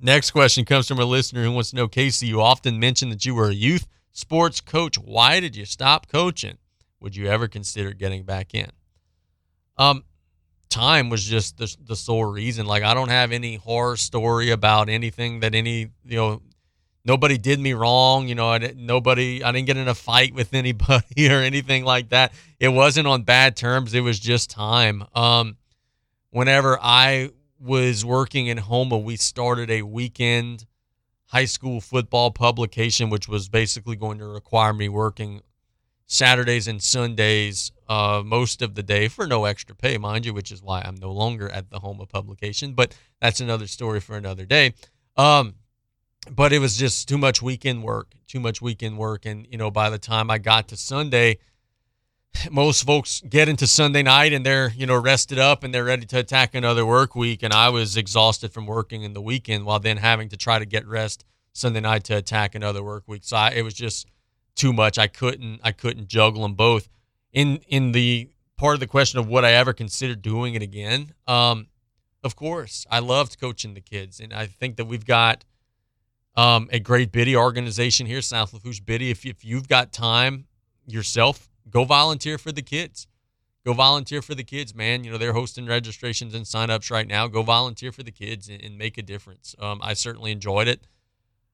Next 0.00 0.30
question 0.30 0.64
comes 0.64 0.88
from 0.88 0.98
a 0.98 1.04
listener 1.04 1.44
who 1.44 1.52
wants 1.52 1.70
to 1.70 1.76
know 1.76 1.86
Casey, 1.86 2.26
you 2.26 2.40
often 2.40 2.80
mentioned 2.80 3.12
that 3.12 3.26
you 3.26 3.34
were 3.34 3.50
a 3.50 3.54
youth 3.54 3.86
sports 4.12 4.60
coach. 4.62 4.96
Why 4.96 5.40
did 5.40 5.56
you 5.56 5.66
stop 5.66 6.08
coaching? 6.08 6.56
Would 7.00 7.16
you 7.16 7.26
ever 7.26 7.48
consider 7.48 7.92
getting 7.92 8.22
back 8.24 8.54
in? 8.54 8.70
Um, 9.76 10.04
time 10.70 11.10
was 11.10 11.24
just 11.24 11.58
the, 11.58 11.76
the 11.84 11.96
sole 11.96 12.24
reason. 12.24 12.64
Like, 12.64 12.82
I 12.82 12.94
don't 12.94 13.10
have 13.10 13.32
any 13.32 13.56
horror 13.56 13.96
story 13.96 14.50
about 14.50 14.88
anything 14.88 15.40
that 15.40 15.54
any, 15.54 15.90
you 16.06 16.16
know, 16.16 16.42
nobody 17.04 17.38
did 17.38 17.60
me 17.60 17.72
wrong. 17.72 18.28
You 18.28 18.34
know, 18.34 18.48
I 18.48 18.58
didn't, 18.58 18.84
nobody, 18.84 19.42
I 19.42 19.52
didn't 19.52 19.66
get 19.66 19.76
in 19.76 19.88
a 19.88 19.94
fight 19.94 20.34
with 20.34 20.54
anybody 20.54 21.30
or 21.30 21.40
anything 21.40 21.84
like 21.84 22.10
that. 22.10 22.32
It 22.58 22.68
wasn't 22.68 23.06
on 23.06 23.22
bad 23.22 23.56
terms. 23.56 23.94
It 23.94 24.00
was 24.00 24.18
just 24.18 24.50
time. 24.50 25.04
Um, 25.14 25.56
whenever 26.30 26.78
I 26.80 27.30
was 27.58 28.04
working 28.04 28.46
in 28.46 28.58
Houma, 28.58 28.98
we 28.98 29.16
started 29.16 29.70
a 29.70 29.82
weekend 29.82 30.66
high 31.26 31.44
school 31.44 31.80
football 31.80 32.32
publication, 32.32 33.08
which 33.08 33.28
was 33.28 33.48
basically 33.48 33.96
going 33.96 34.18
to 34.18 34.26
require 34.26 34.72
me 34.72 34.88
working 34.88 35.42
Saturdays 36.06 36.66
and 36.66 36.82
Sundays 36.82 37.70
uh, 37.88 38.20
most 38.24 38.62
of 38.62 38.74
the 38.74 38.82
day 38.82 39.06
for 39.06 39.28
no 39.28 39.44
extra 39.44 39.76
pay, 39.76 39.96
mind 39.96 40.26
you, 40.26 40.34
which 40.34 40.50
is 40.50 40.60
why 40.60 40.82
I'm 40.82 40.96
no 40.96 41.12
longer 41.12 41.48
at 41.48 41.70
the 41.70 41.78
Houma 41.78 42.06
publication. 42.06 42.72
But 42.72 42.96
that's 43.20 43.40
another 43.40 43.68
story 43.68 44.00
for 44.00 44.16
another 44.16 44.44
day. 44.44 44.74
Um, 45.16 45.54
but 46.28 46.52
it 46.52 46.58
was 46.58 46.76
just 46.76 47.08
too 47.08 47.18
much 47.18 47.40
weekend 47.40 47.82
work, 47.82 48.14
too 48.26 48.40
much 48.40 48.60
weekend 48.60 48.98
work. 48.98 49.24
And, 49.24 49.46
you 49.50 49.56
know, 49.56 49.70
by 49.70 49.90
the 49.90 49.98
time 49.98 50.30
I 50.30 50.38
got 50.38 50.68
to 50.68 50.76
Sunday, 50.76 51.38
most 52.50 52.84
folks 52.84 53.22
get 53.28 53.48
into 53.48 53.66
Sunday 53.66 54.02
night 54.02 54.32
and 54.32 54.44
they're, 54.44 54.70
you 54.76 54.86
know, 54.86 54.96
rested 54.96 55.38
up 55.38 55.64
and 55.64 55.74
they're 55.74 55.84
ready 55.84 56.06
to 56.06 56.18
attack 56.18 56.54
another 56.54 56.84
work 56.84 57.14
week. 57.14 57.42
And 57.42 57.52
I 57.52 57.70
was 57.70 57.96
exhausted 57.96 58.52
from 58.52 58.66
working 58.66 59.02
in 59.02 59.14
the 59.14 59.22
weekend 59.22 59.64
while 59.64 59.78
then 59.78 59.96
having 59.96 60.28
to 60.30 60.36
try 60.36 60.58
to 60.58 60.66
get 60.66 60.86
rest 60.86 61.24
Sunday 61.52 61.80
night 61.80 62.04
to 62.04 62.16
attack 62.16 62.54
another 62.54 62.82
work 62.82 63.04
week. 63.06 63.22
So 63.24 63.36
I, 63.36 63.50
it 63.50 63.62
was 63.62 63.74
just 63.74 64.06
too 64.54 64.72
much. 64.72 64.98
I 64.98 65.06
couldn't, 65.06 65.60
I 65.62 65.72
couldn't 65.72 66.08
juggle 66.08 66.42
them 66.42 66.54
both. 66.54 66.88
In 67.32 67.58
in 67.68 67.92
the 67.92 68.28
part 68.56 68.74
of 68.74 68.80
the 68.80 68.86
question 68.86 69.20
of 69.20 69.28
would 69.28 69.44
I 69.44 69.52
ever 69.52 69.72
consider 69.72 70.14
doing 70.14 70.54
it 70.54 70.62
again? 70.62 71.14
Um, 71.26 71.68
of 72.22 72.36
course, 72.36 72.86
I 72.90 72.98
loved 72.98 73.40
coaching 73.40 73.74
the 73.74 73.80
kids, 73.80 74.20
and 74.20 74.34
I 74.34 74.46
think 74.46 74.76
that 74.76 74.84
we've 74.84 75.06
got 75.06 75.44
um, 76.36 76.68
a 76.72 76.78
great 76.78 77.12
biddy 77.12 77.36
organization 77.36 78.06
here, 78.06 78.22
South 78.22 78.52
Lafourche 78.52 78.84
Biddy. 78.84 79.10
If 79.10 79.26
if 79.26 79.44
you've 79.44 79.68
got 79.68 79.92
time 79.92 80.46
yourself 80.86 81.50
go 81.70 81.84
volunteer 81.84 82.38
for 82.38 82.52
the 82.52 82.62
kids. 82.62 83.06
go 83.64 83.72
volunteer 83.72 84.22
for 84.22 84.34
the 84.34 84.44
kids, 84.44 84.74
man. 84.74 85.04
You 85.04 85.12
know, 85.12 85.18
they're 85.18 85.34
hosting 85.34 85.66
registrations 85.66 86.34
and 86.34 86.44
signups 86.44 86.90
right 86.90 87.06
now. 87.06 87.26
Go 87.28 87.42
volunteer 87.42 87.92
for 87.92 88.02
the 88.02 88.10
kids 88.10 88.48
and, 88.48 88.62
and 88.62 88.78
make 88.78 88.98
a 88.98 89.02
difference. 89.02 89.54
Um, 89.58 89.80
I 89.82 89.94
certainly 89.94 90.32
enjoyed 90.32 90.66
it. 90.66 90.86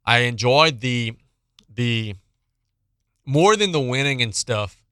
I 0.05 0.19
enjoyed 0.21 0.81
the 0.81 1.15
the 1.73 2.15
more 3.25 3.57
than 3.57 3.73
the 3.73 3.81
winning 3.81 4.23
and 4.23 4.35
stuff. 4.35 4.83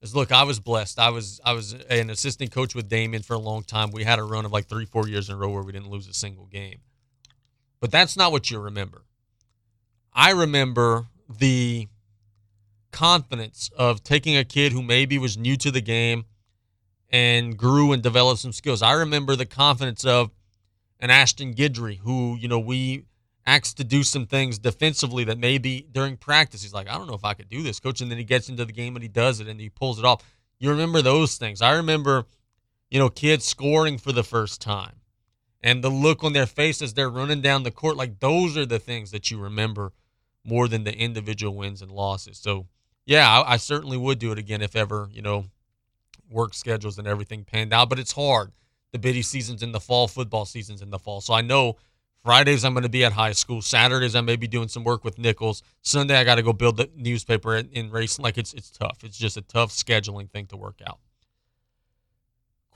Is 0.00 0.14
look, 0.14 0.30
I 0.30 0.44
was 0.44 0.60
blessed. 0.60 0.98
I 0.98 1.10
was 1.10 1.40
I 1.44 1.52
was 1.52 1.74
an 1.90 2.08
assistant 2.08 2.50
coach 2.50 2.74
with 2.74 2.88
Damien 2.88 3.22
for 3.22 3.34
a 3.34 3.38
long 3.38 3.62
time. 3.62 3.90
We 3.90 4.04
had 4.04 4.18
a 4.18 4.22
run 4.22 4.44
of 4.44 4.52
like 4.52 4.66
three, 4.66 4.86
four 4.86 5.08
years 5.08 5.28
in 5.28 5.34
a 5.34 5.38
row 5.38 5.50
where 5.50 5.62
we 5.62 5.72
didn't 5.72 5.90
lose 5.90 6.08
a 6.08 6.14
single 6.14 6.46
game. 6.46 6.78
But 7.80 7.90
that's 7.90 8.16
not 8.16 8.32
what 8.32 8.50
you 8.50 8.58
remember. 8.58 9.02
I 10.12 10.30
remember 10.30 11.06
the 11.28 11.88
confidence 12.90 13.70
of 13.76 14.02
taking 14.02 14.36
a 14.36 14.44
kid 14.44 14.72
who 14.72 14.82
maybe 14.82 15.18
was 15.18 15.36
new 15.36 15.56
to 15.56 15.70
the 15.70 15.80
game 15.80 16.24
and 17.10 17.56
grew 17.56 17.92
and 17.92 18.02
developed 18.02 18.40
some 18.40 18.52
skills. 18.52 18.82
I 18.82 18.92
remember 18.92 19.36
the 19.36 19.46
confidence 19.46 20.04
of 20.04 20.30
an 21.00 21.10
Ashton 21.10 21.54
Gidry 21.54 21.98
who, 21.98 22.36
you 22.36 22.48
know, 22.48 22.58
we 22.58 23.04
asked 23.46 23.78
to 23.78 23.84
do 23.84 24.02
some 24.02 24.26
things 24.26 24.58
defensively 24.58 25.24
that 25.24 25.38
maybe 25.38 25.86
during 25.92 26.16
practice 26.16 26.62
he's 26.62 26.74
like, 26.74 26.88
I 26.88 26.98
don't 26.98 27.06
know 27.06 27.14
if 27.14 27.24
I 27.24 27.34
could 27.34 27.48
do 27.48 27.62
this, 27.62 27.80
coach. 27.80 28.00
And 28.00 28.10
then 28.10 28.18
he 28.18 28.24
gets 28.24 28.48
into 28.48 28.64
the 28.64 28.72
game 28.72 28.96
and 28.96 29.02
he 29.02 29.08
does 29.08 29.40
it 29.40 29.48
and 29.48 29.60
he 29.60 29.70
pulls 29.70 29.98
it 29.98 30.04
off. 30.04 30.22
You 30.58 30.70
remember 30.70 31.00
those 31.00 31.36
things. 31.36 31.62
I 31.62 31.76
remember, 31.76 32.26
you 32.90 32.98
know, 32.98 33.08
kids 33.08 33.44
scoring 33.44 33.96
for 33.96 34.12
the 34.12 34.24
first 34.24 34.60
time 34.60 34.97
and 35.62 35.82
the 35.82 35.90
look 35.90 36.22
on 36.22 36.32
their 36.32 36.46
face 36.46 36.80
as 36.82 36.94
they're 36.94 37.10
running 37.10 37.40
down 37.40 37.62
the 37.62 37.70
court. 37.70 37.96
Like 37.96 38.20
those 38.20 38.56
are 38.56 38.66
the 38.66 38.78
things 38.78 39.10
that 39.10 39.30
you 39.30 39.38
remember 39.38 39.92
more 40.44 40.68
than 40.68 40.84
the 40.84 40.96
individual 40.96 41.54
wins 41.54 41.82
and 41.82 41.90
losses. 41.90 42.38
So, 42.38 42.66
yeah, 43.04 43.28
I, 43.28 43.54
I 43.54 43.56
certainly 43.56 43.96
would 43.96 44.18
do 44.18 44.32
it 44.32 44.38
again 44.38 44.62
if 44.62 44.76
ever, 44.76 45.08
you 45.12 45.22
know, 45.22 45.46
work 46.30 46.54
schedules 46.54 46.98
and 46.98 47.06
everything 47.06 47.44
panned 47.44 47.72
out. 47.72 47.88
But 47.88 47.98
it's 47.98 48.12
hard. 48.12 48.52
The 48.92 48.98
biddy 48.98 49.22
season's 49.22 49.62
in 49.62 49.72
the 49.72 49.80
fall, 49.80 50.08
football 50.08 50.46
season's 50.46 50.80
in 50.80 50.90
the 50.90 50.98
fall. 50.98 51.20
So 51.20 51.34
I 51.34 51.42
know 51.42 51.76
Fridays 52.24 52.64
I'm 52.64 52.72
going 52.72 52.82
to 52.82 52.88
be 52.88 53.04
at 53.04 53.12
high 53.12 53.32
school. 53.32 53.62
Saturdays 53.62 54.14
I 54.14 54.20
may 54.20 54.36
be 54.36 54.46
doing 54.46 54.68
some 54.68 54.84
work 54.84 55.04
with 55.04 55.18
Nicholls. 55.18 55.62
Sunday 55.82 56.16
I 56.16 56.24
got 56.24 56.36
to 56.36 56.42
go 56.42 56.52
build 56.52 56.76
the 56.76 56.90
newspaper 56.96 57.56
in, 57.56 57.68
in. 57.70 57.90
Like 57.90 58.38
it's 58.38 58.54
it's 58.54 58.70
tough. 58.70 59.04
It's 59.04 59.18
just 59.18 59.36
a 59.36 59.42
tough 59.42 59.70
scheduling 59.70 60.30
thing 60.30 60.46
to 60.46 60.56
work 60.56 60.80
out. 60.86 60.98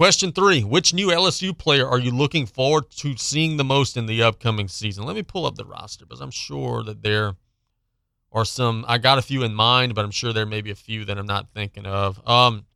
Question 0.02 0.32
three: 0.32 0.64
Which 0.64 0.92
new 0.92 1.10
LSU 1.10 1.56
player 1.56 1.88
are 1.88 2.00
you 2.00 2.10
looking 2.10 2.44
forward 2.44 2.90
to 2.96 3.16
seeing 3.16 3.56
the 3.56 3.62
most 3.62 3.96
in 3.96 4.06
the 4.06 4.20
upcoming 4.20 4.66
season? 4.66 5.04
Let 5.04 5.14
me 5.14 5.22
pull 5.22 5.46
up 5.46 5.54
the 5.54 5.64
roster 5.64 6.04
because 6.04 6.20
I'm 6.20 6.32
sure 6.32 6.82
that 6.82 7.04
there 7.04 7.36
are 8.32 8.44
some. 8.44 8.84
I 8.88 8.98
got 8.98 9.18
a 9.18 9.22
few 9.22 9.44
in 9.44 9.54
mind, 9.54 9.94
but 9.94 10.04
I'm 10.04 10.10
sure 10.10 10.32
there 10.32 10.44
may 10.44 10.60
be 10.60 10.72
a 10.72 10.74
few 10.74 11.04
that 11.04 11.18
I'm 11.18 11.26
not 11.26 11.54
thinking 11.54 11.86
of. 11.86 12.20
Um, 12.28 12.66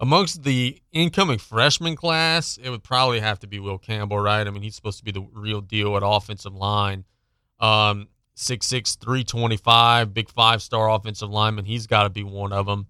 amongst 0.00 0.42
the 0.42 0.82
incoming 0.90 1.38
freshman 1.38 1.94
class, 1.94 2.58
it 2.60 2.70
would 2.70 2.82
probably 2.82 3.20
have 3.20 3.38
to 3.38 3.46
be 3.46 3.60
Will 3.60 3.78
Campbell, 3.78 4.18
right? 4.18 4.44
I 4.44 4.50
mean, 4.50 4.64
he's 4.64 4.74
supposed 4.74 4.98
to 4.98 5.04
be 5.04 5.12
the 5.12 5.24
real 5.32 5.60
deal 5.60 5.96
at 5.96 6.02
offensive 6.04 6.52
line. 6.52 7.04
Um, 7.60 8.08
6'6", 8.34 8.98
325, 8.98 10.12
big 10.12 10.30
five 10.30 10.62
star 10.62 10.90
offensive 10.90 11.30
lineman. 11.30 11.64
He's 11.64 11.86
got 11.86 12.02
to 12.02 12.10
be 12.10 12.24
one 12.24 12.52
of 12.52 12.66
them. 12.66 12.88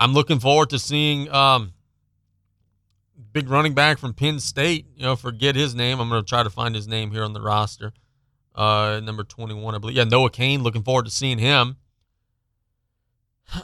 I'm 0.00 0.14
looking 0.14 0.40
forward 0.40 0.70
to 0.70 0.78
seeing 0.78 1.30
um, 1.30 1.73
big 3.34 3.50
running 3.50 3.74
back 3.74 3.98
from 3.98 4.14
Penn 4.14 4.40
State. 4.40 4.86
You 4.96 5.02
know, 5.02 5.16
forget 5.16 5.56
his 5.56 5.74
name. 5.74 6.00
I'm 6.00 6.08
going 6.08 6.22
to 6.22 6.26
try 6.26 6.42
to 6.42 6.48
find 6.48 6.74
his 6.74 6.88
name 6.88 7.10
here 7.10 7.24
on 7.24 7.34
the 7.34 7.42
roster. 7.42 7.92
Uh, 8.54 9.00
number 9.02 9.24
21, 9.24 9.74
I 9.74 9.78
believe. 9.78 9.96
Yeah, 9.96 10.04
Noah 10.04 10.30
Cain. 10.30 10.62
Looking 10.62 10.84
forward 10.84 11.04
to 11.04 11.10
seeing 11.10 11.38
him. 11.38 11.76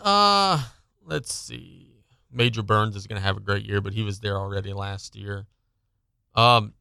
Uh, 0.04 0.62
let's 1.06 1.32
see. 1.32 1.86
Major 2.30 2.62
Burns 2.62 2.96
is 2.96 3.06
going 3.06 3.20
to 3.20 3.26
have 3.26 3.36
a 3.36 3.40
great 3.40 3.64
year, 3.64 3.80
but 3.80 3.94
he 3.94 4.02
was 4.02 4.20
there 4.20 4.36
already 4.36 4.72
last 4.72 5.16
year. 5.16 5.46
Um, 6.34 6.74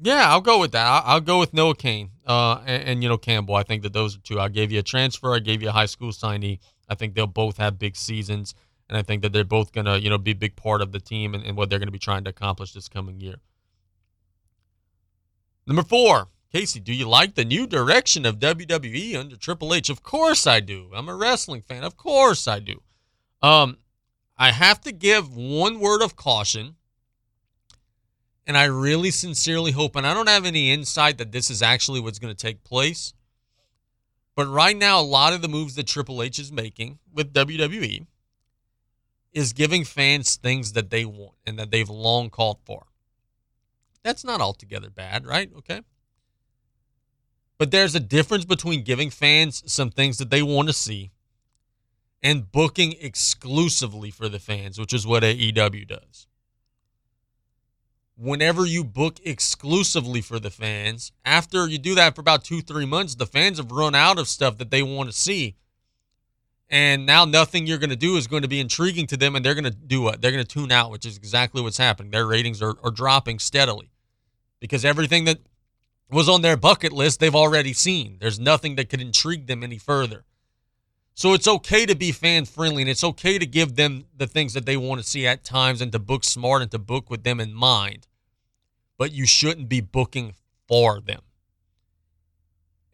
yeah, 0.00 0.30
I'll 0.30 0.40
go 0.40 0.60
with 0.60 0.72
that. 0.72 0.86
I'll, 0.86 1.02
I'll 1.04 1.20
go 1.20 1.38
with 1.38 1.52
Noah 1.52 1.74
Cain 1.74 2.10
uh, 2.26 2.60
and, 2.66 2.82
and, 2.84 3.02
you 3.02 3.08
know 3.08 3.18
Campbell. 3.18 3.54
I 3.54 3.62
think 3.62 3.82
that 3.82 3.92
those 3.92 4.16
are 4.16 4.20
two. 4.20 4.40
I 4.40 4.48
gave 4.48 4.72
you 4.72 4.80
a 4.80 4.82
transfer. 4.82 5.34
I 5.34 5.38
gave 5.38 5.62
you 5.62 5.68
a 5.68 5.72
high 5.72 5.86
school 5.86 6.10
signee. 6.10 6.58
I 6.88 6.94
think 6.94 7.14
they'll 7.14 7.26
both 7.26 7.56
have 7.56 7.78
big 7.78 7.96
seasons, 7.96 8.54
and 8.88 8.96
I 8.96 9.02
think 9.02 9.22
that 9.22 9.32
they're 9.32 9.44
both 9.44 9.72
to 9.72 10.00
you 10.00 10.10
know 10.10 10.18
be 10.18 10.32
a 10.32 10.36
big 10.36 10.56
part 10.56 10.82
of 10.82 10.92
the 10.92 11.00
team 11.00 11.34
and, 11.34 11.44
and 11.44 11.56
what 11.56 11.70
they're 11.70 11.78
to 11.78 11.90
be 11.90 11.98
trying 11.98 12.24
to 12.24 12.30
accomplish 12.30 12.72
this 12.72 12.88
coming 12.88 13.20
year. 13.20 13.36
Number 15.66 15.82
four, 15.82 16.28
Casey, 16.52 16.78
do 16.78 16.92
you 16.92 17.08
like 17.08 17.34
the 17.34 17.44
new 17.44 17.66
direction 17.66 18.24
of 18.24 18.38
WWE 18.38 19.16
under 19.16 19.36
Triple 19.36 19.74
H? 19.74 19.90
Of 19.90 20.02
course 20.02 20.46
I 20.46 20.60
do. 20.60 20.90
I'm 20.94 21.08
a 21.08 21.16
wrestling 21.16 21.62
fan. 21.62 21.82
Of 21.82 21.96
course 21.96 22.46
I 22.46 22.60
do. 22.60 22.80
Um, 23.42 23.78
I 24.38 24.52
have 24.52 24.80
to 24.82 24.92
give 24.92 25.36
one 25.36 25.80
word 25.80 26.02
of 26.02 26.14
caution. 26.14 26.76
And 28.46 28.56
I 28.56 28.64
really 28.66 29.10
sincerely 29.10 29.72
hope, 29.72 29.96
and 29.96 30.06
I 30.06 30.14
don't 30.14 30.28
have 30.28 30.46
any 30.46 30.70
insight 30.70 31.18
that 31.18 31.32
this 31.32 31.50
is 31.50 31.62
actually 31.62 31.98
what's 31.98 32.20
going 32.20 32.32
to 32.32 32.46
take 32.46 32.62
place. 32.62 33.12
But 34.36 34.46
right 34.46 34.76
now, 34.76 35.00
a 35.00 35.02
lot 35.02 35.32
of 35.32 35.42
the 35.42 35.48
moves 35.48 35.74
that 35.74 35.88
Triple 35.88 36.22
H 36.22 36.38
is 36.38 36.52
making 36.52 37.00
with 37.12 37.32
WWE 37.32 38.06
is 39.36 39.52
giving 39.52 39.84
fans 39.84 40.36
things 40.36 40.72
that 40.72 40.88
they 40.88 41.04
want 41.04 41.34
and 41.46 41.58
that 41.58 41.70
they've 41.70 41.90
long 41.90 42.30
called 42.30 42.58
for. 42.64 42.86
That's 44.02 44.24
not 44.24 44.40
altogether 44.40 44.88
bad, 44.88 45.26
right? 45.26 45.50
Okay. 45.58 45.82
But 47.58 47.70
there's 47.70 47.94
a 47.94 48.00
difference 48.00 48.46
between 48.46 48.82
giving 48.82 49.10
fans 49.10 49.62
some 49.70 49.90
things 49.90 50.16
that 50.16 50.30
they 50.30 50.42
want 50.42 50.68
to 50.68 50.72
see 50.72 51.10
and 52.22 52.50
booking 52.50 52.94
exclusively 52.98 54.10
for 54.10 54.30
the 54.30 54.38
fans, 54.38 54.78
which 54.78 54.94
is 54.94 55.06
what 55.06 55.22
AEW 55.22 55.86
does. 55.86 56.26
Whenever 58.16 58.64
you 58.64 58.84
book 58.84 59.20
exclusively 59.22 60.22
for 60.22 60.40
the 60.40 60.50
fans, 60.50 61.12
after 61.26 61.68
you 61.68 61.76
do 61.76 61.94
that 61.94 62.14
for 62.14 62.22
about 62.22 62.42
two, 62.42 62.62
three 62.62 62.86
months, 62.86 63.14
the 63.14 63.26
fans 63.26 63.58
have 63.58 63.70
run 63.70 63.94
out 63.94 64.18
of 64.18 64.28
stuff 64.28 64.56
that 64.56 64.70
they 64.70 64.82
want 64.82 65.10
to 65.10 65.14
see. 65.14 65.56
And 66.68 67.06
now 67.06 67.24
nothing 67.24 67.66
you're 67.66 67.78
going 67.78 67.90
to 67.90 67.96
do 67.96 68.16
is 68.16 68.26
going 68.26 68.42
to 68.42 68.48
be 68.48 68.58
intriguing 68.58 69.06
to 69.08 69.16
them, 69.16 69.36
and 69.36 69.44
they're 69.44 69.54
going 69.54 69.64
to 69.64 69.70
do 69.70 70.02
what? 70.02 70.20
They're 70.20 70.32
going 70.32 70.44
to 70.44 70.52
tune 70.52 70.72
out, 70.72 70.90
which 70.90 71.06
is 71.06 71.16
exactly 71.16 71.62
what's 71.62 71.78
happening. 71.78 72.10
Their 72.10 72.26
ratings 72.26 72.60
are, 72.60 72.74
are 72.82 72.90
dropping 72.90 73.38
steadily 73.38 73.90
because 74.58 74.84
everything 74.84 75.24
that 75.26 75.38
was 76.10 76.28
on 76.28 76.42
their 76.42 76.56
bucket 76.56 76.92
list 76.92 77.20
they've 77.20 77.34
already 77.34 77.72
seen. 77.72 78.18
There's 78.20 78.40
nothing 78.40 78.76
that 78.76 78.88
could 78.88 79.00
intrigue 79.00 79.46
them 79.46 79.62
any 79.62 79.78
further. 79.78 80.24
So 81.14 81.32
it's 81.32 81.48
okay 81.48 81.86
to 81.86 81.94
be 81.94 82.12
fan 82.12 82.44
friendly 82.44 82.82
and 82.82 82.90
it's 82.90 83.02
okay 83.02 83.38
to 83.38 83.46
give 83.46 83.76
them 83.76 84.04
the 84.14 84.26
things 84.26 84.52
that 84.52 84.66
they 84.66 84.76
want 84.76 85.00
to 85.00 85.06
see 85.06 85.26
at 85.26 85.44
times 85.44 85.80
and 85.80 85.90
to 85.92 85.98
book 85.98 86.24
smart 86.24 86.62
and 86.62 86.70
to 86.72 86.78
book 86.78 87.10
with 87.10 87.24
them 87.24 87.40
in 87.40 87.54
mind. 87.54 88.06
But 88.98 89.12
you 89.12 89.26
shouldn't 89.26 89.68
be 89.68 89.80
booking 89.80 90.34
for 90.68 91.00
them. 91.00 91.20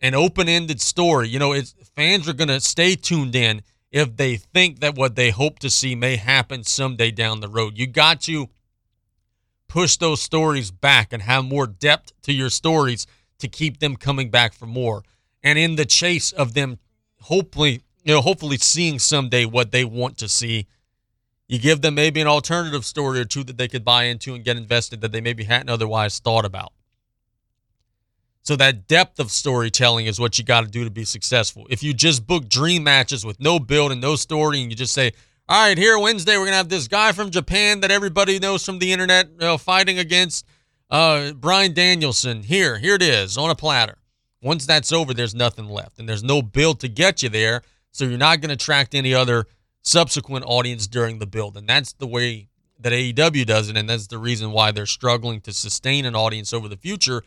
An 0.02 0.14
open 0.14 0.48
ended 0.48 0.80
story, 0.80 1.28
you 1.28 1.38
know, 1.38 1.52
it's, 1.52 1.74
fans 1.96 2.28
are 2.28 2.34
going 2.34 2.48
to 2.48 2.60
stay 2.60 2.96
tuned 2.96 3.34
in 3.34 3.62
if 3.90 4.16
they 4.16 4.36
think 4.36 4.80
that 4.80 4.96
what 4.96 5.16
they 5.16 5.30
hope 5.30 5.58
to 5.60 5.70
see 5.70 5.94
may 5.94 6.16
happen 6.16 6.64
someday 6.64 7.10
down 7.10 7.40
the 7.40 7.48
road. 7.48 7.78
You 7.78 7.86
got 7.86 8.20
to 8.22 8.48
push 9.68 9.96
those 9.96 10.20
stories 10.20 10.70
back 10.70 11.12
and 11.12 11.22
have 11.22 11.44
more 11.44 11.66
depth 11.66 12.12
to 12.22 12.32
your 12.32 12.50
stories 12.50 13.06
to 13.38 13.48
keep 13.48 13.78
them 13.78 13.96
coming 13.96 14.28
back 14.28 14.52
for 14.52 14.66
more. 14.66 15.02
And 15.42 15.58
in 15.58 15.76
the 15.76 15.86
chase 15.86 16.32
of 16.32 16.54
them 16.54 16.78
hopefully 17.20 17.82
you 18.04 18.14
know, 18.14 18.20
hopefully 18.20 18.58
seeing 18.58 18.98
someday 18.98 19.44
what 19.44 19.70
they 19.70 19.84
want 19.84 20.18
to 20.18 20.28
see. 20.28 20.66
You 21.48 21.58
give 21.58 21.82
them 21.82 21.94
maybe 21.94 22.20
an 22.20 22.26
alternative 22.26 22.84
story 22.84 23.20
or 23.20 23.24
two 23.24 23.44
that 23.44 23.58
they 23.58 23.68
could 23.68 23.84
buy 23.84 24.04
into 24.04 24.34
and 24.34 24.44
get 24.44 24.56
invested 24.56 25.00
that 25.02 25.12
they 25.12 25.20
maybe 25.20 25.44
hadn't 25.44 25.68
otherwise 25.68 26.18
thought 26.18 26.44
about. 26.44 26.72
So 28.43 28.56
that 28.56 28.86
depth 28.89 29.20
of 29.20 29.31
storytelling 29.31 30.06
is 30.06 30.19
what 30.19 30.39
you 30.39 30.44
got 30.44 30.62
to 30.62 30.70
do 30.70 30.85
to 30.85 30.90
be 30.90 31.05
successful. 31.05 31.66
If 31.70 31.82
you 31.82 31.94
just 31.94 32.27
book 32.27 32.48
dream 32.48 32.82
matches 32.82 33.24
with 33.24 33.39
no 33.40 33.59
build 33.59 33.93
and 33.93 34.01
no 34.01 34.16
story, 34.16 34.60
and 34.60 34.70
you 34.70 34.77
just 34.77 34.94
say, 34.94 35.12
"All 35.48 35.69
right, 35.69 35.78
here 35.78 35.98
Wednesday 35.98 36.36
we're 36.36 36.47
gonna 36.47 36.56
have 36.56 36.69
this 36.69 36.89
guy 36.89 37.12
from 37.12 37.31
Japan 37.31 37.81
that 37.81 37.90
everybody 37.90 38.39
knows 38.39 38.64
from 38.64 38.78
the 38.78 38.93
internet 38.93 39.36
know, 39.39 39.59
fighting 39.59 39.98
against 39.98 40.44
uh, 40.90 41.32
Bryan 41.32 41.73
Danielson," 41.73 42.43
here, 42.43 42.78
here 42.78 42.97
it 42.97 43.02
is 43.02 43.39
on 43.39 43.51
a 43.51 43.55
platter. 43.55 43.98
Once 44.43 44.66
that's 44.66 44.93
over, 44.93 45.14
there's 45.14 45.36
nothing 45.36 45.69
left, 45.69 46.01
and 46.01 46.09
there's 46.09 46.24
no 46.24 46.43
build 46.43 46.81
to 46.81 46.89
get 46.89 47.23
you 47.23 47.28
there 47.28 47.62
so 47.93 48.05
you're 48.06 48.19
not 48.19 48.43
to 48.43 48.51
attract 48.51 48.94
any 48.94 49.14
other 49.14 49.47
subsequent 49.82 50.44
audience 50.48 50.86
during 50.86 51.19
the 51.19 51.27
build. 51.27 51.56
And 51.56 51.69
that's 51.69 51.93
the 51.93 52.06
way 52.06 52.48
that 52.81 52.93
AEW 52.93 53.47
does 53.47 53.69
it. 53.69 53.77
And 53.77 53.89
that's 53.89 54.09
the 54.09 54.19
reason 54.19 54.51
why 54.51 54.73
they're 54.73 54.86
struggling 54.86 55.40
to 55.43 55.52
sustain 55.52 56.05
an 56.05 56.16
audience 56.16 56.52
over 56.52 56.69
the 56.69 56.77
future. 56.77 57.23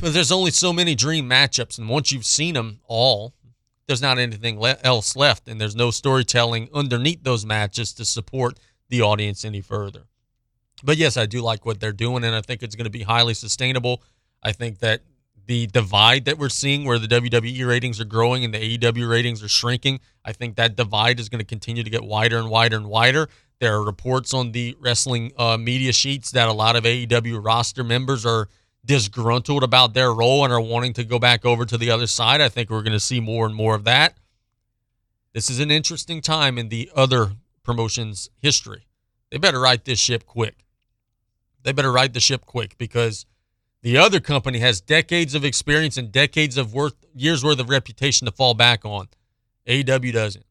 But 0.00 0.12
there's 0.12 0.32
only 0.32 0.50
so 0.50 0.72
many 0.72 0.94
dream 0.94 1.28
matchups. 1.28 1.78
And 1.78 1.88
once 1.88 2.12
you've 2.12 2.26
seen 2.26 2.54
them 2.54 2.80
all, 2.86 3.34
there's 3.86 4.02
not 4.02 4.18
anything 4.18 4.58
le- 4.58 4.78
else 4.82 5.16
left. 5.16 5.48
And 5.48 5.60
there's 5.60 5.76
no 5.76 5.90
storytelling 5.90 6.68
underneath 6.74 7.22
those 7.22 7.46
matches 7.46 7.92
to 7.94 8.04
support 8.04 8.58
the 8.88 9.02
audience 9.02 9.44
any 9.44 9.60
further. 9.60 10.04
But 10.82 10.96
yes, 10.96 11.16
I 11.16 11.26
do 11.26 11.40
like 11.40 11.64
what 11.64 11.80
they're 11.80 11.92
doing. 11.92 12.24
And 12.24 12.34
I 12.34 12.40
think 12.40 12.62
it's 12.62 12.74
going 12.74 12.84
to 12.84 12.90
be 12.90 13.02
highly 13.02 13.34
sustainable. 13.34 14.02
I 14.42 14.52
think 14.52 14.80
that 14.80 15.02
the 15.46 15.66
divide 15.66 16.24
that 16.24 16.38
we're 16.38 16.48
seeing 16.48 16.84
where 16.84 16.98
the 16.98 17.06
WWE 17.06 17.66
ratings 17.66 18.00
are 18.00 18.04
growing 18.06 18.44
and 18.44 18.54
the 18.54 18.78
AEW 18.78 19.08
ratings 19.08 19.42
are 19.42 19.48
shrinking. 19.48 20.00
I 20.24 20.32
think 20.32 20.56
that 20.56 20.76
divide 20.76 21.20
is 21.20 21.28
going 21.28 21.40
to 21.40 21.44
continue 21.44 21.82
to 21.82 21.90
get 21.90 22.02
wider 22.02 22.38
and 22.38 22.48
wider 22.48 22.76
and 22.76 22.88
wider. 22.88 23.28
There 23.60 23.74
are 23.74 23.84
reports 23.84 24.34
on 24.34 24.52
the 24.52 24.76
wrestling 24.80 25.32
uh, 25.36 25.56
media 25.56 25.92
sheets 25.92 26.30
that 26.32 26.48
a 26.48 26.52
lot 26.52 26.76
of 26.76 26.84
AEW 26.84 27.44
roster 27.44 27.84
members 27.84 28.26
are 28.26 28.48
disgruntled 28.84 29.62
about 29.62 29.94
their 29.94 30.12
role 30.12 30.44
and 30.44 30.52
are 30.52 30.60
wanting 30.60 30.92
to 30.94 31.04
go 31.04 31.18
back 31.18 31.44
over 31.44 31.64
to 31.64 31.78
the 31.78 31.90
other 31.90 32.06
side. 32.06 32.40
I 32.40 32.48
think 32.48 32.70
we're 32.70 32.82
going 32.82 32.92
to 32.92 33.00
see 33.00 33.20
more 33.20 33.46
and 33.46 33.54
more 33.54 33.74
of 33.74 33.84
that. 33.84 34.18
This 35.32 35.50
is 35.50 35.58
an 35.58 35.70
interesting 35.70 36.20
time 36.20 36.58
in 36.58 36.68
the 36.68 36.90
other 36.94 37.32
promotions' 37.62 38.30
history. 38.40 38.86
They 39.30 39.38
better 39.38 39.60
right 39.60 39.84
this 39.84 39.98
ship 39.98 40.26
quick. 40.26 40.64
They 41.62 41.72
better 41.72 41.90
right 41.90 42.12
the 42.12 42.20
ship 42.20 42.44
quick 42.44 42.76
because 42.78 43.26
the 43.82 43.96
other 43.96 44.20
company 44.20 44.58
has 44.60 44.80
decades 44.80 45.34
of 45.34 45.44
experience 45.44 45.96
and 45.96 46.12
decades 46.12 46.56
of 46.56 46.72
worth 46.72 46.94
years 47.14 47.42
worth 47.42 47.58
of 47.58 47.68
reputation 47.68 48.26
to 48.26 48.32
fall 48.32 48.54
back 48.54 48.84
on. 48.84 49.08
AEW 49.66 50.12
doesn't. 50.12 50.46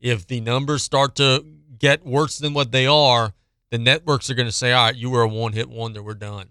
If 0.00 0.26
the 0.26 0.40
numbers 0.40 0.82
start 0.82 1.14
to 1.16 1.44
get 1.78 2.04
worse 2.04 2.38
than 2.38 2.54
what 2.54 2.72
they 2.72 2.86
are, 2.86 3.34
the 3.70 3.78
networks 3.78 4.30
are 4.30 4.34
going 4.34 4.48
to 4.48 4.52
say, 4.52 4.72
"All 4.72 4.86
right, 4.86 4.96
you 4.96 5.10
were 5.10 5.22
a 5.22 5.28
one-hit 5.28 5.68
wonder. 5.68 6.02
We're 6.02 6.14
done." 6.14 6.48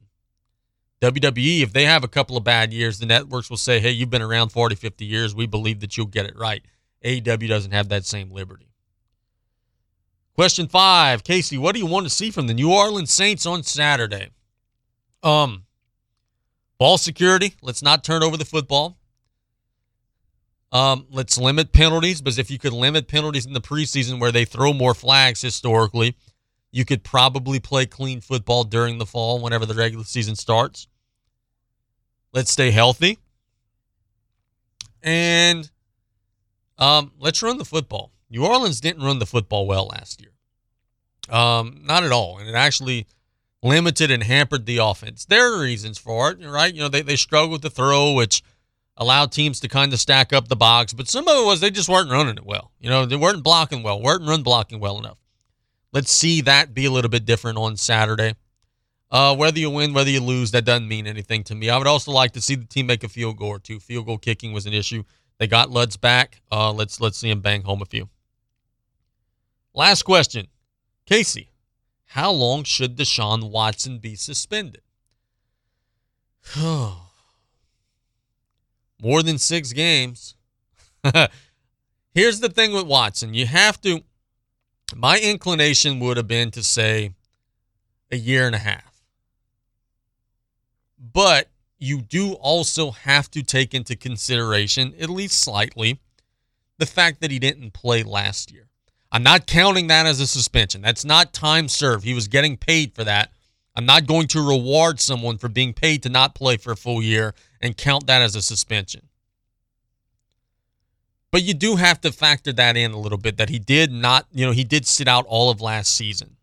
WWE, 1.01 1.61
if 1.61 1.73
they 1.73 1.85
have 1.85 2.03
a 2.03 2.07
couple 2.07 2.37
of 2.37 2.43
bad 2.43 2.73
years, 2.73 2.99
the 2.99 3.05
networks 3.05 3.49
will 3.49 3.57
say, 3.57 3.79
"Hey, 3.79 3.91
you've 3.91 4.09
been 4.09 4.21
around 4.21 4.49
40, 4.49 4.75
50 4.75 5.05
years. 5.05 5.35
We 5.35 5.45
believe 5.45 5.79
that 5.81 5.95
you'll 5.95 6.07
get 6.07 6.25
it 6.25 6.35
right." 6.35 6.63
AEW 7.03 7.47
doesn't 7.47 7.71
have 7.71 7.89
that 7.89 8.05
same 8.05 8.31
liberty. 8.31 8.67
Question 10.33 10.67
five, 10.67 11.23
Casey, 11.23 11.57
what 11.57 11.73
do 11.73 11.79
you 11.79 11.87
want 11.87 12.05
to 12.05 12.11
see 12.11 12.29
from 12.29 12.45
the 12.45 12.53
New 12.53 12.71
Orleans 12.71 13.11
Saints 13.11 13.45
on 13.47 13.63
Saturday? 13.63 14.29
Um, 15.23 15.65
ball 16.77 16.99
security. 16.99 17.55
Let's 17.63 17.81
not 17.81 18.03
turn 18.03 18.21
over 18.21 18.37
the 18.37 18.45
football. 18.45 18.99
Um, 20.71 21.07
let's 21.09 21.37
limit 21.39 21.71
penalties 21.71 22.21
because 22.21 22.37
if 22.37 22.51
you 22.51 22.59
could 22.59 22.73
limit 22.73 23.07
penalties 23.07 23.47
in 23.47 23.53
the 23.53 23.61
preseason 23.61 24.19
where 24.19 24.31
they 24.31 24.45
throw 24.45 24.73
more 24.73 24.93
flags 24.93 25.41
historically, 25.41 26.15
you 26.77 26.85
could 26.85 27.03
probably 27.03 27.59
play 27.59 27.87
clean 27.87 28.21
football 28.21 28.63
during 28.63 28.99
the 28.99 29.05
fall 29.05 29.41
whenever 29.41 29.65
the 29.65 29.73
regular 29.73 30.03
season 30.03 30.35
starts. 30.35 30.87
Let's 32.33 32.51
stay 32.51 32.69
healthy. 32.69 33.17
And 35.01 35.67
um, 36.77 37.13
let's 37.17 37.41
run 37.41 37.57
the 37.57 37.65
football. 37.65 38.11
New 38.29 38.45
Orleans 38.45 38.79
didn't 38.79 39.03
run 39.03 39.17
the 39.17 39.25
football 39.25 39.65
well 39.65 39.87
last 39.87 40.21
year. 40.21 40.33
Um, 41.35 41.81
not 41.83 42.03
at 42.03 42.11
all. 42.11 42.37
And 42.37 42.47
it 42.47 42.53
actually 42.53 43.07
limited 43.63 44.11
and 44.11 44.21
hampered 44.21 44.67
the 44.67 44.77
offense. 44.77 45.25
There 45.25 45.51
are 45.51 45.59
reasons 45.59 45.97
for 45.97 46.29
it, 46.29 46.45
right? 46.45 46.71
You 46.71 46.81
know, 46.81 46.89
they, 46.89 47.01
they 47.01 47.15
struggled 47.15 47.63
to 47.63 47.71
throw, 47.71 48.13
which 48.13 48.43
allowed 48.97 49.31
teams 49.31 49.59
to 49.61 49.67
kind 49.67 49.91
of 49.93 49.99
stack 49.99 50.31
up 50.31 50.47
the 50.47 50.55
box. 50.55 50.93
But 50.93 51.07
some 51.07 51.27
of 51.27 51.39
it 51.39 51.45
was 51.47 51.59
they 51.59 51.71
just 51.71 51.89
weren't 51.89 52.11
running 52.11 52.37
it 52.37 52.45
well. 52.45 52.71
You 52.79 52.91
know, 52.91 53.07
they 53.07 53.15
weren't 53.15 53.41
blocking 53.41 53.81
well, 53.81 53.99
weren't 53.99 54.27
run 54.27 54.43
blocking 54.43 54.79
well 54.79 54.99
enough. 54.99 55.17
Let's 55.93 56.11
see 56.11 56.41
that 56.41 56.73
be 56.73 56.85
a 56.85 56.91
little 56.91 57.09
bit 57.09 57.25
different 57.25 57.57
on 57.57 57.77
Saturday. 57.77 58.35
Uh, 59.09 59.35
whether 59.35 59.57
you 59.57 59.69
win, 59.69 59.93
whether 59.93 60.09
you 60.09 60.21
lose, 60.21 60.51
that 60.51 60.65
doesn't 60.65 60.87
mean 60.87 61.07
anything 61.07 61.43
to 61.45 61.55
me. 61.55 61.69
I 61.69 61.77
would 61.77 61.87
also 61.87 62.11
like 62.11 62.33
to 62.33 62.41
see 62.41 62.55
the 62.55 62.65
team 62.65 62.87
make 62.87 63.03
a 63.03 63.07
field 63.07 63.37
goal 63.37 63.49
or 63.49 63.59
two. 63.59 63.79
Field 63.79 64.05
goal 64.05 64.17
kicking 64.17 64.51
was 64.51 64.65
an 64.65 64.73
issue. 64.73 65.03
They 65.37 65.47
got 65.47 65.69
Lutz 65.69 65.95
back. 65.95 66.41
Uh, 66.51 66.73
let's 66.73 66.99
let's 66.99 67.17
see 67.17 67.29
him 67.29 67.39
bang 67.41 67.61
home 67.61 67.81
a 67.81 67.85
few. 67.85 68.09
Last 69.73 70.03
question, 70.03 70.47
Casey. 71.05 71.51
How 72.05 72.31
long 72.31 72.63
should 72.63 72.97
Deshaun 72.97 73.51
Watson 73.51 73.99
be 73.99 74.15
suspended? 74.15 74.81
More 76.57 76.95
than 79.23 79.37
six 79.37 79.73
games. 79.73 80.35
Here's 82.13 82.39
the 82.39 82.49
thing 82.49 82.73
with 82.73 82.87
Watson. 82.87 83.33
You 83.33 83.45
have 83.45 83.79
to. 83.81 84.01
My 84.95 85.19
inclination 85.19 85.99
would 85.99 86.17
have 86.17 86.27
been 86.27 86.51
to 86.51 86.63
say 86.63 87.11
a 88.11 88.17
year 88.17 88.45
and 88.45 88.55
a 88.55 88.59
half. 88.59 89.03
But 90.99 91.49
you 91.77 92.01
do 92.01 92.33
also 92.33 92.91
have 92.91 93.29
to 93.31 93.43
take 93.43 93.73
into 93.73 93.95
consideration, 93.95 94.93
at 94.99 95.09
least 95.09 95.39
slightly, 95.39 95.99
the 96.77 96.85
fact 96.85 97.21
that 97.21 97.31
he 97.31 97.39
didn't 97.39 97.73
play 97.73 98.03
last 98.03 98.51
year. 98.51 98.67
I'm 99.11 99.23
not 99.23 99.47
counting 99.47 99.87
that 99.87 100.05
as 100.05 100.19
a 100.19 100.27
suspension. 100.27 100.81
That's 100.81 101.05
not 101.05 101.33
time 101.33 101.67
served. 101.67 102.03
He 102.03 102.13
was 102.13 102.27
getting 102.27 102.57
paid 102.57 102.93
for 102.93 103.03
that. 103.03 103.31
I'm 103.75 103.85
not 103.85 104.07
going 104.07 104.27
to 104.29 104.41
reward 104.41 104.99
someone 104.99 105.37
for 105.37 105.49
being 105.49 105.73
paid 105.73 106.03
to 106.03 106.09
not 106.09 106.33
play 106.33 106.57
for 106.57 106.71
a 106.71 106.77
full 106.77 107.01
year 107.01 107.35
and 107.61 107.77
count 107.77 108.07
that 108.07 108.21
as 108.21 108.35
a 108.35 108.41
suspension. 108.41 109.06
But 111.31 111.43
you 111.43 111.53
do 111.53 111.75
have 111.75 111.99
to 112.01 112.11
factor 112.11 112.53
that 112.53 112.77
in 112.77 112.91
a 112.91 112.99
little 112.99 113.17
bit 113.17 113.37
that 113.37 113.49
he 113.49 113.59
did 113.59 113.91
not, 113.91 114.27
you 114.31 114.45
know, 114.45 114.51
he 114.51 114.63
did 114.63 114.87
sit 114.87 115.07
out 115.07 115.25
all 115.27 115.49
of 115.49 115.61
last 115.61 115.93
season. 115.93 116.37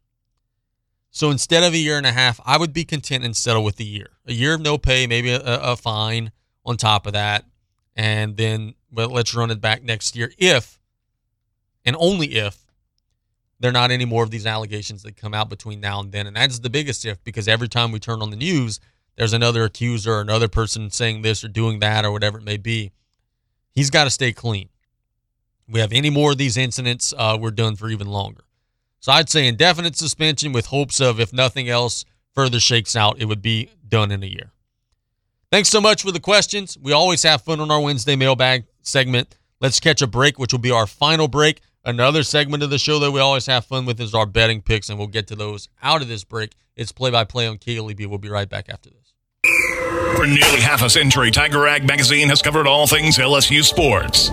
So 1.11 1.31
instead 1.31 1.63
of 1.63 1.73
a 1.73 1.79
year 1.79 1.97
and 1.97 2.07
a 2.07 2.13
half, 2.13 2.41
I 2.45 2.59
would 2.59 2.73
be 2.73 2.85
content 2.85 3.25
and 3.25 3.37
settle 3.37 3.65
with 3.65 3.79
a 3.81 3.85
year. 3.85 4.11
A 4.27 4.33
year 4.33 4.55
of 4.55 4.61
no 4.61 4.77
pay, 4.77 5.07
maybe 5.07 5.31
a, 5.31 5.41
a 5.43 5.77
fine 5.77 6.33
on 6.67 6.77
top 6.77 7.07
of 7.07 7.13
that. 7.13 7.45
And 7.97 8.37
then 8.37 8.75
well, 8.91 9.09
let's 9.09 9.35
run 9.35 9.51
it 9.51 9.61
back 9.61 9.83
next 9.83 10.17
year 10.17 10.33
if, 10.39 10.79
and 11.85 11.97
only 11.99 12.35
if, 12.35 12.65
there 13.61 13.71
are 13.71 13.73
not 13.73 13.91
any 13.91 14.05
more 14.05 14.23
of 14.23 14.31
these 14.31 14.47
allegations 14.47 15.03
that 15.05 15.17
come 15.17 15.33
out 15.33 15.49
between 15.49 15.81
now 15.81 16.01
and 16.01 16.13
then. 16.13 16.27
And 16.27 16.37
that's 16.37 16.59
the 16.59 16.69
biggest 16.69 17.07
if 17.07 17.23
because 17.25 17.49
every 17.49 17.69
time 17.69 17.93
we 17.93 17.99
turn 17.99 18.21
on 18.21 18.31
the 18.31 18.37
news, 18.37 18.81
there's 19.17 19.33
another 19.33 19.65
accuser 19.65 20.15
or 20.15 20.21
another 20.21 20.49
person 20.49 20.91
saying 20.91 21.23
this 21.23 21.45
or 21.45 21.49
doing 21.49 21.79
that 21.79 22.05
or 22.05 22.11
whatever 22.11 22.39
it 22.39 22.45
may 22.45 22.57
be. 22.57 22.93
He's 23.71 23.91
got 23.91 24.05
to 24.05 24.11
stay 24.11 24.33
clean. 24.33 24.69
We 25.69 25.81
have 25.81 25.93
any 25.93 26.11
more 26.11 26.33
of 26.33 26.39
these 26.39 26.57
incidents, 26.57 27.15
uh, 27.17 27.39
we're 27.41 27.51
done 27.51 27.77
for 27.77 27.89
even 27.89 28.07
longer. 28.07 28.45
So 29.01 29.13
I'd 29.13 29.31
say 29.31 29.47
indefinite 29.47 29.97
suspension 29.97 30.53
with 30.53 30.67
hopes 30.67 31.01
of, 31.01 31.21
if 31.21 31.33
nothing 31.33 31.69
else 31.69 32.05
further 32.35 32.61
shakes 32.61 32.97
out, 32.97 33.17
it 33.19 33.27
would 33.27 33.43
be 33.43 33.71
done 33.87 34.11
in 34.11 34.23
a 34.23 34.27
year. 34.27 34.51
Thanks 35.51 35.69
so 35.69 35.81
much 35.81 36.03
for 36.03 36.11
the 36.11 36.21
questions. 36.21 36.77
We 36.81 36.93
always 36.93 37.23
have 37.23 37.43
fun 37.43 37.61
on 37.61 37.71
our 37.71 37.81
Wednesday 37.81 38.17
mailbag 38.17 38.65
segment. 38.83 39.37
Let's 39.61 39.79
catch 39.79 40.03
a 40.03 40.07
break, 40.07 40.39
which 40.39 40.53
will 40.53 40.61
be 40.61 40.71
our 40.71 40.87
final 40.87 41.29
break. 41.29 41.61
Another 41.85 42.23
segment 42.23 42.63
of 42.63 42.71
the 42.71 42.79
show 42.79 42.99
that 42.99 43.11
we 43.13 43.21
always 43.21 43.47
have 43.47 43.65
fun 43.67 43.87
with 43.87 44.01
is 44.01 44.15
our 44.15 44.27
betting 44.27 44.63
picks, 44.63 44.89
and 44.89 44.99
we'll 44.99 45.07
get 45.07 45.27
to 45.29 45.37
those 45.37 45.69
out 45.83 46.03
of 46.03 46.09
this 46.09 46.25
break. 46.25 46.53
It's 46.77 46.93
play 46.93 47.11
by 47.11 47.25
play 47.25 47.47
on 47.47 47.59
KLEB. 47.59 48.07
We'll 48.07 48.19
be 48.19 48.31
right 48.31 48.49
back 48.49 48.69
after 48.69 48.91
this. 48.91 49.13
For 50.17 50.27
nearly 50.27 50.61
half 50.61 50.83
a 50.83 50.91
century, 50.91 51.31
Tiger 51.31 51.61
Rag 51.61 51.87
magazine 51.87 52.29
has 52.31 52.41
covered 52.41 52.67
all 52.67 52.87
things 52.87 53.19
LSU 53.19 53.63
sports. 53.63 54.31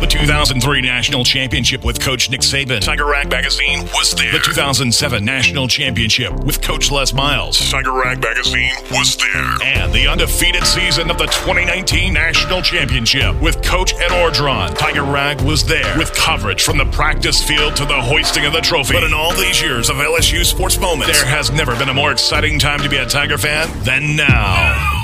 The 0.00 0.06
2003 0.06 0.80
National 0.82 1.24
Championship 1.24 1.84
with 1.84 2.00
Coach 2.00 2.30
Nick 2.30 2.40
Saban. 2.40 2.80
Tiger 2.80 3.06
Rag 3.06 3.30
Magazine 3.30 3.82
was 3.94 4.12
there. 4.12 4.32
The 4.32 4.38
2007 4.38 5.24
National 5.24 5.68
Championship 5.68 6.32
with 6.44 6.60
Coach 6.60 6.90
Les 6.90 7.12
Miles. 7.12 7.70
Tiger 7.70 7.92
Rag 7.92 8.20
Magazine 8.20 8.72
was 8.90 9.16
there. 9.16 9.56
And 9.62 9.92
the 9.92 10.06
undefeated 10.06 10.66
season 10.66 11.10
of 11.10 11.18
the 11.18 11.26
2019 11.26 12.12
National 12.12 12.62
Championship 12.62 13.40
with 13.40 13.62
Coach 13.62 13.94
Ed 13.94 14.10
Orgeron. 14.10 14.76
Tiger 14.76 15.04
Rag 15.04 15.40
was 15.42 15.64
there 15.64 15.96
with 15.96 16.12
coverage 16.14 16.62
from 16.62 16.78
the 16.78 16.86
practice 16.86 17.42
field 17.42 17.76
to 17.76 17.84
the 17.84 18.00
hoisting 18.00 18.44
of 18.44 18.52
the 18.52 18.60
trophy. 18.60 18.94
But 18.94 19.04
in 19.04 19.14
all 19.14 19.34
these 19.34 19.62
years 19.62 19.88
of 19.88 19.96
LSU 19.96 20.44
sports 20.44 20.78
moments, 20.78 21.18
there 21.18 21.30
has 21.30 21.50
never 21.50 21.76
been 21.76 21.88
a 21.88 21.94
more 21.94 22.12
exciting 22.12 22.58
time 22.58 22.80
to 22.80 22.88
be 22.88 22.96
a 22.96 23.06
Tiger 23.06 23.38
fan 23.38 23.68
than 23.84 24.16
now. 24.16 24.99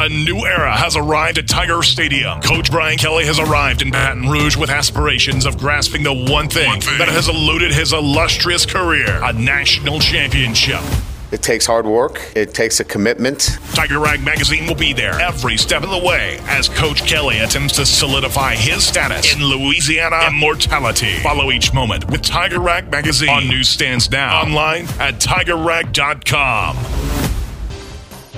A 0.00 0.08
new 0.08 0.44
era 0.46 0.76
has 0.76 0.96
arrived 0.96 1.38
at 1.38 1.46
Tiger 1.46 1.82
Stadium. 1.82 2.40
Coach 2.40 2.70
Brian 2.70 2.98
Kelly 2.98 3.24
has 3.26 3.38
arrived 3.38 3.82
in 3.82 3.90
Baton 3.90 4.28
Rouge 4.28 4.56
with 4.56 4.70
aspirations 4.70 5.46
of 5.46 5.58
grasping 5.58 6.02
the 6.02 6.12
one 6.12 6.48
thing, 6.48 6.66
one 6.68 6.80
thing. 6.80 6.98
that 6.98 7.08
has 7.08 7.28
eluded 7.28 7.72
his 7.72 7.92
illustrious 7.92 8.66
career 8.66 9.20
a 9.22 9.32
national 9.32 10.00
championship. 10.00 10.80
It 11.30 11.40
takes 11.42 11.64
hard 11.66 11.86
work. 11.86 12.20
It 12.34 12.52
takes 12.52 12.80
a 12.80 12.84
commitment. 12.84 13.58
Tiger 13.74 14.00
Rag 14.00 14.22
Magazine 14.24 14.66
will 14.66 14.74
be 14.74 14.92
there 14.92 15.18
every 15.20 15.56
step 15.56 15.82
of 15.82 15.88
the 15.90 15.98
way 15.98 16.38
as 16.42 16.68
Coach 16.68 17.06
Kelly 17.06 17.38
attempts 17.38 17.76
to 17.76 17.86
solidify 17.86 18.54
his 18.54 18.84
status 18.84 19.34
in 19.34 19.42
Louisiana 19.42 20.26
immortality. 20.26 21.18
Follow 21.20 21.50
each 21.50 21.72
moment 21.72 22.10
with 22.10 22.22
Tiger 22.22 22.60
Rag 22.60 22.90
Magazine 22.90 23.30
on 23.30 23.48
newsstands 23.48 24.10
now, 24.10 24.42
online 24.42 24.84
at 24.98 25.20
tigerrag.com. 25.20 26.76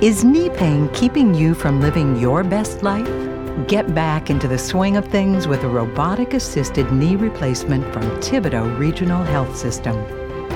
Is 0.00 0.22
knee 0.22 0.48
pain 0.48 0.88
keeping 0.90 1.34
you 1.34 1.54
from 1.54 1.80
living 1.80 2.14
your 2.14 2.44
best 2.44 2.84
life? 2.84 3.08
Get 3.66 3.96
back 3.96 4.30
into 4.30 4.46
the 4.46 4.56
swing 4.56 4.96
of 4.96 5.04
things 5.08 5.48
with 5.48 5.64
a 5.64 5.68
robotic 5.68 6.34
assisted 6.34 6.92
knee 6.92 7.16
replacement 7.16 7.82
from 7.92 8.04
Thibodaux 8.20 8.78
Regional 8.78 9.24
Health 9.24 9.56
System. 9.56 9.96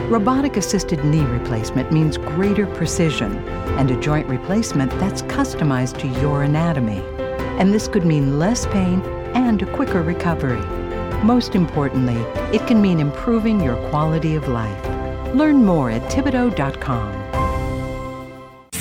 Robotic 0.08 0.56
assisted 0.56 1.04
knee 1.04 1.24
replacement 1.24 1.90
means 1.90 2.18
greater 2.18 2.66
precision 2.66 3.36
and 3.80 3.90
a 3.90 3.98
joint 3.98 4.28
replacement 4.28 4.92
that's 5.00 5.22
customized 5.22 5.98
to 5.98 6.20
your 6.20 6.44
anatomy. 6.44 7.02
And 7.58 7.74
this 7.74 7.88
could 7.88 8.06
mean 8.06 8.38
less 8.38 8.66
pain 8.66 9.02
and 9.34 9.60
a 9.60 9.74
quicker 9.74 10.04
recovery. 10.04 10.64
Most 11.24 11.56
importantly, 11.56 12.22
it 12.56 12.64
can 12.68 12.80
mean 12.80 13.00
improving 13.00 13.60
your 13.60 13.74
quality 13.90 14.36
of 14.36 14.46
life. 14.46 14.84
Learn 15.34 15.64
more 15.64 15.90
at 15.90 16.02
Thibodaux.com. 16.12 17.21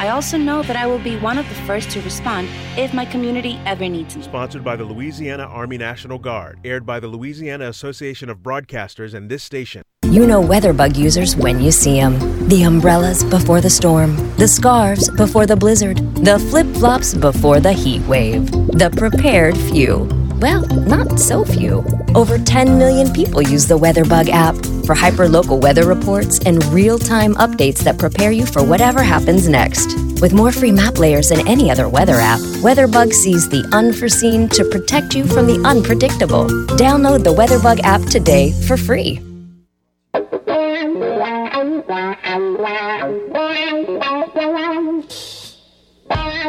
I 0.00 0.08
also 0.08 0.38
know 0.38 0.62
that 0.62 0.76
I 0.76 0.86
will 0.86 0.98
be 0.98 1.18
one 1.18 1.36
of 1.36 1.46
the 1.50 1.54
first 1.66 1.90
to 1.90 2.00
respond 2.00 2.48
if 2.78 2.94
my 2.94 3.04
community 3.04 3.60
ever 3.66 3.86
needs 3.86 4.16
me. 4.16 4.22
Sponsored 4.22 4.64
by 4.64 4.74
the 4.74 4.82
Louisiana 4.82 5.42
Army 5.42 5.76
National 5.76 6.18
Guard, 6.18 6.58
aired 6.64 6.86
by 6.86 7.00
the 7.00 7.06
Louisiana 7.06 7.68
Association 7.68 8.30
of 8.30 8.38
Broadcasters 8.38 9.12
and 9.12 9.28
this 9.28 9.44
station. 9.44 9.82
You 10.06 10.26
know 10.26 10.40
WeatherBug 10.40 10.96
users 10.96 11.36
when 11.36 11.60
you 11.60 11.70
see 11.70 12.00
them. 12.00 12.18
The 12.48 12.62
umbrellas 12.62 13.24
before 13.24 13.60
the 13.60 13.68
storm, 13.68 14.16
the 14.36 14.48
scarves 14.48 15.10
before 15.10 15.44
the 15.44 15.54
blizzard, 15.54 15.98
the 16.14 16.38
flip 16.38 16.66
flops 16.76 17.12
before 17.12 17.60
the 17.60 17.74
heat 17.74 18.00
wave. 18.06 18.50
The 18.50 18.90
prepared 18.96 19.54
few. 19.54 20.19
Well, 20.40 20.62
not 20.86 21.20
so 21.20 21.44
few. 21.44 21.84
Over 22.14 22.38
10 22.38 22.78
million 22.78 23.12
people 23.12 23.42
use 23.42 23.66
the 23.66 23.76
WeatherBug 23.76 24.30
app 24.30 24.54
for 24.86 24.94
hyperlocal 24.94 25.60
weather 25.60 25.86
reports 25.86 26.38
and 26.46 26.64
real 26.72 26.98
time 26.98 27.34
updates 27.34 27.80
that 27.80 27.98
prepare 27.98 28.30
you 28.30 28.46
for 28.46 28.64
whatever 28.64 29.02
happens 29.02 29.48
next. 29.48 29.94
With 30.22 30.32
more 30.32 30.50
free 30.50 30.72
map 30.72 30.98
layers 30.98 31.28
than 31.28 31.46
any 31.46 31.70
other 31.70 31.90
weather 31.90 32.14
app, 32.14 32.40
WeatherBug 32.64 33.12
sees 33.12 33.50
the 33.50 33.68
unforeseen 33.72 34.48
to 34.50 34.64
protect 34.64 35.14
you 35.14 35.26
from 35.26 35.46
the 35.46 35.60
unpredictable. 35.66 36.46
Download 36.78 37.22
the 37.22 37.34
WeatherBug 37.34 37.80
app 37.80 38.00
today 38.08 38.52
for 38.66 38.78
free. 38.78 39.20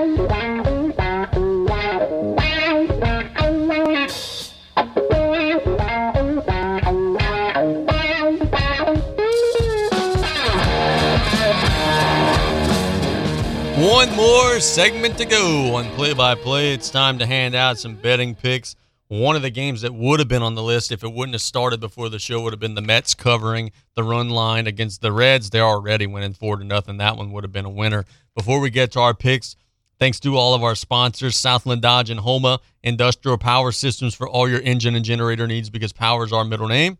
One 14.01 14.15
more 14.15 14.59
segment 14.59 15.19
to 15.19 15.25
go 15.25 15.75
on 15.75 15.85
play 15.91 16.15
by 16.15 16.33
play. 16.33 16.73
It's 16.73 16.89
time 16.89 17.19
to 17.19 17.25
hand 17.27 17.53
out 17.53 17.77
some 17.77 17.93
betting 17.93 18.33
picks. 18.33 18.75
One 19.09 19.35
of 19.35 19.43
the 19.43 19.51
games 19.51 19.81
that 19.81 19.93
would 19.93 20.17
have 20.17 20.27
been 20.27 20.41
on 20.41 20.55
the 20.55 20.63
list 20.63 20.91
if 20.91 21.03
it 21.03 21.13
wouldn't 21.13 21.35
have 21.35 21.41
started 21.43 21.79
before 21.79 22.09
the 22.09 22.17
show 22.17 22.41
would 22.41 22.51
have 22.51 22.59
been 22.59 22.73
the 22.73 22.81
Mets 22.81 23.13
covering 23.13 23.71
the 23.93 24.03
run 24.03 24.29
line 24.31 24.65
against 24.65 25.01
the 25.01 25.11
Reds. 25.11 25.51
They're 25.51 25.61
already 25.61 26.07
winning 26.07 26.33
four 26.33 26.57
to 26.57 26.63
nothing. 26.63 26.97
That 26.97 27.15
one 27.15 27.31
would 27.31 27.43
have 27.43 27.51
been 27.51 27.65
a 27.65 27.69
winner. 27.69 28.05
Before 28.35 28.59
we 28.59 28.71
get 28.71 28.91
to 28.93 28.99
our 29.01 29.13
picks, 29.13 29.55
thanks 29.99 30.19
to 30.21 30.35
all 30.35 30.55
of 30.55 30.63
our 30.63 30.73
sponsors, 30.73 31.37
Southland 31.37 31.83
Dodge 31.83 32.09
and 32.09 32.21
Houma, 32.21 32.59
industrial 32.81 33.37
power 33.37 33.71
systems 33.71 34.15
for 34.15 34.27
all 34.27 34.49
your 34.49 34.61
engine 34.61 34.95
and 34.95 35.05
generator 35.05 35.45
needs 35.45 35.69
because 35.69 35.93
power 35.93 36.25
is 36.25 36.33
our 36.33 36.43
middle 36.43 36.67
name. 36.67 36.97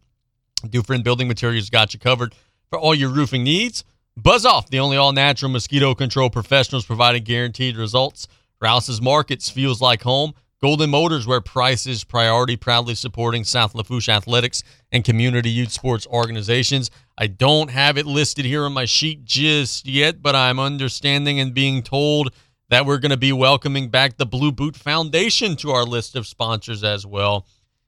Dufresne 0.70 1.02
Building 1.02 1.28
Materials 1.28 1.72
got 1.72 1.96
you 1.96 2.00
covered 2.00 2.36
for 2.70 2.78
all 2.78 2.94
your 2.94 3.10
roofing 3.10 3.44
needs. 3.44 3.86
Buzz 4.18 4.46
Off, 4.46 4.70
the 4.70 4.80
only 4.80 4.98
all 4.98 5.14
natural 5.14 5.50
mosquito 5.50 5.96
control 5.96 6.30
professionals 6.30 6.86
providing 6.86 7.24
guaranteed 7.24 7.78
results. 7.78 8.28
Rouse's 8.60 9.02
Markets 9.02 9.50
feels 9.50 9.80
like 9.80 10.02
home. 10.02 10.34
Golden 10.62 10.90
Motors, 10.90 11.26
where 11.26 11.40
price 11.40 11.88
is 11.88 12.04
priority, 12.04 12.58
proudly 12.58 12.94
supporting 12.94 13.46
South 13.46 13.74
Lafourche 13.74 14.10
athletics 14.10 14.64
and 14.92 15.06
community 15.06 15.50
youth 15.50 15.72
sports 15.72 16.06
organizations. 16.08 16.92
I 17.18 17.28
don't 17.28 17.72
have 17.72 17.98
it 17.98 18.06
listed 18.06 18.44
here 18.44 18.66
on 18.66 18.74
my 18.74 18.86
sheet 18.86 19.24
just 19.24 19.88
yet, 19.88 20.22
but 20.22 20.36
I'm 20.36 20.60
understanding 20.60 21.40
and 21.40 21.54
being 21.54 21.82
told 21.82 22.34
that 22.70 22.86
we're 22.86 23.00
going 23.00 23.12
to 23.12 23.18
be 23.18 23.34
welcoming 23.34 23.90
back 23.90 24.18
the 24.18 24.26
Blue 24.26 24.52
Boot 24.52 24.76
Foundation 24.76 25.56
to 25.56 25.72
our 25.72 25.86
list 25.86 26.18
of 26.18 26.28
sponsors 26.28 26.84
as 26.84 27.06
well. 27.06 27.48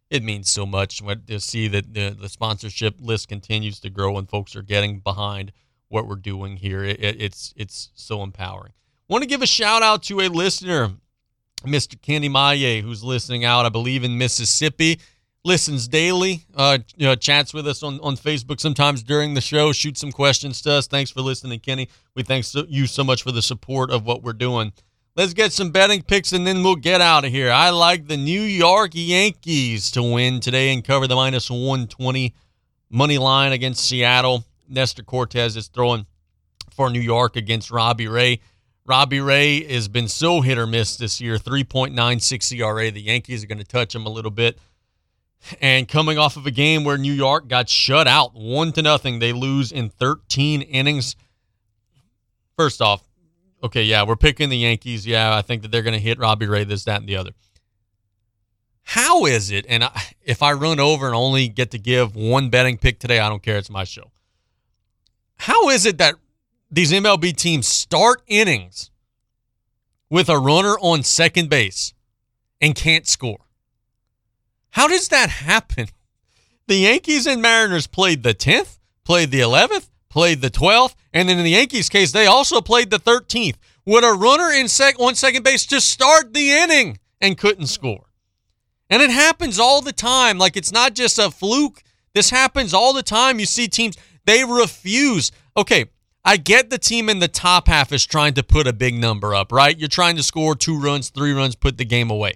It 0.10 0.24
means 0.24 0.50
so 0.50 0.66
much 0.66 1.02
to 1.28 1.40
see 1.42 1.68
that 1.68 1.94
the, 1.94 2.16
the 2.20 2.30
sponsorship 2.30 2.96
list 3.02 3.28
continues 3.28 3.80
to 3.82 3.90
grow 3.90 4.18
and 4.18 4.28
folks 4.28 4.56
are 4.56 4.62
getting 4.62 5.00
behind 5.00 5.52
what 5.94 6.08
we're 6.08 6.16
doing 6.16 6.58
here. 6.58 6.84
It, 6.84 7.00
it, 7.02 7.22
it's 7.22 7.54
it's 7.56 7.92
so 7.94 8.24
empowering. 8.24 8.74
Want 9.08 9.22
to 9.22 9.28
give 9.28 9.44
a 9.44 9.48
shout 9.48 9.84
out 9.84 10.02
to 10.04 10.22
a 10.22 10.28
listener, 10.28 10.92
Mr. 11.62 12.02
Kenny 12.02 12.30
Maye, 12.30 12.82
who's 12.82 13.04
listening 13.04 13.46
out, 13.46 13.66
I 13.66 13.70
believe, 13.70 14.04
in 14.04 14.18
Mississippi. 14.18 15.00
Listens 15.46 15.90
daily, 15.90 16.46
uh, 16.56 16.78
you 16.96 17.06
know, 17.06 17.16
chats 17.16 17.54
with 17.54 17.68
us 17.68 17.84
on, 17.84 18.00
on 18.00 18.16
Facebook 18.16 18.62
sometimes 18.62 19.04
during 19.04 19.34
the 19.34 19.42
show, 19.42 19.74
shoots 19.74 20.00
some 20.00 20.14
questions 20.14 20.62
to 20.62 20.72
us. 20.72 20.88
Thanks 20.88 21.12
for 21.12 21.20
listening, 21.20 21.60
Kenny. 21.60 21.90
We 22.16 22.24
thank 22.24 22.46
you 22.70 22.88
so 22.88 23.04
much 23.04 23.24
for 23.24 23.34
the 23.34 23.42
support 23.42 23.92
of 23.92 24.06
what 24.06 24.24
we're 24.24 24.32
doing. 24.32 24.72
Let's 25.18 25.34
get 25.34 25.52
some 25.52 25.72
betting 25.72 26.02
picks 26.02 26.32
and 26.32 26.48
then 26.48 26.64
we'll 26.64 26.78
get 26.78 27.02
out 27.02 27.26
of 27.26 27.32
here. 27.32 27.52
I 27.52 27.72
like 27.72 28.08
the 28.08 28.16
New 28.16 28.42
York 28.42 28.92
Yankees 28.94 29.92
to 29.92 30.02
win 30.02 30.40
today 30.40 30.74
and 30.74 30.82
cover 30.84 31.08
the 31.08 31.16
minus 31.16 31.52
120 31.52 32.34
money 32.90 33.18
line 33.18 33.52
against 33.52 33.86
Seattle. 33.86 34.46
Nestor 34.68 35.04
Cortes 35.04 35.56
is 35.56 35.68
throwing 35.68 36.06
for 36.72 36.90
New 36.90 37.00
York 37.00 37.36
against 37.36 37.72
Robbie 37.72 38.08
Ray. 38.08 38.40
Robbie 38.86 39.22
Ray 39.22 39.64
has 39.72 39.88
been 39.88 40.08
so 40.08 40.42
hit 40.42 40.58
or 40.58 40.68
miss 40.68 40.98
this 40.98 41.22
year 41.22 41.38
3.96 41.38 42.60
ERA. 42.60 42.92
The 42.92 43.02
Yankees 43.02 43.44
are 43.44 43.48
going 43.48 43.60
to 43.60 43.64
touch 43.64 43.96
him 43.96 44.06
a 44.06 44.10
little 44.10 44.32
bit. 44.32 44.58
And 45.62 45.88
coming 45.88 46.18
off 46.18 46.38
of 46.38 46.46
a 46.46 46.52
game 46.52 46.84
where 46.84 46.98
New 46.98 47.12
York 47.12 47.48
got 47.48 47.70
shut 47.70 48.08
out 48.08 48.34
one 48.34 48.72
to 48.74 48.82
nothing, 48.82 49.20
they 49.20 49.34
lose 49.34 49.72
in 49.72 49.90
13 49.90 50.62
innings. 50.62 51.16
First 52.58 52.82
off, 52.82 53.04
okay, 53.62 53.84
yeah, 53.84 54.04
we're 54.04 54.16
picking 54.16 54.50
the 54.50 54.58
Yankees. 54.58 55.06
Yeah, 55.06 55.36
I 55.36 55.42
think 55.42 55.62
that 55.62 55.72
they're 55.72 55.82
going 55.82 55.96
to 55.96 56.00
hit 56.00 56.18
Robbie 56.18 56.48
Ray, 56.48 56.64
this, 56.64 56.86
that, 56.86 57.02
and 57.02 57.10
the 57.10 57.18
other. 57.18 57.32
How 58.84 59.26
is 59.26 59.52
it? 59.52 59.66
And 59.68 59.84
I, 59.84 60.02
if 60.24 60.44
I 60.44 60.54
run 60.54 60.80
over 60.80 61.08
and 61.08 61.16
only 61.16 61.48
get 61.48 61.72
to 61.72 61.80
give 61.80 62.16
one 62.16 62.50
betting 62.50 62.78
pick 62.78 63.00
today, 63.00 63.20
I 63.20 63.30
don't 63.30 63.42
care. 63.42 63.58
It's 63.58 63.70
my 63.70 63.86
show. 63.86 64.12
How 65.44 65.68
is 65.68 65.86
it 65.86 65.98
that 65.98 66.16
these 66.72 66.94
MLB 66.94 67.36
teams 67.36 67.68
start 67.68 68.22
innings 68.28 68.92
with 70.10 70.30
a 70.30 70.40
runner 70.40 70.78
on 70.80 71.04
second 71.04 71.50
base 71.50 71.94
and 72.62 72.74
can't 72.74 73.06
score? 73.06 73.46
How 74.70 74.88
does 74.88 75.10
that 75.10 75.30
happen? 75.30 75.88
The 76.66 76.76
Yankees 76.76 77.28
and 77.28 77.42
Mariners 77.42 77.88
played 77.88 78.24
the 78.24 78.34
10th, 78.34 78.80
played 79.04 79.32
the 79.32 79.42
11th, 79.42 79.90
played 80.10 80.40
the 80.40 80.50
12th, 80.50 80.96
and 81.12 81.28
then 81.28 81.38
in 81.38 81.44
the 81.44 81.50
Yankees 81.50 81.90
case, 81.90 82.14
they 82.14 82.26
also 82.26 82.62
played 82.62 82.90
the 82.90 83.00
13th. 83.00 83.58
Would 83.86 84.06
a 84.06 84.14
runner 84.14 84.50
in 84.50 84.70
sec- 84.70 84.98
on 84.98 85.14
second 85.16 85.44
base 85.44 85.66
just 85.66 85.90
start 85.90 86.34
the 86.34 86.52
inning 86.52 87.00
and 87.20 87.38
couldn't 87.38 87.68
score? 87.68 88.06
And 88.90 89.02
it 89.02 89.10
happens 89.10 89.60
all 89.60 89.82
the 89.82 89.92
time. 89.92 90.38
Like 90.38 90.56
it's 90.56 90.72
not 90.72 90.94
just 90.94 91.20
a 91.20 91.30
fluke. 91.30 91.84
This 92.14 92.30
happens 92.30 92.74
all 92.74 92.94
the 92.94 93.04
time. 93.04 93.40
You 93.40 93.46
see 93.46 93.68
teams, 93.68 93.98
they 94.26 94.44
refuse. 94.44 95.32
Okay, 95.56 95.86
I 96.26 96.38
get 96.38 96.70
the 96.70 96.78
team 96.78 97.10
in 97.10 97.20
the 97.20 97.28
top 97.28 97.68
half 97.68 97.92
is 97.92 98.06
trying 98.06 98.34
to 98.36 98.44
put 98.44 98.68
a 98.68 98.74
big 98.74 98.96
number 98.96 99.36
up, 99.36 99.52
right? 99.52 99.78
You're 99.78 99.90
trying 99.90 100.16
to 100.16 100.24
score 100.24 100.56
two 100.56 100.80
runs, 100.80 101.10
three 101.10 101.34
runs, 101.34 101.56
put 101.56 101.78
the 101.78 101.86
game 101.86 102.10
away. 102.10 102.34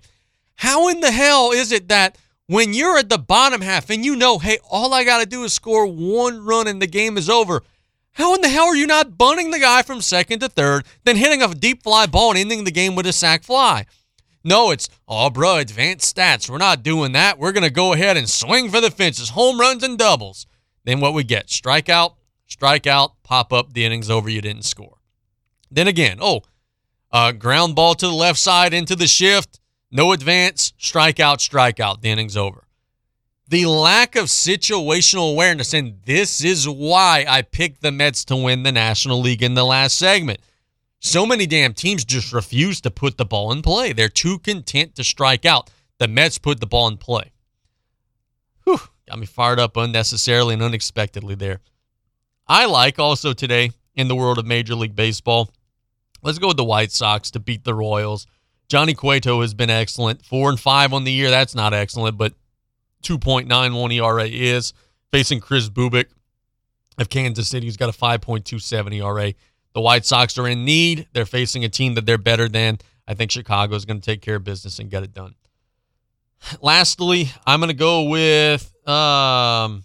How 0.55 0.89
in 0.89 0.99
the 0.99 1.11
hell 1.11 1.51
is 1.51 1.72
it 1.72 1.88
that 1.88 2.18
when 2.47 2.73
you're 2.73 2.97
at 2.97 3.09
the 3.09 3.18
bottom 3.18 3.61
half 3.61 3.89
and 3.89 4.03
you 4.03 4.15
know, 4.15 4.39
hey, 4.39 4.57
all 4.69 4.93
I 4.93 5.03
got 5.03 5.19
to 5.19 5.26
do 5.26 5.43
is 5.43 5.53
score 5.53 5.85
one 5.85 6.43
run 6.43 6.68
and 6.68 6.81
the 6.81 6.88
game 6.88 7.18
is 7.18 7.30
over? 7.30 7.64
How 8.14 8.34
in 8.34 8.41
the 8.41 8.49
hell 8.49 8.65
are 8.65 8.76
you 8.76 8.88
not 8.88 9.18
bunting 9.18 9.51
the 9.51 9.59
guy 9.59 9.84
from 9.84 10.01
second 10.01 10.39
to 10.39 10.49
third, 10.49 10.85
then 11.03 11.18
hitting 11.18 11.41
a 11.41 11.53
deep 11.53 11.84
fly 11.84 12.07
ball 12.07 12.31
and 12.31 12.39
ending 12.39 12.64
the 12.64 12.72
game 12.72 12.95
with 12.95 13.05
a 13.05 13.14
sac 13.14 13.43
fly? 13.43 13.85
No, 14.43 14.72
it's, 14.72 14.89
oh, 15.07 15.30
bro, 15.30 15.57
advanced 15.57 16.15
stats. 16.15 16.49
We're 16.49 16.57
not 16.57 16.81
doing 16.81 17.11
that. 17.11 17.38
We're 17.38 17.51
going 17.51 17.64
to 17.64 17.69
go 17.69 17.93
ahead 17.93 18.18
and 18.18 18.30
swing 18.30 18.69
for 18.72 18.81
the 18.81 18.89
fences, 18.89 19.30
home 19.30 19.59
runs 19.59 19.84
and 19.84 19.97
doubles. 19.97 20.47
Then 20.88 21.01
what 21.01 21.14
we 21.14 21.23
get? 21.26 21.47
Strikeout, 21.49 22.15
strikeout, 22.49 23.11
pop 23.22 23.51
up, 23.53 23.73
the 23.73 23.84
inning's 23.85 24.09
over, 24.09 24.30
you 24.30 24.41
didn't 24.41 24.64
score. 24.64 24.97
Then 25.69 25.88
again, 25.88 26.18
oh, 26.22 26.41
uh, 27.11 27.34
ground 27.34 27.76
ball 27.76 27.93
to 27.95 28.07
the 28.07 28.14
left 28.14 28.39
side 28.39 28.73
into 28.73 28.95
the 28.95 29.05
shift, 29.05 29.59
no 29.91 30.14
advance, 30.14 30.73
strikeout, 30.80 31.39
strikeout, 31.39 32.01
the 32.01 32.09
inning's 32.09 32.38
over. 32.38 32.64
the 33.49 33.65
lack 33.65 34.15
of 34.15 34.26
situational 34.26 35.31
awareness. 35.31 35.73
And 35.73 36.01
this 36.05 36.43
is 36.43 36.68
why 36.68 37.26
I 37.27 37.41
picked 37.41 37.81
the 37.81 37.91
Mets 37.91 38.26
to 38.26 38.35
win 38.35 38.64
the 38.64 38.72
National 38.72 39.22
League 39.22 39.43
in 39.43 39.53
the 39.53 39.65
last 39.65 39.97
segment. 39.97 40.39
So 40.99 41.26
many 41.26 41.45
damn 41.45 41.73
teams 41.73 42.03
just 42.03 42.34
refuse 42.34 42.81
to 42.81 42.91
put 42.91 43.18
the 43.18 43.26
ball 43.26 43.51
in 43.51 43.61
play. 43.61 43.93
They're 43.93 44.09
too 44.09 44.39
content 44.39 44.95
to 44.95 45.03
strike 45.03 45.45
out. 45.45 45.69
The 45.99 46.07
Mets 46.07 46.38
put 46.38 46.59
the 46.59 46.68
ball 46.68 46.88
in 46.88 46.97
play. 46.97 47.31
Got 49.07 49.19
me 49.19 49.25
fired 49.25 49.59
up 49.59 49.77
unnecessarily 49.77 50.53
and 50.53 50.63
unexpectedly 50.63 51.35
there. 51.35 51.61
I 52.47 52.65
like 52.65 52.99
also 52.99 53.34
today 53.34 53.71
in 53.95 54.07
the 54.07 54.15
world 54.15 54.38
of 54.38 54.45
Major 54.45 54.75
League 54.75 54.95
Baseball. 54.95 55.49
Let's 56.21 56.39
go 56.39 56.49
with 56.49 56.57
the 56.57 56.63
White 56.63 56.91
Sox 56.91 57.31
to 57.31 57.39
beat 57.39 57.63
the 57.63 57.73
Royals. 57.73 58.27
Johnny 58.67 58.93
Cueto 58.93 59.41
has 59.41 59.53
been 59.53 59.69
excellent. 59.69 60.25
Four 60.25 60.49
and 60.49 60.59
five 60.59 60.91
on 60.91 61.05
the 61.05 61.11
year. 61.11 61.29
That's 61.29 61.55
not 61.55 61.73
excellent, 61.73 62.17
but 62.17 62.34
2.91 63.03 63.95
ERA 63.95 64.25
is. 64.25 64.73
Facing 65.11 65.39
Kris 65.39 65.69
Bubic 65.69 66.07
of 66.97 67.07
Kansas 67.09 67.47
City, 67.47 67.65
who's 67.65 67.77
got 67.77 67.89
a 67.89 67.97
5.27 67.97 68.95
ERA. 68.95 69.34
The 69.73 69.81
White 69.81 70.05
Sox 70.05 70.38
are 70.38 70.47
in 70.47 70.65
need. 70.65 71.07
They're 71.13 71.25
facing 71.25 71.63
a 71.63 71.69
team 71.69 71.93
that 71.93 72.05
they're 72.05 72.17
better 72.17 72.49
than. 72.49 72.79
I 73.07 73.13
think 73.13 73.31
Chicago 73.31 73.75
is 73.75 73.85
going 73.85 74.01
to 74.01 74.05
take 74.05 74.21
care 74.21 74.35
of 74.35 74.43
business 74.43 74.79
and 74.79 74.89
get 74.89 75.03
it 75.03 75.13
done. 75.13 75.35
Lastly, 76.61 77.31
I'm 77.45 77.61
going 77.61 77.69
to 77.69 77.75
go 77.75 78.03
with 78.03 78.73
um 78.88 79.84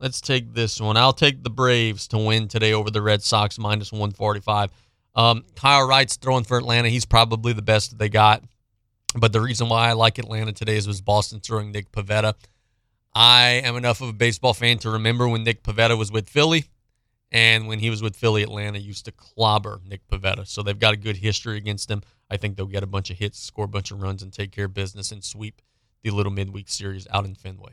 let's 0.00 0.20
take 0.20 0.52
this 0.52 0.80
one. 0.80 0.96
I'll 0.96 1.12
take 1.12 1.42
the 1.42 1.50
Braves 1.50 2.08
to 2.08 2.18
win 2.18 2.48
today 2.48 2.72
over 2.72 2.90
the 2.90 3.02
Red 3.02 3.22
Sox 3.22 3.58
minus 3.58 3.92
145. 3.92 4.70
Um, 5.14 5.44
Kyle 5.54 5.86
Wright's 5.86 6.16
throwing 6.16 6.44
for 6.44 6.58
Atlanta. 6.58 6.88
He's 6.88 7.06
probably 7.06 7.52
the 7.52 7.62
best 7.62 7.98
they 7.98 8.08
got. 8.08 8.42
But 9.18 9.32
the 9.32 9.40
reason 9.40 9.68
why 9.68 9.88
I 9.88 9.92
like 9.92 10.18
Atlanta 10.18 10.52
today 10.52 10.76
is 10.76 10.86
was 10.86 11.00
Boston 11.00 11.40
throwing 11.40 11.72
Nick 11.72 11.90
Pivetta. 11.90 12.34
I 13.14 13.62
am 13.64 13.76
enough 13.76 14.02
of 14.02 14.10
a 14.10 14.12
baseball 14.12 14.52
fan 14.52 14.78
to 14.78 14.90
remember 14.90 15.26
when 15.26 15.42
Nick 15.42 15.62
Pivetta 15.62 15.96
was 15.96 16.12
with 16.12 16.28
Philly, 16.28 16.66
and 17.32 17.66
when 17.66 17.78
he 17.78 17.88
was 17.88 18.02
with 18.02 18.14
Philly, 18.14 18.42
Atlanta 18.42 18.78
used 18.78 19.06
to 19.06 19.12
clobber 19.12 19.80
Nick 19.86 20.06
Pivetta. 20.08 20.46
So 20.46 20.62
they've 20.62 20.78
got 20.78 20.92
a 20.92 20.98
good 20.98 21.16
history 21.16 21.56
against 21.56 21.90
him. 21.90 22.02
I 22.30 22.36
think 22.36 22.56
they'll 22.56 22.66
get 22.66 22.82
a 22.82 22.86
bunch 22.86 23.10
of 23.10 23.16
hits, 23.16 23.38
score 23.38 23.64
a 23.64 23.68
bunch 23.68 23.90
of 23.90 24.02
runs, 24.02 24.22
and 24.22 24.30
take 24.30 24.52
care 24.52 24.66
of 24.66 24.74
business 24.74 25.12
and 25.12 25.24
sweep 25.24 25.62
the 26.10 26.16
little 26.16 26.32
midweek 26.32 26.68
series 26.68 27.06
out 27.12 27.24
in 27.24 27.34
Fenway. 27.34 27.72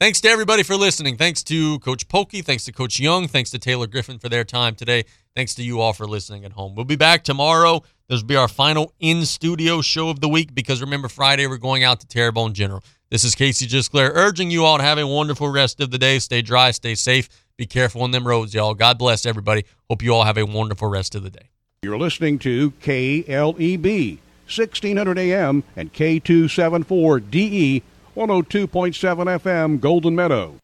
Thanks 0.00 0.20
to 0.22 0.28
everybody 0.28 0.62
for 0.62 0.76
listening. 0.76 1.16
Thanks 1.16 1.42
to 1.44 1.78
Coach 1.78 2.08
Polkey. 2.08 2.44
Thanks 2.44 2.64
to 2.64 2.72
Coach 2.72 2.98
Young. 2.98 3.28
Thanks 3.28 3.50
to 3.50 3.58
Taylor 3.58 3.86
Griffin 3.86 4.18
for 4.18 4.28
their 4.28 4.44
time 4.44 4.74
today. 4.74 5.04
Thanks 5.34 5.54
to 5.54 5.62
you 5.62 5.80
all 5.80 5.92
for 5.92 6.06
listening 6.06 6.44
at 6.44 6.52
home. 6.52 6.74
We'll 6.74 6.84
be 6.84 6.96
back 6.96 7.24
tomorrow. 7.24 7.82
This 8.08 8.20
will 8.20 8.26
be 8.26 8.36
our 8.36 8.48
final 8.48 8.92
in 9.00 9.24
studio 9.24 9.80
show 9.80 10.10
of 10.10 10.20
the 10.20 10.28
week 10.28 10.54
because 10.54 10.80
remember, 10.80 11.08
Friday 11.08 11.46
we're 11.46 11.56
going 11.56 11.84
out 11.84 12.00
to 12.00 12.06
Terrebonne 12.06 12.54
General. 12.54 12.82
This 13.10 13.24
is 13.24 13.34
Casey 13.34 13.66
Gisclair 13.66 14.10
urging 14.12 14.50
you 14.50 14.64
all 14.64 14.78
to 14.78 14.84
have 14.84 14.98
a 14.98 15.06
wonderful 15.06 15.48
rest 15.48 15.80
of 15.80 15.90
the 15.90 15.98
day. 15.98 16.18
Stay 16.18 16.42
dry, 16.42 16.72
stay 16.72 16.96
safe, 16.96 17.28
be 17.56 17.64
careful 17.64 18.02
on 18.02 18.10
them 18.10 18.26
roads, 18.26 18.52
y'all. 18.52 18.74
God 18.74 18.98
bless 18.98 19.24
everybody. 19.24 19.64
Hope 19.88 20.02
you 20.02 20.12
all 20.12 20.24
have 20.24 20.36
a 20.36 20.44
wonderful 20.44 20.88
rest 20.88 21.14
of 21.14 21.22
the 21.22 21.30
day. 21.30 21.50
You're 21.84 21.98
listening 21.98 22.38
to 22.40 22.72
KLEB, 22.82 24.18
1600 24.44 25.18
AM 25.18 25.64
and 25.76 25.92
K274DE, 25.92 27.82
102.7 28.16 29.40
FM, 29.40 29.80
Golden 29.80 30.14
Meadow. 30.14 30.58